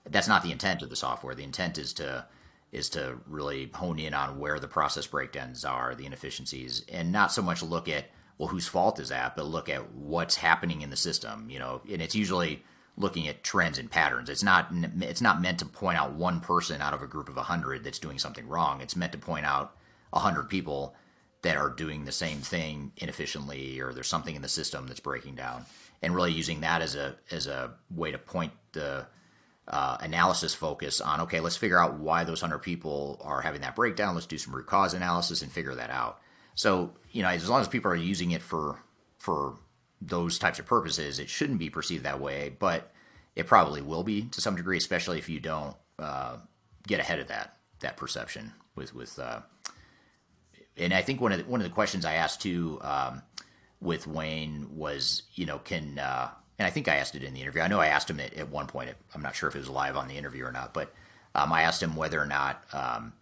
that's 0.08 0.28
not 0.28 0.44
the 0.44 0.52
intent 0.52 0.82
of 0.82 0.88
the 0.88 0.94
software. 0.96 1.34
The 1.34 1.42
intent 1.42 1.78
is 1.78 1.92
to 1.94 2.24
is 2.70 2.88
to 2.90 3.18
really 3.26 3.70
hone 3.74 3.98
in 3.98 4.14
on 4.14 4.38
where 4.38 4.58
the 4.58 4.68
process 4.68 5.06
breakdowns 5.06 5.64
are, 5.64 5.94
the 5.94 6.06
inefficiencies, 6.06 6.84
and 6.90 7.10
not 7.10 7.32
so 7.32 7.42
much 7.42 7.60
look 7.60 7.88
at 7.88 8.06
well 8.38 8.48
whose 8.48 8.68
fault 8.68 9.00
is 9.00 9.08
that, 9.08 9.34
but 9.34 9.46
look 9.46 9.68
at 9.68 9.92
what's 9.92 10.36
happening 10.36 10.82
in 10.82 10.90
the 10.90 10.96
system. 10.96 11.50
You 11.50 11.58
know, 11.58 11.80
and 11.90 12.00
it's 12.00 12.14
usually 12.14 12.62
looking 12.96 13.26
at 13.26 13.42
trends 13.42 13.78
and 13.78 13.90
patterns. 13.90 14.30
It's 14.30 14.44
not 14.44 14.68
it's 15.00 15.20
not 15.20 15.42
meant 15.42 15.58
to 15.58 15.66
point 15.66 15.98
out 15.98 16.12
one 16.12 16.38
person 16.38 16.80
out 16.80 16.94
of 16.94 17.02
a 17.02 17.08
group 17.08 17.28
of 17.28 17.36
hundred 17.36 17.82
that's 17.82 17.98
doing 17.98 18.20
something 18.20 18.46
wrong. 18.46 18.80
It's 18.80 18.94
meant 18.94 19.10
to 19.10 19.18
point 19.18 19.44
out 19.44 19.74
hundred 20.14 20.48
people 20.48 20.94
that 21.42 21.56
are 21.56 21.68
doing 21.68 22.04
the 22.04 22.12
same 22.12 22.38
thing 22.38 22.92
inefficiently 22.96 23.80
or 23.80 23.92
there's 23.92 24.08
something 24.08 24.34
in 24.34 24.42
the 24.42 24.48
system 24.48 24.86
that's 24.86 25.00
breaking 25.00 25.34
down. 25.34 25.64
And 26.00 26.14
really 26.14 26.32
using 26.32 26.60
that 26.62 26.82
as 26.82 26.96
a 26.96 27.14
as 27.30 27.46
a 27.46 27.74
way 27.90 28.10
to 28.10 28.18
point 28.18 28.52
the 28.72 29.06
uh, 29.68 29.96
analysis 30.00 30.52
focus 30.52 31.00
on 31.00 31.20
okay 31.20 31.38
let's 31.38 31.56
figure 31.56 31.78
out 31.80 31.94
why 32.00 32.24
those 32.24 32.42
100 32.42 32.58
people 32.58 33.20
are 33.22 33.40
having 33.40 33.60
that 33.60 33.76
breakdown. 33.76 34.14
Let's 34.14 34.26
do 34.26 34.38
some 34.38 34.54
root 34.54 34.66
cause 34.66 34.94
analysis 34.94 35.42
and 35.42 35.52
figure 35.52 35.74
that 35.76 35.90
out. 35.90 36.20
So 36.54 36.94
you 37.12 37.22
know 37.22 37.28
as 37.28 37.48
long 37.48 37.60
as 37.60 37.68
people 37.68 37.90
are 37.90 37.96
using 37.96 38.32
it 38.32 38.42
for 38.42 38.78
for 39.18 39.56
those 40.00 40.38
types 40.38 40.58
of 40.58 40.66
purposes 40.66 41.20
it 41.20 41.30
shouldn't 41.30 41.60
be 41.60 41.70
perceived 41.70 42.04
that 42.04 42.18
way 42.18 42.52
but 42.58 42.90
it 43.36 43.46
probably 43.46 43.80
will 43.80 44.02
be 44.02 44.22
to 44.22 44.40
some 44.40 44.56
degree 44.56 44.76
especially 44.76 45.18
if 45.18 45.28
you 45.28 45.38
don't 45.38 45.76
uh, 46.00 46.36
get 46.88 46.98
ahead 46.98 47.20
of 47.20 47.28
that 47.28 47.56
that 47.80 47.96
perception 47.96 48.52
with 48.74 48.92
with 48.94 49.16
uh, 49.18 49.40
and 50.76 50.92
I 50.94 51.02
think 51.02 51.20
one 51.20 51.32
of 51.32 51.38
the, 51.38 51.44
one 51.44 51.60
of 51.60 51.64
the 51.64 51.74
questions 51.74 52.04
I 52.04 52.14
asked 52.14 52.40
too 52.40 52.78
um, 52.82 53.22
with 53.80 54.06
Wayne 54.06 54.68
was, 54.76 55.22
you 55.34 55.46
know, 55.46 55.58
can 55.58 55.98
uh, 55.98 56.30
and 56.58 56.66
I 56.66 56.70
think 56.70 56.88
I 56.88 56.96
asked 56.96 57.14
it 57.14 57.24
in 57.24 57.34
the 57.34 57.40
interview. 57.40 57.62
I 57.62 57.68
know 57.68 57.80
I 57.80 57.88
asked 57.88 58.08
him 58.08 58.20
at, 58.20 58.34
at 58.34 58.48
one 58.48 58.66
point. 58.66 58.90
I'm 59.14 59.22
not 59.22 59.34
sure 59.34 59.48
if 59.48 59.56
it 59.56 59.58
was 59.58 59.68
live 59.68 59.96
on 59.96 60.08
the 60.08 60.16
interview 60.16 60.44
or 60.44 60.52
not, 60.52 60.72
but 60.72 60.92
um, 61.34 61.52
I 61.52 61.62
asked 61.62 61.82
him 61.82 61.96
whether 61.96 62.20
or 62.20 62.26
not 62.26 62.62
um, 62.72 63.12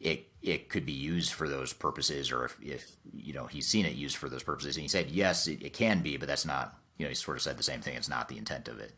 it 0.00 0.28
it 0.42 0.68
could 0.68 0.84
be 0.84 0.92
used 0.92 1.32
for 1.32 1.48
those 1.48 1.72
purposes, 1.72 2.30
or 2.30 2.44
if, 2.44 2.58
if 2.62 2.92
you 3.12 3.32
know 3.32 3.46
he's 3.46 3.66
seen 3.66 3.86
it 3.86 3.94
used 3.94 4.16
for 4.16 4.28
those 4.28 4.42
purposes, 4.42 4.76
and 4.76 4.82
he 4.82 4.88
said 4.88 5.10
yes, 5.10 5.48
it, 5.48 5.62
it 5.62 5.72
can 5.72 6.02
be, 6.02 6.16
but 6.16 6.28
that's 6.28 6.46
not. 6.46 6.78
You 6.98 7.06
know, 7.06 7.08
he 7.08 7.14
sort 7.16 7.36
of 7.36 7.42
said 7.42 7.56
the 7.56 7.64
same 7.64 7.80
thing. 7.80 7.96
It's 7.96 8.08
not 8.08 8.28
the 8.28 8.38
intent 8.38 8.68
of 8.68 8.78
it. 8.78 8.92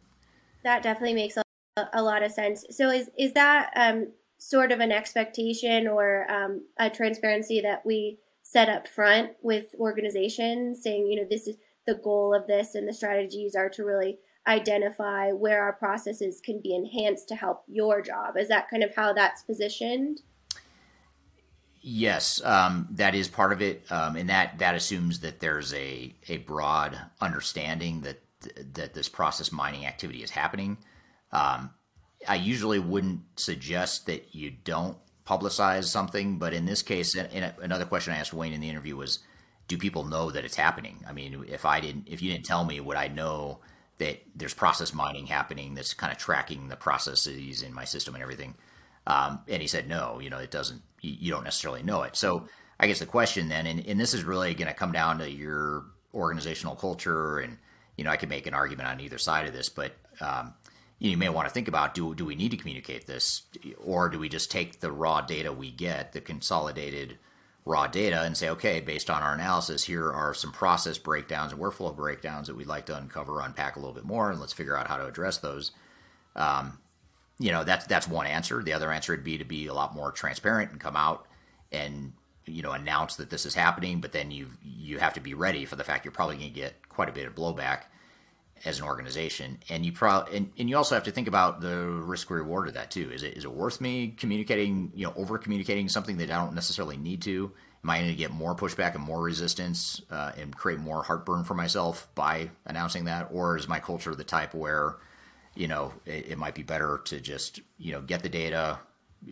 That 0.64 0.82
definitely 0.82 1.14
makes 1.14 1.38
a, 1.38 1.42
a 1.94 2.02
lot 2.02 2.22
of 2.22 2.32
sense. 2.32 2.64
So 2.70 2.90
is 2.90 3.08
is 3.16 3.32
that 3.32 3.72
um, 3.76 4.08
sort 4.38 4.72
of 4.72 4.80
an 4.80 4.92
expectation 4.92 5.88
or 5.88 6.30
um, 6.30 6.66
a 6.78 6.90
transparency 6.90 7.60
that 7.60 7.84
we 7.84 8.18
set 8.42 8.68
up 8.68 8.86
front 8.86 9.30
with 9.42 9.74
organizations 9.78 10.82
saying, 10.82 11.06
you 11.06 11.16
know, 11.16 11.26
this 11.28 11.46
is 11.46 11.56
the 11.86 11.94
goal 11.94 12.34
of 12.34 12.46
this 12.46 12.74
and 12.74 12.86
the 12.86 12.92
strategies 12.92 13.54
are 13.54 13.68
to 13.70 13.84
really 13.84 14.18
identify 14.46 15.32
where 15.32 15.62
our 15.62 15.72
processes 15.72 16.40
can 16.44 16.60
be 16.62 16.74
enhanced 16.74 17.28
to 17.28 17.34
help 17.34 17.64
your 17.66 18.00
job. 18.00 18.36
Is 18.36 18.48
that 18.48 18.70
kind 18.70 18.82
of 18.82 18.94
how 18.94 19.12
that's 19.12 19.42
positioned? 19.42 20.20
Yes, 21.80 22.42
um, 22.44 22.88
that 22.92 23.14
is 23.14 23.28
part 23.28 23.52
of 23.52 23.62
it, 23.62 23.84
um, 23.92 24.16
and 24.16 24.28
that 24.28 24.58
that 24.58 24.74
assumes 24.74 25.20
that 25.20 25.38
there's 25.38 25.72
a 25.72 26.12
a 26.28 26.38
broad 26.38 26.98
understanding 27.20 28.00
that 28.00 28.20
that 28.74 28.92
this 28.92 29.08
process 29.08 29.52
mining 29.52 29.86
activity 29.86 30.20
is 30.20 30.30
happening. 30.30 30.78
Um, 31.30 31.70
I 32.28 32.36
usually 32.36 32.78
wouldn't 32.78 33.20
suggest 33.36 34.06
that 34.06 34.34
you 34.34 34.52
don't 34.64 34.96
publicize 35.26 35.84
something, 35.84 36.38
but 36.38 36.52
in 36.52 36.66
this 36.66 36.82
case, 36.82 37.16
and 37.16 37.52
another 37.60 37.84
question 37.84 38.12
I 38.12 38.18
asked 38.18 38.32
Wayne 38.32 38.52
in 38.52 38.60
the 38.60 38.68
interview 38.68 38.96
was, 38.96 39.20
do 39.68 39.76
people 39.76 40.04
know 40.04 40.30
that 40.30 40.44
it's 40.44 40.56
happening? 40.56 41.04
I 41.08 41.12
mean, 41.12 41.44
if 41.48 41.64
I 41.64 41.80
didn't, 41.80 42.06
if 42.08 42.22
you 42.22 42.30
didn't 42.30 42.46
tell 42.46 42.64
me, 42.64 42.80
would 42.80 42.96
I 42.96 43.08
know 43.08 43.58
that 43.98 44.22
there's 44.36 44.54
process 44.54 44.94
mining 44.94 45.26
happening 45.26 45.74
that's 45.74 45.94
kind 45.94 46.12
of 46.12 46.18
tracking 46.18 46.68
the 46.68 46.76
processes 46.76 47.62
in 47.62 47.74
my 47.74 47.84
system 47.84 48.14
and 48.14 48.22
everything? 48.22 48.54
Um, 49.06 49.40
and 49.48 49.60
he 49.60 49.68
said, 49.68 49.88
no, 49.88 50.20
you 50.20 50.30
know, 50.30 50.38
it 50.38 50.50
doesn't, 50.50 50.82
you, 51.00 51.30
don't 51.30 51.44
necessarily 51.44 51.82
know 51.82 52.02
it. 52.02 52.16
So 52.16 52.48
I 52.78 52.86
guess 52.86 52.98
the 52.98 53.06
question 53.06 53.48
then, 53.48 53.66
and, 53.66 53.84
and 53.86 53.98
this 53.98 54.14
is 54.14 54.24
really 54.24 54.54
going 54.54 54.68
to 54.68 54.74
come 54.74 54.92
down 54.92 55.18
to 55.18 55.30
your 55.30 55.84
organizational 56.14 56.76
culture 56.76 57.38
and, 57.38 57.58
you 57.96 58.04
know, 58.04 58.10
I 58.10 58.16
could 58.16 58.28
make 58.28 58.46
an 58.46 58.54
argument 58.54 58.88
on 58.88 59.00
either 59.00 59.18
side 59.18 59.46
of 59.46 59.52
this, 59.52 59.68
but 59.68 59.92
um, 60.20 60.54
you 60.98 61.16
may 61.16 61.28
want 61.28 61.46
to 61.46 61.52
think 61.52 61.68
about 61.68 61.94
do 61.94 62.14
do 62.14 62.24
we 62.24 62.34
need 62.34 62.50
to 62.50 62.56
communicate 62.56 63.06
this? 63.06 63.42
Or 63.78 64.08
do 64.08 64.18
we 64.18 64.28
just 64.28 64.50
take 64.50 64.80
the 64.80 64.92
raw 64.92 65.20
data 65.20 65.52
we 65.52 65.70
get 65.70 66.12
the 66.12 66.20
consolidated 66.20 67.18
raw 67.64 67.86
data 67.86 68.22
and 68.22 68.36
say 68.36 68.48
okay 68.48 68.80
based 68.80 69.10
on 69.10 69.22
our 69.22 69.34
analysis 69.34 69.82
here 69.84 70.12
are 70.12 70.32
some 70.32 70.52
process 70.52 70.98
breakdowns 70.98 71.52
and 71.52 71.60
workflow 71.60 71.94
breakdowns 71.94 72.46
that 72.46 72.56
we'd 72.56 72.68
like 72.68 72.86
to 72.86 72.96
uncover 72.96 73.40
unpack 73.40 73.74
a 73.74 73.80
little 73.80 73.94
bit 73.94 74.04
more 74.04 74.30
and 74.30 74.38
let's 74.38 74.52
figure 74.52 74.76
out 74.76 74.86
how 74.86 74.96
to 74.96 75.06
address 75.06 75.38
those. 75.38 75.72
Um, 76.34 76.78
you 77.38 77.52
know 77.52 77.64
that's 77.64 77.86
that's 77.86 78.08
one 78.08 78.26
answer. 78.26 78.62
The 78.62 78.72
other 78.72 78.90
answer 78.90 79.12
would 79.12 79.24
be 79.24 79.38
to 79.38 79.44
be 79.44 79.66
a 79.66 79.74
lot 79.74 79.94
more 79.94 80.12
transparent 80.12 80.72
and 80.72 80.80
come 80.80 80.96
out 80.96 81.26
and 81.72 82.12
you 82.46 82.62
know 82.62 82.72
announce 82.72 83.16
that 83.16 83.28
this 83.30 83.44
is 83.44 83.54
happening 83.54 84.00
but 84.00 84.12
then 84.12 84.30
you 84.30 84.48
you 84.62 84.98
have 84.98 85.14
to 85.14 85.20
be 85.20 85.34
ready 85.34 85.64
for 85.64 85.76
the 85.76 85.84
fact 85.84 86.04
you're 86.04 86.12
probably 86.12 86.36
going 86.36 86.48
to 86.48 86.54
get 86.54 86.88
quite 86.88 87.08
a 87.08 87.12
bit 87.12 87.26
of 87.26 87.34
blowback 87.34 87.82
as 88.64 88.78
an 88.78 88.86
organization. 88.86 89.58
And 89.68 89.84
you 89.84 89.92
probably 89.92 90.36
and, 90.36 90.50
and 90.58 90.68
you 90.68 90.76
also 90.76 90.94
have 90.94 91.04
to 91.04 91.10
think 91.10 91.28
about 91.28 91.60
the 91.60 91.76
risk 91.76 92.30
reward 92.30 92.68
of 92.68 92.74
that 92.74 92.90
too. 92.90 93.10
Is 93.12 93.22
it 93.22 93.36
is 93.36 93.44
it 93.44 93.52
worth 93.52 93.80
me 93.80 94.14
communicating, 94.16 94.92
you 94.94 95.06
know, 95.06 95.12
over 95.16 95.38
communicating 95.38 95.88
something 95.88 96.16
that 96.18 96.30
I 96.30 96.36
don't 96.36 96.54
necessarily 96.54 96.96
need 96.96 97.22
to? 97.22 97.52
Am 97.84 97.90
I 97.90 97.98
going 97.98 98.10
to 98.10 98.16
get 98.16 98.32
more 98.32 98.56
pushback 98.56 98.94
and 98.94 99.04
more 99.04 99.22
resistance 99.22 100.02
uh, 100.10 100.32
and 100.36 100.56
create 100.56 100.80
more 100.80 101.04
heartburn 101.04 101.44
for 101.44 101.54
myself 101.54 102.08
by 102.16 102.50
announcing 102.64 103.04
that, 103.04 103.28
or 103.30 103.56
is 103.56 103.68
my 103.68 103.78
culture 103.78 104.12
the 104.12 104.24
type 104.24 104.54
where, 104.54 104.96
you 105.54 105.68
know, 105.68 105.92
it, 106.04 106.30
it 106.30 106.38
might 106.38 106.56
be 106.56 106.64
better 106.64 107.00
to 107.04 107.20
just 107.20 107.60
you 107.78 107.92
know 107.92 108.00
get 108.00 108.22
the 108.22 108.28
data, 108.28 108.80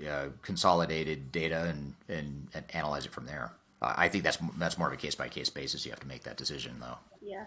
uh, 0.08 0.26
consolidated 0.42 1.32
data, 1.32 1.64
and, 1.64 1.94
and 2.08 2.48
and 2.54 2.64
analyze 2.72 3.06
it 3.06 3.12
from 3.12 3.26
there? 3.26 3.52
I 3.82 4.08
think 4.08 4.24
that's 4.24 4.38
that's 4.56 4.78
more 4.78 4.88
of 4.88 4.94
a 4.94 4.96
case 4.96 5.14
by 5.14 5.28
case 5.28 5.50
basis. 5.50 5.84
You 5.84 5.90
have 5.90 6.00
to 6.00 6.06
make 6.06 6.22
that 6.24 6.36
decision, 6.36 6.76
though. 6.80 6.98
Yeah. 7.20 7.44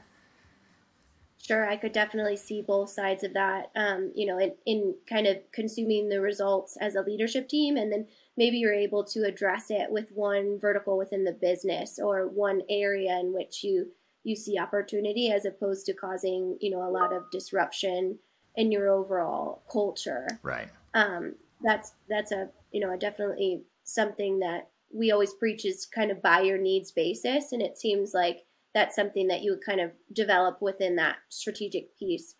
Sure, 1.48 1.69
I 1.69 1.78
could 1.78 1.94
definitely 1.94 2.36
see 2.36 2.61
both 2.61 2.90
sides 2.90 3.24
of 3.24 3.34
that. 3.34 3.72
Um, 3.74 4.11
you 4.14 4.26
know, 4.26 4.38
in, 4.38 4.56
in 4.65 4.95
kind 5.10 5.26
of 5.26 5.38
consuming 5.53 6.10
the 6.10 6.19
results 6.19 6.76
as 6.82 6.95
a 6.95 7.02
leadership 7.02 7.48
team, 7.48 7.78
and 7.78 7.90
then 7.90 8.07
maybe 8.36 8.57
you're 8.57 8.74
able 8.74 9.06
to 9.06 9.24
address 9.24 9.68
it 9.69 9.90
with 9.90 10.11
one 10.11 10.60
vertical 10.60 10.98
within 10.98 11.24
the 11.24 11.32
business 11.32 11.99
or 12.03 12.28
one 12.28 12.64
area 12.69 13.18
in 13.18 13.34
which 13.34 13.64
you 13.64 13.91
you 14.26 14.36
see 14.36 14.60
opportunity, 14.60 15.32
as 15.32 15.45
opposed 15.45 15.86
to 15.86 15.94
causing 15.94 16.57
you 16.60 16.69
know 16.69 16.86
a 16.86 16.91
lot 16.91 17.14
of 17.14 17.32
disruption 17.32 18.19
in 18.57 18.69
your 18.69 18.90
overall 18.90 19.64
culture. 19.72 20.28
Right. 20.44 20.68
Um, 20.94 21.36
that's 21.64 21.94
that's 22.10 22.34
a 22.34 22.49
you 22.74 22.82
know 22.82 22.94
a 22.94 22.98
definitely 22.98 23.61
something 23.86 24.40
that 24.40 24.68
we 24.94 25.11
always 25.11 25.34
preach 25.34 25.64
is 25.64 25.86
kind 25.86 26.11
of 26.11 26.22
by 26.22 26.41
your 26.41 26.57
needs 26.57 26.91
basis, 26.91 27.53
and 27.53 27.61
it 27.61 27.78
seems 27.78 28.14
like 28.14 28.47
that's 28.77 28.95
something 28.95 29.27
that 29.27 29.41
you 29.41 29.49
would 29.49 29.65
kind 29.65 29.81
of 29.81 29.89
develop 30.13 30.61
within 30.61 30.97
that 30.97 31.15
strategic 31.29 31.97
piece. 31.97 32.35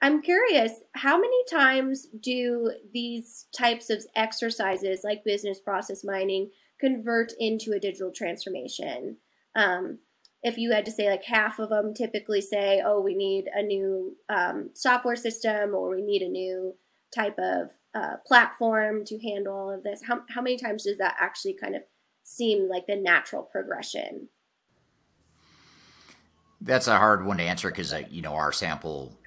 I'm 0.00 0.22
curious, 0.22 0.72
how 0.94 1.18
many 1.18 1.44
times 1.50 2.06
do 2.22 2.72
these 2.94 3.44
types 3.54 3.90
of 3.90 4.02
exercises, 4.16 5.02
like 5.04 5.26
business 5.26 5.60
process 5.60 6.02
mining, 6.02 6.50
convert 6.80 7.32
into 7.38 7.72
a 7.72 7.78
digital 7.78 8.12
transformation? 8.12 9.18
Um, 9.54 9.98
if 10.42 10.56
you 10.56 10.72
had 10.72 10.86
to 10.86 10.90
say, 10.90 11.10
like 11.10 11.24
half 11.24 11.58
of 11.58 11.68
them 11.68 11.92
typically 11.92 12.40
say, 12.40 12.82
"Oh, 12.82 13.02
we 13.02 13.14
need 13.14 13.50
a 13.54 13.62
new 13.62 14.16
um, 14.30 14.70
software 14.72 15.16
system," 15.16 15.74
or 15.74 15.90
"We 15.90 16.00
need 16.00 16.22
a 16.22 16.28
new 16.28 16.76
type 17.14 17.38
of 17.38 17.72
uh, 17.94 18.16
platform 18.26 19.04
to 19.04 19.18
handle 19.18 19.54
all 19.54 19.70
of 19.70 19.82
this." 19.82 20.00
How 20.06 20.22
how 20.30 20.40
many 20.40 20.56
times 20.56 20.84
does 20.84 20.96
that 20.96 21.16
actually 21.20 21.54
kind 21.54 21.76
of 21.76 21.82
seem 22.22 22.70
like 22.70 22.86
the 22.86 22.96
natural 22.96 23.42
progression? 23.42 24.28
That's 26.64 26.88
a 26.88 26.96
hard 26.96 27.26
one 27.26 27.36
to 27.36 27.42
answer 27.44 27.68
because 27.68 27.92
uh, 27.92 28.02
you 28.10 28.22
know 28.22 28.34
our 28.34 28.52
sample 28.52 29.18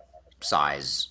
size 0.41 1.09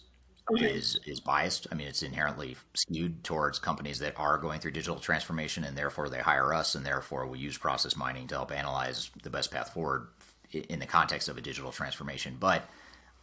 is 0.57 0.99
is 1.07 1.21
biased. 1.21 1.67
I 1.71 1.75
mean, 1.75 1.87
it's 1.89 2.03
inherently 2.03 2.57
skewed 2.75 3.25
towards 3.25 3.59
companies 3.59 3.99
that 4.01 4.19
are 4.19 4.39
going 4.39 4.61
through 4.61 4.73
digital 4.73 4.99
transformation, 4.99 5.65
and 5.65 5.77
therefore 5.77 6.09
they 6.09 6.19
hire 6.19 6.53
us, 6.53 6.75
and 6.75 6.85
therefore 6.85 7.27
we 7.27 7.39
use 7.39 7.57
process 7.57 7.97
mining 7.97 8.27
to 8.29 8.35
help 8.35 8.53
analyze 8.53 9.11
the 9.23 9.31
best 9.31 9.51
path 9.51 9.73
forward 9.73 10.09
in 10.53 10.79
the 10.79 10.87
context 10.87 11.29
of 11.29 11.37
a 11.37 11.41
digital 11.41 11.73
transformation. 11.73 12.37
But 12.39 12.63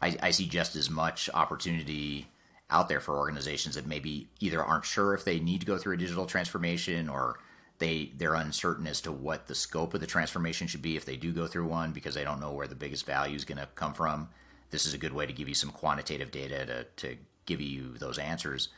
I, 0.01 0.17
I 0.21 0.31
see 0.31 0.47
just 0.47 0.75
as 0.75 0.89
much 0.89 1.29
opportunity 1.33 2.27
out 2.69 2.89
there 2.89 2.99
for 2.99 3.17
organizations 3.17 3.75
that 3.75 3.85
maybe 3.85 4.29
either 4.39 4.63
aren't 4.63 4.85
sure 4.85 5.13
if 5.13 5.25
they 5.25 5.39
need 5.39 5.59
to 5.59 5.65
go 5.65 5.77
through 5.77 5.93
a 5.93 5.97
digital 5.97 6.25
transformation 6.25 7.07
or 7.07 7.37
they 7.79 8.11
they're 8.17 8.35
uncertain 8.35 8.87
as 8.87 9.01
to 9.01 9.11
what 9.11 9.47
the 9.47 9.55
scope 9.55 9.93
of 9.93 9.99
the 9.99 10.07
transformation 10.07 10.67
should 10.67 10.81
be 10.81 10.95
if 10.95 11.05
they 11.05 11.15
do 11.15 11.31
go 11.31 11.47
through 11.47 11.67
one 11.67 11.91
because 11.91 12.15
they 12.15 12.23
don't 12.23 12.39
know 12.39 12.51
where 12.51 12.67
the 12.67 12.75
biggest 12.75 13.05
value 13.05 13.35
is 13.35 13.45
going 13.45 13.57
to 13.57 13.67
come 13.75 13.93
from. 13.93 14.29
This 14.71 14.85
is 14.85 14.93
a 14.93 14.97
good 14.97 15.13
way 15.13 15.25
to 15.25 15.33
give 15.33 15.49
you 15.49 15.55
some 15.55 15.71
quantitative 15.71 16.31
data 16.31 16.65
to 16.65 16.83
to 17.07 17.17
give 17.45 17.61
you 17.61 17.97
those 17.97 18.17
answers. 18.17 18.69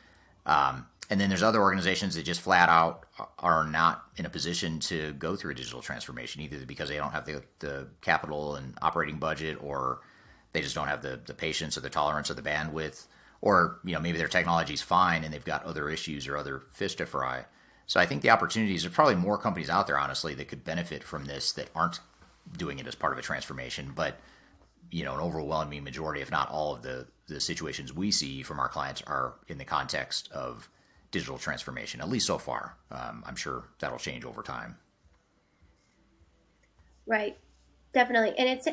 Um, 0.46 0.88
and 1.10 1.22
then 1.22 1.30
there's 1.30 1.44
other 1.44 1.62
organizations 1.62 2.16
that 2.16 2.24
just 2.24 2.42
flat 2.42 2.68
out 2.68 3.06
are 3.38 3.66
not 3.66 4.06
in 4.18 4.26
a 4.26 4.30
position 4.30 4.80
to 4.80 5.14
go 5.14 5.36
through 5.36 5.52
a 5.52 5.56
digital 5.56 5.82
transformation, 5.82 6.42
either 6.42 6.66
because 6.66 6.90
they 6.90 6.98
don't 6.98 7.12
have 7.12 7.26
the, 7.26 7.44
the 7.60 7.88
capital 8.02 8.56
and 8.56 8.76
operating 8.82 9.18
budget, 9.18 9.58
or 9.62 10.00
they 10.54 10.62
just 10.62 10.74
don't 10.74 10.88
have 10.88 11.04
the, 11.04 11.20
the 11.26 11.34
patience 11.34 11.78
or 11.78 11.82
the 11.82 11.90
tolerance 11.90 12.32
or 12.32 12.34
the 12.34 12.42
bandwidth, 12.42 13.06
or 13.42 13.80
you 13.84 13.94
know 13.94 14.00
maybe 14.00 14.18
their 14.18 14.28
technology 14.28 14.74
is 14.74 14.82
fine 14.82 15.24
and 15.24 15.34
they've 15.34 15.46
got 15.46 15.64
other 15.64 15.90
issues 15.90 16.28
or 16.28 16.38
other 16.38 16.64
fish 16.72 16.96
to 16.96 17.06
fry. 17.06 17.46
So 17.88 18.00
I 18.00 18.06
think 18.06 18.22
the 18.22 18.32
opportunities 18.32 18.86
are 18.86 18.90
probably 18.90 19.16
more 19.16 19.38
companies 19.38 19.70
out 19.70 19.88
there, 19.88 20.00
honestly, 20.00 20.34
that 20.36 20.48
could 20.48 20.64
benefit 20.64 21.04
from 21.04 21.26
this 21.26 21.52
that 21.54 21.70
aren't 21.76 22.00
doing 22.58 22.80
it 22.80 22.88
as 22.88 22.96
part 22.96 23.14
of 23.14 23.20
a 23.20 23.22
transformation. 23.22 23.92
But 23.96 24.18
you 24.92 25.04
know, 25.04 25.16
an 25.16 25.20
overwhelming 25.20 25.84
majority, 25.84 26.22
if 26.22 26.32
not 26.32 26.50
all, 26.50 26.74
of 26.74 26.82
the 26.82 27.08
the 27.28 27.40
situations 27.40 27.92
we 27.92 28.12
see 28.12 28.44
from 28.44 28.60
our 28.60 28.70
clients 28.70 29.02
are 29.08 29.34
in 29.48 29.58
the 29.58 29.66
context 29.66 30.32
of 30.32 30.70
digital 31.12 31.38
transformation. 31.38 32.02
At 32.02 32.10
least 32.10 32.28
so 32.28 32.38
far. 32.38 32.78
Um, 32.92 33.24
I'm 33.26 33.36
sure 33.36 33.64
that'll 33.80 33.98
change 33.98 34.26
over 34.26 34.44
time. 34.44 34.78
Right, 37.08 37.38
definitely, 37.94 38.34
and 38.38 38.50
it's 38.50 38.68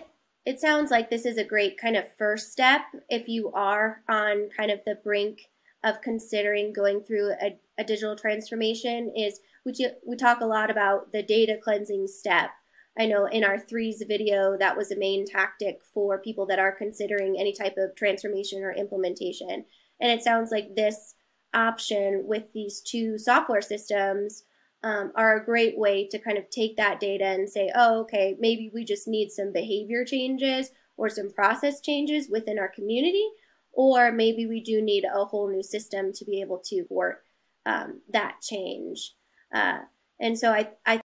it 0.44 0.60
sounds 0.60 0.90
like 0.90 1.09
this 1.09 1.24
is 1.24 1.39
a 1.39 1.44
great 1.44 1.78
kind 1.78 1.97
of 1.97 2.05
first 2.16 2.51
step 2.51 2.82
if 3.09 3.28
you 3.28 3.52
are 3.52 4.02
on 4.09 4.48
kind 4.56 4.70
of 4.70 4.80
the 4.84 4.97
brink 4.97 5.51
of 5.84 6.01
considering 6.01 6.72
going 6.72 7.02
through 7.02 7.32
a, 7.40 7.59
a 7.78 7.84
digital 7.84 8.16
transformation 8.16 9.12
is 9.16 9.40
we, 9.64 9.72
we 10.06 10.16
talk 10.16 10.40
a 10.40 10.46
lot 10.46 10.70
about 10.70 11.12
the 11.12 11.22
data 11.22 11.58
cleansing 11.62 12.06
step. 12.06 12.50
I 12.98 13.06
know 13.06 13.26
in 13.26 13.44
our 13.44 13.58
threes 13.58 14.02
video, 14.06 14.56
that 14.58 14.76
was 14.76 14.90
a 14.90 14.98
main 14.98 15.24
tactic 15.26 15.80
for 15.94 16.18
people 16.18 16.46
that 16.46 16.58
are 16.58 16.72
considering 16.72 17.36
any 17.38 17.54
type 17.54 17.76
of 17.78 17.96
transformation 17.96 18.62
or 18.62 18.72
implementation. 18.72 19.64
And 20.00 20.10
it 20.10 20.22
sounds 20.22 20.50
like 20.50 20.74
this 20.74 21.14
option 21.54 22.24
with 22.26 22.52
these 22.52 22.80
two 22.80 23.16
software 23.18 23.62
systems 23.62 24.44
um, 24.84 25.12
are 25.14 25.36
a 25.36 25.44
great 25.44 25.78
way 25.78 26.08
to 26.08 26.18
kind 26.18 26.36
of 26.36 26.50
take 26.50 26.76
that 26.76 27.00
data 27.00 27.24
and 27.24 27.48
say, 27.48 27.70
oh, 27.74 28.00
okay, 28.00 28.36
maybe 28.38 28.70
we 28.74 28.84
just 28.84 29.08
need 29.08 29.30
some 29.30 29.52
behavior 29.52 30.04
changes 30.04 30.70
or 30.96 31.08
some 31.08 31.30
process 31.30 31.80
changes 31.80 32.28
within 32.28 32.58
our 32.58 32.68
community 32.68 33.26
or 33.72 34.12
maybe 34.12 34.46
we 34.46 34.60
do 34.60 34.82
need 34.82 35.04
a 35.04 35.24
whole 35.24 35.48
new 35.50 35.62
system 35.62 36.12
to 36.12 36.24
be 36.24 36.40
able 36.40 36.58
to 36.58 36.84
work 36.90 37.24
um, 37.66 38.01
that 38.12 38.36
change. 38.43 39.14
Uh, 39.55 39.80
and 40.20 40.39
so 40.39 40.51
I, 40.51 40.70
I 40.86 41.01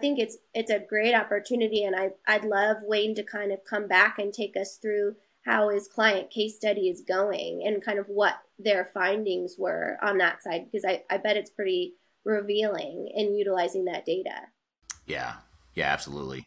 think 0.00 0.18
it's 0.18 0.36
it's 0.54 0.70
a 0.70 0.78
great 0.78 1.14
opportunity, 1.14 1.84
and 1.84 1.96
I 1.96 2.10
I'd 2.26 2.44
love 2.44 2.78
Wayne 2.82 3.14
to 3.16 3.22
kind 3.22 3.52
of 3.52 3.64
come 3.64 3.88
back 3.88 4.18
and 4.18 4.32
take 4.32 4.56
us 4.56 4.76
through 4.76 5.16
how 5.44 5.70
his 5.70 5.88
client 5.88 6.30
case 6.30 6.56
study 6.56 6.88
is 6.88 7.00
going 7.00 7.62
and 7.64 7.82
kind 7.82 7.98
of 7.98 8.06
what 8.08 8.34
their 8.58 8.90
findings 8.92 9.54
were 9.58 9.96
on 10.02 10.18
that 10.18 10.42
side 10.42 10.66
because 10.70 10.84
I, 10.84 11.04
I 11.08 11.16
bet 11.16 11.36
it's 11.36 11.50
pretty 11.50 11.94
revealing 12.24 13.10
in 13.14 13.34
utilizing 13.34 13.86
that 13.86 14.04
data. 14.04 14.42
Yeah, 15.06 15.34
yeah, 15.74 15.90
absolutely. 15.90 16.46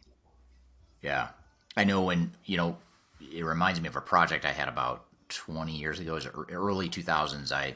Yeah, 1.02 1.30
I 1.76 1.84
know 1.84 2.04
when 2.04 2.32
you 2.46 2.58
know 2.58 2.78
it 3.20 3.44
reminds 3.44 3.82
me 3.82 3.88
of 3.88 3.96
a 3.96 4.02
project 4.02 4.46
I 4.46 4.52
had 4.52 4.68
about 4.68 5.06
20 5.30 5.72
years 5.72 6.00
ago, 6.00 6.12
it 6.12 6.26
was 6.26 6.28
early 6.52 6.90
2000s. 6.90 7.52
I 7.52 7.74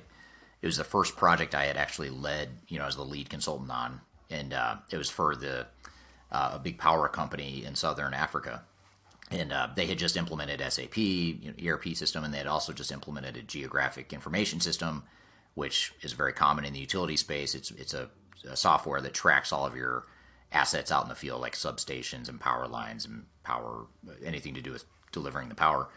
it 0.66 0.68
was 0.68 0.78
the 0.78 0.84
first 0.84 1.16
project 1.16 1.54
I 1.54 1.66
had 1.66 1.78
actually 1.78 2.10
led, 2.10 2.50
you 2.70 2.80
know, 2.80 2.86
as 2.86 2.96
the 2.96 3.06
lead 3.06 3.30
consultant 3.30 3.70
on, 3.70 4.02
and 4.32 4.52
uh, 4.52 4.78
it 4.90 4.98
was 4.98 5.12
for 5.12 5.36
the 5.36 5.68
uh, 6.32 6.54
a 6.54 6.60
big 6.60 6.80
power 6.80 7.08
company 7.08 7.64
in 7.64 7.76
southern 7.76 8.16
Africa, 8.16 8.64
and 9.30 9.54
uh, 9.54 9.68
they 9.76 9.86
had 9.86 10.00
just 10.00 10.18
implemented 10.18 10.64
SAP 10.74 10.98
you 10.98 11.54
know, 11.56 11.72
ERP 11.72 11.90
system, 11.90 12.24
and 12.24 12.34
they 12.34 12.40
had 12.40 12.48
also 12.48 12.74
just 12.74 12.92
implemented 12.92 13.38
a 13.38 13.44
geographic 13.44 14.12
information 14.12 14.60
system, 14.60 15.04
which 15.54 15.94
is 16.02 16.14
very 16.14 16.34
common 16.34 16.66
in 16.66 16.74
the 16.74 16.80
utility 16.80 17.16
space. 17.16 17.54
It's 17.54 17.70
it's 17.70 17.94
a, 17.94 18.10
a 18.50 18.58
software 18.58 19.02
that 19.02 19.14
tracks 19.14 19.54
all 19.54 19.68
of 19.68 19.76
your 19.76 20.08
assets 20.52 20.92
out 20.92 21.04
in 21.04 21.10
the 21.10 21.16
field, 21.16 21.42
like 21.42 21.54
substations 21.54 22.28
and 22.28 22.40
power 22.40 22.68
lines 22.68 23.06
and 23.06 23.26
power 23.44 23.86
anything 24.24 24.56
to 24.56 24.64
do 24.64 24.72
with 24.72 24.86
delivering 25.12 25.50
the 25.50 25.54
power. 25.54 25.90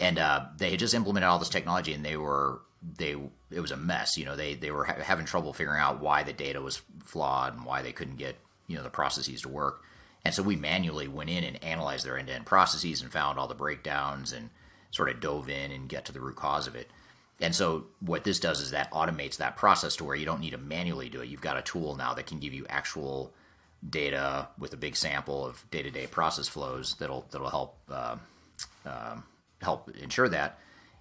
And 0.00 0.18
uh, 0.18 0.46
they 0.56 0.70
had 0.70 0.80
just 0.80 0.94
implemented 0.94 1.28
all 1.28 1.38
this 1.38 1.48
technology, 1.48 1.92
and 1.92 2.04
they 2.04 2.16
were 2.16 2.62
they 2.82 3.16
it 3.50 3.60
was 3.60 3.70
a 3.70 3.76
mess. 3.76 4.16
You 4.16 4.24
know, 4.24 4.36
they 4.36 4.54
they 4.54 4.70
were 4.70 4.84
ha- 4.84 5.02
having 5.02 5.26
trouble 5.26 5.52
figuring 5.52 5.80
out 5.80 6.00
why 6.00 6.22
the 6.22 6.32
data 6.32 6.60
was 6.60 6.82
flawed 7.02 7.54
and 7.54 7.64
why 7.64 7.82
they 7.82 7.92
couldn't 7.92 8.16
get 8.16 8.36
you 8.66 8.76
know 8.76 8.82
the 8.82 8.90
processes 8.90 9.42
to 9.42 9.48
work. 9.48 9.82
And 10.24 10.34
so 10.34 10.42
we 10.42 10.56
manually 10.56 11.08
went 11.08 11.30
in 11.30 11.44
and 11.44 11.62
analyzed 11.64 12.04
their 12.04 12.18
end-to-end 12.18 12.44
processes 12.44 13.00
and 13.00 13.10
found 13.10 13.38
all 13.38 13.48
the 13.48 13.54
breakdowns 13.54 14.32
and 14.32 14.50
sort 14.90 15.08
of 15.08 15.20
dove 15.20 15.48
in 15.48 15.70
and 15.70 15.88
get 15.88 16.04
to 16.06 16.12
the 16.12 16.20
root 16.20 16.36
cause 16.36 16.66
of 16.66 16.74
it. 16.74 16.90
And 17.40 17.54
so 17.54 17.86
what 18.00 18.24
this 18.24 18.38
does 18.38 18.60
is 18.60 18.72
that 18.72 18.90
automates 18.90 19.38
that 19.38 19.56
process 19.56 19.96
to 19.96 20.04
where 20.04 20.16
you 20.16 20.26
don't 20.26 20.40
need 20.40 20.50
to 20.50 20.58
manually 20.58 21.08
do 21.08 21.22
it. 21.22 21.28
You've 21.28 21.40
got 21.40 21.56
a 21.56 21.62
tool 21.62 21.96
now 21.96 22.12
that 22.14 22.26
can 22.26 22.38
give 22.38 22.52
you 22.52 22.66
actual 22.68 23.32
data 23.88 24.48
with 24.58 24.74
a 24.74 24.76
big 24.76 24.94
sample 24.94 25.46
of 25.46 25.64
day-to-day 25.70 26.08
process 26.08 26.48
flows 26.48 26.96
that'll 26.98 27.26
that'll 27.30 27.48
help 27.48 27.78
uh, 27.90 28.16
um, 28.84 29.24
help 29.62 29.90
ensure 29.96 30.28
that. 30.28 30.58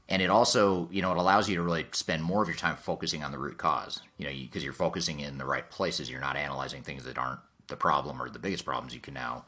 And 0.10 0.24
it 0.24 0.30
also, 0.32 0.90
you 0.92 1.04
know, 1.04 1.12
it 1.12 1.18
allows 1.18 1.48
you 1.48 1.56
to 1.56 1.62
really 1.62 1.86
spend 1.92 2.24
more 2.24 2.42
of 2.42 2.48
your 2.48 2.58
time 2.58 2.76
focusing 2.76 3.24
on 3.24 3.32
the 3.32 3.38
root 3.38 3.60
cause, 3.60 4.02
you 4.18 4.26
know, 4.26 4.32
because 4.32 4.64
you, 4.64 4.72
are 4.72 4.74
focusing 4.74 5.20
in 5.20 5.38
the 5.38 5.46
right 5.46 5.70
places. 5.70 6.10
You're 6.10 6.20
not 6.20 6.36
analyzing 6.36 6.82
things 6.82 7.04
that 7.04 7.20
aren't 7.20 7.40
the 7.68 7.78
problem 7.78 8.20
or 8.20 8.28
the 8.28 8.40
biggest 8.40 8.66
problems. 8.66 8.94
You 8.94 9.00
can 9.00 9.14
now 9.14 9.46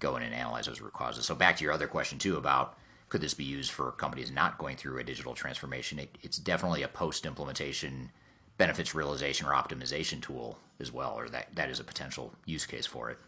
go 0.00 0.16
in 0.16 0.22
and 0.22 0.34
analyze 0.34 0.64
those 0.64 0.80
root 0.80 0.94
causes. 0.94 1.26
So 1.26 1.34
back 1.34 1.58
to 1.58 1.64
your 1.64 1.74
other 1.74 1.86
question 1.86 2.18
too 2.18 2.38
about, 2.38 2.78
could 3.10 3.20
this 3.20 3.34
be 3.34 3.44
used 3.44 3.70
for 3.70 3.92
companies 3.92 4.30
not 4.30 4.56
going 4.56 4.76
through 4.76 4.98
a 4.98 5.04
digital 5.04 5.34
transformation? 5.34 5.98
It, 5.98 6.16
it's 6.22 6.38
definitely 6.38 6.84
a 6.84 6.88
post 6.88 7.26
implementation 7.26 8.10
benefits 8.56 8.94
realization 8.94 9.46
or 9.46 9.52
optimization 9.52 10.22
tool 10.22 10.58
as 10.80 10.90
well, 10.90 11.14
or 11.16 11.28
that, 11.28 11.54
that 11.54 11.68
is 11.68 11.80
a 11.80 11.84
potential 11.84 12.32
use 12.46 12.64
case 12.64 12.86
for 12.86 13.10
it. 13.10 13.18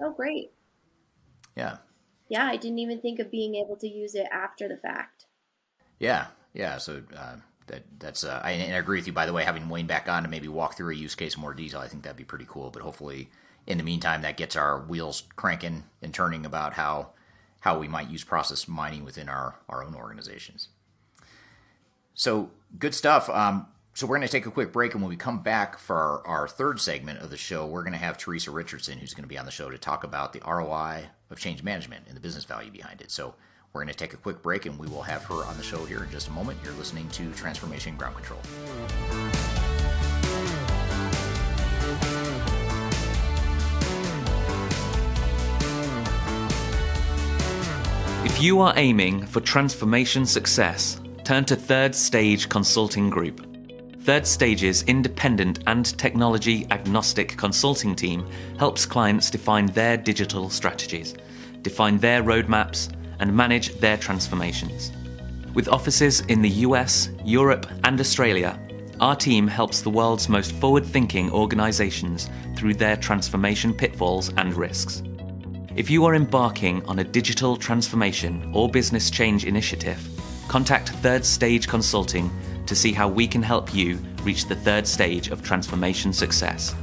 Oh, 0.00 0.12
great. 0.12 0.52
Yeah. 1.56 1.78
Yeah, 2.28 2.46
I 2.46 2.56
didn't 2.56 2.80
even 2.80 3.00
think 3.00 3.20
of 3.20 3.30
being 3.30 3.54
able 3.54 3.76
to 3.76 3.88
use 3.88 4.16
it 4.16 4.26
after 4.32 4.68
the 4.68 4.76
fact. 4.76 5.25
Yeah, 5.98 6.26
yeah. 6.54 6.78
So 6.78 7.02
uh, 7.16 7.36
that 7.66 7.82
that's 7.98 8.24
uh, 8.24 8.40
I, 8.42 8.50
I, 8.50 8.78
agree 8.78 8.98
with 8.98 9.06
you. 9.06 9.12
By 9.12 9.26
the 9.26 9.32
way, 9.32 9.44
having 9.44 9.68
Wayne 9.68 9.86
back 9.86 10.08
on 10.08 10.22
to 10.22 10.28
maybe 10.28 10.48
walk 10.48 10.76
through 10.76 10.92
a 10.92 10.96
use 10.96 11.14
case 11.14 11.34
in 11.34 11.40
more 11.40 11.54
detail, 11.54 11.80
I 11.80 11.88
think 11.88 12.02
that'd 12.02 12.16
be 12.16 12.24
pretty 12.24 12.46
cool. 12.48 12.70
But 12.70 12.82
hopefully, 12.82 13.30
in 13.66 13.78
the 13.78 13.84
meantime, 13.84 14.22
that 14.22 14.36
gets 14.36 14.56
our 14.56 14.80
wheels 14.80 15.24
cranking 15.36 15.84
and 16.02 16.12
turning 16.12 16.46
about 16.46 16.74
how 16.74 17.10
how 17.60 17.78
we 17.78 17.88
might 17.88 18.10
use 18.10 18.24
process 18.24 18.68
mining 18.68 19.04
within 19.04 19.28
our 19.28 19.56
our 19.68 19.82
own 19.82 19.94
organizations. 19.94 20.68
So 22.14 22.50
good 22.78 22.94
stuff. 22.94 23.28
Um, 23.28 23.66
so 23.96 24.06
we're 24.06 24.18
going 24.18 24.28
to 24.28 24.32
take 24.32 24.44
a 24.44 24.50
quick 24.50 24.74
break, 24.74 24.92
and 24.92 25.02
when 25.02 25.08
we 25.08 25.16
come 25.16 25.42
back 25.42 25.78
for 25.78 25.96
our, 25.96 26.26
our 26.26 26.48
third 26.48 26.80
segment 26.82 27.20
of 27.20 27.30
the 27.30 27.36
show, 27.38 27.64
we're 27.64 27.82
going 27.82 27.94
to 27.94 27.98
have 27.98 28.18
Teresa 28.18 28.50
Richardson, 28.50 28.98
who's 28.98 29.14
going 29.14 29.24
to 29.24 29.28
be 29.28 29.38
on 29.38 29.46
the 29.46 29.50
show 29.50 29.70
to 29.70 29.78
talk 29.78 30.04
about 30.04 30.34
the 30.34 30.42
ROI 30.46 31.06
of 31.30 31.38
change 31.38 31.62
management 31.62 32.04
and 32.06 32.14
the 32.14 32.20
business 32.20 32.44
value 32.44 32.70
behind 32.70 33.00
it. 33.00 33.10
So 33.10 33.34
we're 33.76 33.82
going 33.82 33.92
to 33.92 33.98
take 33.98 34.14
a 34.14 34.16
quick 34.16 34.40
break, 34.40 34.64
and 34.64 34.78
we 34.78 34.86
will 34.86 35.02
have 35.02 35.22
her 35.24 35.44
on 35.44 35.54
the 35.58 35.62
show 35.62 35.84
here 35.84 36.02
in 36.02 36.10
just 36.10 36.28
a 36.28 36.30
moment. 36.30 36.58
You're 36.64 36.72
listening 36.74 37.06
to 37.10 37.30
Transformation 37.32 37.94
Ground 37.94 38.16
Control. 38.16 38.40
If 48.24 48.42
you 48.42 48.60
are 48.60 48.72
aiming 48.76 49.26
for 49.26 49.40
transformation 49.40 50.24
success, 50.24 50.98
turn 51.24 51.44
to 51.44 51.54
Third 51.54 51.94
Stage 51.94 52.48
Consulting 52.48 53.10
Group. 53.10 53.46
Third 54.04 54.26
Stage's 54.26 54.84
independent 54.84 55.58
and 55.66 55.84
technology 55.98 56.66
agnostic 56.70 57.36
consulting 57.36 57.94
team 57.94 58.26
helps 58.58 58.86
clients 58.86 59.28
define 59.28 59.66
their 59.66 59.98
digital 59.98 60.48
strategies, 60.48 61.14
define 61.60 61.98
their 61.98 62.22
roadmaps, 62.22 62.95
and 63.20 63.34
manage 63.34 63.74
their 63.80 63.96
transformations. 63.96 64.92
With 65.54 65.68
offices 65.68 66.20
in 66.22 66.42
the 66.42 66.50
US, 66.66 67.10
Europe, 67.24 67.66
and 67.84 67.98
Australia, 68.00 68.58
our 69.00 69.16
team 69.16 69.46
helps 69.46 69.82
the 69.82 69.90
world's 69.90 70.28
most 70.28 70.52
forward 70.52 70.84
thinking 70.84 71.30
organizations 71.30 72.30
through 72.56 72.74
their 72.74 72.96
transformation 72.96 73.74
pitfalls 73.74 74.32
and 74.36 74.54
risks. 74.54 75.02
If 75.76 75.90
you 75.90 76.06
are 76.06 76.14
embarking 76.14 76.84
on 76.86 76.98
a 77.00 77.04
digital 77.04 77.56
transformation 77.56 78.50
or 78.54 78.68
business 78.68 79.10
change 79.10 79.44
initiative, 79.44 80.00
contact 80.48 80.88
Third 80.88 81.24
Stage 81.24 81.68
Consulting 81.68 82.30
to 82.66 82.74
see 82.74 82.92
how 82.92 83.08
we 83.08 83.28
can 83.28 83.42
help 83.42 83.74
you 83.74 83.98
reach 84.22 84.46
the 84.46 84.56
third 84.56 84.86
stage 84.86 85.28
of 85.28 85.42
transformation 85.42 86.12
success. 86.12 86.74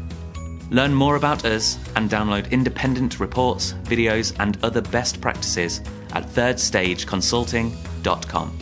Learn 0.73 0.93
more 0.93 1.15
about 1.17 1.45
us 1.45 1.77
and 1.95 2.09
download 2.09 2.49
independent 2.49 3.19
reports, 3.19 3.73
videos, 3.83 4.33
and 4.39 4.57
other 4.63 4.81
best 4.81 5.21
practices 5.21 5.81
at 6.13 6.25
thirdstageconsulting.com. 6.25 8.57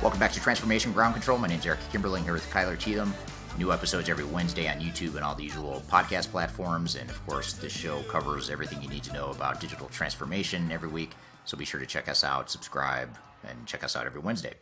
Welcome 0.00 0.20
back 0.20 0.30
to 0.32 0.40
Transformation 0.40 0.92
Ground 0.92 1.14
Control. 1.14 1.38
My 1.38 1.48
name 1.48 1.58
is 1.58 1.66
Eric 1.66 1.80
Kimberling 1.92 2.22
here 2.22 2.34
with 2.34 2.48
Kyler 2.50 2.78
Cheatham. 2.78 3.12
New 3.56 3.72
episodes 3.72 4.08
every 4.08 4.24
Wednesday 4.24 4.68
on 4.68 4.80
YouTube 4.80 5.14
and 5.14 5.20
all 5.20 5.36
the 5.36 5.44
usual 5.44 5.80
podcast 5.88 6.30
platforms. 6.32 6.96
And 6.96 7.08
of 7.08 7.24
course, 7.24 7.52
this 7.52 7.72
show 7.72 8.02
covers 8.02 8.50
everything 8.50 8.82
you 8.82 8.88
need 8.88 9.04
to 9.04 9.12
know 9.12 9.30
about 9.30 9.60
digital 9.60 9.86
transformation 9.88 10.72
every 10.72 10.88
week. 10.88 11.12
So 11.44 11.56
be 11.56 11.64
sure 11.64 11.78
to 11.78 11.86
check 11.86 12.08
us 12.08 12.24
out, 12.24 12.50
subscribe, 12.50 13.16
and 13.48 13.64
check 13.64 13.84
us 13.84 13.94
out 13.94 14.06
every 14.06 14.20
Wednesday. 14.20 14.54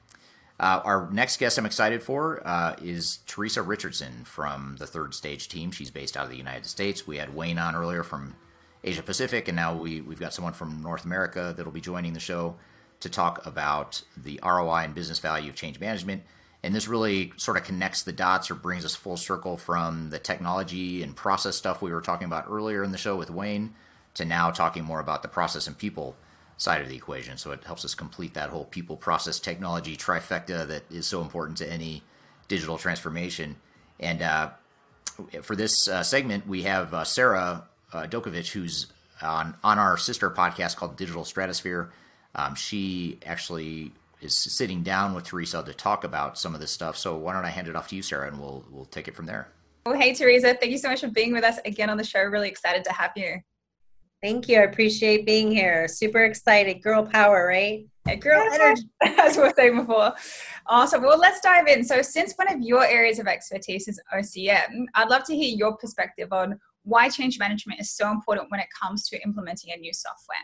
Uh, 0.61 0.83
our 0.85 1.09
next 1.11 1.39
guest 1.39 1.57
I'm 1.57 1.65
excited 1.65 2.03
for 2.03 2.47
uh, 2.47 2.77
is 2.83 3.21
Teresa 3.27 3.63
Richardson 3.63 4.25
from 4.25 4.77
the 4.79 4.87
Third 4.87 5.15
Stage 5.15 5.49
team. 5.49 5.71
She's 5.71 5.91
based 5.91 6.15
out 6.15 6.25
of 6.25 6.31
the 6.31 6.37
United 6.37 6.67
States. 6.67 7.07
We 7.07 7.17
had 7.17 7.35
Wayne 7.35 7.59
on 7.59 7.75
earlier 7.75 8.03
from 8.03 8.37
Asia 8.85 9.03
Pacific, 9.03 9.49
and 9.49 9.57
now 9.57 9.75
we, 9.75 10.03
we've 10.03 10.21
got 10.21 10.35
someone 10.35 10.53
from 10.53 10.83
North 10.83 11.07
America 11.07 11.55
that'll 11.57 11.73
be 11.73 11.81
joining 11.81 12.13
the 12.13 12.21
show 12.21 12.57
to 13.01 13.09
talk 13.09 13.45
about 13.47 14.03
the 14.17 14.39
ROI 14.45 14.85
and 14.85 14.95
business 14.95 15.19
value 15.19 15.49
of 15.49 15.57
change 15.57 15.81
management 15.81 16.25
and 16.63 16.75
this 16.75 16.89
really 16.89 17.33
sort 17.37 17.57
of 17.57 17.65
connects 17.65 18.03
the 18.03 18.13
dots 18.13 18.51
or 18.51 18.55
brings 18.55 18.85
us 18.85 18.95
full 18.95 19.17
circle 19.17 19.57
from 19.57 20.11
the 20.11 20.19
technology 20.19 21.03
and 21.03 21.17
process 21.17 21.57
stuff 21.57 21.83
we 21.83 21.93
were 21.93 22.01
talking 22.01 22.27
about 22.27 22.47
earlier 22.49 22.85
in 22.85 22.93
the 22.93 22.99
show 22.99 23.17
with 23.17 23.31
Wayne 23.31 23.75
to 24.15 24.25
now 24.25 24.51
talking 24.51 24.85
more 24.85 25.01
about 25.01 25.23
the 25.23 25.29
process 25.29 25.67
and 25.67 25.77
people 25.77 26.17
side 26.57 26.81
of 26.81 26.89
the 26.89 26.95
equation. 26.95 27.37
So 27.37 27.51
it 27.51 27.65
helps 27.65 27.85
us 27.85 27.95
complete 27.95 28.35
that 28.35 28.51
whole 28.51 28.67
people, 28.67 28.97
process, 28.97 29.41
technology 29.41 29.97
trifecta 29.97 30.67
that 30.69 30.85
is 30.91 31.07
so 31.07 31.21
important 31.21 31.59
to 31.59 31.71
any 31.71 32.03
digital 32.47 32.79
transformation. 32.79 33.57
And 33.99 34.23
uh, 34.23 34.51
for 35.43 35.57
this 35.57 35.89
uh, 35.89 36.03
segment, 36.05 36.47
we 36.47 36.63
have 36.63 36.95
uh, 36.95 37.05
Sarah 37.05 37.65
uh, 37.93 38.03
Dokovich, 38.05 38.53
who's 38.53 38.87
on 39.21 39.55
on 39.63 39.79
our 39.79 39.97
sister 39.97 40.31
podcast 40.31 40.77
called 40.77 40.97
Digital 40.97 41.25
Stratosphere. 41.25 41.93
Um, 42.35 42.55
she 42.55 43.19
actually 43.27 43.93
is 44.23 44.37
sitting 44.37 44.83
down 44.83 45.15
with 45.15 45.25
Teresa 45.25 45.63
to 45.63 45.75
talk 45.75 46.05
about 46.05 46.39
some 46.39 46.55
of 46.55 46.61
this 46.61 46.71
stuff. 46.71 46.97
So 46.97 47.17
why 47.17 47.33
don't 47.33 47.45
I 47.45 47.51
hand 47.51 47.69
it 47.69 47.77
off 47.77 47.89
to 47.89 47.97
you, 47.97 48.03
Sarah, 48.03 48.29
and 48.29 48.39
we'll 48.41 48.65
we'll 48.71 48.87
take 48.87 49.09
it 49.09 49.17
from 49.17 49.27
there. 49.27 49.49
Well, 49.85 49.99
hey 49.99 50.15
Teresa, 50.15 50.55
thank 50.55 50.71
you 50.73 50.79
so 50.79 50.89
much 50.89 51.01
for 51.01 51.09
being 51.09 51.33
with 51.33 51.45
us 51.45 51.59
again 51.65 51.91
on 51.91 51.97
the 51.97 52.05
show. 52.05 52.23
Really 52.23 52.49
excited 52.49 52.85
to 52.85 52.93
have 52.93 53.11
you. 53.17 53.41
Thank 54.23 54.49
you. 54.49 54.59
I 54.61 54.63
appreciate 54.63 55.27
being 55.27 55.51
here. 55.51 55.89
Super 55.89 56.25
excited. 56.25 56.81
Girl 56.81 57.05
power, 57.05 57.49
right? 57.49 57.85
Yeah, 58.07 58.15
girl 58.15 58.41
energy, 58.53 58.85
as 59.03 59.37
we 59.37 59.43
were 59.43 59.53
saying 59.57 59.77
before. 59.77 60.15
Awesome. 60.69 61.03
Well, 61.03 61.19
let's 61.19 61.41
dive 61.41 61.67
in. 61.67 61.83
So, 61.83 62.03
since 62.03 62.33
one 62.35 62.53
of 62.53 62.61
your 62.61 62.85
areas 62.85 63.19
of 63.19 63.27
expertise 63.27 63.89
is 63.89 64.01
OCM, 64.15 64.87
I'd 64.95 65.11
love 65.11 65.25
to 65.25 65.37
hear 65.37 65.57
your 65.57 65.77
perspective 65.77 66.33
on 66.33 66.59
why 66.85 67.09
change 67.09 67.39
management 67.41 67.81
is 67.81 67.91
so 67.91 68.11
important 68.11 68.51
when 68.51 68.61
it 68.61 68.69
comes 68.81 69.09
to 69.09 69.21
implementing 69.23 69.73
a 69.73 69.77
new 69.77 69.93
software. 69.93 70.39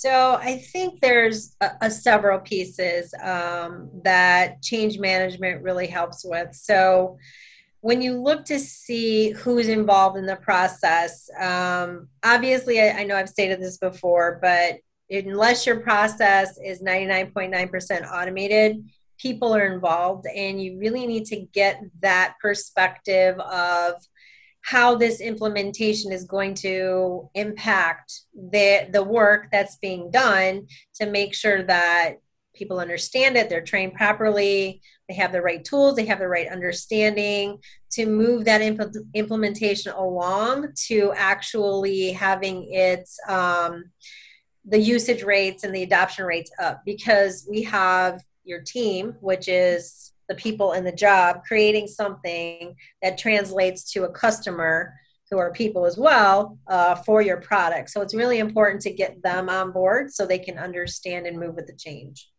So 0.00 0.38
I 0.40 0.56
think 0.56 1.02
there's 1.02 1.54
a, 1.60 1.72
a 1.82 1.90
several 1.90 2.40
pieces 2.40 3.12
um, 3.22 3.90
that 4.02 4.62
change 4.62 4.98
management 4.98 5.62
really 5.62 5.86
helps 5.86 6.24
with. 6.24 6.54
So 6.54 7.18
when 7.82 8.00
you 8.00 8.18
look 8.18 8.46
to 8.46 8.58
see 8.58 9.32
who's 9.32 9.68
involved 9.68 10.16
in 10.16 10.24
the 10.24 10.36
process, 10.36 11.28
um, 11.38 12.08
obviously 12.24 12.80
I, 12.80 13.00
I 13.00 13.04
know 13.04 13.14
I've 13.14 13.28
stated 13.28 13.60
this 13.60 13.76
before, 13.76 14.38
but 14.40 14.78
unless 15.10 15.66
your 15.66 15.80
process 15.80 16.58
is 16.64 16.80
99.9% 16.80 18.10
automated, 18.10 18.82
people 19.18 19.54
are 19.54 19.66
involved, 19.66 20.26
and 20.34 20.62
you 20.62 20.78
really 20.78 21.06
need 21.06 21.26
to 21.26 21.42
get 21.52 21.78
that 22.00 22.36
perspective 22.40 23.38
of 23.38 23.96
how 24.62 24.94
this 24.94 25.20
implementation 25.20 26.12
is 26.12 26.24
going 26.24 26.54
to 26.54 27.28
impact 27.34 28.22
the 28.34 28.88
the 28.92 29.02
work 29.02 29.48
that's 29.50 29.76
being 29.76 30.10
done 30.10 30.66
to 30.94 31.06
make 31.06 31.34
sure 31.34 31.62
that 31.62 32.14
people 32.54 32.78
understand 32.80 33.36
it 33.36 33.48
they're 33.48 33.62
trained 33.62 33.94
properly 33.94 34.82
they 35.08 35.14
have 35.14 35.32
the 35.32 35.40
right 35.40 35.64
tools 35.64 35.96
they 35.96 36.04
have 36.04 36.18
the 36.18 36.28
right 36.28 36.48
understanding 36.48 37.58
to 37.90 38.06
move 38.06 38.44
that 38.44 38.60
imp- 38.60 38.94
implementation 39.14 39.92
along 39.92 40.68
to 40.74 41.12
actually 41.16 42.12
having 42.12 42.72
its 42.72 43.18
um, 43.28 43.84
the 44.64 44.78
usage 44.78 45.22
rates 45.22 45.64
and 45.64 45.74
the 45.74 45.82
adoption 45.82 46.24
rates 46.24 46.50
up. 46.60 46.82
Because 46.84 47.46
we 47.48 47.62
have 47.62 48.22
your 48.44 48.60
team 48.60 49.14
which 49.20 49.48
is 49.48 50.12
the 50.30 50.36
people 50.36 50.72
in 50.72 50.84
the 50.84 50.92
job 50.92 51.42
creating 51.44 51.88
something 51.88 52.74
that 53.02 53.18
translates 53.18 53.92
to 53.92 54.04
a 54.04 54.08
customer 54.08 54.94
who 55.28 55.38
are 55.38 55.52
people 55.52 55.84
as 55.84 55.98
well 55.98 56.56
uh, 56.68 56.94
for 56.94 57.20
your 57.20 57.38
product. 57.38 57.90
So 57.90 58.00
it's 58.00 58.14
really 58.14 58.38
important 58.38 58.80
to 58.82 58.92
get 58.92 59.20
them 59.22 59.48
on 59.48 59.72
board 59.72 60.12
so 60.12 60.24
they 60.24 60.38
can 60.38 60.56
understand 60.56 61.26
and 61.26 61.38
move 61.38 61.56
with 61.56 61.66
the 61.66 61.76
change. 61.76 62.30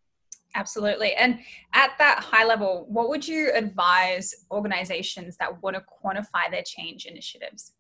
Absolutely. 0.56 1.14
And 1.16 1.40
at 1.74 1.92
that 2.00 2.20
high 2.20 2.46
level 2.46 2.86
what 2.90 3.10
would 3.10 3.28
you 3.28 3.52
advise 3.54 4.34
organizations 4.50 5.36
that 5.38 5.62
want 5.62 5.76
to 5.76 5.84
quantify 5.84 6.50
their 6.50 6.64
change 6.66 7.06
initiatives? 7.06 7.74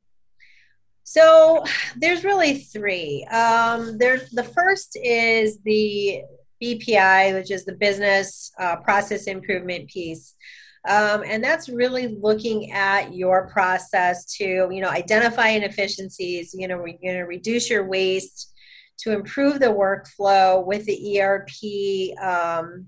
So 1.03 1.63
there's 1.97 2.23
really 2.23 2.59
three. 2.59 3.25
Um, 3.25 3.97
there's 3.97 4.29
the 4.29 4.43
first 4.43 4.97
is 5.01 5.61
the 5.61 6.21
BPI, 6.61 7.33
which 7.33 7.51
is 7.51 7.65
the 7.65 7.75
business 7.75 8.51
uh, 8.59 8.77
process 8.77 9.25
improvement 9.25 9.89
piece. 9.89 10.35
Um, 10.87 11.23
and 11.25 11.43
that's 11.43 11.69
really 11.69 12.17
looking 12.19 12.71
at 12.71 13.13
your 13.13 13.47
process 13.49 14.25
to, 14.37 14.45
you 14.45 14.81
know, 14.81 14.89
identify 14.89 15.49
inefficiencies, 15.49 16.55
you 16.57 16.67
know, 16.67 16.77
re- 16.77 16.97
you 17.01 17.13
know, 17.13 17.21
reduce 17.21 17.69
your 17.69 17.87
waste, 17.87 18.51
to 19.01 19.11
improve 19.11 19.59
the 19.59 19.67
workflow 19.67 20.65
with 20.65 20.85
the 20.85 21.19
ERP 21.19 22.17
um, 22.23 22.87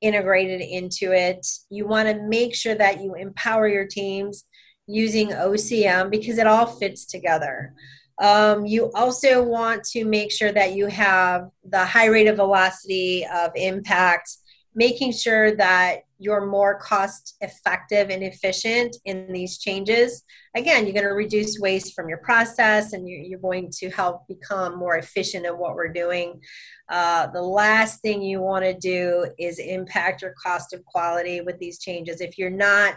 integrated 0.00 0.60
into 0.60 1.12
it. 1.12 1.46
You 1.70 1.86
want 1.86 2.08
to 2.08 2.22
make 2.22 2.54
sure 2.54 2.74
that 2.74 3.00
you 3.00 3.14
empower 3.14 3.68
your 3.68 3.86
teams 3.86 4.44
using 4.86 5.28
OCM 5.28 6.10
because 6.10 6.38
it 6.38 6.46
all 6.46 6.66
fits 6.66 7.06
together. 7.06 7.72
Um, 8.20 8.64
you 8.64 8.92
also 8.94 9.42
want 9.42 9.84
to 9.84 10.04
make 10.04 10.30
sure 10.30 10.52
that 10.52 10.74
you 10.74 10.86
have 10.86 11.50
the 11.68 11.84
high 11.84 12.06
rate 12.06 12.28
of 12.28 12.36
velocity 12.36 13.26
of 13.26 13.50
impact, 13.56 14.30
making 14.74 15.12
sure 15.12 15.56
that 15.56 16.02
you're 16.18 16.46
more 16.46 16.78
cost 16.78 17.36
effective 17.40 18.08
and 18.08 18.22
efficient 18.22 18.96
in 19.04 19.30
these 19.32 19.58
changes. 19.58 20.22
Again, 20.56 20.84
you're 20.84 20.94
going 20.94 21.04
to 21.04 21.10
reduce 21.10 21.58
waste 21.58 21.94
from 21.94 22.08
your 22.08 22.18
process 22.18 22.92
and 22.92 23.08
you're, 23.08 23.38
going 23.40 23.70
to 23.78 23.90
help 23.90 24.26
become 24.28 24.78
more 24.78 24.96
efficient 24.96 25.44
in 25.44 25.52
what 25.58 25.74
we're 25.74 25.92
doing. 25.92 26.40
Uh, 26.88 27.26
the 27.26 27.42
last 27.42 28.00
thing 28.00 28.22
you 28.22 28.40
want 28.40 28.64
to 28.64 28.72
do 28.72 29.26
is 29.38 29.58
impact 29.58 30.22
your 30.22 30.34
cost 30.42 30.72
of 30.72 30.84
quality 30.86 31.40
with 31.40 31.58
these 31.58 31.78
changes. 31.78 32.20
If 32.20 32.38
you're 32.38 32.48
not 32.48 32.96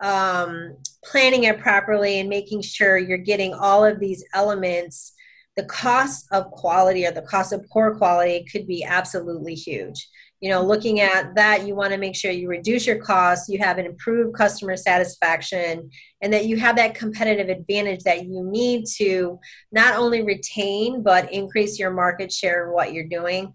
um, 0.00 0.76
planning 1.04 1.44
it 1.44 1.58
properly 1.58 2.20
and 2.20 2.28
making 2.28 2.62
sure 2.62 2.98
you're 2.98 3.18
getting 3.18 3.54
all 3.54 3.84
of 3.84 4.00
these 4.00 4.24
elements, 4.34 5.12
the 5.56 5.64
cost 5.64 6.26
of 6.32 6.50
quality 6.50 7.06
or 7.06 7.12
the 7.12 7.22
cost 7.22 7.52
of 7.52 7.66
poor 7.70 7.96
quality 7.96 8.44
could 8.50 8.66
be 8.66 8.84
absolutely 8.84 9.54
huge. 9.54 10.06
You 10.40 10.50
know, 10.50 10.62
looking 10.62 11.00
at 11.00 11.34
that, 11.36 11.66
you 11.66 11.74
want 11.74 11.94
to 11.94 11.98
make 11.98 12.14
sure 12.14 12.30
you 12.30 12.48
reduce 12.48 12.86
your 12.86 12.98
costs, 12.98 13.48
you 13.48 13.58
have 13.58 13.78
an 13.78 13.86
improved 13.86 14.36
customer 14.36 14.76
satisfaction, 14.76 15.90
and 16.20 16.32
that 16.32 16.44
you 16.44 16.58
have 16.58 16.76
that 16.76 16.94
competitive 16.94 17.48
advantage 17.48 18.02
that 18.02 18.26
you 18.26 18.44
need 18.44 18.84
to 18.96 19.40
not 19.72 19.96
only 19.96 20.22
retain 20.22 21.02
but 21.02 21.32
increase 21.32 21.78
your 21.78 21.90
market 21.90 22.30
share 22.30 22.66
in 22.66 22.74
what 22.74 22.92
you're 22.92 23.08
doing. 23.08 23.54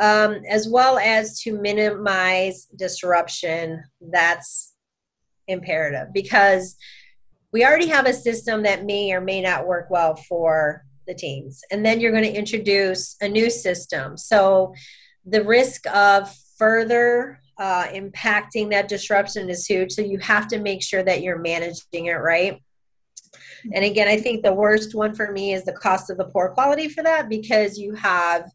Um, 0.00 0.42
as 0.48 0.68
well 0.68 0.96
as 0.98 1.40
to 1.40 1.60
minimize 1.60 2.66
disruption. 2.76 3.82
That's 4.00 4.74
imperative 5.48 6.08
because 6.12 6.76
we 7.52 7.64
already 7.64 7.88
have 7.88 8.06
a 8.06 8.12
system 8.12 8.62
that 8.62 8.84
may 8.84 9.12
or 9.12 9.20
may 9.20 9.40
not 9.40 9.66
work 9.66 9.88
well 9.90 10.14
for 10.14 10.84
the 11.06 11.14
teams. 11.14 11.62
And 11.70 11.84
then 11.84 12.00
you're 12.00 12.12
going 12.12 12.24
to 12.24 12.38
introduce 12.38 13.16
a 13.20 13.28
new 13.28 13.50
system. 13.50 14.16
So 14.16 14.74
the 15.24 15.42
risk 15.42 15.86
of 15.92 16.32
further 16.58 17.40
uh, 17.58 17.86
impacting 17.88 18.70
that 18.70 18.88
disruption 18.88 19.48
is 19.50 19.66
huge. 19.66 19.92
So 19.92 20.02
you 20.02 20.18
have 20.18 20.46
to 20.48 20.58
make 20.58 20.82
sure 20.82 21.02
that 21.02 21.22
you're 21.22 21.38
managing 21.38 22.06
it 22.06 22.12
right. 22.12 22.62
And 23.72 23.84
again, 23.84 24.06
I 24.06 24.18
think 24.18 24.42
the 24.42 24.54
worst 24.54 24.94
one 24.94 25.14
for 25.14 25.32
me 25.32 25.52
is 25.52 25.64
the 25.64 25.72
cost 25.72 26.10
of 26.10 26.18
the 26.18 26.26
poor 26.26 26.50
quality 26.50 26.88
for 26.88 27.02
that 27.02 27.28
because 27.28 27.78
you 27.78 27.94
have 27.94 28.48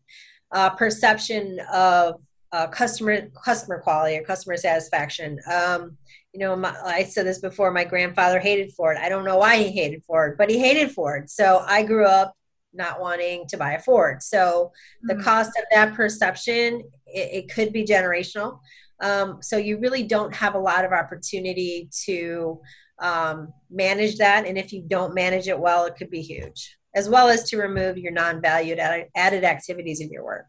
uh, 0.52 0.70
perception 0.70 1.60
of 1.74 2.22
uh, 2.54 2.68
customer 2.68 3.28
customer 3.44 3.80
quality 3.80 4.18
or 4.18 4.24
customer 4.24 4.56
satisfaction. 4.56 5.40
Um, 5.52 5.98
you 6.34 6.40
know, 6.40 6.56
my, 6.56 6.76
I 6.84 7.04
said 7.04 7.28
this 7.28 7.40
before. 7.40 7.72
My 7.72 7.84
grandfather 7.84 8.40
hated 8.40 8.74
Ford. 8.74 8.98
I 8.98 9.08
don't 9.08 9.26
know 9.26 9.38
why 9.38 9.58
he 9.58 9.72
hated 9.72 10.04
Ford, 10.04 10.36
but 10.38 10.50
he 10.50 10.58
hated 10.58 10.92
Ford. 10.92 11.30
So 11.30 11.64
I 11.68 11.84
grew 11.84 12.06
up 12.06 12.34
not 12.74 13.00
wanting 13.00 13.46
to 13.48 13.58
buy 13.58 13.74
a 13.74 13.80
Ford. 13.80 14.24
So 14.24 14.72
the 15.04 15.14
mm-hmm. 15.14 15.24
cost 15.24 15.52
of 15.58 15.64
that 15.72 15.94
perception, 15.94 16.82
it, 17.06 17.46
it 17.46 17.54
could 17.54 17.72
be 17.72 17.86
generational. 17.86 18.60
Um, 19.00 19.40
so 19.42 19.58
you 19.58 19.78
really 19.80 20.04
don't 20.04 20.34
have 20.34 20.56
a 20.56 20.60
lot 20.60 20.86
of 20.86 20.92
opportunity 20.92 21.90
to 22.06 22.60
um, 23.00 23.54
manage 23.70 24.18
that. 24.18 24.48
And 24.48 24.58
if 24.58 24.74
you 24.74 24.84
don't 24.88 25.14
manage 25.14 25.48
it 25.48 25.60
well, 25.60 25.86
it 25.86 25.96
could 25.98 26.10
be 26.10 26.22
huge, 26.22 26.78
as 26.96 27.10
well 27.10 27.28
as 27.28 27.48
to 27.50 27.58
remove 27.58 27.98
your 27.98 28.12
non-valued 28.12 28.80
added 28.80 29.44
activities 29.44 30.00
in 30.00 30.10
your 30.10 30.24
work. 30.24 30.48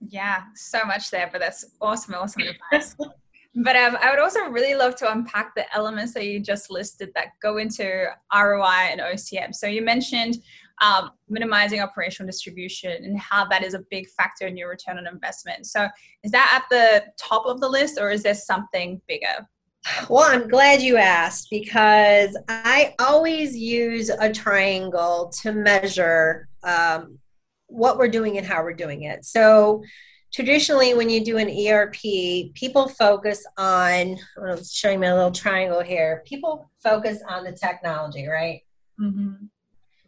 Yeah, 0.00 0.42
so 0.54 0.84
much 0.84 1.10
there, 1.10 1.28
but 1.30 1.40
that's 1.40 1.64
awesome, 1.80 2.14
awesome 2.14 2.42
advice. 2.42 2.96
But 3.60 3.74
um, 3.74 3.96
I 4.00 4.10
would 4.10 4.20
also 4.20 4.40
really 4.50 4.74
love 4.74 4.94
to 4.96 5.10
unpack 5.10 5.54
the 5.56 5.64
elements 5.74 6.14
that 6.14 6.26
you 6.26 6.38
just 6.38 6.70
listed 6.70 7.10
that 7.14 7.28
go 7.42 7.56
into 7.56 8.06
ROI 8.32 8.90
and 8.92 9.00
OCM. 9.00 9.52
So 9.52 9.66
you 9.66 9.82
mentioned 9.82 10.36
um, 10.80 11.10
minimizing 11.28 11.80
operational 11.80 12.28
distribution 12.28 13.04
and 13.04 13.18
how 13.18 13.46
that 13.46 13.64
is 13.64 13.74
a 13.74 13.84
big 13.90 14.08
factor 14.10 14.46
in 14.46 14.56
your 14.56 14.68
return 14.68 14.96
on 14.96 15.08
investment. 15.08 15.66
So 15.66 15.88
is 16.22 16.30
that 16.30 16.62
at 16.62 16.68
the 16.70 17.04
top 17.18 17.46
of 17.46 17.60
the 17.60 17.68
list 17.68 17.98
or 18.00 18.10
is 18.10 18.22
there 18.22 18.34
something 18.34 19.00
bigger? 19.08 19.48
Well, 20.08 20.28
I'm 20.28 20.48
glad 20.48 20.80
you 20.80 20.96
asked 20.96 21.48
because 21.50 22.36
I 22.48 22.94
always 23.00 23.56
use 23.56 24.08
a 24.08 24.32
triangle 24.32 25.32
to 25.42 25.52
measure 25.52 26.48
um, 26.62 27.18
what 27.66 27.98
we're 27.98 28.08
doing 28.08 28.38
and 28.38 28.46
how 28.46 28.62
we're 28.62 28.72
doing 28.72 29.02
it. 29.02 29.24
So 29.24 29.82
traditionally 30.32 30.94
when 30.94 31.08
you 31.08 31.24
do 31.24 31.38
an 31.38 31.48
erp 31.48 31.94
people 32.54 32.88
focus 32.88 33.44
on 33.56 34.16
i'm 34.42 34.64
showing 34.64 35.00
my 35.00 35.12
little 35.12 35.32
triangle 35.32 35.80
here. 35.80 36.22
People 36.26 36.70
focus 36.82 37.20
on 37.28 37.44
the 37.44 37.52
technology 37.52 38.26
right? 38.26 38.60
Mm-hmm. 39.00 39.44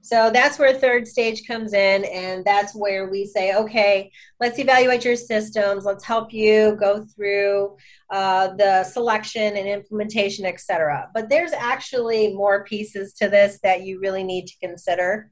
so 0.01 0.31
that's 0.33 0.59
where 0.59 0.75
third 0.75 1.07
stage 1.07 1.47
comes 1.47 1.75
in 1.75 2.05
and 2.07 2.45
that's 2.45 2.75
where 2.75 3.09
we 3.09 3.25
say 3.25 3.55
okay 3.55 4.11
let's 4.41 4.59
evaluate 4.59 5.05
your 5.05 5.17
systems. 5.17 5.85
Let's 5.85 6.05
help 6.05 6.33
you 6.33 6.77
go 6.79 7.05
through 7.05 7.77
uh, 8.11 8.49
the 8.57 8.85
selection 8.85 9.57
and 9.57 9.69
implementation 9.69 10.45
etc 10.45 11.09
but 11.15 11.29
there's 11.29 11.53
actually 11.53 12.35
more 12.35 12.65
pieces 12.65 13.15
to 13.15 13.29
this 13.29 13.61
that 13.63 13.83
you 13.83 14.01
really 14.01 14.25
need 14.25 14.47
to 14.49 14.59
consider. 14.59 15.31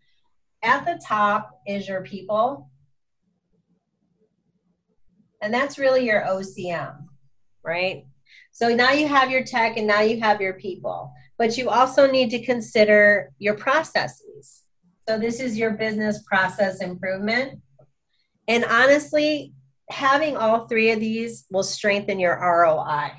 At 0.62 0.84
the 0.84 1.00
top 1.06 1.60
is 1.66 1.88
your 1.88 2.02
people 2.02 2.70
and 5.40 5.52
that's 5.52 5.78
really 5.78 6.04
your 6.04 6.22
OCM, 6.22 7.06
right? 7.62 8.04
So 8.52 8.74
now 8.74 8.92
you 8.92 9.06
have 9.06 9.30
your 9.30 9.44
tech 9.44 9.76
and 9.76 9.86
now 9.86 10.00
you 10.00 10.20
have 10.20 10.40
your 10.40 10.54
people, 10.54 11.12
but 11.36 11.56
you 11.56 11.68
also 11.70 12.10
need 12.10 12.30
to 12.30 12.44
consider 12.44 13.30
your 13.38 13.54
processes. 13.54 14.64
So 15.08 15.18
this 15.18 15.40
is 15.40 15.56
your 15.56 15.70
business 15.70 16.22
process 16.24 16.82
improvement. 16.82 17.60
And 18.48 18.64
honestly, 18.64 19.52
having 19.90 20.36
all 20.36 20.66
three 20.66 20.90
of 20.90 21.00
these 21.00 21.46
will 21.50 21.62
strengthen 21.62 22.18
your 22.18 22.36
ROI. 22.36 23.12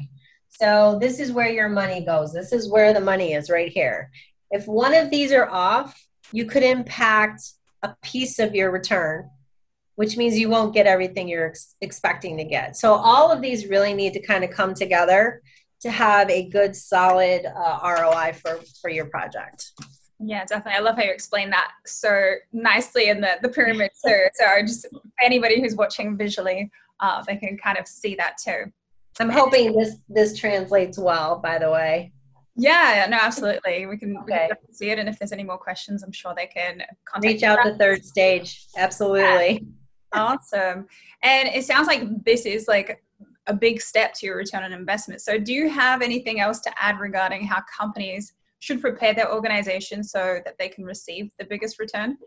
So 0.49 0.97
this 0.99 1.19
is 1.19 1.31
where 1.31 1.49
your 1.49 1.69
money 1.69 2.05
goes. 2.05 2.33
This 2.33 2.51
is 2.51 2.69
where 2.69 2.93
the 2.93 2.99
money 2.99 3.33
is 3.33 3.49
right 3.49 3.71
here. 3.71 4.11
If 4.51 4.67
one 4.67 4.93
of 4.93 5.09
these 5.09 5.31
are 5.31 5.49
off, 5.49 5.99
you 6.31 6.45
could 6.45 6.63
impact 6.63 7.43
a 7.81 7.95
piece 8.03 8.39
of 8.39 8.53
your 8.53 8.71
return 8.71 9.29
which 9.99 10.15
means 10.15 10.39
you 10.39 10.47
won't 10.47 10.73
get 10.73 10.87
everything 10.87 11.27
you're 11.27 11.49
ex- 11.49 11.75
expecting 11.81 12.37
to 12.37 12.45
get. 12.45 12.77
So 12.77 12.93
all 12.93 13.33
of 13.33 13.41
these 13.41 13.67
really 13.67 13.93
need 13.93 14.13
to 14.13 14.21
kind 14.21 14.45
of 14.45 14.49
come 14.49 14.73
together 14.73 15.41
to 15.81 15.91
have 15.91 16.29
a 16.29 16.47
good, 16.47 16.73
solid 16.73 17.45
uh, 17.45 17.79
ROI 17.83 18.31
for 18.31 18.61
for 18.81 18.89
your 18.89 19.07
project. 19.07 19.73
Yeah, 20.17 20.45
definitely. 20.45 20.77
I 20.77 20.79
love 20.79 20.95
how 20.95 21.03
you 21.03 21.11
explain 21.11 21.49
that 21.49 21.71
so 21.85 22.35
nicely 22.53 23.09
in 23.09 23.19
the 23.19 23.39
the 23.41 23.49
pyramid 23.49 23.91
too. 24.05 24.23
So 24.35 24.45
just 24.61 24.87
anybody 25.21 25.59
who's 25.59 25.75
watching 25.75 26.15
visually, 26.15 26.71
uh, 27.01 27.21
they 27.27 27.35
can 27.35 27.57
kind 27.57 27.77
of 27.77 27.85
see 27.85 28.15
that 28.15 28.37
too. 28.37 28.71
I'm 29.19 29.29
hoping 29.29 29.75
this 29.77 29.97
this 30.07 30.39
translates 30.39 30.97
well. 30.97 31.39
By 31.39 31.59
the 31.59 31.71
way. 31.71 32.13
Yeah, 32.55 33.05
no, 33.09 33.17
absolutely. 33.21 33.85
We 33.85 33.97
can, 33.97 34.17
okay. 34.19 34.49
we 34.49 34.55
can 34.65 34.73
see 34.73 34.89
it, 34.91 34.99
and 34.99 35.07
if 35.07 35.17
there's 35.17 35.31
any 35.31 35.43
more 35.45 35.57
questions, 35.57 36.03
I'm 36.03 36.11
sure 36.11 36.33
they 36.35 36.47
can 36.47 36.83
contact. 37.05 37.33
Reach 37.33 37.43
out 37.43 37.63
to 37.63 37.75
third 37.75 38.03
stage. 38.03 38.67
Absolutely. 38.77 39.53
Yeah 39.53 39.59
awesome. 40.13 40.87
And 41.23 41.49
it 41.49 41.65
sounds 41.65 41.87
like 41.87 42.03
this 42.23 42.45
is 42.45 42.67
like 42.67 43.03
a 43.47 43.53
big 43.53 43.81
step 43.81 44.13
to 44.13 44.25
your 44.25 44.37
return 44.37 44.63
on 44.63 44.73
investment. 44.73 45.21
So, 45.21 45.37
do 45.37 45.53
you 45.53 45.69
have 45.69 46.01
anything 46.01 46.39
else 46.39 46.59
to 46.61 46.71
add 46.81 46.99
regarding 46.99 47.45
how 47.45 47.61
companies 47.77 48.33
should 48.59 48.81
prepare 48.81 49.13
their 49.13 49.33
organization 49.33 50.03
so 50.03 50.39
that 50.45 50.57
they 50.59 50.69
can 50.69 50.85
receive 50.85 51.31
the 51.39 51.45
biggest 51.45 51.79
return? 51.79 52.17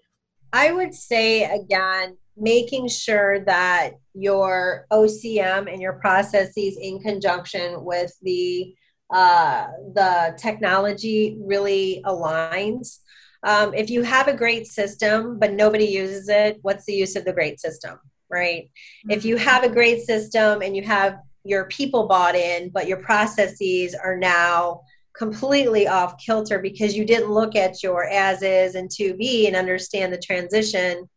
I 0.52 0.72
would 0.72 0.94
say 0.94 1.44
again, 1.44 2.16
making 2.36 2.88
sure 2.88 3.44
that 3.44 3.92
your 4.14 4.86
OCM 4.90 5.70
and 5.72 5.80
your 5.80 5.94
processes 5.94 6.76
in 6.80 7.00
conjunction 7.00 7.84
with 7.84 8.14
the 8.22 8.74
uh, 9.12 9.66
the 9.94 10.34
technology 10.38 11.36
really 11.38 12.02
aligns. 12.06 13.00
Um, 13.44 13.74
if 13.74 13.90
you 13.90 14.02
have 14.02 14.28
a 14.28 14.36
great 14.36 14.66
system 14.66 15.38
but 15.38 15.52
nobody 15.52 15.86
uses 15.86 16.28
it, 16.28 16.58
what's 16.62 16.84
the 16.84 16.94
use 16.94 17.16
of 17.16 17.24
the 17.24 17.32
great 17.32 17.60
system, 17.60 17.98
right? 18.30 18.64
Mm-hmm. 18.64 19.10
If 19.10 19.24
you 19.24 19.36
have 19.36 19.64
a 19.64 19.68
great 19.68 20.02
system 20.02 20.62
and 20.62 20.76
you 20.76 20.82
have 20.82 21.18
your 21.44 21.66
people 21.66 22.06
bought 22.06 22.36
in, 22.36 22.70
but 22.70 22.86
your 22.86 22.98
processes 22.98 23.94
are 23.94 24.16
now 24.16 24.82
completely 25.14 25.86
off 25.86 26.16
kilter 26.18 26.58
because 26.58 26.96
you 26.96 27.04
didn't 27.04 27.30
look 27.30 27.54
at 27.56 27.82
your 27.82 28.08
as 28.08 28.42
is 28.42 28.74
and 28.74 28.90
to 28.90 29.14
be 29.14 29.46
and 29.46 29.56
understand 29.56 30.12
the 30.12 30.18
transition, 30.18 31.08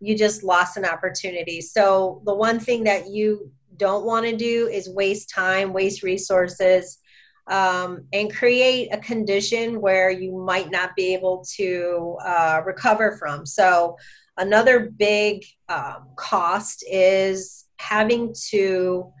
you 0.00 0.16
just 0.16 0.42
lost 0.42 0.76
an 0.76 0.84
opportunity. 0.84 1.60
So, 1.60 2.22
the 2.26 2.34
one 2.34 2.58
thing 2.58 2.84
that 2.84 3.08
you 3.08 3.52
don't 3.76 4.04
want 4.04 4.26
to 4.26 4.36
do 4.36 4.68
is 4.68 4.88
waste 4.88 5.30
time, 5.30 5.72
waste 5.72 6.02
resources 6.02 6.98
um, 7.46 8.04
and 8.12 8.32
create 8.32 8.88
a 8.92 8.98
condition 8.98 9.80
where 9.80 10.10
you 10.10 10.32
might 10.36 10.70
not 10.70 10.94
be 10.96 11.14
able 11.14 11.44
to 11.56 12.16
uh, 12.24 12.62
recover 12.64 13.16
from. 13.16 13.46
So, 13.46 13.96
another 14.36 14.90
big 14.90 15.44
um, 15.68 16.08
cost 16.16 16.84
is 16.90 17.66
having 17.78 18.34
to 18.48 19.12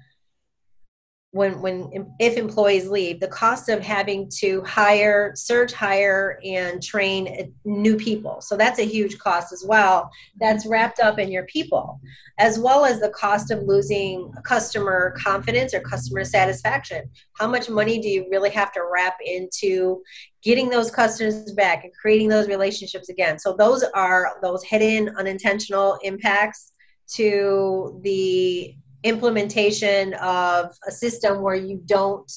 when 1.32 1.60
when 1.62 1.90
if 2.20 2.36
employees 2.36 2.88
leave 2.88 3.18
the 3.18 3.26
cost 3.26 3.70
of 3.70 3.82
having 3.82 4.30
to 4.38 4.62
hire 4.62 5.32
surge 5.34 5.72
hire 5.72 6.38
and 6.44 6.82
train 6.82 7.26
eh, 7.26 7.46
new 7.64 7.96
people. 7.96 8.40
So 8.42 8.56
that's 8.56 8.78
a 8.78 8.84
huge 8.84 9.18
cost 9.18 9.52
as 9.52 9.64
well. 9.66 10.10
That's 10.38 10.66
wrapped 10.66 11.00
up 11.00 11.18
in 11.18 11.32
your 11.32 11.44
people 11.46 12.00
as 12.38 12.58
well 12.58 12.84
as 12.84 13.00
the 13.00 13.10
cost 13.10 13.50
of 13.50 13.62
losing 13.62 14.32
customer 14.44 15.14
confidence 15.16 15.72
or 15.72 15.80
customer 15.80 16.24
satisfaction. 16.24 17.08
How 17.38 17.46
much 17.46 17.68
money 17.68 17.98
do 17.98 18.08
you 18.08 18.26
really 18.30 18.50
have 18.50 18.72
to 18.72 18.82
wrap 18.92 19.16
into 19.24 20.02
getting 20.42 20.68
those 20.68 20.90
customers 20.90 21.52
back 21.52 21.84
and 21.84 21.92
creating 21.94 22.28
those 22.28 22.48
relationships 22.48 23.08
again? 23.08 23.38
So 23.38 23.54
those 23.54 23.84
are 23.94 24.36
those 24.42 24.64
hidden 24.64 25.14
unintentional 25.16 25.98
impacts 26.02 26.72
to 27.14 28.00
the 28.02 28.74
implementation 29.04 30.14
of 30.14 30.76
a 30.86 30.90
system 30.90 31.42
where 31.42 31.54
you 31.54 31.80
don't 31.86 32.30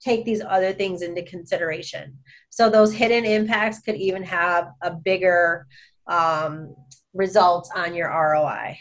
take 0.00 0.24
these 0.24 0.42
other 0.42 0.72
things 0.72 1.02
into 1.02 1.22
consideration. 1.22 2.18
So 2.50 2.70
those 2.70 2.92
hidden 2.92 3.24
impacts 3.24 3.80
could 3.80 3.96
even 3.96 4.22
have 4.22 4.70
a 4.82 4.92
bigger 4.92 5.66
um, 6.06 6.74
results 7.12 7.70
on 7.74 7.94
your 7.94 8.08
ROI. 8.08 8.78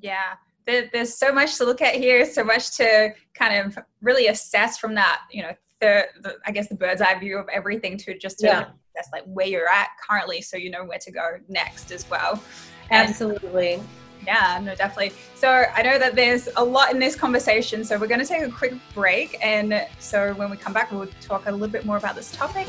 Yeah, 0.00 0.34
there's 0.66 1.16
so 1.16 1.32
much 1.32 1.56
to 1.56 1.64
look 1.64 1.82
at 1.82 1.94
here, 1.94 2.24
so 2.26 2.44
much 2.44 2.76
to 2.76 3.14
kind 3.34 3.66
of 3.66 3.78
really 4.02 4.28
assess 4.28 4.78
from 4.78 4.94
that, 4.94 5.22
you 5.30 5.42
know, 5.42 5.52
the, 5.80 6.04
the 6.22 6.36
I 6.44 6.52
guess 6.52 6.68
the 6.68 6.74
bird's 6.74 7.00
eye 7.00 7.18
view 7.18 7.38
of 7.38 7.48
everything 7.48 7.96
to 7.98 8.16
just 8.18 8.38
to 8.40 8.46
yeah. 8.46 8.60
assess 8.94 9.10
like 9.12 9.24
where 9.24 9.46
you're 9.46 9.68
at 9.68 9.88
currently 10.06 10.42
so 10.42 10.58
you 10.58 10.70
know 10.70 10.84
where 10.84 10.98
to 10.98 11.10
go 11.10 11.38
next 11.48 11.90
as 11.90 12.08
well. 12.10 12.42
And 12.90 13.08
Absolutely. 13.08 13.80
Yeah, 14.26 14.60
no, 14.62 14.74
definitely. 14.74 15.12
So 15.34 15.48
I 15.48 15.82
know 15.82 15.98
that 15.98 16.14
there's 16.14 16.48
a 16.56 16.64
lot 16.64 16.92
in 16.92 16.98
this 16.98 17.16
conversation, 17.16 17.84
so 17.84 17.98
we're 17.98 18.06
going 18.06 18.20
to 18.20 18.26
take 18.26 18.42
a 18.42 18.50
quick 18.50 18.74
break. 18.94 19.38
And 19.42 19.86
so 19.98 20.34
when 20.34 20.50
we 20.50 20.56
come 20.56 20.72
back, 20.72 20.90
we'll 20.92 21.08
talk 21.20 21.46
a 21.46 21.52
little 21.52 21.68
bit 21.68 21.84
more 21.84 21.96
about 21.96 22.16
this 22.16 22.32
topic. 22.32 22.68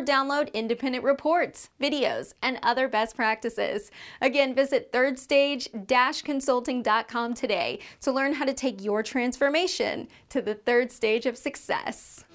download 0.01 0.51
independent 0.53 1.03
reports, 1.03 1.69
videos, 1.81 2.33
and 2.41 2.59
other 2.63 2.87
best 2.87 3.15
practices. 3.15 3.91
Again, 4.21 4.55
visit 4.55 4.91
thirdstage-consulting.com 4.91 7.33
today 7.33 7.79
to 8.01 8.11
learn 8.11 8.33
how 8.33 8.45
to 8.45 8.53
take 8.53 8.83
your 8.83 9.03
transformation 9.03 10.07
to 10.29 10.41
the 10.41 10.55
third 10.55 10.91
stage 10.91 11.25
of 11.25 11.37
success. 11.37 12.25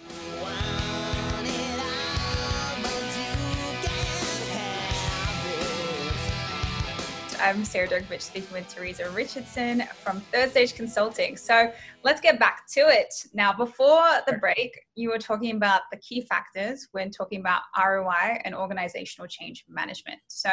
I'm 7.41 7.65
Sarah 7.65 7.89
Durkovich 7.89 8.23
speaking 8.23 8.53
with 8.53 8.69
Teresa 8.69 9.11
Richardson 9.11 9.83
from 10.03 10.21
Third 10.33 10.51
Stage 10.51 10.75
Consulting. 10.75 11.37
So 11.37 11.73
let's 12.03 12.21
get 12.21 12.39
back 12.39 12.67
to 12.73 12.81
it. 12.81 13.13
Now, 13.35 13.53
before 13.53 14.05
the 14.27 14.35
break, 14.35 14.79
you 14.95 15.11
were 15.11 15.19
talking 15.19 15.55
about 15.55 15.83
the 15.91 15.99
key 15.99 16.23
factors 16.23 16.89
when 16.93 17.11
talking 17.11 17.41
about 17.41 17.63
ROI 17.79 18.41
and 18.45 18.55
organizational 18.55 19.29
change 19.29 19.65
management. 19.69 20.19
So 20.29 20.51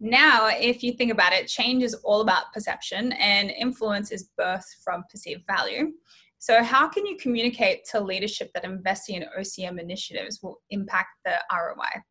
now, 0.00 0.48
if 0.48 0.82
you 0.82 0.92
think 0.92 1.12
about 1.12 1.32
it, 1.32 1.46
change 1.48 1.82
is 1.82 1.94
all 2.04 2.20
about 2.20 2.52
perception 2.54 3.12
and 3.12 3.50
influence 3.50 4.10
is 4.10 4.30
birthed 4.40 4.82
from 4.82 5.04
perceived 5.10 5.44
value. 5.46 5.92
So, 6.38 6.62
how 6.62 6.88
can 6.88 7.04
you 7.04 7.16
communicate 7.16 7.84
to 7.90 8.00
leadership 8.00 8.50
that 8.54 8.64
investing 8.64 9.16
in 9.16 9.26
OCM 9.38 9.80
initiatives 9.80 10.40
will 10.42 10.60
impact 10.70 11.08
the 11.24 11.34
ROI? 11.52 12.02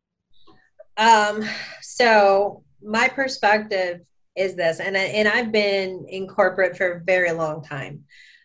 Um, 0.98 1.48
so, 1.80 2.62
my 2.82 3.08
perspective 3.08 4.00
is 4.36 4.54
this, 4.54 4.80
and 4.80 4.96
I, 4.96 5.00
and 5.00 5.28
I've 5.28 5.52
been 5.52 6.06
in 6.08 6.28
corporate 6.28 6.76
for 6.76 6.92
a 6.92 7.00
very 7.00 7.32
long 7.32 7.62
time, 7.62 8.04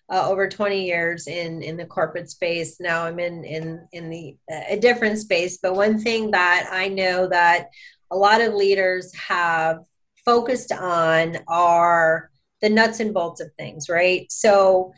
uh, 0.10 0.27
over 0.30 0.47
20 0.47 0.85
years 0.85 1.27
in 1.27 1.61
in 1.61 1.77
the 1.77 1.85
corporate 1.85 2.30
space. 2.30 2.80
Now 2.80 3.05
I'm 3.05 3.19
in 3.19 3.43
in 3.43 3.88
in 3.91 4.10
the 4.10 4.35
a 4.69 4.77
different 4.77 5.19
space, 5.19 5.60
but 5.61 5.76
one 5.76 5.99
thing 5.99 6.31
that 6.31 6.69
I 6.72 6.88
know 6.88 7.27
that 7.27 7.68
a 8.11 8.18
lot 8.18 8.41
of 8.41 8.53
leaders 8.53 9.14
have 9.15 9.80
focused 10.26 10.72
on 10.72 11.38
are 11.47 12.30
the 12.61 12.69
nuts 12.69 12.99
and 12.99 13.14
bolts 13.14 13.41
of 13.41 13.51
things, 13.57 13.89
right? 13.89 14.31
So 14.31 14.93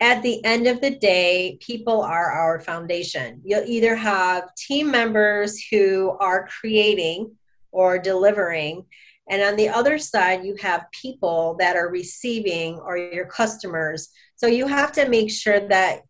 at 0.00 0.22
the 0.22 0.42
end 0.44 0.66
of 0.66 0.80
the 0.80 0.96
day, 0.96 1.58
people 1.60 2.00
are 2.00 2.30
our 2.30 2.60
foundation. 2.60 3.42
You'll 3.44 3.66
either 3.66 3.94
have 3.94 4.54
team 4.54 4.90
members 4.90 5.62
who 5.70 6.16
are 6.20 6.48
creating 6.60 7.36
or 7.72 7.98
delivering. 7.98 8.84
And 9.28 9.42
on 9.42 9.56
the 9.56 9.68
other 9.68 9.98
side, 9.98 10.44
you 10.44 10.56
have 10.60 10.90
people 10.90 11.56
that 11.60 11.76
are 11.76 11.88
receiving 11.88 12.78
or 12.78 12.96
your 12.96 13.26
customers. 13.26 14.10
So 14.36 14.46
you 14.46 14.66
have 14.66 14.92
to 14.92 15.08
make 15.08 15.30
sure 15.30 15.60
that 15.68 16.02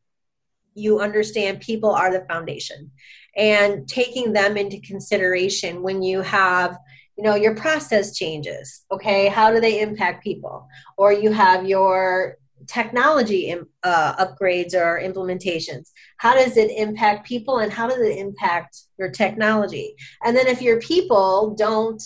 you 0.74 1.00
understand 1.00 1.60
people 1.60 1.90
are 1.90 2.12
the 2.12 2.24
foundation 2.26 2.90
and 3.36 3.88
taking 3.88 4.32
them 4.32 4.56
into 4.56 4.80
consideration 4.80 5.82
when 5.82 6.02
you 6.02 6.20
have 6.20 6.78
you 7.16 7.24
know 7.24 7.34
your 7.34 7.54
process 7.54 8.16
changes 8.16 8.84
okay 8.90 9.28
how 9.28 9.52
do 9.52 9.60
they 9.60 9.80
impact 9.80 10.24
people 10.24 10.66
or 10.96 11.12
you 11.12 11.32
have 11.32 11.66
your 11.66 12.36
technology 12.70 13.54
uh, 13.82 14.24
upgrades 14.24 14.74
or 14.74 15.00
implementations. 15.02 15.90
How 16.18 16.34
does 16.34 16.56
it 16.56 16.70
impact 16.70 17.26
people 17.26 17.58
and 17.58 17.72
how 17.72 17.88
does 17.88 17.98
it 17.98 18.18
impact 18.18 18.82
your 18.96 19.10
technology? 19.10 19.96
And 20.24 20.36
then 20.36 20.46
if 20.46 20.62
your 20.62 20.78
people 20.80 21.54
don't 21.58 22.00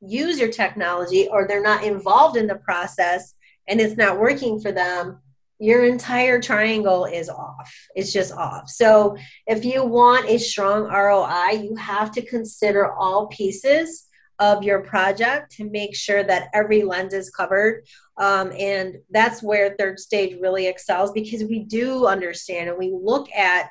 use 0.00 0.38
your 0.38 0.50
technology 0.50 1.28
or 1.30 1.46
they're 1.46 1.62
not 1.62 1.84
involved 1.84 2.36
in 2.36 2.48
the 2.48 2.56
process 2.56 3.34
and 3.68 3.80
it's 3.80 3.96
not 3.96 4.18
working 4.18 4.60
for 4.60 4.72
them 4.72 5.20
your 5.62 5.84
entire 5.84 6.40
triangle 6.40 7.04
is 7.04 7.28
off. 7.28 7.70
It's 7.94 8.14
just 8.14 8.32
off. 8.32 8.70
So 8.70 9.18
if 9.46 9.62
you 9.62 9.84
want 9.84 10.26
a 10.26 10.38
strong 10.38 10.84
roi 10.84 11.50
you 11.50 11.76
have 11.76 12.10
to 12.12 12.22
consider 12.22 12.90
all 12.94 13.26
pieces 13.26 14.06
of 14.40 14.62
your 14.62 14.80
project 14.80 15.52
to 15.52 15.70
make 15.70 15.94
sure 15.94 16.24
that 16.24 16.48
every 16.54 16.82
lens 16.82 17.12
is 17.12 17.30
covered. 17.30 17.84
Um, 18.16 18.52
and 18.58 18.96
that's 19.10 19.42
where 19.42 19.76
third 19.78 20.00
stage 20.00 20.40
really 20.40 20.66
excels 20.66 21.12
because 21.12 21.44
we 21.44 21.60
do 21.60 22.06
understand 22.06 22.70
and 22.70 22.78
we 22.78 22.90
look 22.90 23.30
at 23.32 23.68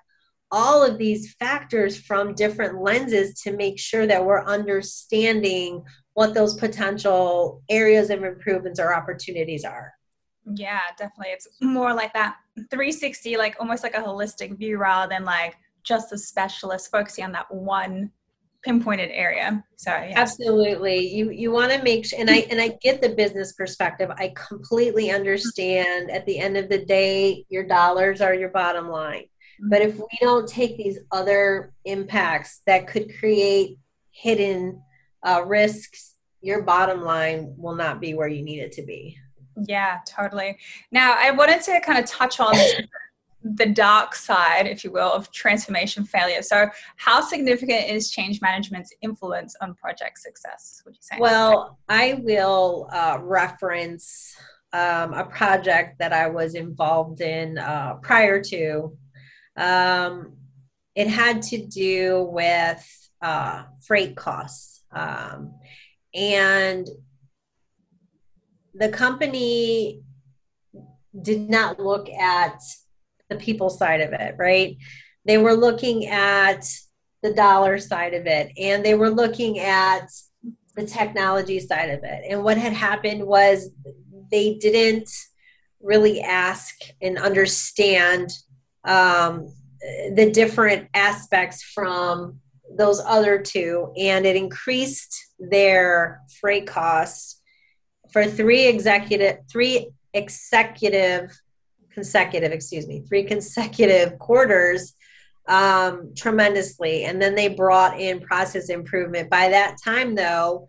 all 0.51 0.83
of 0.83 0.97
these 0.97 1.33
factors 1.33 1.97
from 1.97 2.33
different 2.35 2.81
lenses 2.81 3.41
to 3.41 3.55
make 3.55 3.79
sure 3.79 4.07
that 4.07 4.23
we're 4.23 4.45
understanding 4.45 5.83
what 6.13 6.33
those 6.33 6.55
potential 6.55 7.61
areas 7.69 8.09
of 8.09 8.23
improvements 8.23 8.79
or 8.79 8.93
opportunities 8.93 9.65
are. 9.65 9.93
Yeah, 10.55 10.81
definitely. 10.97 11.33
It's 11.33 11.47
more 11.61 11.93
like 11.93 12.13
that 12.13 12.35
360, 12.69 13.37
like 13.37 13.55
almost 13.59 13.83
like 13.83 13.95
a 13.95 14.01
holistic 14.01 14.57
view 14.57 14.77
rather 14.77 15.09
than 15.09 15.23
like 15.23 15.55
just 15.83 16.11
a 16.11 16.17
specialist 16.17 16.89
focusing 16.91 17.23
on 17.25 17.31
that 17.33 17.53
one 17.53 18.11
pinpointed 18.63 19.09
area. 19.11 19.63
So 19.77 19.91
yeah. 19.91 20.13
absolutely, 20.15 21.07
you 21.07 21.31
you 21.31 21.51
want 21.51 21.71
to 21.71 21.81
make 21.83 22.05
sure, 22.05 22.19
and 22.19 22.29
I 22.29 22.45
and 22.49 22.59
I 22.59 22.77
get 22.81 23.01
the 23.01 23.09
business 23.09 23.53
perspective. 23.53 24.09
I 24.17 24.33
completely 24.35 25.11
understand. 25.11 26.11
At 26.11 26.25
the 26.25 26.39
end 26.39 26.57
of 26.57 26.69
the 26.69 26.85
day, 26.85 27.45
your 27.49 27.65
dollars 27.65 28.21
are 28.21 28.33
your 28.33 28.49
bottom 28.49 28.89
line. 28.89 29.23
Mm-hmm. 29.23 29.69
But 29.69 29.81
if 29.81 29.97
we 29.97 30.17
don't 30.21 30.47
take 30.47 30.77
these 30.77 30.99
other 31.11 31.73
impacts 31.85 32.61
that 32.65 32.87
could 32.87 33.17
create 33.19 33.77
hidden 34.11 34.81
uh, 35.25 35.43
risks, 35.45 36.15
your 36.41 36.63
bottom 36.63 37.01
line 37.03 37.53
will 37.57 37.75
not 37.75 37.99
be 37.99 38.13
where 38.13 38.27
you 38.27 38.43
need 38.43 38.59
it 38.59 38.71
to 38.73 38.81
be. 38.81 39.17
Yeah, 39.67 39.99
totally. 40.05 40.57
Now, 40.91 41.15
I 41.17 41.31
wanted 41.31 41.61
to 41.63 41.81
kind 41.81 41.99
of 41.99 42.05
touch 42.05 42.39
on 42.39 42.55
the 43.43 43.67
dark 43.67 44.15
side, 44.15 44.67
if 44.67 44.83
you 44.83 44.91
will, 44.91 45.11
of 45.11 45.31
transformation 45.31 46.03
failure. 46.03 46.41
So, 46.41 46.69
how 46.97 47.21
significant 47.21 47.89
is 47.89 48.11
change 48.11 48.41
management's 48.41 48.93
influence 49.01 49.55
on 49.61 49.75
project 49.75 50.19
success? 50.19 50.81
Would 50.85 50.95
you 50.95 51.01
say? 51.01 51.15
Well, 51.19 51.79
I 51.87 52.21
will 52.23 52.89
uh, 52.91 53.19
reference 53.21 54.35
um, 54.73 55.13
a 55.13 55.23
project 55.23 55.99
that 55.99 56.13
I 56.13 56.27
was 56.27 56.55
involved 56.55 57.21
in 57.21 57.57
uh, 57.57 57.95
prior 58.01 58.41
to. 58.43 58.97
Um, 59.55 60.33
it 60.95 61.07
had 61.07 61.41
to 61.43 61.65
do 61.65 62.27
with 62.31 63.09
uh, 63.21 63.63
freight 63.81 64.15
costs. 64.15 64.83
Um, 64.91 65.53
and 66.13 66.87
the 68.73 68.89
company 68.89 70.01
did 71.21 71.49
not 71.49 71.79
look 71.79 72.09
at 72.09 72.61
the 73.29 73.35
people 73.35 73.69
side 73.69 74.01
of 74.01 74.13
it, 74.13 74.35
right? 74.37 74.77
They 75.25 75.37
were 75.37 75.53
looking 75.53 76.07
at 76.07 76.65
the 77.21 77.33
dollar 77.33 77.77
side 77.79 78.13
of 78.13 78.25
it 78.25 78.51
and 78.57 78.83
they 78.83 78.95
were 78.95 79.09
looking 79.09 79.59
at 79.59 80.09
the 80.75 80.85
technology 80.85 81.59
side 81.59 81.89
of 81.89 82.03
it. 82.03 82.23
And 82.29 82.43
what 82.43 82.57
had 82.57 82.73
happened 82.73 83.25
was 83.25 83.69
they 84.31 84.55
didn't 84.55 85.09
really 85.81 86.21
ask 86.21 86.75
and 87.01 87.17
understand 87.17 88.31
um, 88.83 89.53
the 90.13 90.31
different 90.31 90.87
aspects 90.93 91.63
from 91.63 92.39
those 92.77 93.01
other 93.05 93.39
two, 93.39 93.91
and 93.97 94.25
it 94.25 94.35
increased 94.35 95.15
their 95.39 96.21
freight 96.39 96.67
costs 96.67 97.41
for 98.11 98.25
three 98.25 98.67
executive, 98.67 99.39
three 99.51 99.89
executive, 100.13 101.31
consecutive, 101.93 102.51
excuse 102.51 102.87
me, 102.87 103.03
three 103.07 103.23
consecutive 103.23 104.17
quarters 104.19 104.93
um, 105.47 106.13
tremendously. 106.15 107.05
And 107.05 107.21
then 107.21 107.35
they 107.35 107.49
brought 107.49 107.99
in 107.99 108.21
process 108.21 108.69
improvement. 108.69 109.29
By 109.29 109.49
that 109.49 109.77
time, 109.83 110.15
though, 110.15 110.67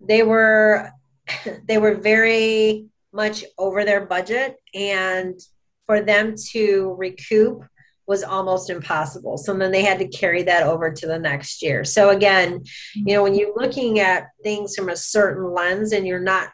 they 0.00 0.22
were 0.22 0.90
they 1.68 1.78
were 1.78 1.94
very 1.94 2.86
much 3.12 3.44
over 3.58 3.84
their 3.84 4.06
budget, 4.06 4.56
and 4.74 5.38
for 5.86 6.00
them 6.00 6.34
to 6.52 6.94
recoup 6.98 7.62
was 8.06 8.22
almost 8.22 8.68
impossible. 8.68 9.38
So 9.38 9.54
then 9.54 9.70
they 9.70 9.82
had 9.82 9.98
to 9.98 10.08
carry 10.08 10.42
that 10.44 10.64
over 10.64 10.90
to 10.90 11.06
the 11.06 11.18
next 11.18 11.62
year. 11.62 11.84
So 11.84 12.10
again, 12.10 12.62
you 12.94 13.14
know, 13.14 13.22
when 13.22 13.34
you're 13.34 13.54
looking 13.54 14.00
at 14.00 14.28
things 14.42 14.74
from 14.74 14.88
a 14.88 14.96
certain 14.96 15.52
lens 15.52 15.92
and 15.92 16.06
you're 16.06 16.18
not 16.18 16.48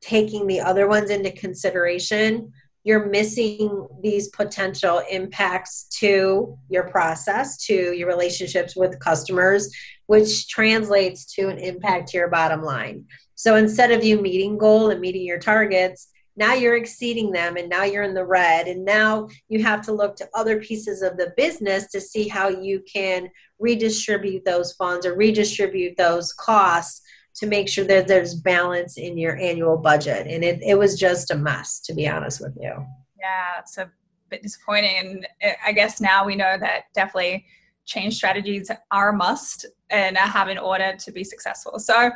taking 0.00 0.46
the 0.46 0.60
other 0.60 0.88
ones 0.88 1.10
into 1.10 1.30
consideration, 1.30 2.52
you're 2.84 3.06
missing 3.06 3.86
these 4.02 4.28
potential 4.28 5.02
impacts 5.10 5.84
to 5.98 6.58
your 6.68 6.88
process, 6.88 7.58
to 7.66 7.92
your 7.92 8.08
relationships 8.08 8.74
with 8.74 8.98
customers, 9.00 9.70
which 10.06 10.48
translates 10.48 11.26
to 11.34 11.48
an 11.48 11.58
impact 11.58 12.08
to 12.08 12.18
your 12.18 12.28
bottom 12.28 12.62
line. 12.62 13.04
So 13.34 13.56
instead 13.56 13.90
of 13.90 14.04
you 14.04 14.20
meeting 14.20 14.58
goal 14.58 14.90
and 14.90 15.00
meeting 15.00 15.24
your 15.24 15.38
targets, 15.38 16.08
now 16.36 16.54
you're 16.54 16.76
exceeding 16.76 17.32
them 17.32 17.56
and 17.56 17.68
now 17.68 17.84
you're 17.84 18.02
in 18.02 18.14
the 18.14 18.24
red 18.24 18.66
and 18.66 18.84
now 18.84 19.28
you 19.48 19.62
have 19.62 19.82
to 19.82 19.92
look 19.92 20.16
to 20.16 20.28
other 20.32 20.58
pieces 20.60 21.02
of 21.02 21.18
the 21.18 21.34
business 21.36 21.90
to 21.90 22.00
see 22.00 22.28
how 22.28 22.48
you 22.48 22.82
can 22.90 23.28
redistribute 23.58 24.44
those 24.44 24.72
funds 24.72 25.04
or 25.04 25.14
redistribute 25.14 25.96
those 25.98 26.32
costs 26.32 27.02
to 27.34 27.46
make 27.46 27.68
sure 27.68 27.84
that 27.84 28.08
there's 28.08 28.34
balance 28.34 28.98
in 28.98 29.16
your 29.16 29.36
annual 29.36 29.76
budget 29.76 30.26
and 30.26 30.44
it, 30.44 30.60
it 30.62 30.76
was 30.76 30.98
just 30.98 31.30
a 31.30 31.36
mess 31.36 31.80
to 31.80 31.94
be 31.94 32.08
honest 32.08 32.40
with 32.40 32.56
you 32.60 32.72
yeah 33.18 33.58
it's 33.58 33.78
a 33.78 33.90
bit 34.28 34.42
disappointing 34.42 34.96
and 34.98 35.26
i 35.66 35.72
guess 35.72 36.00
now 36.00 36.24
we 36.24 36.36
know 36.36 36.56
that 36.58 36.84
definitely 36.94 37.44
change 37.90 38.14
strategies 38.14 38.70
are 38.90 39.08
a 39.10 39.12
must 39.12 39.66
and 39.90 40.16
have 40.16 40.48
in 40.48 40.58
order 40.58 40.94
to 40.96 41.10
be 41.10 41.24
successful. 41.24 41.78
So, 41.80 42.06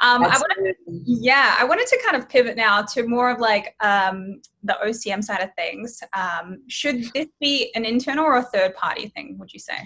um, 0.00 0.22
I 0.22 0.40
wanted, 0.40 0.76
yeah, 0.86 1.56
I 1.58 1.64
wanted 1.64 1.88
to 1.88 2.00
kind 2.04 2.16
of 2.16 2.28
pivot 2.28 2.56
now 2.56 2.82
to 2.82 3.06
more 3.06 3.30
of 3.30 3.40
like 3.40 3.74
um, 3.80 4.40
the 4.62 4.76
OCM 4.84 5.22
side 5.22 5.42
of 5.42 5.50
things. 5.54 6.02
Um, 6.12 6.62
should 6.68 7.12
this 7.12 7.26
be 7.40 7.72
an 7.74 7.84
internal 7.84 8.24
or 8.24 8.36
a 8.36 8.42
third 8.42 8.74
party 8.76 9.08
thing? 9.08 9.36
Would 9.38 9.52
you 9.52 9.58
say? 9.58 9.76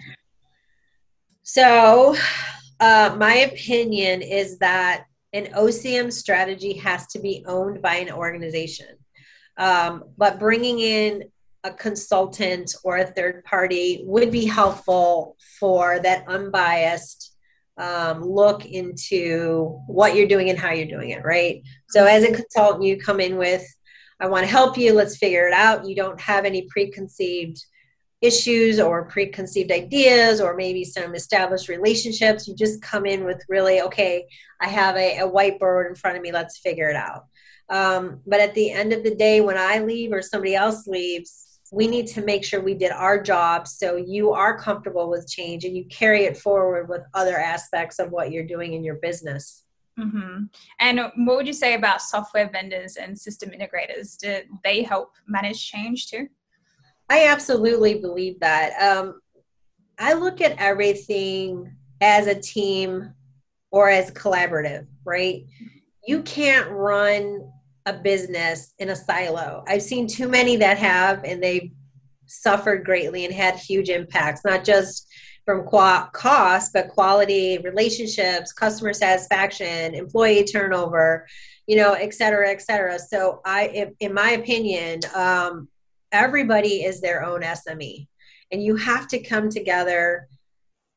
So, 1.43 2.15
uh, 2.81 3.15
my 3.19 3.35
opinion 3.37 4.23
is 4.23 4.59
that 4.59 5.05
an 5.33 5.47
OCM 5.47 6.13
strategy 6.13 6.75
has 6.75 7.07
to 7.09 7.19
be 7.19 7.45
owned 7.47 7.83
by 7.83 7.97
an 7.97 8.11
organization. 8.11 8.97
Um, 9.57 10.05
but 10.17 10.39
bringing 10.39 10.79
in 10.79 11.25
a 11.65 11.73
consultant 11.73 12.75
or 12.85 12.99
a 12.99 13.07
third 13.07 13.45
party 13.45 14.03
would 14.05 14.31
be 14.31 14.47
helpful 14.47 15.37
for 15.59 15.99
that 16.01 16.27
unbiased 16.29 17.37
um, 17.77 18.23
look 18.23 18.65
into 18.65 19.81
what 19.87 20.15
you're 20.15 20.29
doing 20.29 20.51
and 20.51 20.59
how 20.59 20.73
you're 20.73 20.87
doing 20.87 21.11
it, 21.11 21.25
right? 21.25 21.63
So, 21.89 22.07
as 22.07 22.25
a 22.25 22.33
consultant, 22.33 22.85
you 22.85 22.99
come 22.99 23.21
in 23.21 23.37
with, 23.37 23.65
I 24.21 24.27
want 24.27 24.45
to 24.45 24.51
help 24.51 24.77
you, 24.77 24.95
let's 24.95 25.17
figure 25.17 25.47
it 25.47 25.55
out. 25.55 25.87
You 25.87 25.95
don't 25.95 26.21
have 26.21 26.45
any 26.45 26.63
preconceived 26.71 27.65
issues 28.20 28.81
or 28.81 29.05
preconceived 29.05 29.70
ideas 29.70 30.40
or 30.40 30.57
maybe 30.57 30.85
some 30.85 31.15
established 31.15 31.69
relationships. 31.69 32.49
You 32.49 32.55
just 32.55 32.82
come 32.82 33.07
in 33.07 33.24
with 33.24 33.43
really, 33.49 33.81
okay, 33.82 34.27
I 34.61 34.69
have 34.69 34.97
a, 34.97 35.19
a 35.19 35.28
whiteboard 35.28 35.89
in 35.89 35.95
front 35.95 36.16
of 36.16 36.23
me, 36.23 36.32
let's 36.32 36.59
figure 36.59 36.89
it 36.89 36.97
out. 36.97 37.27
Um, 37.69 38.20
but 38.27 38.40
at 38.40 38.55
the 38.55 38.70
end 38.70 38.93
of 38.93 39.05
the 39.05 39.15
day, 39.15 39.40
when 39.40 39.59
I 39.59 39.78
leave 39.78 40.12
or 40.12 40.23
somebody 40.23 40.55
else 40.55 40.86
leaves, 40.86 41.61
we 41.70 41.86
need 41.86 42.07
to 42.09 42.23
make 42.23 42.45
sure 42.45 42.61
we 42.61 42.74
did 42.74 42.93
our 42.93 43.23
job 43.23 43.69
so 43.69 43.97
you 43.97 44.32
are 44.32 44.59
comfortable 44.59 45.11
with 45.11 45.28
change 45.28 45.65
and 45.65 45.77
you 45.77 45.85
carry 45.86 46.24
it 46.24 46.36
forward 46.36 46.89
with 46.89 47.03
other 47.12 47.36
aspects 47.39 47.99
of 47.99 48.11
what 48.11 48.32
you're 48.32 48.47
doing 48.47 48.73
in 48.73 48.82
your 48.82 48.97
business. 48.97 49.65
Mm-hmm. 49.99 50.45
And 50.81 50.99
what 50.99 51.36
would 51.36 51.47
you 51.47 51.53
say 51.53 51.74
about 51.74 52.01
software 52.01 52.49
vendors 52.49 52.97
and 52.97 53.19
system 53.19 53.51
integrators? 53.51 54.16
Do 54.16 54.40
they 54.65 54.82
help 54.82 55.12
manage 55.27 55.69
change 55.69 56.09
too? 56.09 56.28
I 57.09 57.26
absolutely 57.26 57.94
believe 57.94 58.40
that. 58.40 58.80
Um, 58.80 59.20
I 59.98 60.12
look 60.12 60.40
at 60.40 60.59
everything 60.59 61.74
as 62.01 62.26
a 62.26 62.40
team 62.40 63.12
or 63.70 63.90
as 63.90 64.10
collaborative, 64.12 64.86
right? 65.05 65.44
You 66.06 66.22
can't 66.22 66.70
run 66.70 67.51
a 67.86 67.93
business 67.93 68.74
in 68.78 68.90
a 68.90 68.97
silo. 68.97 69.64
I've 69.66 69.82
seen 69.82 70.06
too 70.06 70.28
many 70.28 70.56
that 70.56 70.78
have, 70.78 71.24
and 71.24 71.43
they've 71.43 71.70
suffered 72.26 72.85
greatly 72.85 73.24
and 73.24 73.35
had 73.35 73.56
huge 73.56 73.89
impacts, 73.89 74.44
not 74.44 74.62
just 74.62 75.06
from 75.44 75.66
cost, 75.66 76.74
but 76.74 76.89
quality, 76.89 77.59
relationships, 77.59 78.52
customer 78.52 78.93
satisfaction, 78.93 79.94
employee 79.94 80.44
turnover, 80.44 81.26
you 81.66 81.76
know, 81.76 81.94
et 81.94 82.12
cetera, 82.12 82.51
et 82.51 82.60
cetera. 82.60 82.98
So, 82.98 83.40
I, 83.47 83.90
in 84.01 84.12
my 84.12 84.32
opinion, 84.32 85.01
um, 85.14 85.68
everybody 86.12 86.85
is 86.85 87.01
their 87.01 87.24
own 87.24 87.43
SME, 87.43 88.06
and 88.52 88.62
you 88.62 88.76
have 88.76 89.09
to 89.09 89.22
come 89.22 89.48
together 89.48 90.28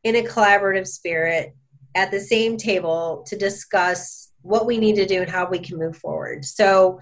in 0.04 0.16
a 0.16 0.24
collaborative 0.24 0.88
spirit 0.88 1.56
at 1.96 2.12
the 2.12 2.20
same 2.20 2.58
table 2.58 3.24
to 3.28 3.38
discuss 3.38 4.32
what 4.42 4.66
we 4.66 4.78
need 4.78 4.96
to 4.96 5.06
do 5.06 5.22
and 5.22 5.30
how 5.30 5.48
we 5.50 5.60
can 5.60 5.78
move 5.78 5.98
forward. 5.98 6.44
So 6.46 7.00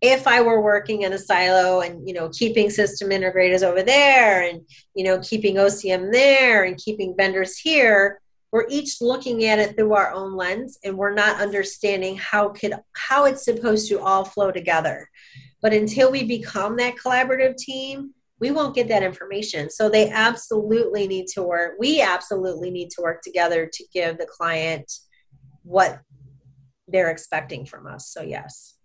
if 0.00 0.26
I 0.26 0.40
were 0.40 0.62
working 0.62 1.02
in 1.02 1.12
a 1.12 1.18
silo 1.18 1.80
and 1.80 2.06
you 2.06 2.14
know 2.14 2.30
keeping 2.30 2.70
system 2.70 3.10
integrators 3.10 3.62
over 3.62 3.82
there 3.82 4.48
and 4.48 4.62
you 4.94 5.04
know 5.04 5.18
keeping 5.18 5.56
OCM 5.56 6.10
there 6.12 6.64
and 6.64 6.78
keeping 6.78 7.14
vendors 7.16 7.58
here, 7.58 8.20
we're 8.52 8.66
each 8.68 9.00
looking 9.00 9.44
at 9.44 9.58
it 9.58 9.76
through 9.76 9.94
our 9.94 10.12
own 10.12 10.36
lens 10.36 10.78
and 10.84 10.96
we're 10.96 11.14
not 11.14 11.40
understanding 11.40 12.16
how 12.16 12.48
could 12.48 12.74
how 12.94 13.26
it's 13.26 13.44
supposed 13.44 13.88
to 13.88 14.00
all 14.00 14.24
flow 14.24 14.50
together. 14.50 15.09
But 15.62 15.72
until 15.72 16.10
we 16.10 16.24
become 16.24 16.76
that 16.76 16.96
collaborative 16.96 17.56
team, 17.56 18.14
we 18.40 18.50
won't 18.50 18.74
get 18.74 18.88
that 18.88 19.02
information. 19.02 19.68
So 19.70 19.88
they 19.88 20.10
absolutely 20.10 21.06
need 21.06 21.26
to 21.34 21.42
work. 21.42 21.74
We 21.78 22.00
absolutely 22.00 22.70
need 22.70 22.90
to 22.90 23.02
work 23.02 23.20
together 23.22 23.68
to 23.70 23.84
give 23.92 24.18
the 24.18 24.26
client 24.26 24.90
what 25.62 26.00
they're 26.88 27.10
expecting 27.10 27.66
from 27.66 27.86
us. 27.86 28.12
So 28.12 28.22
yes. 28.22 28.76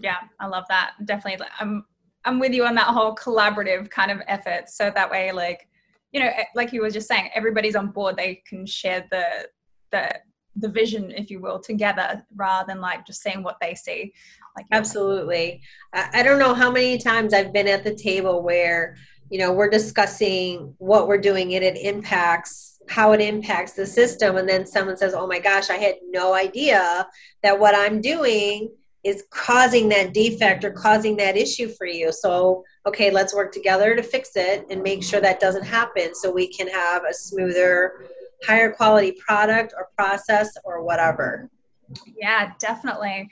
Yeah, 0.00 0.18
I 0.38 0.46
love 0.46 0.64
that. 0.68 0.92
Definitely. 1.04 1.46
I'm 1.58 1.84
I'm 2.24 2.38
with 2.38 2.52
you 2.52 2.64
on 2.64 2.74
that 2.74 2.86
whole 2.86 3.14
collaborative 3.14 3.90
kind 3.90 4.10
of 4.10 4.20
effort. 4.28 4.68
So 4.68 4.92
that 4.94 5.10
way, 5.10 5.32
like, 5.32 5.66
you 6.12 6.20
know, 6.20 6.26
eh, 6.26 6.44
like 6.54 6.72
you 6.72 6.82
were 6.82 6.90
just 6.90 7.08
saying, 7.08 7.30
everybody's 7.34 7.74
on 7.74 7.88
board. 7.88 8.16
They 8.16 8.42
can 8.46 8.66
share 8.66 9.06
the 9.10 9.48
the 9.90 10.20
the 10.60 10.68
vision, 10.68 11.10
if 11.10 11.30
you 11.30 11.40
will, 11.40 11.58
together 11.58 12.24
rather 12.36 12.66
than 12.66 12.80
like 12.80 13.06
just 13.06 13.22
saying 13.22 13.42
what 13.42 13.58
they 13.60 13.74
see. 13.74 14.12
Like 14.56 14.66
absolutely. 14.72 15.62
I 15.92 16.22
don't 16.22 16.38
know 16.38 16.54
how 16.54 16.70
many 16.70 16.98
times 16.98 17.32
I've 17.32 17.52
been 17.52 17.68
at 17.68 17.84
the 17.84 17.94
table 17.94 18.42
where 18.42 18.96
you 19.30 19.38
know 19.38 19.52
we're 19.52 19.70
discussing 19.70 20.74
what 20.78 21.08
we're 21.08 21.20
doing 21.20 21.54
and 21.54 21.64
it 21.64 21.76
impacts 21.76 22.78
how 22.88 23.12
it 23.12 23.20
impacts 23.20 23.72
the 23.72 23.86
system 23.86 24.36
and 24.36 24.48
then 24.48 24.66
someone 24.66 24.96
says 24.96 25.14
oh 25.14 25.26
my 25.26 25.38
gosh 25.38 25.70
i 25.70 25.76
had 25.76 25.94
no 26.08 26.34
idea 26.34 27.06
that 27.42 27.58
what 27.58 27.74
i'm 27.74 28.00
doing 28.00 28.68
is 29.04 29.24
causing 29.30 29.88
that 29.88 30.12
defect 30.12 30.64
or 30.64 30.72
causing 30.72 31.16
that 31.16 31.36
issue 31.36 31.68
for 31.78 31.86
you 31.86 32.12
so 32.12 32.64
okay 32.86 33.10
let's 33.10 33.34
work 33.34 33.52
together 33.52 33.94
to 33.94 34.02
fix 34.02 34.32
it 34.34 34.66
and 34.68 34.82
make 34.82 35.02
sure 35.02 35.20
that 35.20 35.40
doesn't 35.40 35.64
happen 35.64 36.14
so 36.14 36.30
we 36.30 36.48
can 36.48 36.66
have 36.66 37.04
a 37.08 37.14
smoother 37.14 38.04
higher 38.46 38.72
quality 38.72 39.12
product 39.12 39.74
or 39.76 39.88
process 39.96 40.50
or 40.64 40.82
whatever 40.82 41.50
yeah, 42.16 42.52
definitely. 42.58 43.30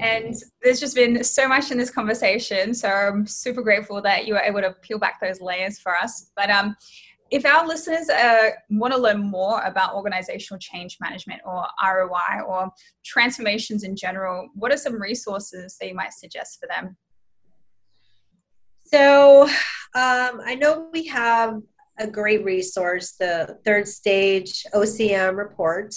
And 0.00 0.34
there's 0.62 0.80
just 0.80 0.94
been 0.94 1.22
so 1.22 1.48
much 1.48 1.70
in 1.70 1.78
this 1.78 1.90
conversation. 1.90 2.74
So 2.74 2.88
I'm 2.88 3.26
super 3.26 3.62
grateful 3.62 4.02
that 4.02 4.26
you 4.26 4.34
were 4.34 4.40
able 4.40 4.60
to 4.60 4.72
peel 4.82 4.98
back 4.98 5.20
those 5.20 5.40
layers 5.40 5.78
for 5.78 5.96
us. 5.96 6.30
But 6.36 6.50
um, 6.50 6.76
if 7.30 7.46
our 7.46 7.66
listeners 7.66 8.08
uh, 8.08 8.50
want 8.70 8.92
to 8.92 9.00
learn 9.00 9.22
more 9.22 9.62
about 9.62 9.94
organizational 9.94 10.58
change 10.58 10.96
management 11.00 11.40
or 11.44 11.64
ROI 11.82 12.42
or 12.46 12.70
transformations 13.04 13.84
in 13.84 13.94
general, 13.94 14.48
what 14.54 14.72
are 14.72 14.76
some 14.76 15.00
resources 15.00 15.76
that 15.80 15.88
you 15.88 15.94
might 15.94 16.12
suggest 16.12 16.58
for 16.60 16.66
them? 16.66 16.96
So, 18.86 19.44
um, 19.94 20.40
I 20.44 20.56
know 20.58 20.88
we 20.92 21.06
have 21.06 21.60
a 22.00 22.06
great 22.06 22.44
resource, 22.44 23.12
the 23.12 23.58
third 23.64 23.86
stage 23.86 24.64
OCM 24.74 25.36
report 25.36 25.94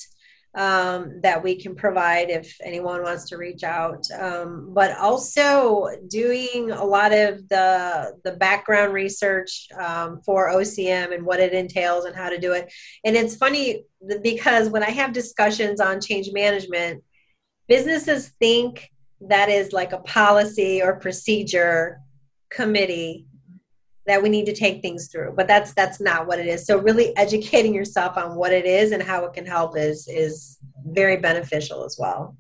um, 0.56 1.20
that 1.22 1.42
we 1.42 1.56
can 1.56 1.76
provide 1.76 2.30
if 2.30 2.56
anyone 2.62 3.02
wants 3.02 3.30
to 3.30 3.38
reach 3.38 3.64
out. 3.64 4.06
Um, 4.12 4.72
but 4.74 4.96
also 4.98 5.88
doing 6.08 6.72
a 6.72 6.84
lot 6.84 7.12
of 7.12 7.48
the 7.50 8.20
the 8.24 8.34
background 8.34 8.94
research 8.94 9.68
um, 9.80 10.22
for 10.24 10.50
OCM 10.50 11.14
and 11.14 11.26
what 11.26 11.40
it 11.40 11.54
entails 11.54 12.06
and 12.06 12.16
how 12.16 12.30
to 12.30 12.38
do 12.38 12.54
it. 12.54 12.72
And 13.04 13.16
it's 13.16 13.36
funny 13.36 13.86
because 14.22 14.70
when 14.70 14.84
I 14.84 14.92
have 14.92 15.14
discussions 15.14 15.80
on 15.80 16.02
change 16.02 16.30
management, 16.32 17.04
businesses 17.68 18.30
think 18.40 18.90
that 19.22 19.50
is 19.50 19.74
like 19.74 19.94
a 19.94 20.00
policy 20.00 20.82
or 20.84 21.00
procedure 21.00 22.00
committee 22.52 23.26
that 24.06 24.22
we 24.22 24.30
need 24.30 24.46
to 24.46 24.54
take 24.54 24.82
things 24.82 25.08
through 25.08 25.34
but 25.36 25.48
that's 25.48 25.74
that's 25.74 26.00
not 26.00 26.28
what 26.28 26.40
it 26.40 26.48
is. 26.48 26.66
So 26.66 26.78
really 26.78 27.16
educating 27.18 27.74
yourself 27.74 28.18
on 28.18 28.36
what 28.36 28.52
it 28.52 28.66
is 28.66 28.92
and 28.92 29.02
how 29.02 29.26
it 29.26 29.34
can 29.34 29.46
help 29.46 29.78
is 29.78 30.08
is 30.08 30.60
very 30.86 31.18
beneficial 31.18 31.84
as 31.86 31.98
well. 32.00 32.36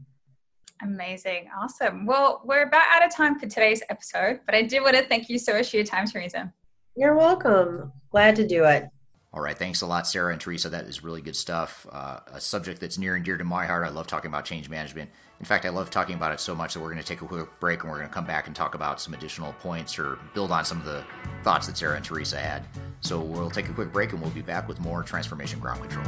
Amazing. 0.81 1.49
Awesome. 1.57 2.06
Well 2.06 2.41
we're 2.44 2.64
about 2.64 2.85
out 2.91 3.06
of 3.06 3.14
time 3.14 3.40
for 3.40 3.48
today's 3.48 3.81
episode 3.90 4.41
but 4.45 4.56
i 4.56 4.61
do 4.61 4.84
want 4.84 4.95
to 4.95 5.03
thank 5.03 5.30
you 5.30 5.40
so 5.40 5.53
much 5.53 5.69
for 5.72 5.77
your 5.77 5.85
time 5.85 6.07
teresa. 6.07 6.53
You're 6.95 7.15
welcome. 7.15 7.91
Glad 8.11 8.35
to 8.35 8.48
do 8.48 8.65
it 8.65 8.90
all 9.34 9.41
right 9.41 9.57
thanks 9.57 9.81
a 9.81 9.88
lot 9.88 10.07
sarah 10.07 10.31
and 10.31 10.39
teresa 10.39 10.69
that 10.69 10.85
is 10.85 11.03
really 11.03 11.22
good 11.22 11.35
stuff 11.35 11.85
uh, 11.91 12.19
a 12.27 12.39
subject 12.39 12.80
that's 12.80 12.97
near 12.97 13.15
and 13.15 13.26
dear 13.26 13.38
to 13.38 13.43
my 13.43 13.65
heart 13.65 13.85
i 13.85 13.89
love 13.89 14.07
talking 14.07 14.30
about 14.30 14.45
change 14.45 14.69
management 14.69 15.10
in 15.43 15.45
fact, 15.45 15.65
I 15.65 15.69
love 15.69 15.89
talking 15.89 16.15
about 16.15 16.31
it 16.31 16.39
so 16.39 16.55
much 16.55 16.73
that 16.73 16.80
we're 16.80 16.91
going 16.91 17.01
to 17.01 17.05
take 17.05 17.22
a 17.22 17.26
quick 17.26 17.49
break 17.60 17.81
and 17.81 17.91
we're 17.91 17.97
going 17.97 18.07
to 18.07 18.14
come 18.14 18.26
back 18.26 18.47
and 18.47 18.55
talk 18.55 18.76
about 18.76 19.01
some 19.01 19.14
additional 19.14 19.51
points 19.51 19.99
or 19.99 20.18
build 20.34 20.51
on 20.51 20.64
some 20.64 20.80
of 20.80 20.85
the 20.85 21.03
thoughts 21.43 21.68
that 21.68 21.76
Sarah 21.77 21.97
and 21.97 22.05
Teresa 22.05 22.38
had. 22.38 22.64
So 23.01 23.19
we'll 23.19 23.51
take 23.51 23.68
a 23.68 23.73
quick 23.73 23.91
break 23.91 24.14
and 24.14 24.22
we'll 24.22 24.31
be 24.31 24.41
back 24.41 24.69
with 24.69 24.80
more 24.80 25.03
Transformation 25.03 25.60
Ground 25.60 25.81
Control. 25.81 26.05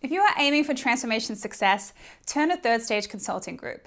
If 0.00 0.10
you 0.10 0.22
are 0.22 0.34
aiming 0.38 0.64
for 0.64 0.72
transformation 0.72 1.36
success, 1.36 1.92
turn 2.24 2.48
to 2.48 2.56
Third 2.56 2.80
Stage 2.80 3.08
Consulting 3.08 3.56
Group. 3.56 3.86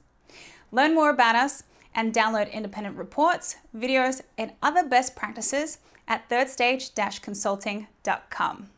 Learn 0.71 0.95
more 0.95 1.09
about 1.09 1.35
us 1.35 1.63
and 1.93 2.13
download 2.13 2.49
independent 2.51 2.97
reports, 2.97 3.57
videos, 3.75 4.21
and 4.37 4.53
other 4.63 4.87
best 4.87 5.13
practices 5.15 5.79
at 6.07 6.29
thirdstage-consulting.com. 6.29 8.69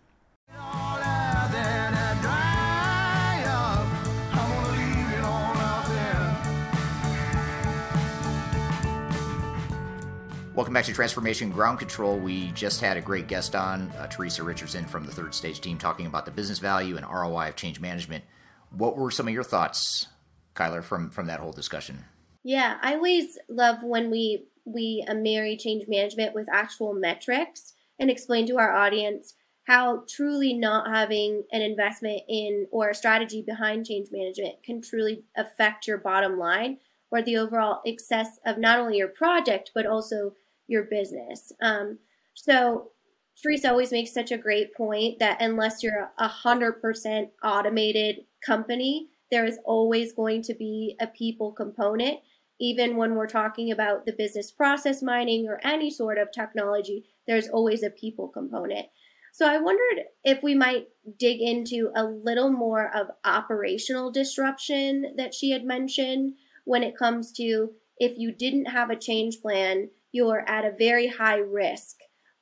Welcome 10.56 10.76
back 10.76 10.86
to 10.86 10.94
Transformation 10.94 11.50
Ground 11.50 11.80
Control. 11.80 12.20
We 12.20 12.52
just 12.52 12.80
had 12.80 12.96
a 12.96 13.02
great 13.02 13.28
guest 13.28 13.56
on, 13.56 13.90
uh, 13.98 14.06
Teresa 14.06 14.44
Richardson 14.44 14.86
from 14.86 15.04
the 15.04 15.12
Third 15.12 15.34
Stage 15.34 15.62
team, 15.62 15.80
talking 15.80 16.06
about 16.06 16.26
the 16.26 16.32
business 16.32 16.60
value 16.60 16.96
and 16.96 17.04
ROI 17.04 17.50
of 17.50 17.56
change 17.56 17.80
management. 17.80 18.24
What 18.70 18.96
were 18.96 19.10
some 19.10 19.28
of 19.28 19.34
your 19.34 19.44
thoughts 19.44 20.06
Kyler, 20.56 20.84
from 20.84 21.10
from 21.10 21.28
that 21.28 21.40
whole 21.40 21.52
discussion? 21.52 22.06
Yeah, 22.44 22.78
I 22.82 22.96
always 22.96 23.38
love 23.50 23.84
when 23.84 24.12
we 24.12 24.46
we 24.66 25.06
marry 25.14 25.58
change 25.58 25.86
management 25.88 26.34
with 26.34 26.48
actual 26.52 26.94
metrics 26.94 27.74
and 28.00 28.10
explain 28.10 28.48
to 28.48 28.58
our 28.58 28.74
audience 28.74 29.36
how 29.66 30.04
truly 30.10 30.54
not 30.54 30.90
having 30.90 31.44
an 31.52 31.62
investment 31.62 32.22
in 32.28 32.68
or 32.72 32.90
a 32.90 32.96
strategy 32.96 33.42
behind 33.42 33.86
change 33.86 34.10
management 34.12 34.62
can 34.64 34.82
truly 34.82 35.24
affect 35.38 35.88
your 35.88 35.98
bottom 35.98 36.38
line 36.38 36.78
or 37.12 37.22
the 37.22 37.38
overall 37.38 37.82
success 37.86 38.40
of 38.46 38.58
not 38.58 38.80
only 38.80 38.98
your 38.98 39.08
project 39.08 39.72
but 39.74 39.86
also 39.86 40.34
your 40.68 40.84
business. 40.84 41.52
Um, 41.62 42.00
so 42.34 42.92
Teresa 43.42 43.70
always 43.70 43.92
makes 43.92 44.14
such 44.14 44.32
a 44.32 44.38
great 44.38 44.76
point 44.76 45.20
that 45.20 45.42
unless 45.42 45.82
you're 45.82 46.12
a 46.18 46.28
hundred 46.28 46.82
percent 46.82 47.30
automated 47.42 48.26
company, 48.46 49.10
there 49.34 49.46
is 49.46 49.58
always 49.66 50.14
going 50.14 50.44
to 50.44 50.54
be 50.54 50.96
a 51.02 51.08
people 51.08 51.52
component. 51.52 52.20
Even 52.60 52.96
when 52.96 53.16
we're 53.16 53.26
talking 53.26 53.72
about 53.72 54.06
the 54.06 54.14
business 54.14 54.52
process 54.52 55.02
mining 55.02 55.48
or 55.48 55.60
any 55.64 55.90
sort 55.90 56.20
of 56.20 56.32
technology, 56.32 57.04
there's 57.26 57.50
always 57.50 57.82
a 57.82 57.90
people 57.90 58.28
component. 58.28 58.86
So 59.32 59.48
I 59.50 59.58
wondered 59.58 60.06
if 60.24 60.44
we 60.44 60.54
might 60.54 60.90
dig 61.18 61.42
into 61.42 61.92
a 61.96 62.04
little 62.04 62.52
more 62.52 62.96
of 62.96 63.08
operational 63.26 64.12
disruption 64.12 65.16
that 65.18 65.34
she 65.34 65.50
had 65.50 65.66
mentioned 65.66 66.36
when 66.66 66.84
it 66.84 66.96
comes 66.96 67.32
to 67.32 67.72
if 67.98 68.20
you 68.20 68.32
didn't 68.32 68.66
have 68.66 68.92
a 68.92 68.96
change 68.96 69.42
plan, 69.42 69.90
you're 70.12 70.48
at 70.48 70.64
a 70.64 70.76
very 70.78 71.08
high 71.08 71.40
risk 71.40 71.96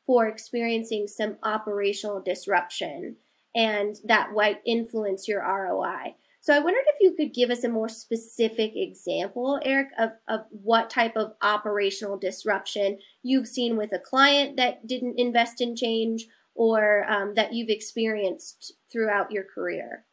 for 0.06 0.28
experiencing 0.28 1.08
some 1.08 1.38
operational 1.42 2.22
disruption 2.22 3.16
and 3.56 3.96
that 4.04 4.32
might 4.36 4.60
influence 4.66 5.26
your 5.28 5.42
ROI. 5.42 6.16
So 6.44 6.56
I 6.56 6.60
wondered 6.60 6.84
if 6.88 7.00
you 7.00 7.14
could 7.14 7.36
give 7.36 7.52
us 7.52 7.64
a 7.64 7.70
more 7.70 7.88
specific 7.88 8.74
example, 8.76 9.60
Eric, 9.64 9.90
of, 10.00 10.10
of 10.28 10.42
what 10.50 10.90
type 10.90 11.16
of 11.16 11.34
operational 11.44 12.18
disruption 12.18 12.98
you've 13.22 13.48
seen 13.48 13.78
with 13.78 13.94
a 13.94 14.00
client 14.00 14.58
that 14.58 14.88
didn't 14.88 15.20
invest 15.20 15.62
in 15.62 15.76
change 15.76 16.26
or 16.56 17.06
um, 17.08 17.36
that 17.36 17.54
you've 17.54 17.70
experienced 17.70 18.74
throughout 18.92 19.32
your 19.32 19.44
career. 19.44 20.06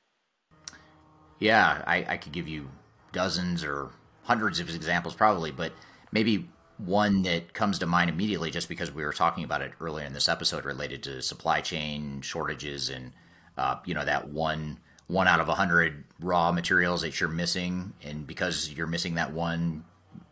Yeah, 1.39 1.83
I, 1.87 2.05
I 2.07 2.17
could 2.19 2.33
give 2.33 2.47
you 2.47 2.69
dozens 3.13 3.65
or 3.65 3.89
hundreds 4.25 4.61
of 4.61 4.69
examples 4.69 5.15
probably, 5.15 5.51
but 5.51 5.73
maybe 6.13 6.47
one 6.77 7.23
that 7.23 7.55
comes 7.55 7.79
to 7.79 7.87
mind 7.87 8.11
immediately 8.11 8.51
just 8.51 8.69
because 8.69 8.93
we 8.93 9.03
were 9.03 9.15
talking 9.15 9.45
about 9.45 9.63
it 9.63 9.73
earlier 9.81 10.05
in 10.05 10.13
this 10.13 10.29
episode 10.29 10.67
related 10.67 11.03
to 11.05 11.23
supply 11.23 11.63
chain 11.63 12.21
shortages 12.21 12.91
and 12.91 13.13
uh, 13.57 13.77
you 13.85 13.95
know 13.95 14.05
that 14.05 14.29
one 14.29 14.79
one 15.09 15.27
out 15.27 15.41
of 15.41 15.49
a 15.49 15.55
hundred 15.55 16.05
raw 16.21 16.53
materials 16.53 17.03
that 17.03 17.19
you're 17.21 17.29
missing, 17.29 17.93
and 18.05 18.27
because 18.27 18.71
you're 18.71 18.87
missing 18.87 19.15
that 19.15 19.33
one 19.33 19.85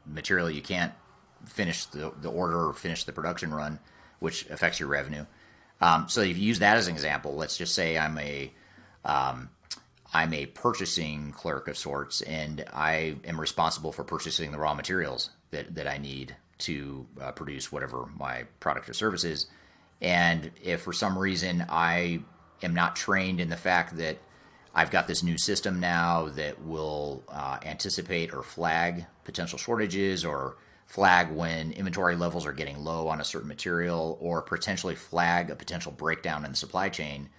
material, 0.06 0.50
you 0.50 0.62
can't 0.62 0.92
finish 1.46 1.86
the, 1.86 2.12
the 2.20 2.30
order 2.30 2.68
or 2.68 2.72
finish 2.72 3.04
the 3.04 3.12
production 3.12 3.52
run, 3.52 3.78
which 4.20 4.48
affects 4.50 4.78
your 4.78 4.88
revenue. 4.88 5.24
Um, 5.80 6.08
so 6.08 6.20
if 6.20 6.38
you 6.38 6.44
use 6.44 6.60
that 6.60 6.76
as 6.76 6.88
an 6.88 6.94
example, 6.94 7.34
let's 7.34 7.56
just 7.56 7.74
say 7.74 7.98
I'm 7.98 8.18
a 8.18 8.52
um, 9.04 9.50
I'm 10.12 10.32
a 10.32 10.46
purchasing 10.46 11.32
clerk 11.32 11.68
of 11.68 11.76
sorts, 11.76 12.22
and 12.22 12.64
I 12.72 13.16
am 13.24 13.40
responsible 13.40 13.92
for 13.92 14.04
purchasing 14.04 14.52
the 14.52 14.58
raw 14.58 14.74
materials 14.74 15.30
that, 15.50 15.74
that 15.74 15.86
I 15.86 15.98
need 15.98 16.34
to 16.58 17.06
uh, 17.20 17.32
produce 17.32 17.70
whatever 17.70 18.08
my 18.18 18.44
product 18.60 18.88
or 18.88 18.94
service 18.94 19.24
is. 19.24 19.46
And 20.00 20.50
if 20.62 20.82
for 20.82 20.92
some 20.92 21.18
reason 21.18 21.66
I 21.68 22.20
am 22.62 22.74
not 22.74 22.96
trained 22.96 23.40
in 23.40 23.50
the 23.50 23.56
fact 23.56 23.96
that 23.98 24.18
I've 24.76 24.90
got 24.90 25.06
this 25.06 25.22
new 25.22 25.38
system 25.38 25.80
now 25.80 26.28
that 26.34 26.62
will 26.62 27.24
uh, 27.30 27.58
anticipate 27.64 28.34
or 28.34 28.42
flag 28.42 29.06
potential 29.24 29.58
shortages 29.58 30.22
or 30.22 30.58
flag 30.84 31.30
when 31.30 31.72
inventory 31.72 32.14
levels 32.14 32.44
are 32.44 32.52
getting 32.52 32.84
low 32.84 33.08
on 33.08 33.18
a 33.18 33.24
certain 33.24 33.48
material 33.48 34.18
or 34.20 34.42
potentially 34.42 34.94
flag 34.94 35.48
a 35.48 35.56
potential 35.56 35.92
breakdown 35.92 36.44
in 36.44 36.50
the 36.50 36.56
supply 36.58 36.90
chain. 36.90 37.30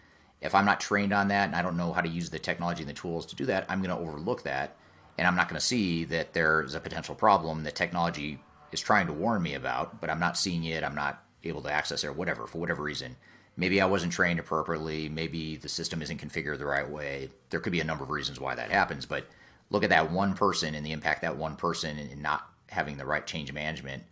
If 0.42 0.56
I'm 0.56 0.66
not 0.66 0.80
trained 0.80 1.14
on 1.14 1.28
that 1.28 1.46
and 1.46 1.56
I 1.56 1.62
don't 1.62 1.78
know 1.78 1.94
how 1.94 2.02
to 2.02 2.10
use 2.10 2.32
the 2.32 2.40
technology 2.40 2.82
and 2.82 2.90
the 2.90 2.96
tools 2.96 3.28
to 3.28 3.36
do 3.36 3.46
that, 3.46 3.68
I'm 3.70 3.84
going 3.84 3.96
to 3.96 4.02
overlook 4.02 4.42
that. 4.42 4.76
And 5.20 5.28
I'm 5.28 5.36
not 5.36 5.48
going 5.48 5.60
to 5.60 5.66
see 5.66 6.06
that 6.06 6.34
there's 6.34 6.74
a 6.74 6.80
potential 6.80 7.14
problem 7.14 7.64
that 7.64 7.76
technology 7.76 8.40
is 8.72 8.82
trying 8.82 9.06
to 9.08 9.14
warn 9.14 9.44
me 9.44 9.54
about, 9.54 10.02
but 10.02 10.10
I'm 10.10 10.20
not 10.20 10.40
seeing 10.40 10.64
it, 10.64 10.84
I'm 10.84 10.96
not 10.96 11.24
able 11.44 11.62
to 11.62 11.72
access 11.72 12.04
it 12.04 12.08
or 12.08 12.14
whatever 12.14 12.48
for 12.48 12.58
whatever 12.58 12.82
reason 12.82 13.16
maybe 13.58 13.82
I 13.82 13.86
wasn't 13.86 14.14
trained 14.14 14.40
appropriately, 14.40 15.10
maybe 15.10 15.58
the 15.58 15.68
system 15.68 16.02
isn't 16.02 16.22
configured 16.22 16.60
the 16.60 16.66
right 16.66 16.90
way. 16.90 17.30
There 17.50 17.60
could 17.60 17.74
be 17.74 17.82
a 17.82 17.84
number 17.84 18.04
of 18.04 18.12
reasons 18.12 18.40
why 18.40 18.56
that 18.56 18.72
happens, 18.72 19.06
but 19.06 19.26
look 19.70 19.84
at 19.84 19.90
that 19.90 20.12
one 20.12 20.34
person 20.34 20.76
and 20.76 20.86
the 20.86 20.92
impact 20.92 21.24
that 21.24 21.36
one 21.36 21.56
person 21.56 21.98
and 21.98 22.22
not 22.22 22.48
having 22.70 22.98
the 22.98 23.06
right 23.06 23.26
change 23.26 23.52
management 23.52 24.04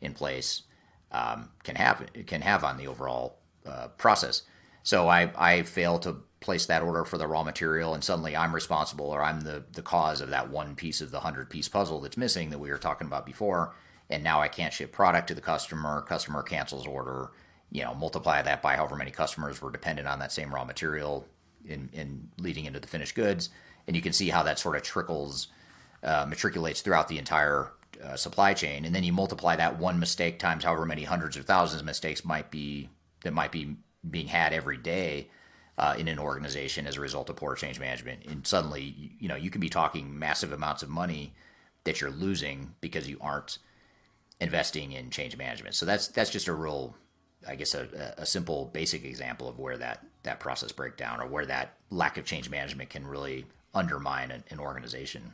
in 0.00 0.14
place 0.14 0.62
um, 1.12 1.50
can 1.62 1.76
have 1.76 2.04
can 2.26 2.40
have 2.40 2.64
on 2.64 2.76
the 2.76 2.88
overall 2.88 3.36
uh, 3.66 3.88
process. 3.98 4.42
So 4.82 5.08
I 5.08 5.30
I 5.36 5.62
fail 5.62 5.98
to 6.00 6.16
place 6.40 6.66
that 6.66 6.82
order 6.82 7.04
for 7.04 7.16
the 7.16 7.26
raw 7.26 7.42
material, 7.42 7.94
and 7.94 8.02
suddenly 8.02 8.36
I'm 8.36 8.54
responsible 8.54 9.06
or 9.06 9.22
I'm 9.22 9.42
the 9.42 9.64
the 9.72 9.82
cause 9.82 10.20
of 10.20 10.30
that 10.30 10.50
one 10.50 10.74
piece 10.74 11.00
of 11.00 11.10
the 11.10 11.20
hundred 11.20 11.50
piece 11.50 11.68
puzzle 11.68 12.00
that's 12.00 12.16
missing 12.16 12.50
that 12.50 12.58
we 12.58 12.70
were 12.70 12.78
talking 12.78 13.06
about 13.06 13.26
before, 13.26 13.74
and 14.10 14.24
now 14.24 14.40
I 14.40 14.48
can't 14.48 14.72
ship 14.72 14.92
product 14.92 15.28
to 15.28 15.34
the 15.34 15.40
customer. 15.40 16.02
Customer 16.02 16.42
cancels 16.42 16.86
order. 16.86 17.30
You 17.74 17.84
know, 17.84 17.94
multiply 17.94 18.40
that 18.40 18.62
by 18.62 18.76
however 18.76 18.96
many 18.96 19.10
customers 19.10 19.60
were 19.60 19.70
dependent 19.70 20.08
on 20.08 20.18
that 20.20 20.32
same 20.32 20.54
raw 20.54 20.64
material 20.64 21.26
in 21.66 21.90
in 21.92 22.30
leading 22.38 22.64
into 22.64 22.80
the 22.80 22.88
finished 22.88 23.14
goods, 23.14 23.50
and 23.86 23.94
you 23.94 24.00
can 24.00 24.14
see 24.14 24.30
how 24.30 24.42
that 24.44 24.58
sort 24.58 24.76
of 24.76 24.82
trickles. 24.82 25.48
Uh, 26.02 26.26
matriculates 26.26 26.82
throughout 26.82 27.08
the 27.08 27.16
entire 27.16 27.72
uh, 28.04 28.14
supply 28.14 28.52
chain, 28.52 28.84
and 28.84 28.94
then 28.94 29.02
you 29.02 29.10
multiply 29.10 29.56
that 29.56 29.78
one 29.78 29.98
mistake 29.98 30.38
times 30.38 30.62
however 30.62 30.84
many 30.84 31.02
hundreds 31.02 31.34
or 31.34 31.42
thousands 31.42 31.80
of 31.80 31.86
mistakes 31.86 32.26
might 32.26 32.50
be 32.50 32.90
that 33.22 33.32
might 33.32 33.50
be 33.50 33.76
being 34.10 34.28
had 34.28 34.52
every 34.52 34.76
day 34.76 35.28
uh, 35.78 35.94
in 35.98 36.08
an 36.08 36.18
organization 36.18 36.86
as 36.86 36.96
a 36.96 37.00
result 37.00 37.30
of 37.30 37.36
poor 37.36 37.54
change 37.54 37.80
management. 37.80 38.24
And 38.26 38.46
suddenly, 38.46 39.12
you 39.18 39.28
know, 39.28 39.36
you 39.36 39.50
can 39.50 39.60
be 39.60 39.68
talking 39.68 40.18
massive 40.18 40.52
amounts 40.52 40.82
of 40.82 40.88
money 40.88 41.34
that 41.84 42.00
you're 42.00 42.10
losing 42.10 42.74
because 42.80 43.08
you 43.08 43.18
aren't 43.20 43.58
investing 44.40 44.92
in 44.92 45.10
change 45.10 45.36
management. 45.36 45.74
So 45.74 45.86
that's 45.86 46.08
that's 46.08 46.30
just 46.30 46.48
a 46.48 46.52
real, 46.52 46.94
I 47.46 47.54
guess, 47.54 47.74
a, 47.74 48.14
a 48.18 48.26
simple, 48.26 48.70
basic 48.72 49.04
example 49.04 49.48
of 49.48 49.58
where 49.58 49.76
that 49.78 50.04
that 50.22 50.40
process 50.40 50.72
breakdown 50.72 51.20
or 51.20 51.26
where 51.26 51.46
that 51.46 51.74
lack 51.90 52.16
of 52.16 52.24
change 52.24 52.48
management 52.50 52.90
can 52.90 53.06
really 53.06 53.46
undermine 53.74 54.30
an, 54.30 54.44
an 54.50 54.58
organization. 54.58 55.32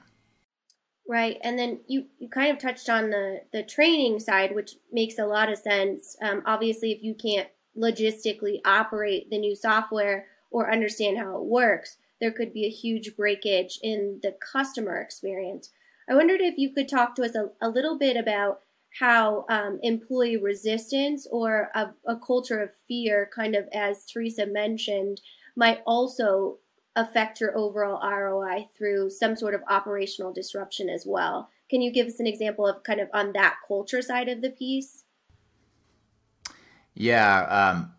Right, 1.08 1.38
and 1.42 1.58
then 1.58 1.80
you, 1.88 2.06
you 2.18 2.28
kind 2.28 2.52
of 2.52 2.58
touched 2.58 2.88
on 2.88 3.10
the 3.10 3.42
the 3.52 3.62
training 3.62 4.20
side, 4.20 4.54
which 4.54 4.76
makes 4.92 5.18
a 5.18 5.26
lot 5.26 5.50
of 5.50 5.58
sense. 5.58 6.16
Um, 6.22 6.42
obviously, 6.46 6.92
if 6.92 7.02
you 7.02 7.14
can't 7.14 7.48
logistically 7.76 8.60
operate 8.64 9.30
the 9.30 9.38
new 9.38 9.54
software 9.54 10.26
or 10.50 10.72
understand 10.72 11.18
how 11.18 11.36
it 11.36 11.44
works, 11.44 11.96
there 12.20 12.32
could 12.32 12.52
be 12.52 12.66
a 12.66 12.70
huge 12.70 13.16
breakage 13.16 13.78
in 13.82 14.20
the 14.22 14.36
customer 14.52 15.00
experience. 15.00 15.70
I 16.08 16.14
wondered 16.14 16.40
if 16.40 16.58
you 16.58 16.72
could 16.72 16.88
talk 16.88 17.14
to 17.16 17.24
us 17.24 17.34
a, 17.34 17.50
a 17.60 17.68
little 17.68 17.96
bit 17.96 18.16
about 18.16 18.60
how 18.98 19.44
um, 19.48 19.78
employee 19.82 20.36
resistance 20.36 21.26
or 21.30 21.70
a, 21.74 21.90
a 22.06 22.16
culture 22.16 22.60
of 22.60 22.70
fear, 22.88 23.30
kind 23.34 23.54
of 23.54 23.68
as 23.72 24.04
Teresa 24.04 24.46
mentioned, 24.46 25.20
might 25.56 25.80
also 25.86 26.58
affect 26.96 27.40
your 27.40 27.56
overall 27.56 28.00
ROI 28.02 28.68
through 28.76 29.10
some 29.10 29.36
sort 29.36 29.54
of 29.54 29.62
operational 29.68 30.32
disruption 30.32 30.88
as 30.88 31.04
well. 31.06 31.48
Can 31.68 31.80
you 31.80 31.92
give 31.92 32.08
us 32.08 32.18
an 32.18 32.26
example 32.26 32.66
of 32.66 32.82
kind 32.82 33.00
of 33.00 33.08
on 33.14 33.32
that 33.34 33.56
culture 33.66 34.02
side 34.02 34.28
of 34.28 34.42
the 34.42 34.50
piece? 34.50 35.04
Yeah. 36.94 37.42
Um, 37.42 37.92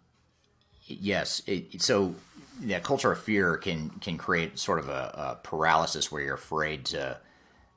yes. 0.86 1.42
It, 1.48 1.82
so, 1.82 2.16
yeah, 2.60 2.80
culture 2.80 3.12
of 3.12 3.20
fear 3.20 3.58
can 3.58 3.90
can 4.02 4.18
create 4.18 4.60
sort 4.60 4.78
of 4.78 4.90
a, 4.90 5.40
a, 5.40 5.40
paralysis 5.42 6.12
where 6.12 6.22
you're 6.22 6.36
afraid 6.36 6.86
to 6.86 7.18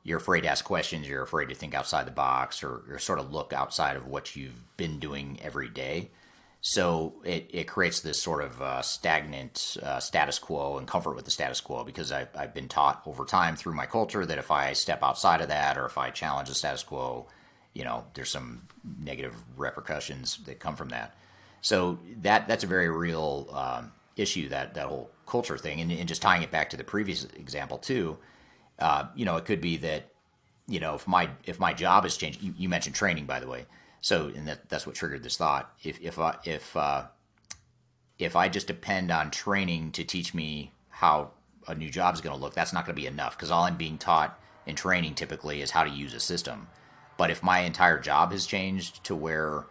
you're 0.05 0.19
afraid 0.19 0.43
to 0.43 0.49
ask 0.49 0.65
questions. 0.65 1.09
You're 1.09 1.23
afraid 1.23 1.49
to 1.49 1.55
think 1.55 1.75
outside 1.75 2.07
the 2.07 2.13
box, 2.13 2.63
or, 2.63 2.83
or 2.89 2.99
sort 2.99 3.19
of 3.19 3.33
look 3.33 3.53
outside 3.53 3.97
of 3.97 4.07
what 4.07 4.37
you've 4.37 4.77
been 4.77 5.01
doing 5.01 5.39
every 5.43 5.69
day. 5.69 6.11
So 6.61 7.15
it, 7.25 7.51
it 7.53 7.65
creates 7.65 8.01
this 8.01 8.23
sort 8.23 8.43
of 8.43 8.63
uh, 8.63 8.83
stagnant 8.83 9.77
uh, 9.83 10.01
status 10.01 10.39
quo 10.39 10.79
and 10.79 10.87
comfort 10.87 11.15
with 11.15 11.25
the 11.25 11.31
status 11.31 11.61
quo 11.61 11.85
because 11.85 12.11
I've, 12.11 12.29
I've 12.35 12.55
been 12.55 12.69
taught 12.69 13.03
over 13.05 13.25
time 13.25 13.57
through 13.57 13.75
my 13.75 13.85
culture 13.85 14.25
that 14.25 14.39
if 14.39 14.51
I 14.51 14.73
step 14.73 15.03
outside 15.03 15.43
of 15.43 15.49
that 15.49 15.77
or 15.77 15.85
if 15.85 15.99
I 15.99 16.09
challenge 16.09 16.49
the 16.49 16.55
status 16.55 16.83
quo, 16.83 17.27
you 17.75 17.85
know, 17.85 18.05
there's 18.15 18.31
some 18.31 18.63
negative 18.99 19.35
repercussions 19.57 20.39
that 20.47 20.59
come 20.59 20.77
from 20.77 20.89
that. 20.91 21.15
So 21.61 21.99
that 22.23 22.47
that's 22.47 22.65
a 22.65 22.67
very 22.67 22.89
real 22.89 23.49
um, 23.53 23.93
issue 24.17 24.49
that 24.51 24.75
that 24.75 24.87
whole 24.87 25.11
culture 25.27 25.59
thing, 25.59 25.81
and, 25.81 25.91
and, 25.91 26.09
just 26.09 26.23
tying 26.23 26.43
it 26.43 26.51
back 26.51 26.71
to 26.71 26.77
the 26.77 26.85
previous 26.85 27.25
example 27.25 27.79
too. 27.79 28.19
Uh, 28.79 29.07
you 29.15 29.25
know, 29.25 29.37
it 29.37 29.45
could 29.45 29.61
be 29.61 29.77
that 29.79 30.11
you 30.67 30.81
know 30.81 30.95
if 30.95 31.07
my 31.07 31.31
if 31.45 31.59
my 31.59 31.73
job 31.73 32.05
has 32.05 32.17
changed. 32.17 32.43
You, 32.43 32.55
you 32.57 32.69
mentioned 32.69 32.95
training, 32.95 33.27
by 33.27 33.41
the 33.41 33.49
way 33.49 33.67
so, 34.05 34.31
and 34.37 34.47
that, 34.49 34.69
that's 34.69 34.87
what 34.87 34.97
triggered 34.97 35.23
this 35.23 35.39
thought. 35.39 35.73
If 35.83 35.99
if 36.03 36.19
I, 36.19 36.37
if 36.45 36.77
uh, 36.77 37.05
if 38.19 38.37
I 38.37 38.51
just 38.51 38.67
depend 38.67 39.11
on 39.11 39.31
training 39.31 39.93
to 39.93 40.05
teach 40.05 40.35
me 40.35 40.73
how 40.91 41.31
a 41.67 41.75
new 41.75 41.89
job 41.89 42.15
is 42.15 42.21
going 42.21 42.37
to 42.37 42.41
look, 42.41 42.53
that's 42.53 42.75
not 42.75 42.85
going 42.85 42.95
to 42.95 43.01
be 43.01 43.07
enough 43.07 43.35
because 43.35 43.51
all 43.51 43.63
I'm 43.63 43.79
being 43.79 43.97
taught 43.97 44.39
in 44.67 44.77
training 44.77 45.15
typically 45.15 45.63
is 45.63 45.71
how 45.71 45.85
to 45.85 45.91
use 45.91 46.13
a 46.13 46.21
system. 46.21 46.69
But 47.17 47.31
if 47.31 47.43
my 47.43 47.61
entire 47.61 47.99
job 47.99 48.33
has 48.33 48.45
changed 48.45 49.03
to 49.05 49.17
where 49.17 49.65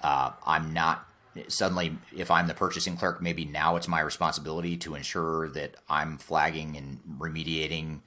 uh, 0.00 0.30
I'm 0.46 0.72
not 0.72 1.04
suddenly, 1.48 1.98
if 2.16 2.30
I'm 2.30 2.46
the 2.46 2.54
purchasing 2.54 2.96
clerk, 2.96 3.20
maybe 3.20 3.44
now 3.44 3.74
it's 3.74 3.88
my 3.88 4.00
responsibility 4.00 4.76
to 4.76 4.94
ensure 4.94 5.48
that 5.48 5.74
I'm 5.88 6.18
flagging 6.18 6.76
and 6.76 7.00
remediating 7.18 8.02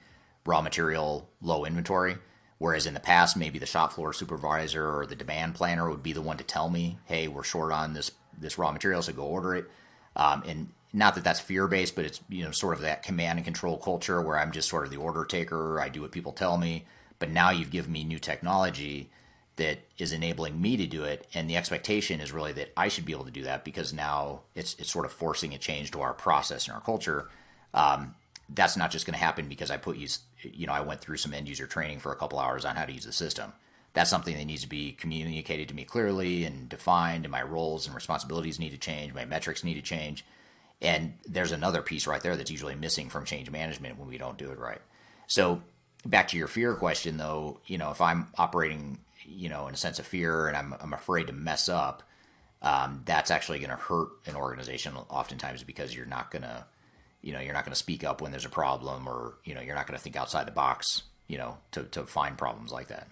raw 0.46 0.60
material 0.60 1.28
low 1.40 1.64
inventory 1.64 2.16
Whereas 2.58 2.86
in 2.86 2.94
the 2.94 3.00
past, 3.00 3.36
maybe 3.36 3.58
the 3.58 3.66
shop 3.66 3.92
floor 3.92 4.12
supervisor 4.12 4.88
or 4.98 5.06
the 5.06 5.16
demand 5.16 5.54
planner 5.54 5.90
would 5.90 6.02
be 6.02 6.12
the 6.12 6.22
one 6.22 6.38
to 6.38 6.44
tell 6.44 6.70
me, 6.70 6.98
"Hey, 7.04 7.28
we're 7.28 7.42
short 7.42 7.72
on 7.72 7.92
this 7.92 8.12
this 8.38 8.58
raw 8.58 8.72
material, 8.72 9.02
so 9.02 9.12
go 9.12 9.24
order 9.24 9.54
it." 9.54 9.70
Um, 10.14 10.42
and 10.46 10.72
not 10.92 11.14
that 11.14 11.24
that's 11.24 11.40
fear 11.40 11.68
based, 11.68 11.94
but 11.94 12.06
it's 12.06 12.20
you 12.28 12.44
know 12.44 12.52
sort 12.52 12.74
of 12.74 12.80
that 12.80 13.02
command 13.02 13.38
and 13.38 13.44
control 13.44 13.76
culture 13.76 14.22
where 14.22 14.38
I'm 14.38 14.52
just 14.52 14.70
sort 14.70 14.84
of 14.84 14.90
the 14.90 14.96
order 14.96 15.24
taker. 15.24 15.80
I 15.80 15.90
do 15.90 16.00
what 16.00 16.12
people 16.12 16.32
tell 16.32 16.56
me. 16.56 16.86
But 17.18 17.30
now 17.30 17.50
you've 17.50 17.70
given 17.70 17.92
me 17.92 18.04
new 18.04 18.18
technology 18.18 19.10
that 19.56 19.78
is 19.96 20.12
enabling 20.12 20.60
me 20.60 20.76
to 20.76 20.86
do 20.86 21.04
it, 21.04 21.26
and 21.34 21.48
the 21.48 21.56
expectation 21.56 22.20
is 22.20 22.32
really 22.32 22.52
that 22.54 22.72
I 22.76 22.88
should 22.88 23.06
be 23.06 23.12
able 23.12 23.24
to 23.24 23.30
do 23.30 23.42
that 23.44 23.64
because 23.64 23.92
now 23.92 24.42
it's 24.54 24.74
it's 24.78 24.90
sort 24.90 25.04
of 25.04 25.12
forcing 25.12 25.52
a 25.54 25.58
change 25.58 25.90
to 25.90 26.00
our 26.00 26.14
process 26.14 26.66
and 26.66 26.74
our 26.74 26.80
culture. 26.80 27.28
Um, 27.74 28.14
that's 28.48 28.76
not 28.76 28.90
just 28.90 29.06
going 29.06 29.18
to 29.18 29.24
happen 29.24 29.48
because 29.48 29.70
I 29.70 29.76
put 29.76 29.96
you, 29.96 30.08
you 30.42 30.66
know, 30.66 30.72
I 30.72 30.80
went 30.80 31.00
through 31.00 31.16
some 31.16 31.34
end 31.34 31.48
user 31.48 31.66
training 31.66 31.98
for 31.98 32.12
a 32.12 32.16
couple 32.16 32.38
hours 32.38 32.64
on 32.64 32.76
how 32.76 32.84
to 32.84 32.92
use 32.92 33.04
the 33.04 33.12
system. 33.12 33.52
That's 33.92 34.10
something 34.10 34.36
that 34.36 34.44
needs 34.44 34.62
to 34.62 34.68
be 34.68 34.92
communicated 34.92 35.68
to 35.68 35.74
me 35.74 35.84
clearly 35.84 36.44
and 36.44 36.68
defined, 36.68 37.24
and 37.24 37.32
my 37.32 37.42
roles 37.42 37.86
and 37.86 37.94
responsibilities 37.94 38.58
need 38.58 38.70
to 38.70 38.78
change, 38.78 39.14
my 39.14 39.24
metrics 39.24 39.64
need 39.64 39.74
to 39.74 39.82
change. 39.82 40.24
And 40.82 41.14
there's 41.26 41.52
another 41.52 41.80
piece 41.80 42.06
right 42.06 42.20
there 42.20 42.36
that's 42.36 42.50
usually 42.50 42.74
missing 42.74 43.08
from 43.08 43.24
change 43.24 43.50
management 43.50 43.98
when 43.98 44.08
we 44.08 44.18
don't 44.18 44.36
do 44.36 44.50
it 44.50 44.58
right. 44.58 44.82
So, 45.26 45.62
back 46.04 46.28
to 46.28 46.36
your 46.36 46.46
fear 46.46 46.74
question, 46.74 47.16
though, 47.16 47.58
you 47.66 47.78
know, 47.78 47.90
if 47.90 48.00
I'm 48.02 48.28
operating, 48.36 48.98
you 49.24 49.48
know, 49.48 49.66
in 49.66 49.74
a 49.74 49.78
sense 49.78 49.98
of 49.98 50.06
fear 50.06 50.46
and 50.46 50.56
I'm, 50.56 50.74
I'm 50.78 50.92
afraid 50.92 51.28
to 51.28 51.32
mess 51.32 51.70
up, 51.70 52.02
um, 52.62 53.02
that's 53.06 53.30
actually 53.30 53.58
going 53.58 53.70
to 53.70 53.76
hurt 53.76 54.08
an 54.26 54.36
organization 54.36 54.94
oftentimes 55.08 55.62
because 55.62 55.96
you're 55.96 56.04
not 56.04 56.30
going 56.30 56.42
to 56.42 56.66
you 57.22 57.32
know 57.32 57.40
you're 57.40 57.54
not 57.54 57.64
going 57.64 57.72
to 57.72 57.78
speak 57.78 58.04
up 58.04 58.20
when 58.20 58.30
there's 58.30 58.44
a 58.44 58.50
problem 58.50 59.08
or 59.08 59.34
you 59.44 59.54
know 59.54 59.60
you're 59.60 59.74
not 59.74 59.86
going 59.86 59.98
to 59.98 60.02
think 60.02 60.16
outside 60.16 60.46
the 60.46 60.52
box 60.52 61.02
you 61.28 61.38
know 61.38 61.58
to, 61.72 61.84
to 61.84 62.04
find 62.04 62.38
problems 62.38 62.72
like 62.72 62.88
that. 62.88 63.08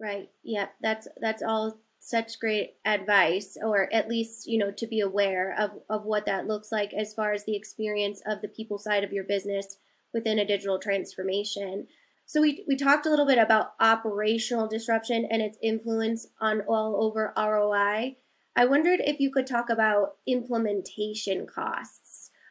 Right. 0.00 0.30
Yeah 0.42 0.68
that's 0.80 1.08
that's 1.20 1.42
all 1.42 1.78
such 2.00 2.38
great 2.38 2.74
advice 2.84 3.56
or 3.62 3.92
at 3.92 4.08
least 4.08 4.46
you 4.46 4.58
know 4.58 4.70
to 4.70 4.86
be 4.86 5.00
aware 5.00 5.54
of 5.58 5.70
of 5.90 6.04
what 6.04 6.26
that 6.26 6.46
looks 6.46 6.70
like 6.70 6.92
as 6.94 7.12
far 7.12 7.32
as 7.32 7.44
the 7.44 7.56
experience 7.56 8.22
of 8.26 8.40
the 8.40 8.48
people 8.48 8.78
side 8.78 9.04
of 9.04 9.12
your 9.12 9.24
business 9.24 9.78
within 10.12 10.38
a 10.38 10.44
digital 10.44 10.78
transformation. 10.78 11.86
So 12.26 12.42
we, 12.42 12.62
we 12.68 12.76
talked 12.76 13.06
a 13.06 13.10
little 13.10 13.24
bit 13.26 13.38
about 13.38 13.72
operational 13.80 14.68
disruption 14.68 15.26
and 15.30 15.40
its 15.40 15.56
influence 15.62 16.26
on 16.40 16.60
all 16.62 17.02
over 17.02 17.32
roi 17.36 18.16
i 18.58 18.64
wondered 18.64 19.00
if 19.04 19.20
you 19.20 19.30
could 19.30 19.46
talk 19.46 19.70
about 19.70 20.16
implementation 20.26 21.46
costs 21.46 22.07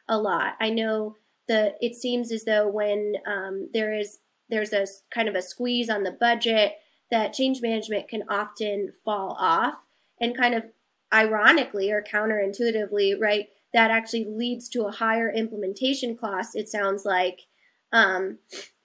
a 0.08 0.18
lot. 0.18 0.54
I 0.60 0.70
know 0.70 1.16
the 1.46 1.74
it 1.80 1.94
seems 1.94 2.32
as 2.32 2.44
though 2.44 2.68
when 2.68 3.14
um, 3.26 3.68
there 3.72 3.92
is 3.92 4.18
there's 4.48 4.72
a 4.72 4.86
kind 5.10 5.28
of 5.28 5.34
a 5.34 5.42
squeeze 5.42 5.90
on 5.90 6.02
the 6.02 6.10
budget 6.10 6.76
that 7.10 7.32
change 7.32 7.60
management 7.62 8.08
can 8.08 8.24
often 8.28 8.92
fall 9.04 9.36
off. 9.38 9.74
And 10.20 10.36
kind 10.36 10.54
of 10.54 10.64
ironically 11.12 11.90
or 11.90 12.02
counterintuitively 12.02 13.18
right 13.18 13.48
that 13.72 13.90
actually 13.90 14.26
leads 14.28 14.68
to 14.68 14.84
a 14.84 14.92
higher 14.92 15.30
implementation 15.32 16.16
cost 16.16 16.54
it 16.54 16.68
sounds 16.68 17.06
like 17.06 17.46
um, 17.92 18.38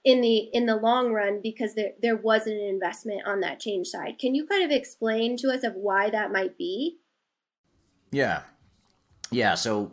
in 0.03 0.21
the 0.21 0.37
in 0.53 0.65
the 0.65 0.75
long 0.75 1.11
run 1.11 1.41
because 1.41 1.75
there 1.75 1.91
there 2.01 2.15
wasn't 2.15 2.55
an 2.55 2.67
investment 2.67 3.21
on 3.25 3.41
that 3.41 3.59
change 3.59 3.87
side. 3.87 4.17
Can 4.19 4.35
you 4.35 4.45
kind 4.45 4.63
of 4.63 4.71
explain 4.71 5.37
to 5.37 5.49
us 5.49 5.63
of 5.63 5.75
why 5.75 6.09
that 6.09 6.31
might 6.31 6.57
be? 6.57 6.97
Yeah. 8.11 8.43
Yeah 9.31 9.55
so 9.55 9.91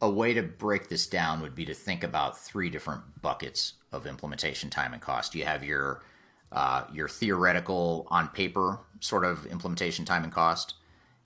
a 0.00 0.10
way 0.10 0.34
to 0.34 0.42
break 0.42 0.88
this 0.88 1.06
down 1.06 1.40
would 1.42 1.54
be 1.54 1.66
to 1.66 1.74
think 1.74 2.02
about 2.04 2.38
three 2.38 2.70
different 2.70 3.02
buckets 3.20 3.74
of 3.92 4.06
implementation 4.06 4.70
time 4.70 4.92
and 4.92 5.02
cost. 5.02 5.34
You 5.34 5.44
have 5.44 5.62
your 5.64 6.02
uh, 6.52 6.84
your 6.92 7.08
theoretical 7.08 8.08
on 8.10 8.28
paper 8.28 8.80
sort 8.98 9.24
of 9.24 9.46
implementation 9.46 10.04
time 10.04 10.24
and 10.24 10.32
cost. 10.32 10.74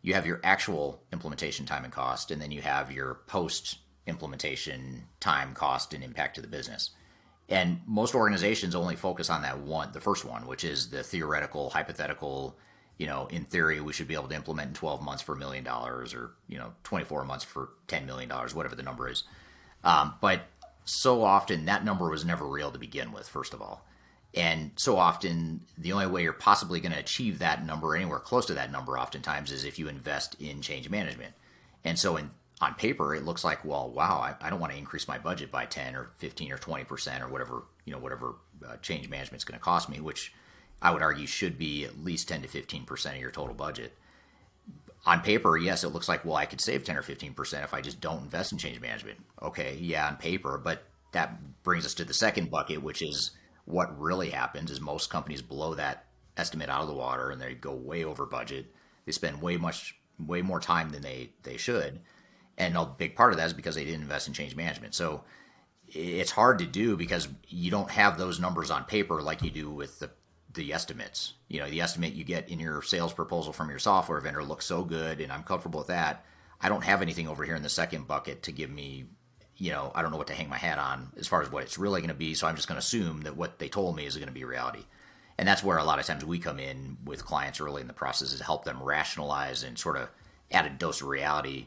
You 0.02 0.12
have 0.14 0.26
your 0.26 0.40
actual 0.44 1.02
implementation 1.12 1.64
time 1.64 1.84
and 1.84 1.92
cost, 1.92 2.30
and 2.30 2.42
then 2.42 2.50
you 2.50 2.60
have 2.60 2.92
your 2.92 3.20
post 3.26 3.78
implementation 4.06 5.04
time, 5.20 5.54
cost, 5.54 5.94
and 5.94 6.04
impact 6.04 6.34
to 6.34 6.42
the 6.42 6.46
business. 6.46 6.90
And 7.48 7.80
most 7.86 8.14
organizations 8.14 8.74
only 8.74 8.96
focus 8.96 9.30
on 9.30 9.42
that 9.42 9.60
one, 9.60 9.92
the 9.92 10.00
first 10.00 10.24
one, 10.24 10.46
which 10.46 10.64
is 10.64 10.90
the 10.90 11.02
theoretical, 11.02 11.70
hypothetical, 11.70 12.58
you 12.98 13.06
know, 13.06 13.26
in 13.30 13.44
theory, 13.44 13.80
we 13.80 13.92
should 13.92 14.08
be 14.08 14.14
able 14.14 14.28
to 14.28 14.34
implement 14.34 14.68
in 14.68 14.74
12 14.74 15.02
months 15.02 15.22
for 15.22 15.34
a 15.34 15.38
million 15.38 15.64
dollars 15.64 16.14
or, 16.14 16.32
you 16.48 16.58
know, 16.58 16.72
24 16.84 17.24
months 17.24 17.44
for 17.44 17.70
$10 17.88 18.06
million, 18.06 18.30
whatever 18.30 18.74
the 18.74 18.82
number 18.82 19.08
is. 19.08 19.24
Um, 19.82 20.14
but 20.20 20.42
so 20.84 21.22
often 21.22 21.64
that 21.64 21.84
number 21.84 22.08
was 22.08 22.24
never 22.24 22.46
real 22.46 22.70
to 22.70 22.78
begin 22.78 23.12
with, 23.12 23.28
first 23.28 23.52
of 23.52 23.60
all. 23.60 23.84
And 24.34 24.72
so 24.76 24.96
often, 24.96 25.60
the 25.78 25.92
only 25.92 26.08
way 26.08 26.22
you're 26.22 26.32
possibly 26.32 26.80
going 26.80 26.92
to 26.92 26.98
achieve 26.98 27.38
that 27.38 27.64
number, 27.64 27.94
anywhere 27.94 28.18
close 28.18 28.46
to 28.46 28.54
that 28.54 28.72
number, 28.72 28.98
oftentimes, 28.98 29.52
is 29.52 29.64
if 29.64 29.78
you 29.78 29.86
invest 29.86 30.34
in 30.40 30.60
change 30.60 30.90
management. 30.90 31.34
And 31.84 31.96
so, 31.96 32.16
in 32.16 32.30
on 32.60 32.74
paper, 32.74 33.14
it 33.14 33.24
looks 33.24 33.44
like, 33.44 33.64
well, 33.64 33.90
wow, 33.90 34.18
I, 34.18 34.46
I 34.46 34.50
don't 34.50 34.60
want 34.60 34.72
to 34.72 34.78
increase 34.78 35.06
my 35.06 35.18
budget 35.18 35.50
by 35.50 35.66
10 35.66 35.94
or 35.94 36.10
15 36.18 36.52
or 36.52 36.58
20 36.58 36.84
percent 36.84 37.22
or 37.22 37.28
whatever, 37.28 37.62
you 37.84 37.92
know, 37.92 37.98
whatever 37.98 38.34
uh, 38.66 38.76
change 38.76 39.08
management 39.08 39.40
is 39.40 39.44
going 39.44 39.58
to 39.58 39.64
cost 39.64 39.88
me, 39.88 40.00
which 40.00 40.32
I 40.84 40.90
would 40.90 41.02
argue 41.02 41.26
should 41.26 41.56
be 41.56 41.84
at 41.84 42.04
least 42.04 42.28
10 42.28 42.42
to 42.42 42.48
15 42.48 42.84
percent 42.84 43.16
of 43.16 43.22
your 43.22 43.30
total 43.30 43.54
budget. 43.54 43.96
On 45.06 45.20
paper, 45.20 45.56
yes, 45.56 45.82
it 45.82 45.88
looks 45.88 46.08
like, 46.08 46.24
well, 46.24 46.36
I 46.36 46.46
could 46.46 46.60
save 46.60 46.84
10 46.84 46.96
or 46.96 47.02
15 47.02 47.32
percent 47.32 47.64
if 47.64 47.72
I 47.72 47.80
just 47.80 48.00
don't 48.00 48.22
invest 48.22 48.52
in 48.52 48.58
change 48.58 48.80
management. 48.80 49.18
Okay, 49.42 49.78
yeah, 49.80 50.06
on 50.06 50.16
paper, 50.16 50.60
but 50.62 50.84
that 51.12 51.62
brings 51.62 51.86
us 51.86 51.94
to 51.94 52.04
the 52.04 52.12
second 52.12 52.50
bucket, 52.50 52.82
which 52.82 53.00
is 53.00 53.30
what 53.64 53.98
really 53.98 54.30
happens 54.30 54.70
is 54.70 54.80
most 54.80 55.08
companies 55.08 55.40
blow 55.40 55.74
that 55.74 56.04
estimate 56.36 56.68
out 56.68 56.82
of 56.82 56.88
the 56.88 56.94
water 56.94 57.30
and 57.30 57.40
they 57.40 57.54
go 57.54 57.72
way 57.72 58.04
over 58.04 58.26
budget. 58.26 58.66
They 59.06 59.12
spend 59.12 59.40
way 59.40 59.56
much, 59.56 59.96
way 60.18 60.42
more 60.42 60.60
time 60.60 60.90
than 60.90 61.00
they 61.00 61.30
they 61.44 61.56
should, 61.56 62.00
and 62.58 62.76
a 62.76 62.84
big 62.84 63.16
part 63.16 63.32
of 63.32 63.38
that 63.38 63.46
is 63.46 63.52
because 63.54 63.74
they 63.74 63.86
didn't 63.86 64.02
invest 64.02 64.28
in 64.28 64.34
change 64.34 64.54
management. 64.54 64.94
So 64.94 65.24
it's 65.88 66.30
hard 66.30 66.58
to 66.58 66.66
do 66.66 66.96
because 66.96 67.28
you 67.48 67.70
don't 67.70 67.90
have 67.90 68.18
those 68.18 68.38
numbers 68.38 68.70
on 68.70 68.84
paper 68.84 69.22
like 69.22 69.42
you 69.42 69.50
do 69.50 69.70
with 69.70 69.98
the 69.98 70.10
the 70.54 70.72
estimates. 70.72 71.34
You 71.48 71.60
know, 71.60 71.68
the 71.68 71.80
estimate 71.80 72.14
you 72.14 72.24
get 72.24 72.48
in 72.48 72.60
your 72.60 72.82
sales 72.82 73.12
proposal 73.12 73.52
from 73.52 73.70
your 73.70 73.78
software 73.78 74.20
vendor 74.20 74.42
looks 74.42 74.66
so 74.66 74.84
good, 74.84 75.20
and 75.20 75.32
I'm 75.32 75.42
comfortable 75.42 75.80
with 75.80 75.88
that. 75.88 76.24
I 76.60 76.68
don't 76.68 76.84
have 76.84 77.02
anything 77.02 77.28
over 77.28 77.44
here 77.44 77.56
in 77.56 77.62
the 77.62 77.68
second 77.68 78.06
bucket 78.06 78.44
to 78.44 78.52
give 78.52 78.70
me 78.70 79.06
you 79.56 79.70
know, 79.70 79.92
I 79.94 80.02
don't 80.02 80.10
know 80.10 80.16
what 80.16 80.26
to 80.28 80.34
hang 80.34 80.48
my 80.48 80.58
hat 80.58 80.78
on 80.78 81.12
as 81.16 81.28
far 81.28 81.42
as 81.42 81.50
what 81.50 81.62
it's 81.62 81.78
really 81.78 82.00
going 82.00 82.08
to 82.08 82.14
be. 82.14 82.34
So 82.34 82.46
I'm 82.46 82.56
just 82.56 82.68
going 82.68 82.76
to 82.76 82.84
assume 82.84 83.22
that 83.22 83.36
what 83.36 83.58
they 83.58 83.68
told 83.68 83.96
me 83.96 84.04
is 84.04 84.16
going 84.16 84.28
to 84.28 84.34
be 84.34 84.44
reality. 84.44 84.84
And 85.38 85.46
that's 85.46 85.64
where 85.64 85.78
a 85.78 85.84
lot 85.84 85.98
of 85.98 86.06
times 86.06 86.24
we 86.24 86.38
come 86.38 86.58
in 86.58 86.96
with 87.04 87.24
clients 87.24 87.60
early 87.60 87.80
in 87.80 87.86
the 87.86 87.92
process 87.92 88.32
is 88.32 88.40
help 88.40 88.64
them 88.64 88.82
rationalize 88.82 89.62
and 89.62 89.78
sort 89.78 89.96
of 89.96 90.08
add 90.50 90.66
a 90.66 90.70
dose 90.70 91.00
of 91.00 91.08
reality 91.08 91.66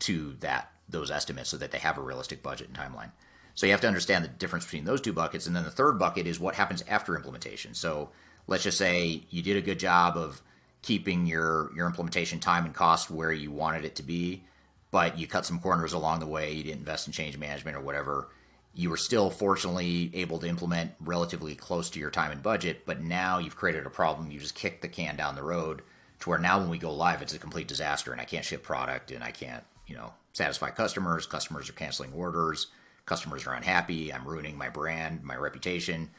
to 0.00 0.34
that 0.40 0.70
those 0.88 1.10
estimates 1.10 1.48
so 1.48 1.56
that 1.56 1.72
they 1.72 1.78
have 1.78 1.98
a 1.98 2.02
realistic 2.02 2.42
budget 2.42 2.68
and 2.68 2.76
timeline. 2.76 3.10
So 3.54 3.66
you 3.66 3.72
have 3.72 3.80
to 3.80 3.88
understand 3.88 4.24
the 4.24 4.28
difference 4.28 4.64
between 4.66 4.84
those 4.84 5.00
two 5.00 5.14
buckets. 5.14 5.46
And 5.46 5.56
then 5.56 5.64
the 5.64 5.70
third 5.70 5.98
bucket 5.98 6.26
is 6.26 6.38
what 6.38 6.54
happens 6.54 6.84
after 6.88 7.16
implementation. 7.16 7.74
So 7.74 8.10
let's 8.46 8.64
just 8.64 8.78
say 8.78 9.22
you 9.30 9.42
did 9.42 9.56
a 9.56 9.62
good 9.62 9.78
job 9.78 10.16
of 10.16 10.42
keeping 10.82 11.26
your 11.26 11.70
your 11.74 11.86
implementation 11.86 12.38
time 12.38 12.64
and 12.64 12.74
cost 12.74 13.10
where 13.10 13.32
you 13.32 13.50
wanted 13.50 13.84
it 13.84 13.96
to 13.96 14.02
be 14.02 14.44
but 14.90 15.18
you 15.18 15.26
cut 15.26 15.44
some 15.44 15.58
corners 15.58 15.92
along 15.92 16.20
the 16.20 16.26
way. 16.26 16.52
You 16.52 16.62
didn't 16.62 16.78
invest 16.78 17.06
in 17.06 17.12
change 17.12 17.36
management 17.36 17.76
or 17.76 17.80
whatever. 17.80 18.28
You 18.74 18.88
were 18.90 18.96
still 18.96 19.28
fortunately 19.28 20.10
able 20.14 20.38
to 20.38 20.48
implement 20.48 20.92
relatively 21.00 21.54
close 21.54 21.90
to 21.90 22.00
your 22.00 22.10
time 22.10 22.30
and 22.30 22.42
budget, 22.42 22.86
but 22.86 23.02
now 23.02 23.38
you've 23.38 23.56
created 23.56 23.86
a 23.86 23.90
problem. 23.90 24.30
You 24.30 24.38
just 24.38 24.54
kicked 24.54 24.82
the 24.82 24.88
can 24.88 25.16
down 25.16 25.34
the 25.34 25.42
road 25.42 25.82
to 26.20 26.30
where 26.30 26.38
now 26.38 26.58
when 26.58 26.70
we 26.70 26.78
go 26.78 26.94
live, 26.94 27.22
it's 27.22 27.34
a 27.34 27.38
complete 27.38 27.68
disaster, 27.68 28.12
and 28.12 28.20
I 28.20 28.24
can't 28.24 28.44
ship 28.44 28.62
product, 28.62 29.10
and 29.10 29.22
I 29.22 29.32
can't, 29.32 29.64
you 29.86 29.96
know, 29.96 30.14
satisfy 30.32 30.70
customers. 30.70 31.26
Customers 31.26 31.68
are 31.68 31.74
canceling 31.74 32.12
orders. 32.12 32.68
Customers 33.06 33.46
are 33.46 33.54
unhappy. 33.54 34.12
I'm 34.12 34.26
ruining 34.26 34.56
my 34.56 34.68
brand, 34.68 35.22
my 35.22 35.36
reputation, 35.36 36.10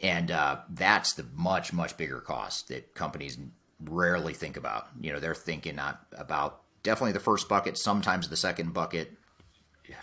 and 0.00 0.30
uh, 0.30 0.58
that's 0.70 1.14
the 1.14 1.26
much 1.34 1.72
much 1.72 1.96
bigger 1.96 2.20
cost 2.20 2.68
that 2.68 2.94
companies 2.94 3.38
rarely 3.80 4.34
think 4.34 4.56
about. 4.56 4.88
You 5.00 5.12
know, 5.12 5.20
they're 5.20 5.34
thinking 5.34 5.76
not 5.76 6.06
about 6.12 6.62
definitely 6.82 7.12
the 7.12 7.20
first 7.20 7.48
bucket, 7.48 7.76
sometimes 7.76 8.28
the 8.28 8.36
second 8.36 8.72
bucket. 8.72 9.12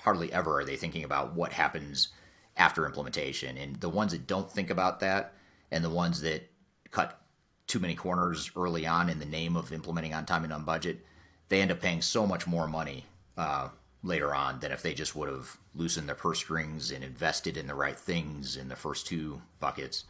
Hardly 0.04 0.34
ever 0.34 0.60
are 0.60 0.66
they 0.66 0.78
thinking 0.78 1.04
about 1.04 1.36
what 1.36 1.54
happens 1.54 2.10
after 2.58 2.86
implementation. 2.86 3.58
And 3.58 3.76
the 3.76 3.90
ones 3.90 4.12
that 4.12 4.28
don't 4.28 4.52
think 4.52 4.70
about 4.70 5.00
that 5.02 5.34
and 5.72 5.84
the 5.84 5.90
ones 5.90 6.22
that 6.22 6.50
cut 6.92 7.20
too 7.68 7.80
many 7.80 7.96
corners 7.96 8.52
early 8.56 8.88
on 8.88 9.10
in 9.10 9.20
the 9.20 9.26
name 9.26 9.56
of 9.56 9.74
implementing 9.74 10.14
on 10.14 10.26
time 10.26 10.44
and 10.44 10.54
on 10.54 10.64
budget, 10.64 11.06
they 11.50 11.62
end 11.62 11.72
up 11.72 11.82
paying 11.82 12.02
so 12.02 12.26
much 12.26 12.48
more 12.48 12.68
money 12.68 13.06
uh, 13.38 13.70
later 14.06 14.34
on 14.34 14.60
than 14.60 14.72
if 14.72 14.82
they 14.82 14.94
just 14.94 15.16
would 15.16 15.28
have 15.28 15.58
loosened 15.74 16.08
their 16.08 16.16
purse 16.16 16.40
strings 16.40 16.92
and 16.92 17.04
invested 17.04 17.58
in 17.58 17.68
the 17.68 17.74
right 17.74 17.98
things 17.98 18.56
in 18.56 18.70
the 18.70 18.76
first 18.76 19.08
two 19.08 19.42
buckets. 19.60 20.06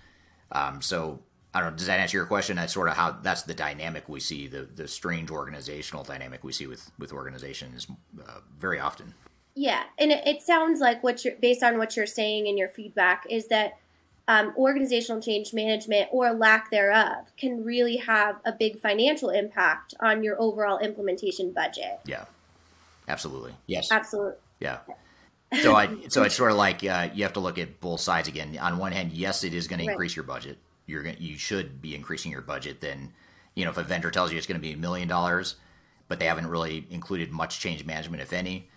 Um, 0.51 0.81
so 0.81 1.21
I 1.53 1.61
don't 1.61 1.71
know. 1.71 1.77
Does 1.77 1.87
that 1.87 1.99
answer 1.99 2.17
your 2.17 2.25
question? 2.25 2.57
That's 2.57 2.73
sort 2.73 2.89
of 2.89 2.95
how 2.95 3.11
that's 3.23 3.43
the 3.43 3.53
dynamic 3.53 4.09
we 4.09 4.19
see 4.19 4.47
the 4.47 4.63
the 4.63 4.87
strange 4.87 5.31
organizational 5.31 6.03
dynamic 6.03 6.43
we 6.43 6.51
see 6.51 6.67
with 6.67 6.91
with 6.99 7.13
organizations 7.13 7.87
uh, 8.21 8.39
very 8.59 8.79
often. 8.79 9.13
Yeah, 9.55 9.83
and 9.97 10.11
it, 10.11 10.27
it, 10.27 10.41
sounds 10.41 10.81
like 10.81 11.01
what 11.01 11.23
you're 11.23 11.35
based 11.37 11.63
on 11.63 11.77
what 11.77 11.95
you're 11.95 12.05
saying 12.05 12.45
in 12.45 12.57
your 12.57 12.67
feedback 12.67 13.25
is 13.29 13.47
that 13.47 13.77
um, 14.27 14.53
organizational 14.57 15.21
change 15.21 15.53
management 15.53 16.09
or 16.11 16.33
lack 16.33 16.71
thereof 16.71 17.31
can 17.37 17.63
really 17.63 17.95
have 17.95 18.35
a 18.43 18.51
big 18.51 18.77
financial 18.77 19.29
impact 19.29 19.93
on 20.01 20.23
your 20.23 20.35
overall 20.41 20.79
implementation 20.79 21.53
budget. 21.53 22.01
Yeah, 22.05 22.25
absolutely. 23.07 23.53
Yes, 23.67 23.91
absolutely. 23.91 24.35
Yeah. 24.59 24.79
So 25.61 25.75
I 25.75 25.89
so 26.09 26.23
it's 26.23 26.35
sort 26.35 26.51
of 26.51 26.57
like 26.57 26.83
uh, 26.83 27.09
you 27.13 27.23
have 27.23 27.33
to 27.33 27.39
look 27.39 27.57
at 27.57 27.79
both 27.79 28.01
sides 28.01 28.27
again. 28.27 28.57
On 28.59 28.77
one 28.77 28.91
hand, 28.91 29.11
yes, 29.11 29.43
it 29.43 29.53
is 29.53 29.67
going 29.67 29.79
to 29.79 29.89
increase 29.89 30.15
your 30.15 30.23
budget 30.23 30.57
you're 30.87 31.03
going 31.03 31.15
you 31.19 31.37
should 31.37 31.81
be 31.81 31.95
increasing 31.95 32.31
your 32.31 32.41
budget 32.41 32.81
then 32.81 33.11
you 33.53 33.63
know 33.63 33.71
if 33.71 33.77
a 33.77 33.83
vendor 33.83 34.11
tells 34.11 34.31
you 34.31 34.37
it's 34.37 34.47
going 34.47 34.59
to 34.59 34.65
be 34.67 34.73
a 34.73 34.77
million 34.77 35.07
dollars 35.07 35.55
but 36.07 36.19
they 36.19 36.25
haven't 36.25 36.47
really 36.47 36.85
included 36.89 37.31
much 37.31 37.59
change 37.59 37.85
management 37.85 38.21
if 38.21 38.33
any 38.33 38.69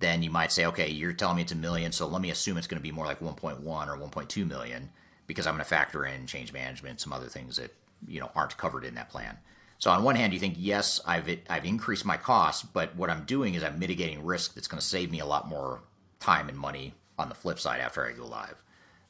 then 0.00 0.22
you 0.22 0.30
might 0.30 0.52
say 0.52 0.66
okay 0.66 0.90
you're 0.90 1.12
telling 1.12 1.36
me 1.36 1.42
it's 1.42 1.52
a 1.52 1.56
million 1.56 1.92
so 1.92 2.06
let 2.06 2.20
me 2.20 2.30
assume 2.30 2.56
it's 2.56 2.66
going 2.66 2.78
to 2.78 2.82
be 2.82 2.92
more 2.92 3.06
like 3.06 3.20
1.1 3.20 3.60
or 3.64 4.08
1.2 4.08 4.46
million 4.46 4.90
because 5.26 5.46
i'm 5.46 5.54
going 5.54 5.64
to 5.64 5.68
factor 5.68 6.04
in 6.04 6.26
change 6.26 6.52
management 6.52 7.00
some 7.00 7.12
other 7.12 7.28
things 7.28 7.56
that 7.56 7.72
you 8.06 8.20
know 8.20 8.30
aren't 8.34 8.56
covered 8.56 8.84
in 8.84 8.94
that 8.94 9.10
plan 9.10 9.36
so 9.78 9.90
on 9.90 10.02
one 10.02 10.16
hand 10.16 10.32
you 10.32 10.38
think 10.38 10.54
yes 10.58 11.00
i've 11.06 11.28
i've 11.48 11.64
increased 11.64 12.04
my 12.04 12.16
costs 12.16 12.62
but 12.62 12.94
what 12.96 13.10
i'm 13.10 13.24
doing 13.24 13.54
is 13.54 13.62
i'm 13.62 13.78
mitigating 13.78 14.24
risk 14.24 14.54
that's 14.54 14.68
going 14.68 14.80
to 14.80 14.86
save 14.86 15.10
me 15.10 15.20
a 15.20 15.26
lot 15.26 15.48
more 15.48 15.80
time 16.20 16.48
and 16.48 16.58
money 16.58 16.94
on 17.18 17.28
the 17.28 17.34
flip 17.34 17.58
side 17.58 17.80
after 17.80 18.06
i 18.06 18.12
go 18.12 18.26
live 18.26 18.62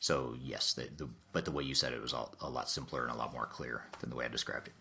so 0.04 0.36
yes, 0.38 0.74
the, 0.74 0.86
the, 0.98 1.08
but 1.32 1.46
the 1.46 1.50
way 1.50 1.62
you 1.62 1.74
said 1.74 1.94
it 1.94 2.02
was 2.02 2.12
all, 2.12 2.34
a 2.42 2.50
lot 2.50 2.68
simpler 2.68 3.04
and 3.04 3.10
a 3.10 3.16
lot 3.16 3.32
more 3.32 3.46
clear 3.46 3.84
than 4.00 4.10
the 4.10 4.16
way 4.16 4.26
I 4.26 4.28
described 4.28 4.68
it. 4.68 4.74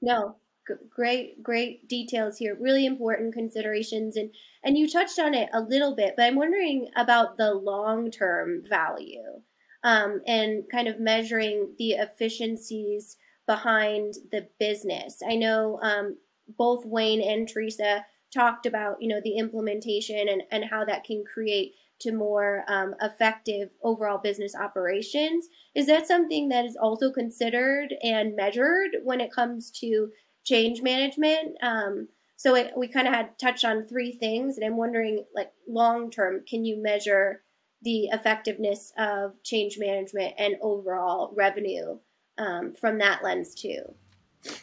No, 0.00 0.34
g- 0.66 0.74
great, 0.90 1.40
great 1.40 1.88
details 1.88 2.36
here. 2.38 2.56
Really 2.58 2.84
important 2.84 3.32
considerations, 3.32 4.16
and 4.16 4.34
and 4.64 4.76
you 4.76 4.90
touched 4.90 5.20
on 5.20 5.34
it 5.34 5.48
a 5.52 5.60
little 5.60 5.94
bit, 5.94 6.14
but 6.16 6.24
I'm 6.24 6.34
wondering 6.34 6.88
about 6.96 7.36
the 7.36 7.54
long 7.54 8.10
term 8.10 8.64
value, 8.68 9.42
um, 9.84 10.20
and 10.26 10.64
kind 10.68 10.88
of 10.88 10.98
measuring 10.98 11.76
the 11.78 11.92
efficiencies 11.92 13.16
behind 13.46 14.14
the 14.30 14.48
business. 14.58 15.20
I 15.26 15.36
know 15.36 15.78
um, 15.82 16.16
both 16.56 16.84
Wayne 16.84 17.20
and 17.20 17.48
Teresa 17.48 18.04
talked 18.32 18.66
about 18.66 18.96
you 19.00 19.08
know 19.08 19.20
the 19.22 19.36
implementation 19.36 20.28
and 20.28 20.42
and 20.50 20.64
how 20.64 20.84
that 20.84 21.04
can 21.04 21.24
create 21.24 21.74
to 22.00 22.12
more 22.12 22.64
um, 22.66 22.94
effective 23.00 23.70
overall 23.82 24.18
business 24.18 24.54
operations. 24.54 25.46
Is 25.74 25.86
that 25.86 26.08
something 26.08 26.48
that 26.48 26.64
is 26.64 26.76
also 26.76 27.12
considered 27.12 27.94
and 28.02 28.34
measured 28.34 28.96
when 29.04 29.20
it 29.20 29.32
comes 29.32 29.70
to 29.80 30.10
change 30.44 30.82
management? 30.82 31.56
Um, 31.62 32.08
so 32.36 32.56
it, 32.56 32.72
we 32.76 32.88
kind 32.88 33.06
of 33.06 33.14
had 33.14 33.38
touched 33.38 33.64
on 33.64 33.86
three 33.86 34.12
things, 34.12 34.56
and 34.56 34.66
I'm 34.66 34.76
wondering, 34.76 35.24
like 35.32 35.52
long 35.68 36.10
term, 36.10 36.42
can 36.48 36.64
you 36.64 36.82
measure 36.82 37.42
the 37.82 38.06
effectiveness 38.06 38.92
of 38.98 39.40
change 39.44 39.78
management 39.78 40.34
and 40.38 40.56
overall 40.60 41.32
revenue 41.36 41.98
um, 42.38 42.74
from 42.74 42.98
that 42.98 43.22
lens 43.22 43.54
too? 43.54 43.82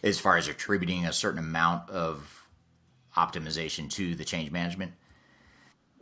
As 0.04 0.20
far 0.20 0.38
as 0.38 0.48
attributing 0.48 1.06
a 1.06 1.14
certain 1.14 1.40
amount 1.40 1.90
of 1.90 2.48
optimization 3.16 3.90
to 3.91 4.16
the 4.16 4.26
change 4.26 4.52
management. 4.52 4.94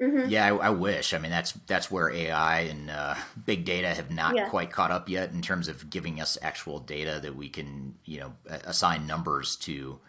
Mm-hmm. 0.01 0.29
Yeah, 0.29 0.45
I, 0.45 0.55
I, 0.55 0.69
wish. 0.69 1.13
I 1.13 1.17
mean, 1.17 1.31
that's 1.31 1.53
that's 1.65 1.89
where 1.89 2.11
AI 2.11 2.61
and 2.61 2.91
uh, 2.91 3.15
big 3.45 3.65
data 3.65 3.87
have 3.87 4.11
not 4.11 4.35
yeah. 4.35 4.47
quite 4.47 4.71
caught 4.71 4.91
up 4.91 5.09
yet 5.09 5.31
in 5.31 5.41
terms 5.41 5.67
of 5.67 5.89
giving 5.89 6.21
us 6.21 6.37
actual 6.43 6.79
data 6.79 7.19
that 7.23 7.35
we 7.35 7.49
can, 7.49 7.95
you 8.05 8.19
know, 8.19 8.33
assign 8.47 9.07
numbers 9.07 9.55
to, 9.57 9.99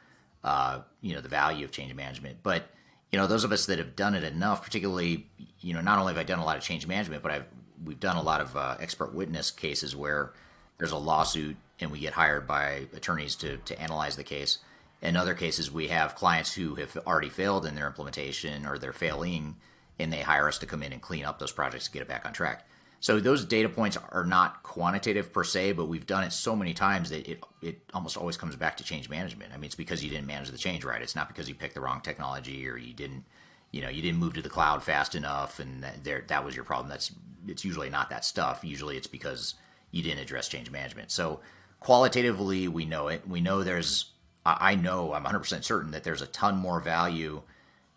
uh, 0.44 0.80
you 1.01 1.14
know, 1.14 1.22
the 1.22 1.28
value 1.28 1.64
of 1.64 1.72
change 1.72 1.94
management. 1.94 2.39
But 2.43 2.64
you 3.10 3.18
know, 3.18 3.26
those 3.26 3.44
of 3.44 3.52
us 3.52 3.66
that 3.66 3.78
have 3.78 3.97
done 3.97 4.14
it 4.14 4.24
enough, 4.24 4.62
particularly, 4.62 5.30
you 5.60 5.72
know, 5.72 5.80
not 5.80 5.98
only 5.98 6.12
have 6.12 6.20
I 6.20 6.24
done 6.24 6.39
a 6.39 6.44
lot 6.44 6.59
of 6.59 6.62
change 6.62 6.86
management, 6.86 7.22
but 7.22 7.32
I've 7.32 7.47
we've 7.82 8.01
done 8.01 8.16
a 8.16 8.22
lot 8.22 8.40
of 8.40 8.56
uh, 8.56 8.76
expert 8.80 9.14
witness 9.14 9.51
cases 9.51 9.97
where 9.97 10.35
there's 10.78 10.92
a 10.92 10.96
lawsuit 10.96 11.56
and 11.80 11.90
we 11.90 12.00
get 12.00 12.14
hired 12.14 12.46
by 12.46 12.86
attorneys 12.94 13.36
to 13.36 13.59
to 13.59 13.80
analyze 13.80 14.16
the 14.16 14.24
case. 14.24 14.59
In 15.00 15.16
other 15.16 15.34
cases, 15.34 15.70
we 15.70 15.88
have 15.88 16.16
clients 16.16 16.55
who 16.55 16.74
have 16.76 16.96
already 17.06 17.28
failed 17.28 17.66
in 17.66 17.74
their 17.74 17.86
implementation 17.86 18.66
or 18.66 18.78
they're 18.78 18.92
failing 18.92 19.56
and 19.98 20.12
they 20.12 20.20
hire 20.20 20.48
us 20.48 20.59
to 20.59 20.66
come 20.66 20.82
in 20.82 20.92
and 20.92 21.02
clean 21.02 21.24
up 21.24 21.38
those 21.38 21.52
projects 21.52 21.86
to 21.86 21.92
get 21.92 22.02
it 22.02 22.09
back 22.09 22.24
on 22.26 22.32
track. 22.32 22.66
So 23.00 23.20
those 23.20 23.44
data 23.44 23.68
points 23.68 23.96
are 24.10 24.24
not 24.24 24.62
quantitative 24.64 25.32
per 25.32 25.44
se, 25.44 25.72
but 25.72 25.86
we've 25.86 26.06
done 26.06 26.24
it 26.24 26.32
so 26.32 26.56
many 26.56 26.74
times 26.74 27.10
that 27.10 27.28
it 27.30 27.42
it 27.62 27.80
almost 27.94 28.16
always 28.16 28.36
comes 28.36 28.56
back 28.56 28.76
to 28.78 28.84
change 28.84 29.09
management. 29.09 29.52
I 29.52 29.56
mean, 29.56 29.66
it's 29.66 29.76
because 29.76 30.02
you 30.02 30.10
didn't 30.10 30.26
manage 30.26 30.50
the 30.50 30.59
change 30.59 30.84
right. 30.84 31.00
It's 31.00 31.14
not 31.14 31.28
because 31.28 31.48
you 31.48 31.55
picked 31.55 31.74
the 31.74 31.80
wrong 31.80 32.00
technology 32.00 32.68
or 32.68 32.76
you 32.76 32.92
didn't, 32.92 33.24
you 33.70 33.82
know, 33.82 33.88
you 33.88 34.02
didn't 34.02 34.18
move 34.18 34.34
to 34.34 34.42
the 34.42 34.48
cloud 34.48 34.82
fast 34.82 35.14
enough, 35.14 35.60
and 35.60 35.82
that, 35.84 36.02
there 36.02 36.24
that 36.26 36.44
was 36.44 36.56
your 36.56 36.64
problem. 36.64 36.88
That's 36.88 37.12
it's 37.46 37.64
usually 37.64 37.88
not 37.88 38.10
that 38.10 38.24
stuff. 38.24 38.64
Usually 38.64 38.96
it's 38.96 39.06
because 39.06 39.55
you 39.90 40.02
didn't 40.02 40.20
address 40.20 40.48
change 40.48 40.70
management. 40.70 41.10
So 41.10 41.40
qualitatively, 41.81 42.69
we 42.69 42.85
know 42.85 43.09
it. 43.09 43.27
We 43.28 43.40
know 43.40 43.62
there's. 43.62 44.06
I 44.47 44.77
know 44.77 45.12
I'm 45.12 45.24
100% 45.24 45.62
certain 45.62 45.90
that 45.90 46.05
there's 46.05 46.23
a 46.23 46.27
ton 46.27 46.56
more 46.56 46.81
value 46.81 47.43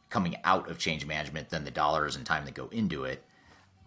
coming 0.09 0.35
out 0.43 0.69
of 0.69 0.77
change 0.77 1.05
management 1.05 1.49
than 1.49 1.63
the 1.63 1.71
dollars 1.71 2.17
and 2.17 2.25
time 2.25 2.43
that 2.43 2.53
go 2.53 2.67
into 2.73 3.05
it 3.05 3.23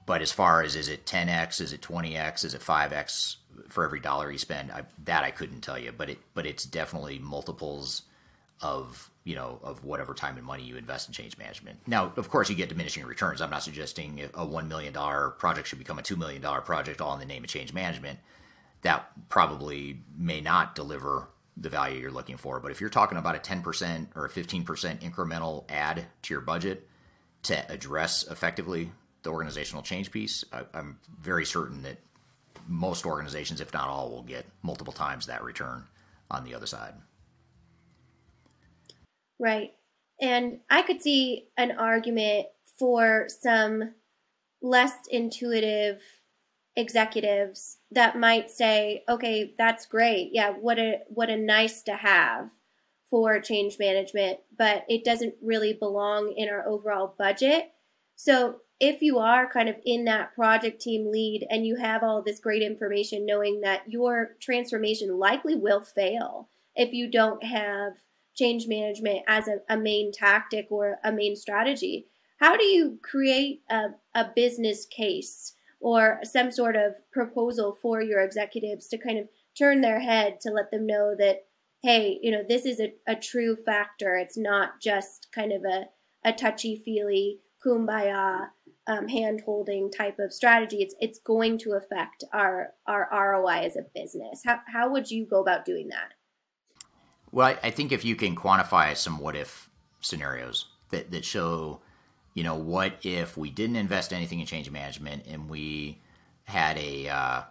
but 0.06 0.22
as 0.22 0.32
far 0.32 0.62
as 0.62 0.76
is 0.76 0.88
it 0.88 1.06
10x, 1.06 1.60
is 1.60 1.72
it 1.72 1.80
20x, 1.80 2.44
is 2.44 2.54
it 2.54 2.60
5x 2.60 3.36
for 3.68 3.84
every 3.84 4.00
dollar 4.00 4.30
you 4.30 4.38
spend? 4.38 4.70
I, 4.70 4.82
that 5.04 5.24
I 5.24 5.30
couldn't 5.30 5.62
tell 5.62 5.78
you, 5.78 5.92
but 5.92 6.10
it 6.10 6.18
but 6.34 6.46
it's 6.46 6.64
definitely 6.64 7.18
multiples 7.18 8.02
of 8.64 9.10
you 9.24 9.36
know 9.36 9.60
of 9.62 9.84
whatever 9.84 10.14
time 10.14 10.36
and 10.38 10.46
money 10.46 10.64
you 10.64 10.76
invest 10.76 11.06
in 11.08 11.12
change 11.12 11.36
management. 11.38 11.78
Now, 11.86 12.12
of 12.16 12.28
course, 12.30 12.48
you 12.48 12.56
get 12.56 12.70
diminishing 12.70 13.04
returns. 13.04 13.40
I'm 13.40 13.50
not 13.50 13.62
suggesting 13.62 14.28
a 14.34 14.44
one 14.44 14.66
million 14.66 14.92
dollar 14.92 15.30
project 15.30 15.68
should 15.68 15.78
become 15.78 15.98
a 15.98 16.02
two 16.02 16.16
million 16.16 16.42
dollar 16.42 16.62
project 16.62 17.00
all 17.00 17.12
in 17.12 17.20
the 17.20 17.26
name 17.26 17.44
of 17.44 17.50
change 17.50 17.72
management. 17.72 18.18
That 18.82 19.10
probably 19.28 20.00
may 20.16 20.40
not 20.40 20.74
deliver 20.74 21.28
the 21.56 21.68
value 21.68 22.00
you're 22.00 22.10
looking 22.10 22.36
for. 22.36 22.58
But 22.58 22.72
if 22.72 22.80
you're 22.80 22.90
talking 22.90 23.16
about 23.16 23.36
a 23.36 23.38
10% 23.38 24.08
or 24.16 24.26
a 24.26 24.28
15% 24.28 24.64
incremental 25.00 25.64
add 25.70 26.04
to 26.22 26.34
your 26.34 26.40
budget 26.40 26.88
to 27.44 27.72
address 27.72 28.26
effectively 28.28 28.90
the 29.22 29.30
organizational 29.30 29.82
change 29.82 30.10
piece, 30.10 30.44
I, 30.52 30.64
I'm 30.74 30.98
very 31.20 31.46
certain 31.46 31.82
that 31.82 31.98
most 32.66 33.06
organizations, 33.06 33.60
if 33.60 33.72
not 33.72 33.88
all, 33.88 34.10
will 34.10 34.24
get 34.24 34.46
multiple 34.62 34.92
times 34.92 35.26
that 35.26 35.44
return 35.44 35.84
on 36.28 36.44
the 36.44 36.54
other 36.54 36.66
side. 36.66 36.94
Right. 39.38 39.72
And 40.20 40.60
I 40.70 40.82
could 40.82 41.02
see 41.02 41.48
an 41.56 41.72
argument 41.72 42.46
for 42.78 43.26
some 43.28 43.94
less 44.62 44.94
intuitive 45.10 46.00
executives 46.76 47.78
that 47.90 48.18
might 48.18 48.50
say, 48.50 49.04
okay, 49.08 49.54
that's 49.58 49.86
great. 49.86 50.30
Yeah, 50.32 50.50
what 50.50 50.78
a 50.78 51.00
what 51.08 51.30
a 51.30 51.36
nice 51.36 51.82
to 51.82 51.96
have 51.96 52.50
for 53.10 53.38
change 53.40 53.78
management, 53.78 54.40
but 54.56 54.84
it 54.88 55.04
doesn't 55.04 55.34
really 55.42 55.72
belong 55.72 56.32
in 56.36 56.48
our 56.48 56.66
overall 56.66 57.14
budget. 57.18 57.72
So 58.16 58.60
if 58.80 59.02
you 59.02 59.18
are 59.18 59.50
kind 59.50 59.68
of 59.68 59.76
in 59.84 60.04
that 60.06 60.34
project 60.34 60.80
team 60.80 61.10
lead 61.10 61.46
and 61.50 61.66
you 61.66 61.76
have 61.76 62.02
all 62.02 62.22
this 62.22 62.40
great 62.40 62.62
information, 62.62 63.26
knowing 63.26 63.60
that 63.60 63.82
your 63.88 64.36
transformation 64.40 65.18
likely 65.18 65.54
will 65.54 65.80
fail 65.82 66.48
if 66.74 66.92
you 66.92 67.08
don't 67.10 67.44
have 67.44 67.94
change 68.34 68.66
management 68.68 69.20
as 69.26 69.48
a, 69.48 69.58
a 69.68 69.76
main 69.76 70.12
tactic 70.12 70.66
or 70.70 70.98
a 71.04 71.12
main 71.12 71.36
strategy, 71.36 72.06
how 72.38 72.56
do 72.56 72.64
you 72.64 72.98
create 73.02 73.62
a, 73.70 73.88
a 74.14 74.26
business 74.34 74.86
case 74.86 75.54
or 75.80 76.20
some 76.22 76.50
sort 76.50 76.76
of 76.76 76.94
proposal 77.12 77.76
for 77.80 78.02
your 78.02 78.20
executives 78.20 78.88
to 78.88 78.98
kind 78.98 79.18
of 79.18 79.28
turn 79.56 79.80
their 79.80 80.00
head 80.00 80.40
to 80.40 80.50
let 80.50 80.70
them 80.70 80.86
know 80.86 81.14
that, 81.18 81.44
hey, 81.82 82.18
you 82.22 82.30
know, 82.30 82.42
this 82.48 82.64
is 82.64 82.80
a, 82.80 82.92
a 83.06 83.14
true 83.14 83.56
factor. 83.56 84.16
It's 84.16 84.36
not 84.36 84.80
just 84.80 85.28
kind 85.32 85.52
of 85.52 85.62
a, 85.64 85.86
a 86.24 86.32
touchy 86.32 86.80
feely 86.84 87.40
kumbaya 87.64 88.48
um, 88.86 89.08
hand 89.08 89.42
holding 89.44 89.90
type 89.90 90.18
of 90.18 90.32
strategy, 90.32 90.82
it's 90.82 90.94
it's 91.00 91.18
going 91.18 91.58
to 91.58 91.72
affect 91.72 92.24
our 92.32 92.74
our 92.86 93.08
ROI 93.10 93.64
as 93.64 93.76
a 93.76 93.86
business. 93.94 94.42
How 94.44 94.60
how 94.66 94.90
would 94.92 95.10
you 95.10 95.26
go 95.26 95.40
about 95.40 95.64
doing 95.64 95.88
that? 95.88 96.12
Well, 97.34 97.48
I, 97.48 97.58
I 97.66 97.70
think 97.70 97.90
if 97.90 98.04
you 98.04 98.14
can 98.14 98.36
quantify 98.36 98.96
some 98.96 99.18
what 99.18 99.34
if 99.34 99.68
scenarios 100.00 100.66
that 100.90 101.10
that 101.10 101.24
show, 101.24 101.80
you 102.32 102.44
know, 102.44 102.54
what 102.54 102.94
if 103.02 103.36
we 103.36 103.50
didn't 103.50 103.74
invest 103.74 104.12
anything 104.12 104.38
in 104.38 104.46
change 104.46 104.70
management 104.70 105.26
and 105.26 105.50
we 105.50 105.98
had 106.44 106.78
a 106.78 107.08
uh, 107.08 107.42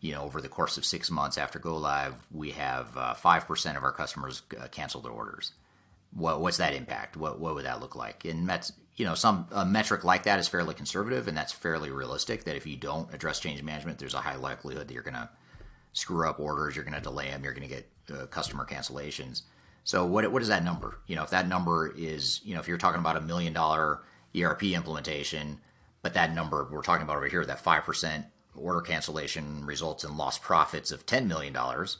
you 0.00 0.12
know, 0.12 0.22
over 0.22 0.42
the 0.42 0.50
course 0.50 0.76
of 0.76 0.84
six 0.84 1.10
months 1.10 1.38
after 1.38 1.58
go 1.58 1.78
live, 1.78 2.14
we 2.30 2.50
have 2.50 2.94
uh, 2.94 3.14
five 3.14 3.44
uh, 3.44 3.46
percent 3.46 3.78
of 3.78 3.84
our 3.84 3.92
customers 3.92 4.42
uh, 4.60 4.66
cancel 4.68 5.00
their 5.00 5.12
orders. 5.12 5.52
What, 6.12 6.42
what's 6.42 6.58
that 6.58 6.74
impact? 6.74 7.16
What 7.16 7.40
what 7.40 7.54
would 7.54 7.64
that 7.64 7.80
look 7.80 7.96
like? 7.96 8.26
And 8.26 8.46
that's 8.46 8.74
you 8.96 9.06
know, 9.06 9.14
some 9.14 9.46
a 9.50 9.64
metric 9.64 10.04
like 10.04 10.24
that 10.24 10.40
is 10.40 10.46
fairly 10.46 10.74
conservative, 10.74 11.26
and 11.26 11.34
that's 11.34 11.52
fairly 11.52 11.90
realistic. 11.90 12.44
That 12.44 12.56
if 12.56 12.66
you 12.66 12.76
don't 12.76 13.14
address 13.14 13.40
change 13.40 13.62
management, 13.62 13.98
there's 13.98 14.12
a 14.12 14.18
high 14.18 14.36
likelihood 14.36 14.88
that 14.88 14.92
you're 14.92 15.02
going 15.02 15.14
to 15.14 15.30
screw 15.92 16.28
up 16.28 16.40
orders, 16.40 16.76
you're 16.76 16.84
going 16.84 16.94
to 16.94 17.00
delay 17.00 17.30
them, 17.30 17.44
you're 17.44 17.54
going 17.54 17.68
to 17.68 17.74
get 17.74 17.88
uh, 18.12 18.26
customer 18.26 18.64
cancellations. 18.64 19.42
So 19.84 20.06
what 20.06 20.30
what 20.30 20.42
is 20.42 20.48
that 20.48 20.64
number? 20.64 20.98
You 21.06 21.16
know, 21.16 21.24
if 21.24 21.30
that 21.30 21.48
number 21.48 21.92
is, 21.96 22.40
you 22.44 22.54
know, 22.54 22.60
if 22.60 22.68
you're 22.68 22.78
talking 22.78 23.00
about 23.00 23.16
a 23.16 23.20
million 23.20 23.52
dollar 23.52 24.02
ERP 24.36 24.64
implementation, 24.64 25.58
but 26.02 26.14
that 26.14 26.34
number 26.34 26.68
we're 26.70 26.82
talking 26.82 27.02
about 27.02 27.16
over 27.16 27.26
here, 27.26 27.44
that 27.44 27.60
five 27.60 27.84
percent 27.84 28.26
order 28.54 28.80
cancellation 28.80 29.64
results 29.64 30.04
in 30.04 30.16
lost 30.16 30.42
profits 30.42 30.92
of 30.92 31.04
ten 31.04 31.26
million 31.26 31.52
dollars, 31.52 31.98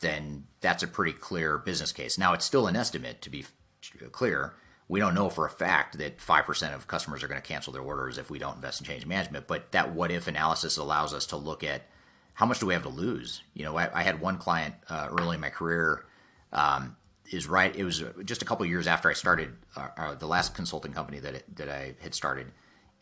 then 0.00 0.46
that's 0.60 0.82
a 0.82 0.88
pretty 0.88 1.12
clear 1.12 1.58
business 1.58 1.92
case. 1.92 2.16
Now 2.16 2.32
it's 2.32 2.46
still 2.46 2.66
an 2.66 2.76
estimate 2.76 3.20
to 3.22 3.30
be 3.30 3.44
clear 4.10 4.54
we 4.88 5.00
don't 5.00 5.14
know 5.14 5.28
for 5.28 5.44
a 5.44 5.50
fact 5.50 5.98
that 5.98 6.18
5% 6.18 6.74
of 6.74 6.86
customers 6.86 7.22
are 7.22 7.28
going 7.28 7.40
to 7.40 7.46
cancel 7.46 7.72
their 7.72 7.82
orders 7.82 8.16
if 8.16 8.30
we 8.30 8.38
don't 8.38 8.56
invest 8.56 8.80
in 8.80 8.86
change 8.86 9.06
management. 9.06 9.46
But 9.46 9.70
that 9.72 9.94
what 9.94 10.10
if 10.10 10.26
analysis 10.26 10.78
allows 10.78 11.12
us 11.12 11.26
to 11.26 11.36
look 11.36 11.62
at 11.62 11.82
how 12.38 12.46
much 12.46 12.60
do 12.60 12.66
we 12.66 12.72
have 12.72 12.84
to 12.84 12.88
lose? 12.88 13.42
You 13.52 13.64
know, 13.64 13.76
I, 13.76 13.90
I 13.92 14.02
had 14.04 14.20
one 14.20 14.38
client 14.38 14.76
uh, 14.88 15.08
early 15.18 15.34
in 15.34 15.40
my 15.40 15.50
career. 15.50 16.04
Um, 16.52 16.94
is 17.30 17.48
right. 17.48 17.74
It 17.76 17.82
was 17.82 18.02
just 18.24 18.42
a 18.42 18.44
couple 18.44 18.64
years 18.64 18.86
after 18.86 19.10
I 19.10 19.12
started 19.12 19.50
uh, 19.76 19.88
uh, 19.98 20.14
the 20.14 20.26
last 20.26 20.54
consulting 20.54 20.92
company 20.92 21.18
that 21.18 21.34
it, 21.34 21.56
that 21.56 21.68
I 21.68 21.94
had 22.00 22.14
started, 22.14 22.46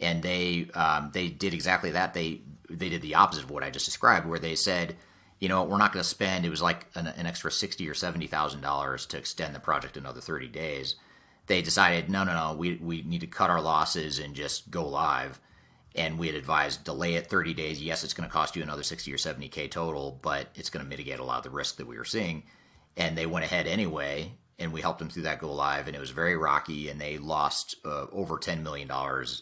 and 0.01 0.23
they 0.23 0.69
um, 0.75 1.11
they 1.13 1.29
did 1.29 1.53
exactly 1.55 1.91
that. 1.91 2.15
They 2.15 2.41
they 2.71 2.89
did 2.89 3.03
the 3.03 3.15
opposite 3.15 3.45
of 3.45 3.51
what 3.51 3.63
I 3.63 3.69
just 3.71 3.85
described, 3.85 4.27
where 4.27 4.41
they 4.41 4.55
said, 4.57 4.97
you 5.39 5.49
know, 5.49 5.63
we're 5.63 5.79
not 5.79 5.93
going 5.93 6.03
to 6.03 6.09
spend. 6.09 6.45
It 6.45 6.51
was 6.51 6.63
like 6.63 6.87
an, 6.97 7.07
an 7.07 7.27
extra 7.27 7.53
sixty 7.53 7.89
or 7.89 7.95
seventy 7.95 8.27
thousand 8.27 8.63
dollars 8.63 9.05
to 9.07 9.19
extend 9.19 9.55
the 9.55 9.61
project 9.61 9.97
another 9.97 10.21
thirty 10.21 10.49
days 10.49 10.97
they 11.47 11.63
decided 11.63 12.11
no 12.11 12.25
no 12.25 12.35
no 12.35 12.57
we, 12.57 12.75
we 12.77 13.03
need 13.03 13.21
to 13.21 13.27
cut 13.27 13.51
our 13.51 13.61
losses 13.61 14.19
and 14.19 14.35
just 14.35 14.71
go 14.71 14.87
live 14.87 15.41
and 15.97 16.19
we 16.19 16.27
had 16.27 16.37
advised 16.37 16.85
delay 16.85 17.15
it 17.15 17.27
30 17.27 17.55
days. 17.55 17.83
Yes 17.83 18.05
it's 18.05 18.15
going 18.15 18.29
to 18.29 18.33
cost 18.33 18.57
you 18.57 18.63
another 18.63 18.83
60 18.83 19.13
or 19.13 19.17
70k 19.17 19.71
total 19.71 20.19
but 20.23 20.49
it's 20.55 20.71
going 20.71 20.85
to 20.85 20.89
mitigate 20.89 21.19
a 21.19 21.25
lot 21.25 21.39
of 21.39 21.45
the 21.45 21.51
risk 21.51 21.77
that 21.77 21.87
we 21.87 21.99
were 21.99 22.05
seeing. 22.05 22.45
And 22.97 23.17
they 23.17 23.27
went 23.27 23.45
ahead 23.45 23.67
anyway 23.67 24.33
and 24.59 24.73
we 24.73 24.81
helped 24.81 24.99
them 24.99 25.09
through 25.09 25.25
that 25.25 25.39
go 25.39 25.53
live 25.53 25.87
and 25.87 25.97
it 25.97 26.01
was 26.01 26.11
very 26.11 26.37
rocky 26.37 26.89
and 26.89 27.01
they 27.01 27.19
lost 27.19 27.77
uh, 27.85 28.07
over 28.13 28.39
$10 28.39 28.63
million 28.63 28.91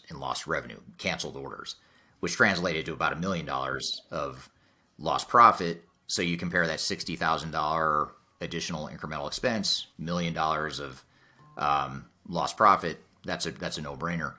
in 0.09 0.19
lost 0.19 0.47
revenue 0.47 0.79
canceled 0.97 1.37
orders 1.37 1.75
which 2.19 2.33
translated 2.33 2.85
to 2.85 2.93
about 2.93 3.13
a 3.13 3.17
million 3.17 3.45
dollars 3.45 4.01
of 4.09 4.49
lost 4.97 5.27
profit. 5.27 5.83
So 6.07 6.21
you 6.21 6.37
compare 6.37 6.65
that 6.67 6.79
$60000 6.79 8.09
additional 8.41 8.89
incremental 8.89 9.27
expense 9.27 9.87
million 9.97 10.33
dollars 10.33 10.79
of 10.79 11.03
um, 11.57 12.05
lost 12.27 12.57
profit, 12.57 12.99
that's 13.23 13.45
a 13.45 13.51
that's 13.51 13.77
a 13.77 13.81
no 13.81 13.95
brainer. 13.95 14.33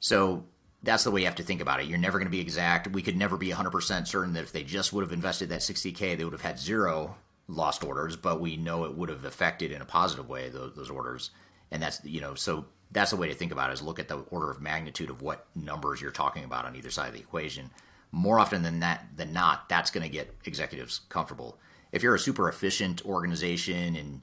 So 0.00 0.44
that's 0.82 1.04
the 1.04 1.10
way 1.10 1.20
you 1.20 1.26
have 1.26 1.36
to 1.36 1.42
think 1.42 1.60
about 1.60 1.80
it. 1.80 1.86
You're 1.86 1.98
never 1.98 2.18
going 2.18 2.26
to 2.26 2.30
be 2.30 2.40
exact. 2.40 2.88
We 2.88 3.02
could 3.02 3.16
never 3.16 3.36
be 3.36 3.50
100% 3.50 4.06
certain 4.06 4.32
that 4.32 4.44
if 4.44 4.52
they 4.52 4.64
just 4.64 4.92
would 4.92 5.02
have 5.02 5.12
invested 5.12 5.50
that 5.50 5.60
60k, 5.60 6.16
they 6.16 6.24
would 6.24 6.32
have 6.32 6.40
had 6.40 6.58
zero 6.58 7.16
lost 7.48 7.84
orders. 7.84 8.16
But 8.16 8.40
we 8.40 8.56
know 8.56 8.84
it 8.84 8.96
would 8.96 9.10
have 9.10 9.24
affected 9.24 9.72
in 9.72 9.82
a 9.82 9.86
positive 9.86 10.28
way 10.28 10.48
those, 10.48 10.74
those 10.74 10.90
orders, 10.90 11.30
and 11.70 11.82
that's 11.82 12.02
you 12.04 12.20
know 12.20 12.34
so 12.34 12.64
that's 12.92 13.10
the 13.10 13.16
way 13.16 13.28
to 13.28 13.34
think 13.34 13.52
about 13.52 13.70
it 13.70 13.74
is 13.74 13.82
look 13.82 13.98
at 13.98 14.08
the 14.08 14.18
order 14.30 14.50
of 14.50 14.60
magnitude 14.60 15.10
of 15.10 15.22
what 15.22 15.46
numbers 15.54 16.00
you're 16.00 16.10
talking 16.10 16.44
about 16.44 16.64
on 16.64 16.74
either 16.74 16.90
side 16.90 17.08
of 17.08 17.14
the 17.14 17.20
equation. 17.20 17.70
More 18.12 18.40
often 18.40 18.62
than 18.62 18.80
that 18.80 19.06
than 19.16 19.32
not, 19.32 19.68
that's 19.68 19.90
going 19.90 20.02
to 20.02 20.12
get 20.12 20.34
executives 20.44 21.02
comfortable. 21.08 21.58
If 21.92 22.02
you're 22.02 22.14
a 22.14 22.18
super 22.18 22.48
efficient 22.48 23.04
organization 23.04 23.96
and 23.96 24.22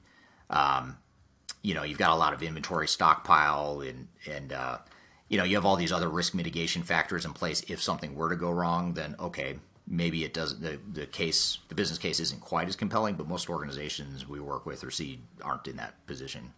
um, 0.50 0.96
you 1.62 1.74
know 1.74 1.84
you've 1.84 1.98
got 1.98 2.10
a 2.10 2.16
lot 2.16 2.32
of 2.32 2.42
inventory 2.42 2.88
stockpile 2.88 3.80
and 3.80 4.08
and 4.30 4.52
uh, 4.52 4.78
you 5.28 5.38
know 5.38 5.44
you 5.44 5.56
have 5.56 5.64
all 5.64 5.76
these 5.76 5.92
other 5.92 6.08
risk 6.08 6.34
mitigation 6.34 6.82
factors 6.82 7.24
in 7.24 7.32
place. 7.32 7.62
If 7.68 7.82
something 7.82 8.14
were 8.14 8.30
to 8.30 8.36
go 8.36 8.50
wrong 8.50 8.94
then 8.94 9.16
okay 9.18 9.58
maybe 9.86 10.24
it 10.24 10.34
doesn't 10.34 10.60
the, 10.60 10.78
the 10.92 11.06
case 11.06 11.58
the 11.68 11.74
business 11.74 11.98
case 11.98 12.20
isn't 12.20 12.40
quite 12.40 12.68
as 12.68 12.76
compelling 12.76 13.14
but 13.14 13.28
most 13.28 13.48
organizations 13.48 14.28
we 14.28 14.40
work 14.40 14.66
with 14.66 14.84
or 14.84 14.90
see 14.90 15.20
aren't 15.42 15.68
in 15.68 15.76
that 15.76 16.06
position. 16.06 16.52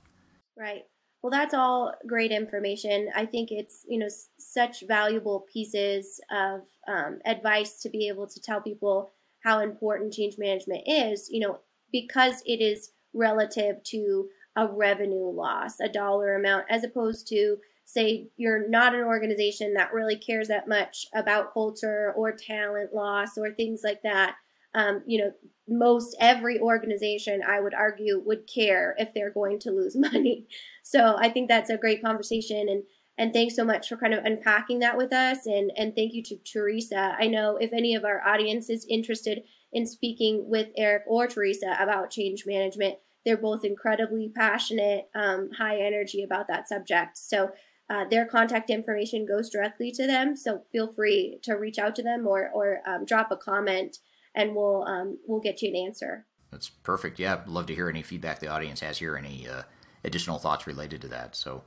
Right. 0.58 0.82
Well 1.22 1.30
that's 1.30 1.54
all 1.54 1.94
great 2.06 2.32
information. 2.32 3.10
I 3.14 3.26
think 3.26 3.50
it's 3.50 3.84
you 3.88 3.98
know 3.98 4.08
such 4.38 4.84
valuable 4.86 5.46
pieces 5.52 6.20
of 6.30 6.62
um, 6.88 7.20
advice 7.24 7.80
to 7.82 7.88
be 7.88 8.08
able 8.08 8.26
to 8.26 8.40
tell 8.40 8.60
people 8.60 9.10
how 9.44 9.60
important 9.60 10.12
change 10.12 10.36
management 10.38 10.82
is 10.86 11.28
you 11.30 11.40
know 11.40 11.60
because 11.92 12.42
it 12.46 12.60
is 12.60 12.92
relative 13.12 13.82
to 13.82 14.28
a 14.56 14.66
revenue 14.66 15.30
loss, 15.30 15.80
a 15.80 15.88
dollar 15.88 16.34
amount, 16.34 16.66
as 16.68 16.84
opposed 16.84 17.26
to 17.28 17.56
say 17.92 18.28
you're 18.36 18.68
not 18.68 18.94
an 18.94 19.02
organization 19.02 19.74
that 19.74 19.92
really 19.92 20.16
cares 20.16 20.48
that 20.48 20.68
much 20.68 21.06
about 21.14 21.52
culture 21.52 22.12
or 22.16 22.32
talent 22.32 22.94
loss 22.94 23.36
or 23.36 23.50
things 23.50 23.80
like 23.82 24.02
that. 24.02 24.36
Um, 24.74 25.02
you 25.06 25.18
know, 25.18 25.32
most 25.68 26.16
every 26.20 26.60
organization, 26.60 27.42
I 27.46 27.60
would 27.60 27.74
argue, 27.74 28.22
would 28.24 28.48
care 28.52 28.94
if 28.98 29.12
they're 29.12 29.32
going 29.32 29.58
to 29.60 29.72
lose 29.72 29.96
money. 30.12 30.46
So 30.82 31.16
I 31.18 31.30
think 31.30 31.48
that's 31.48 31.70
a 31.70 31.78
great 31.78 32.02
conversation. 32.02 32.68
And 32.68 32.84
and 33.18 33.34
thanks 33.34 33.54
so 33.54 33.64
much 33.64 33.88
for 33.88 33.98
kind 33.98 34.14
of 34.14 34.24
unpacking 34.24 34.78
that 34.78 34.96
with 34.96 35.12
us. 35.12 35.46
And 35.46 35.72
and 35.76 35.94
thank 35.94 36.14
you 36.14 36.22
to 36.24 36.36
Teresa. 36.36 37.16
I 37.18 37.26
know 37.26 37.56
if 37.56 37.72
any 37.72 37.94
of 37.94 38.04
our 38.04 38.26
audience 38.26 38.70
is 38.70 38.86
interested 38.88 39.42
in 39.72 39.86
speaking 39.86 40.48
with 40.48 40.68
Eric 40.76 41.02
or 41.06 41.26
Teresa 41.26 41.76
about 41.78 42.10
change 42.10 42.44
management, 42.46 42.96
they're 43.24 43.36
both 43.36 43.64
incredibly 43.64 44.30
passionate, 44.34 45.08
um, 45.14 45.50
high 45.58 45.80
energy 45.80 46.22
about 46.22 46.48
that 46.48 46.68
subject. 46.68 47.18
So 47.18 47.50
uh, 47.90 48.04
their 48.08 48.24
contact 48.24 48.70
information 48.70 49.26
goes 49.26 49.50
directly 49.50 49.90
to 49.90 50.06
them. 50.06 50.36
So 50.36 50.62
feel 50.70 50.92
free 50.92 51.38
to 51.42 51.54
reach 51.54 51.78
out 51.78 51.96
to 51.96 52.02
them 52.02 52.26
or 52.26 52.48
or 52.54 52.80
um, 52.86 53.04
drop 53.04 53.30
a 53.32 53.36
comment, 53.36 53.98
and 54.34 54.54
we'll 54.54 54.84
um, 54.84 55.18
we'll 55.26 55.40
get 55.40 55.60
you 55.60 55.70
an 55.70 55.76
answer. 55.76 56.24
That's 56.52 56.68
perfect. 56.68 57.18
Yeah, 57.18 57.40
love 57.46 57.66
to 57.66 57.74
hear 57.74 57.88
any 57.88 58.02
feedback 58.02 58.38
the 58.38 58.48
audience 58.48 58.80
has 58.80 58.98
here, 58.98 59.16
any 59.16 59.48
uh, 59.48 59.62
additional 60.04 60.38
thoughts 60.38 60.66
related 60.66 61.02
to 61.02 61.08
that. 61.08 61.36
So. 61.36 61.64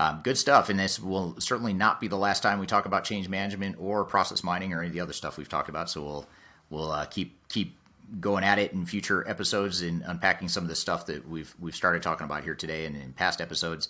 Um, 0.00 0.20
good 0.22 0.38
stuff, 0.38 0.68
and 0.68 0.78
this 0.78 1.00
will 1.00 1.34
certainly 1.40 1.72
not 1.72 2.00
be 2.00 2.06
the 2.06 2.16
last 2.16 2.40
time 2.40 2.60
we 2.60 2.66
talk 2.66 2.86
about 2.86 3.02
change 3.02 3.28
management 3.28 3.74
or 3.80 4.04
process 4.04 4.44
mining 4.44 4.72
or 4.72 4.78
any 4.78 4.86
of 4.86 4.92
the 4.92 5.00
other 5.00 5.12
stuff 5.12 5.36
we've 5.36 5.48
talked 5.48 5.68
about. 5.68 5.90
So 5.90 6.04
we'll 6.04 6.26
we'll 6.70 6.92
uh, 6.92 7.06
keep 7.06 7.48
keep 7.48 7.76
going 8.20 8.44
at 8.44 8.60
it 8.60 8.72
in 8.72 8.86
future 8.86 9.28
episodes 9.28 9.82
and 9.82 10.04
unpacking 10.06 10.48
some 10.48 10.62
of 10.62 10.68
the 10.68 10.76
stuff 10.76 11.06
that 11.06 11.28
we've 11.28 11.52
we've 11.58 11.74
started 11.74 12.00
talking 12.00 12.26
about 12.26 12.44
here 12.44 12.54
today 12.54 12.86
and 12.86 12.94
in 12.94 13.12
past 13.12 13.40
episodes. 13.40 13.88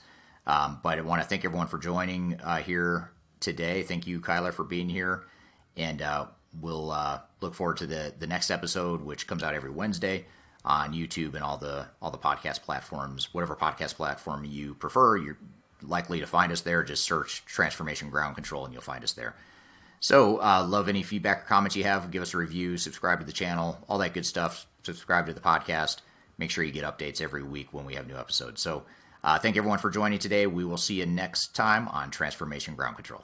Um, 0.49 0.81
but 0.83 0.99
I 0.99 1.03
want 1.03 1.23
to 1.23 1.29
thank 1.29 1.45
everyone 1.45 1.69
for 1.69 1.79
joining 1.79 2.41
uh, 2.41 2.57
here 2.57 3.13
today. 3.39 3.83
Thank 3.83 4.07
you, 4.07 4.21
Kyler, 4.21 4.53
for 4.53 4.65
being 4.65 4.89
here. 4.89 5.25
And 5.77 6.03
uh, 6.03 6.27
we'll 6.61 6.91
uh, 6.91 7.21
look 7.41 7.55
forward 7.55 7.77
to 7.77 7.87
the, 7.87 8.15
the 8.19 8.27
next 8.27 8.51
episode, 8.51 9.03
which 9.03 9.27
comes 9.27 9.43
out 9.43 9.55
every 9.55 9.71
Wednesday 9.71 10.25
on 10.65 10.93
YouTube 10.93 11.35
and 11.35 11.45
all 11.45 11.57
the 11.57 11.87
all 12.03 12.11
the 12.11 12.19
podcast 12.19 12.63
platforms. 12.63 13.33
Whatever 13.33 13.55
podcast 13.55 13.95
platform 13.95 14.45
you 14.45 14.75
prefer, 14.75 15.17
you're 15.17 15.39
likely 15.83 16.21
to 16.21 16.27
find 16.27 16.51
us 16.51 16.63
there. 16.63 16.83
Just 16.83 17.05
search 17.05 17.45
Transformation 17.45 18.11
Ground 18.11 18.35
Control 18.35 18.65
and 18.65 18.73
you'll 18.73 18.83
find 18.83 19.05
us 19.05 19.13
there. 19.13 19.37
So, 20.01 20.39
uh, 20.41 20.65
love 20.67 20.89
any 20.89 21.03
feedback 21.03 21.43
or 21.43 21.47
comments 21.47 21.75
you 21.77 21.85
have. 21.85 22.11
Give 22.11 22.23
us 22.23 22.33
a 22.33 22.39
review, 22.39 22.77
subscribe 22.77 23.21
to 23.21 23.27
the 23.27 23.33
channel, 23.33 23.79
all 23.89 23.99
that 23.99 24.15
good 24.15 24.27
stuff. 24.27 24.67
Subscribe 24.85 25.27
to 25.27 25.33
the 25.33 25.41
podcast. 25.41 25.99
Make 26.39 26.51
sure 26.51 26.63
you 26.63 26.71
get 26.71 26.85
updates 26.85 27.21
every 27.21 27.43
week 27.43 27.73
when 27.73 27.85
we 27.85 27.95
have 27.95 28.07
new 28.07 28.17
episodes. 28.17 28.63
So, 28.63 28.85
uh, 29.25 29.39
thank 29.39 29.57
everyone 29.57 29.79
for 29.79 29.91
joining 29.91 30.19
today. 30.19 30.47
We 30.47 30.65
will 30.65 30.77
see 30.77 30.95
you 30.95 31.07
next 31.07 31.55
time 31.55 31.89
on 31.89 32.11
Transformation 32.11 32.75
Ground 32.75 32.97
Control. 32.97 33.23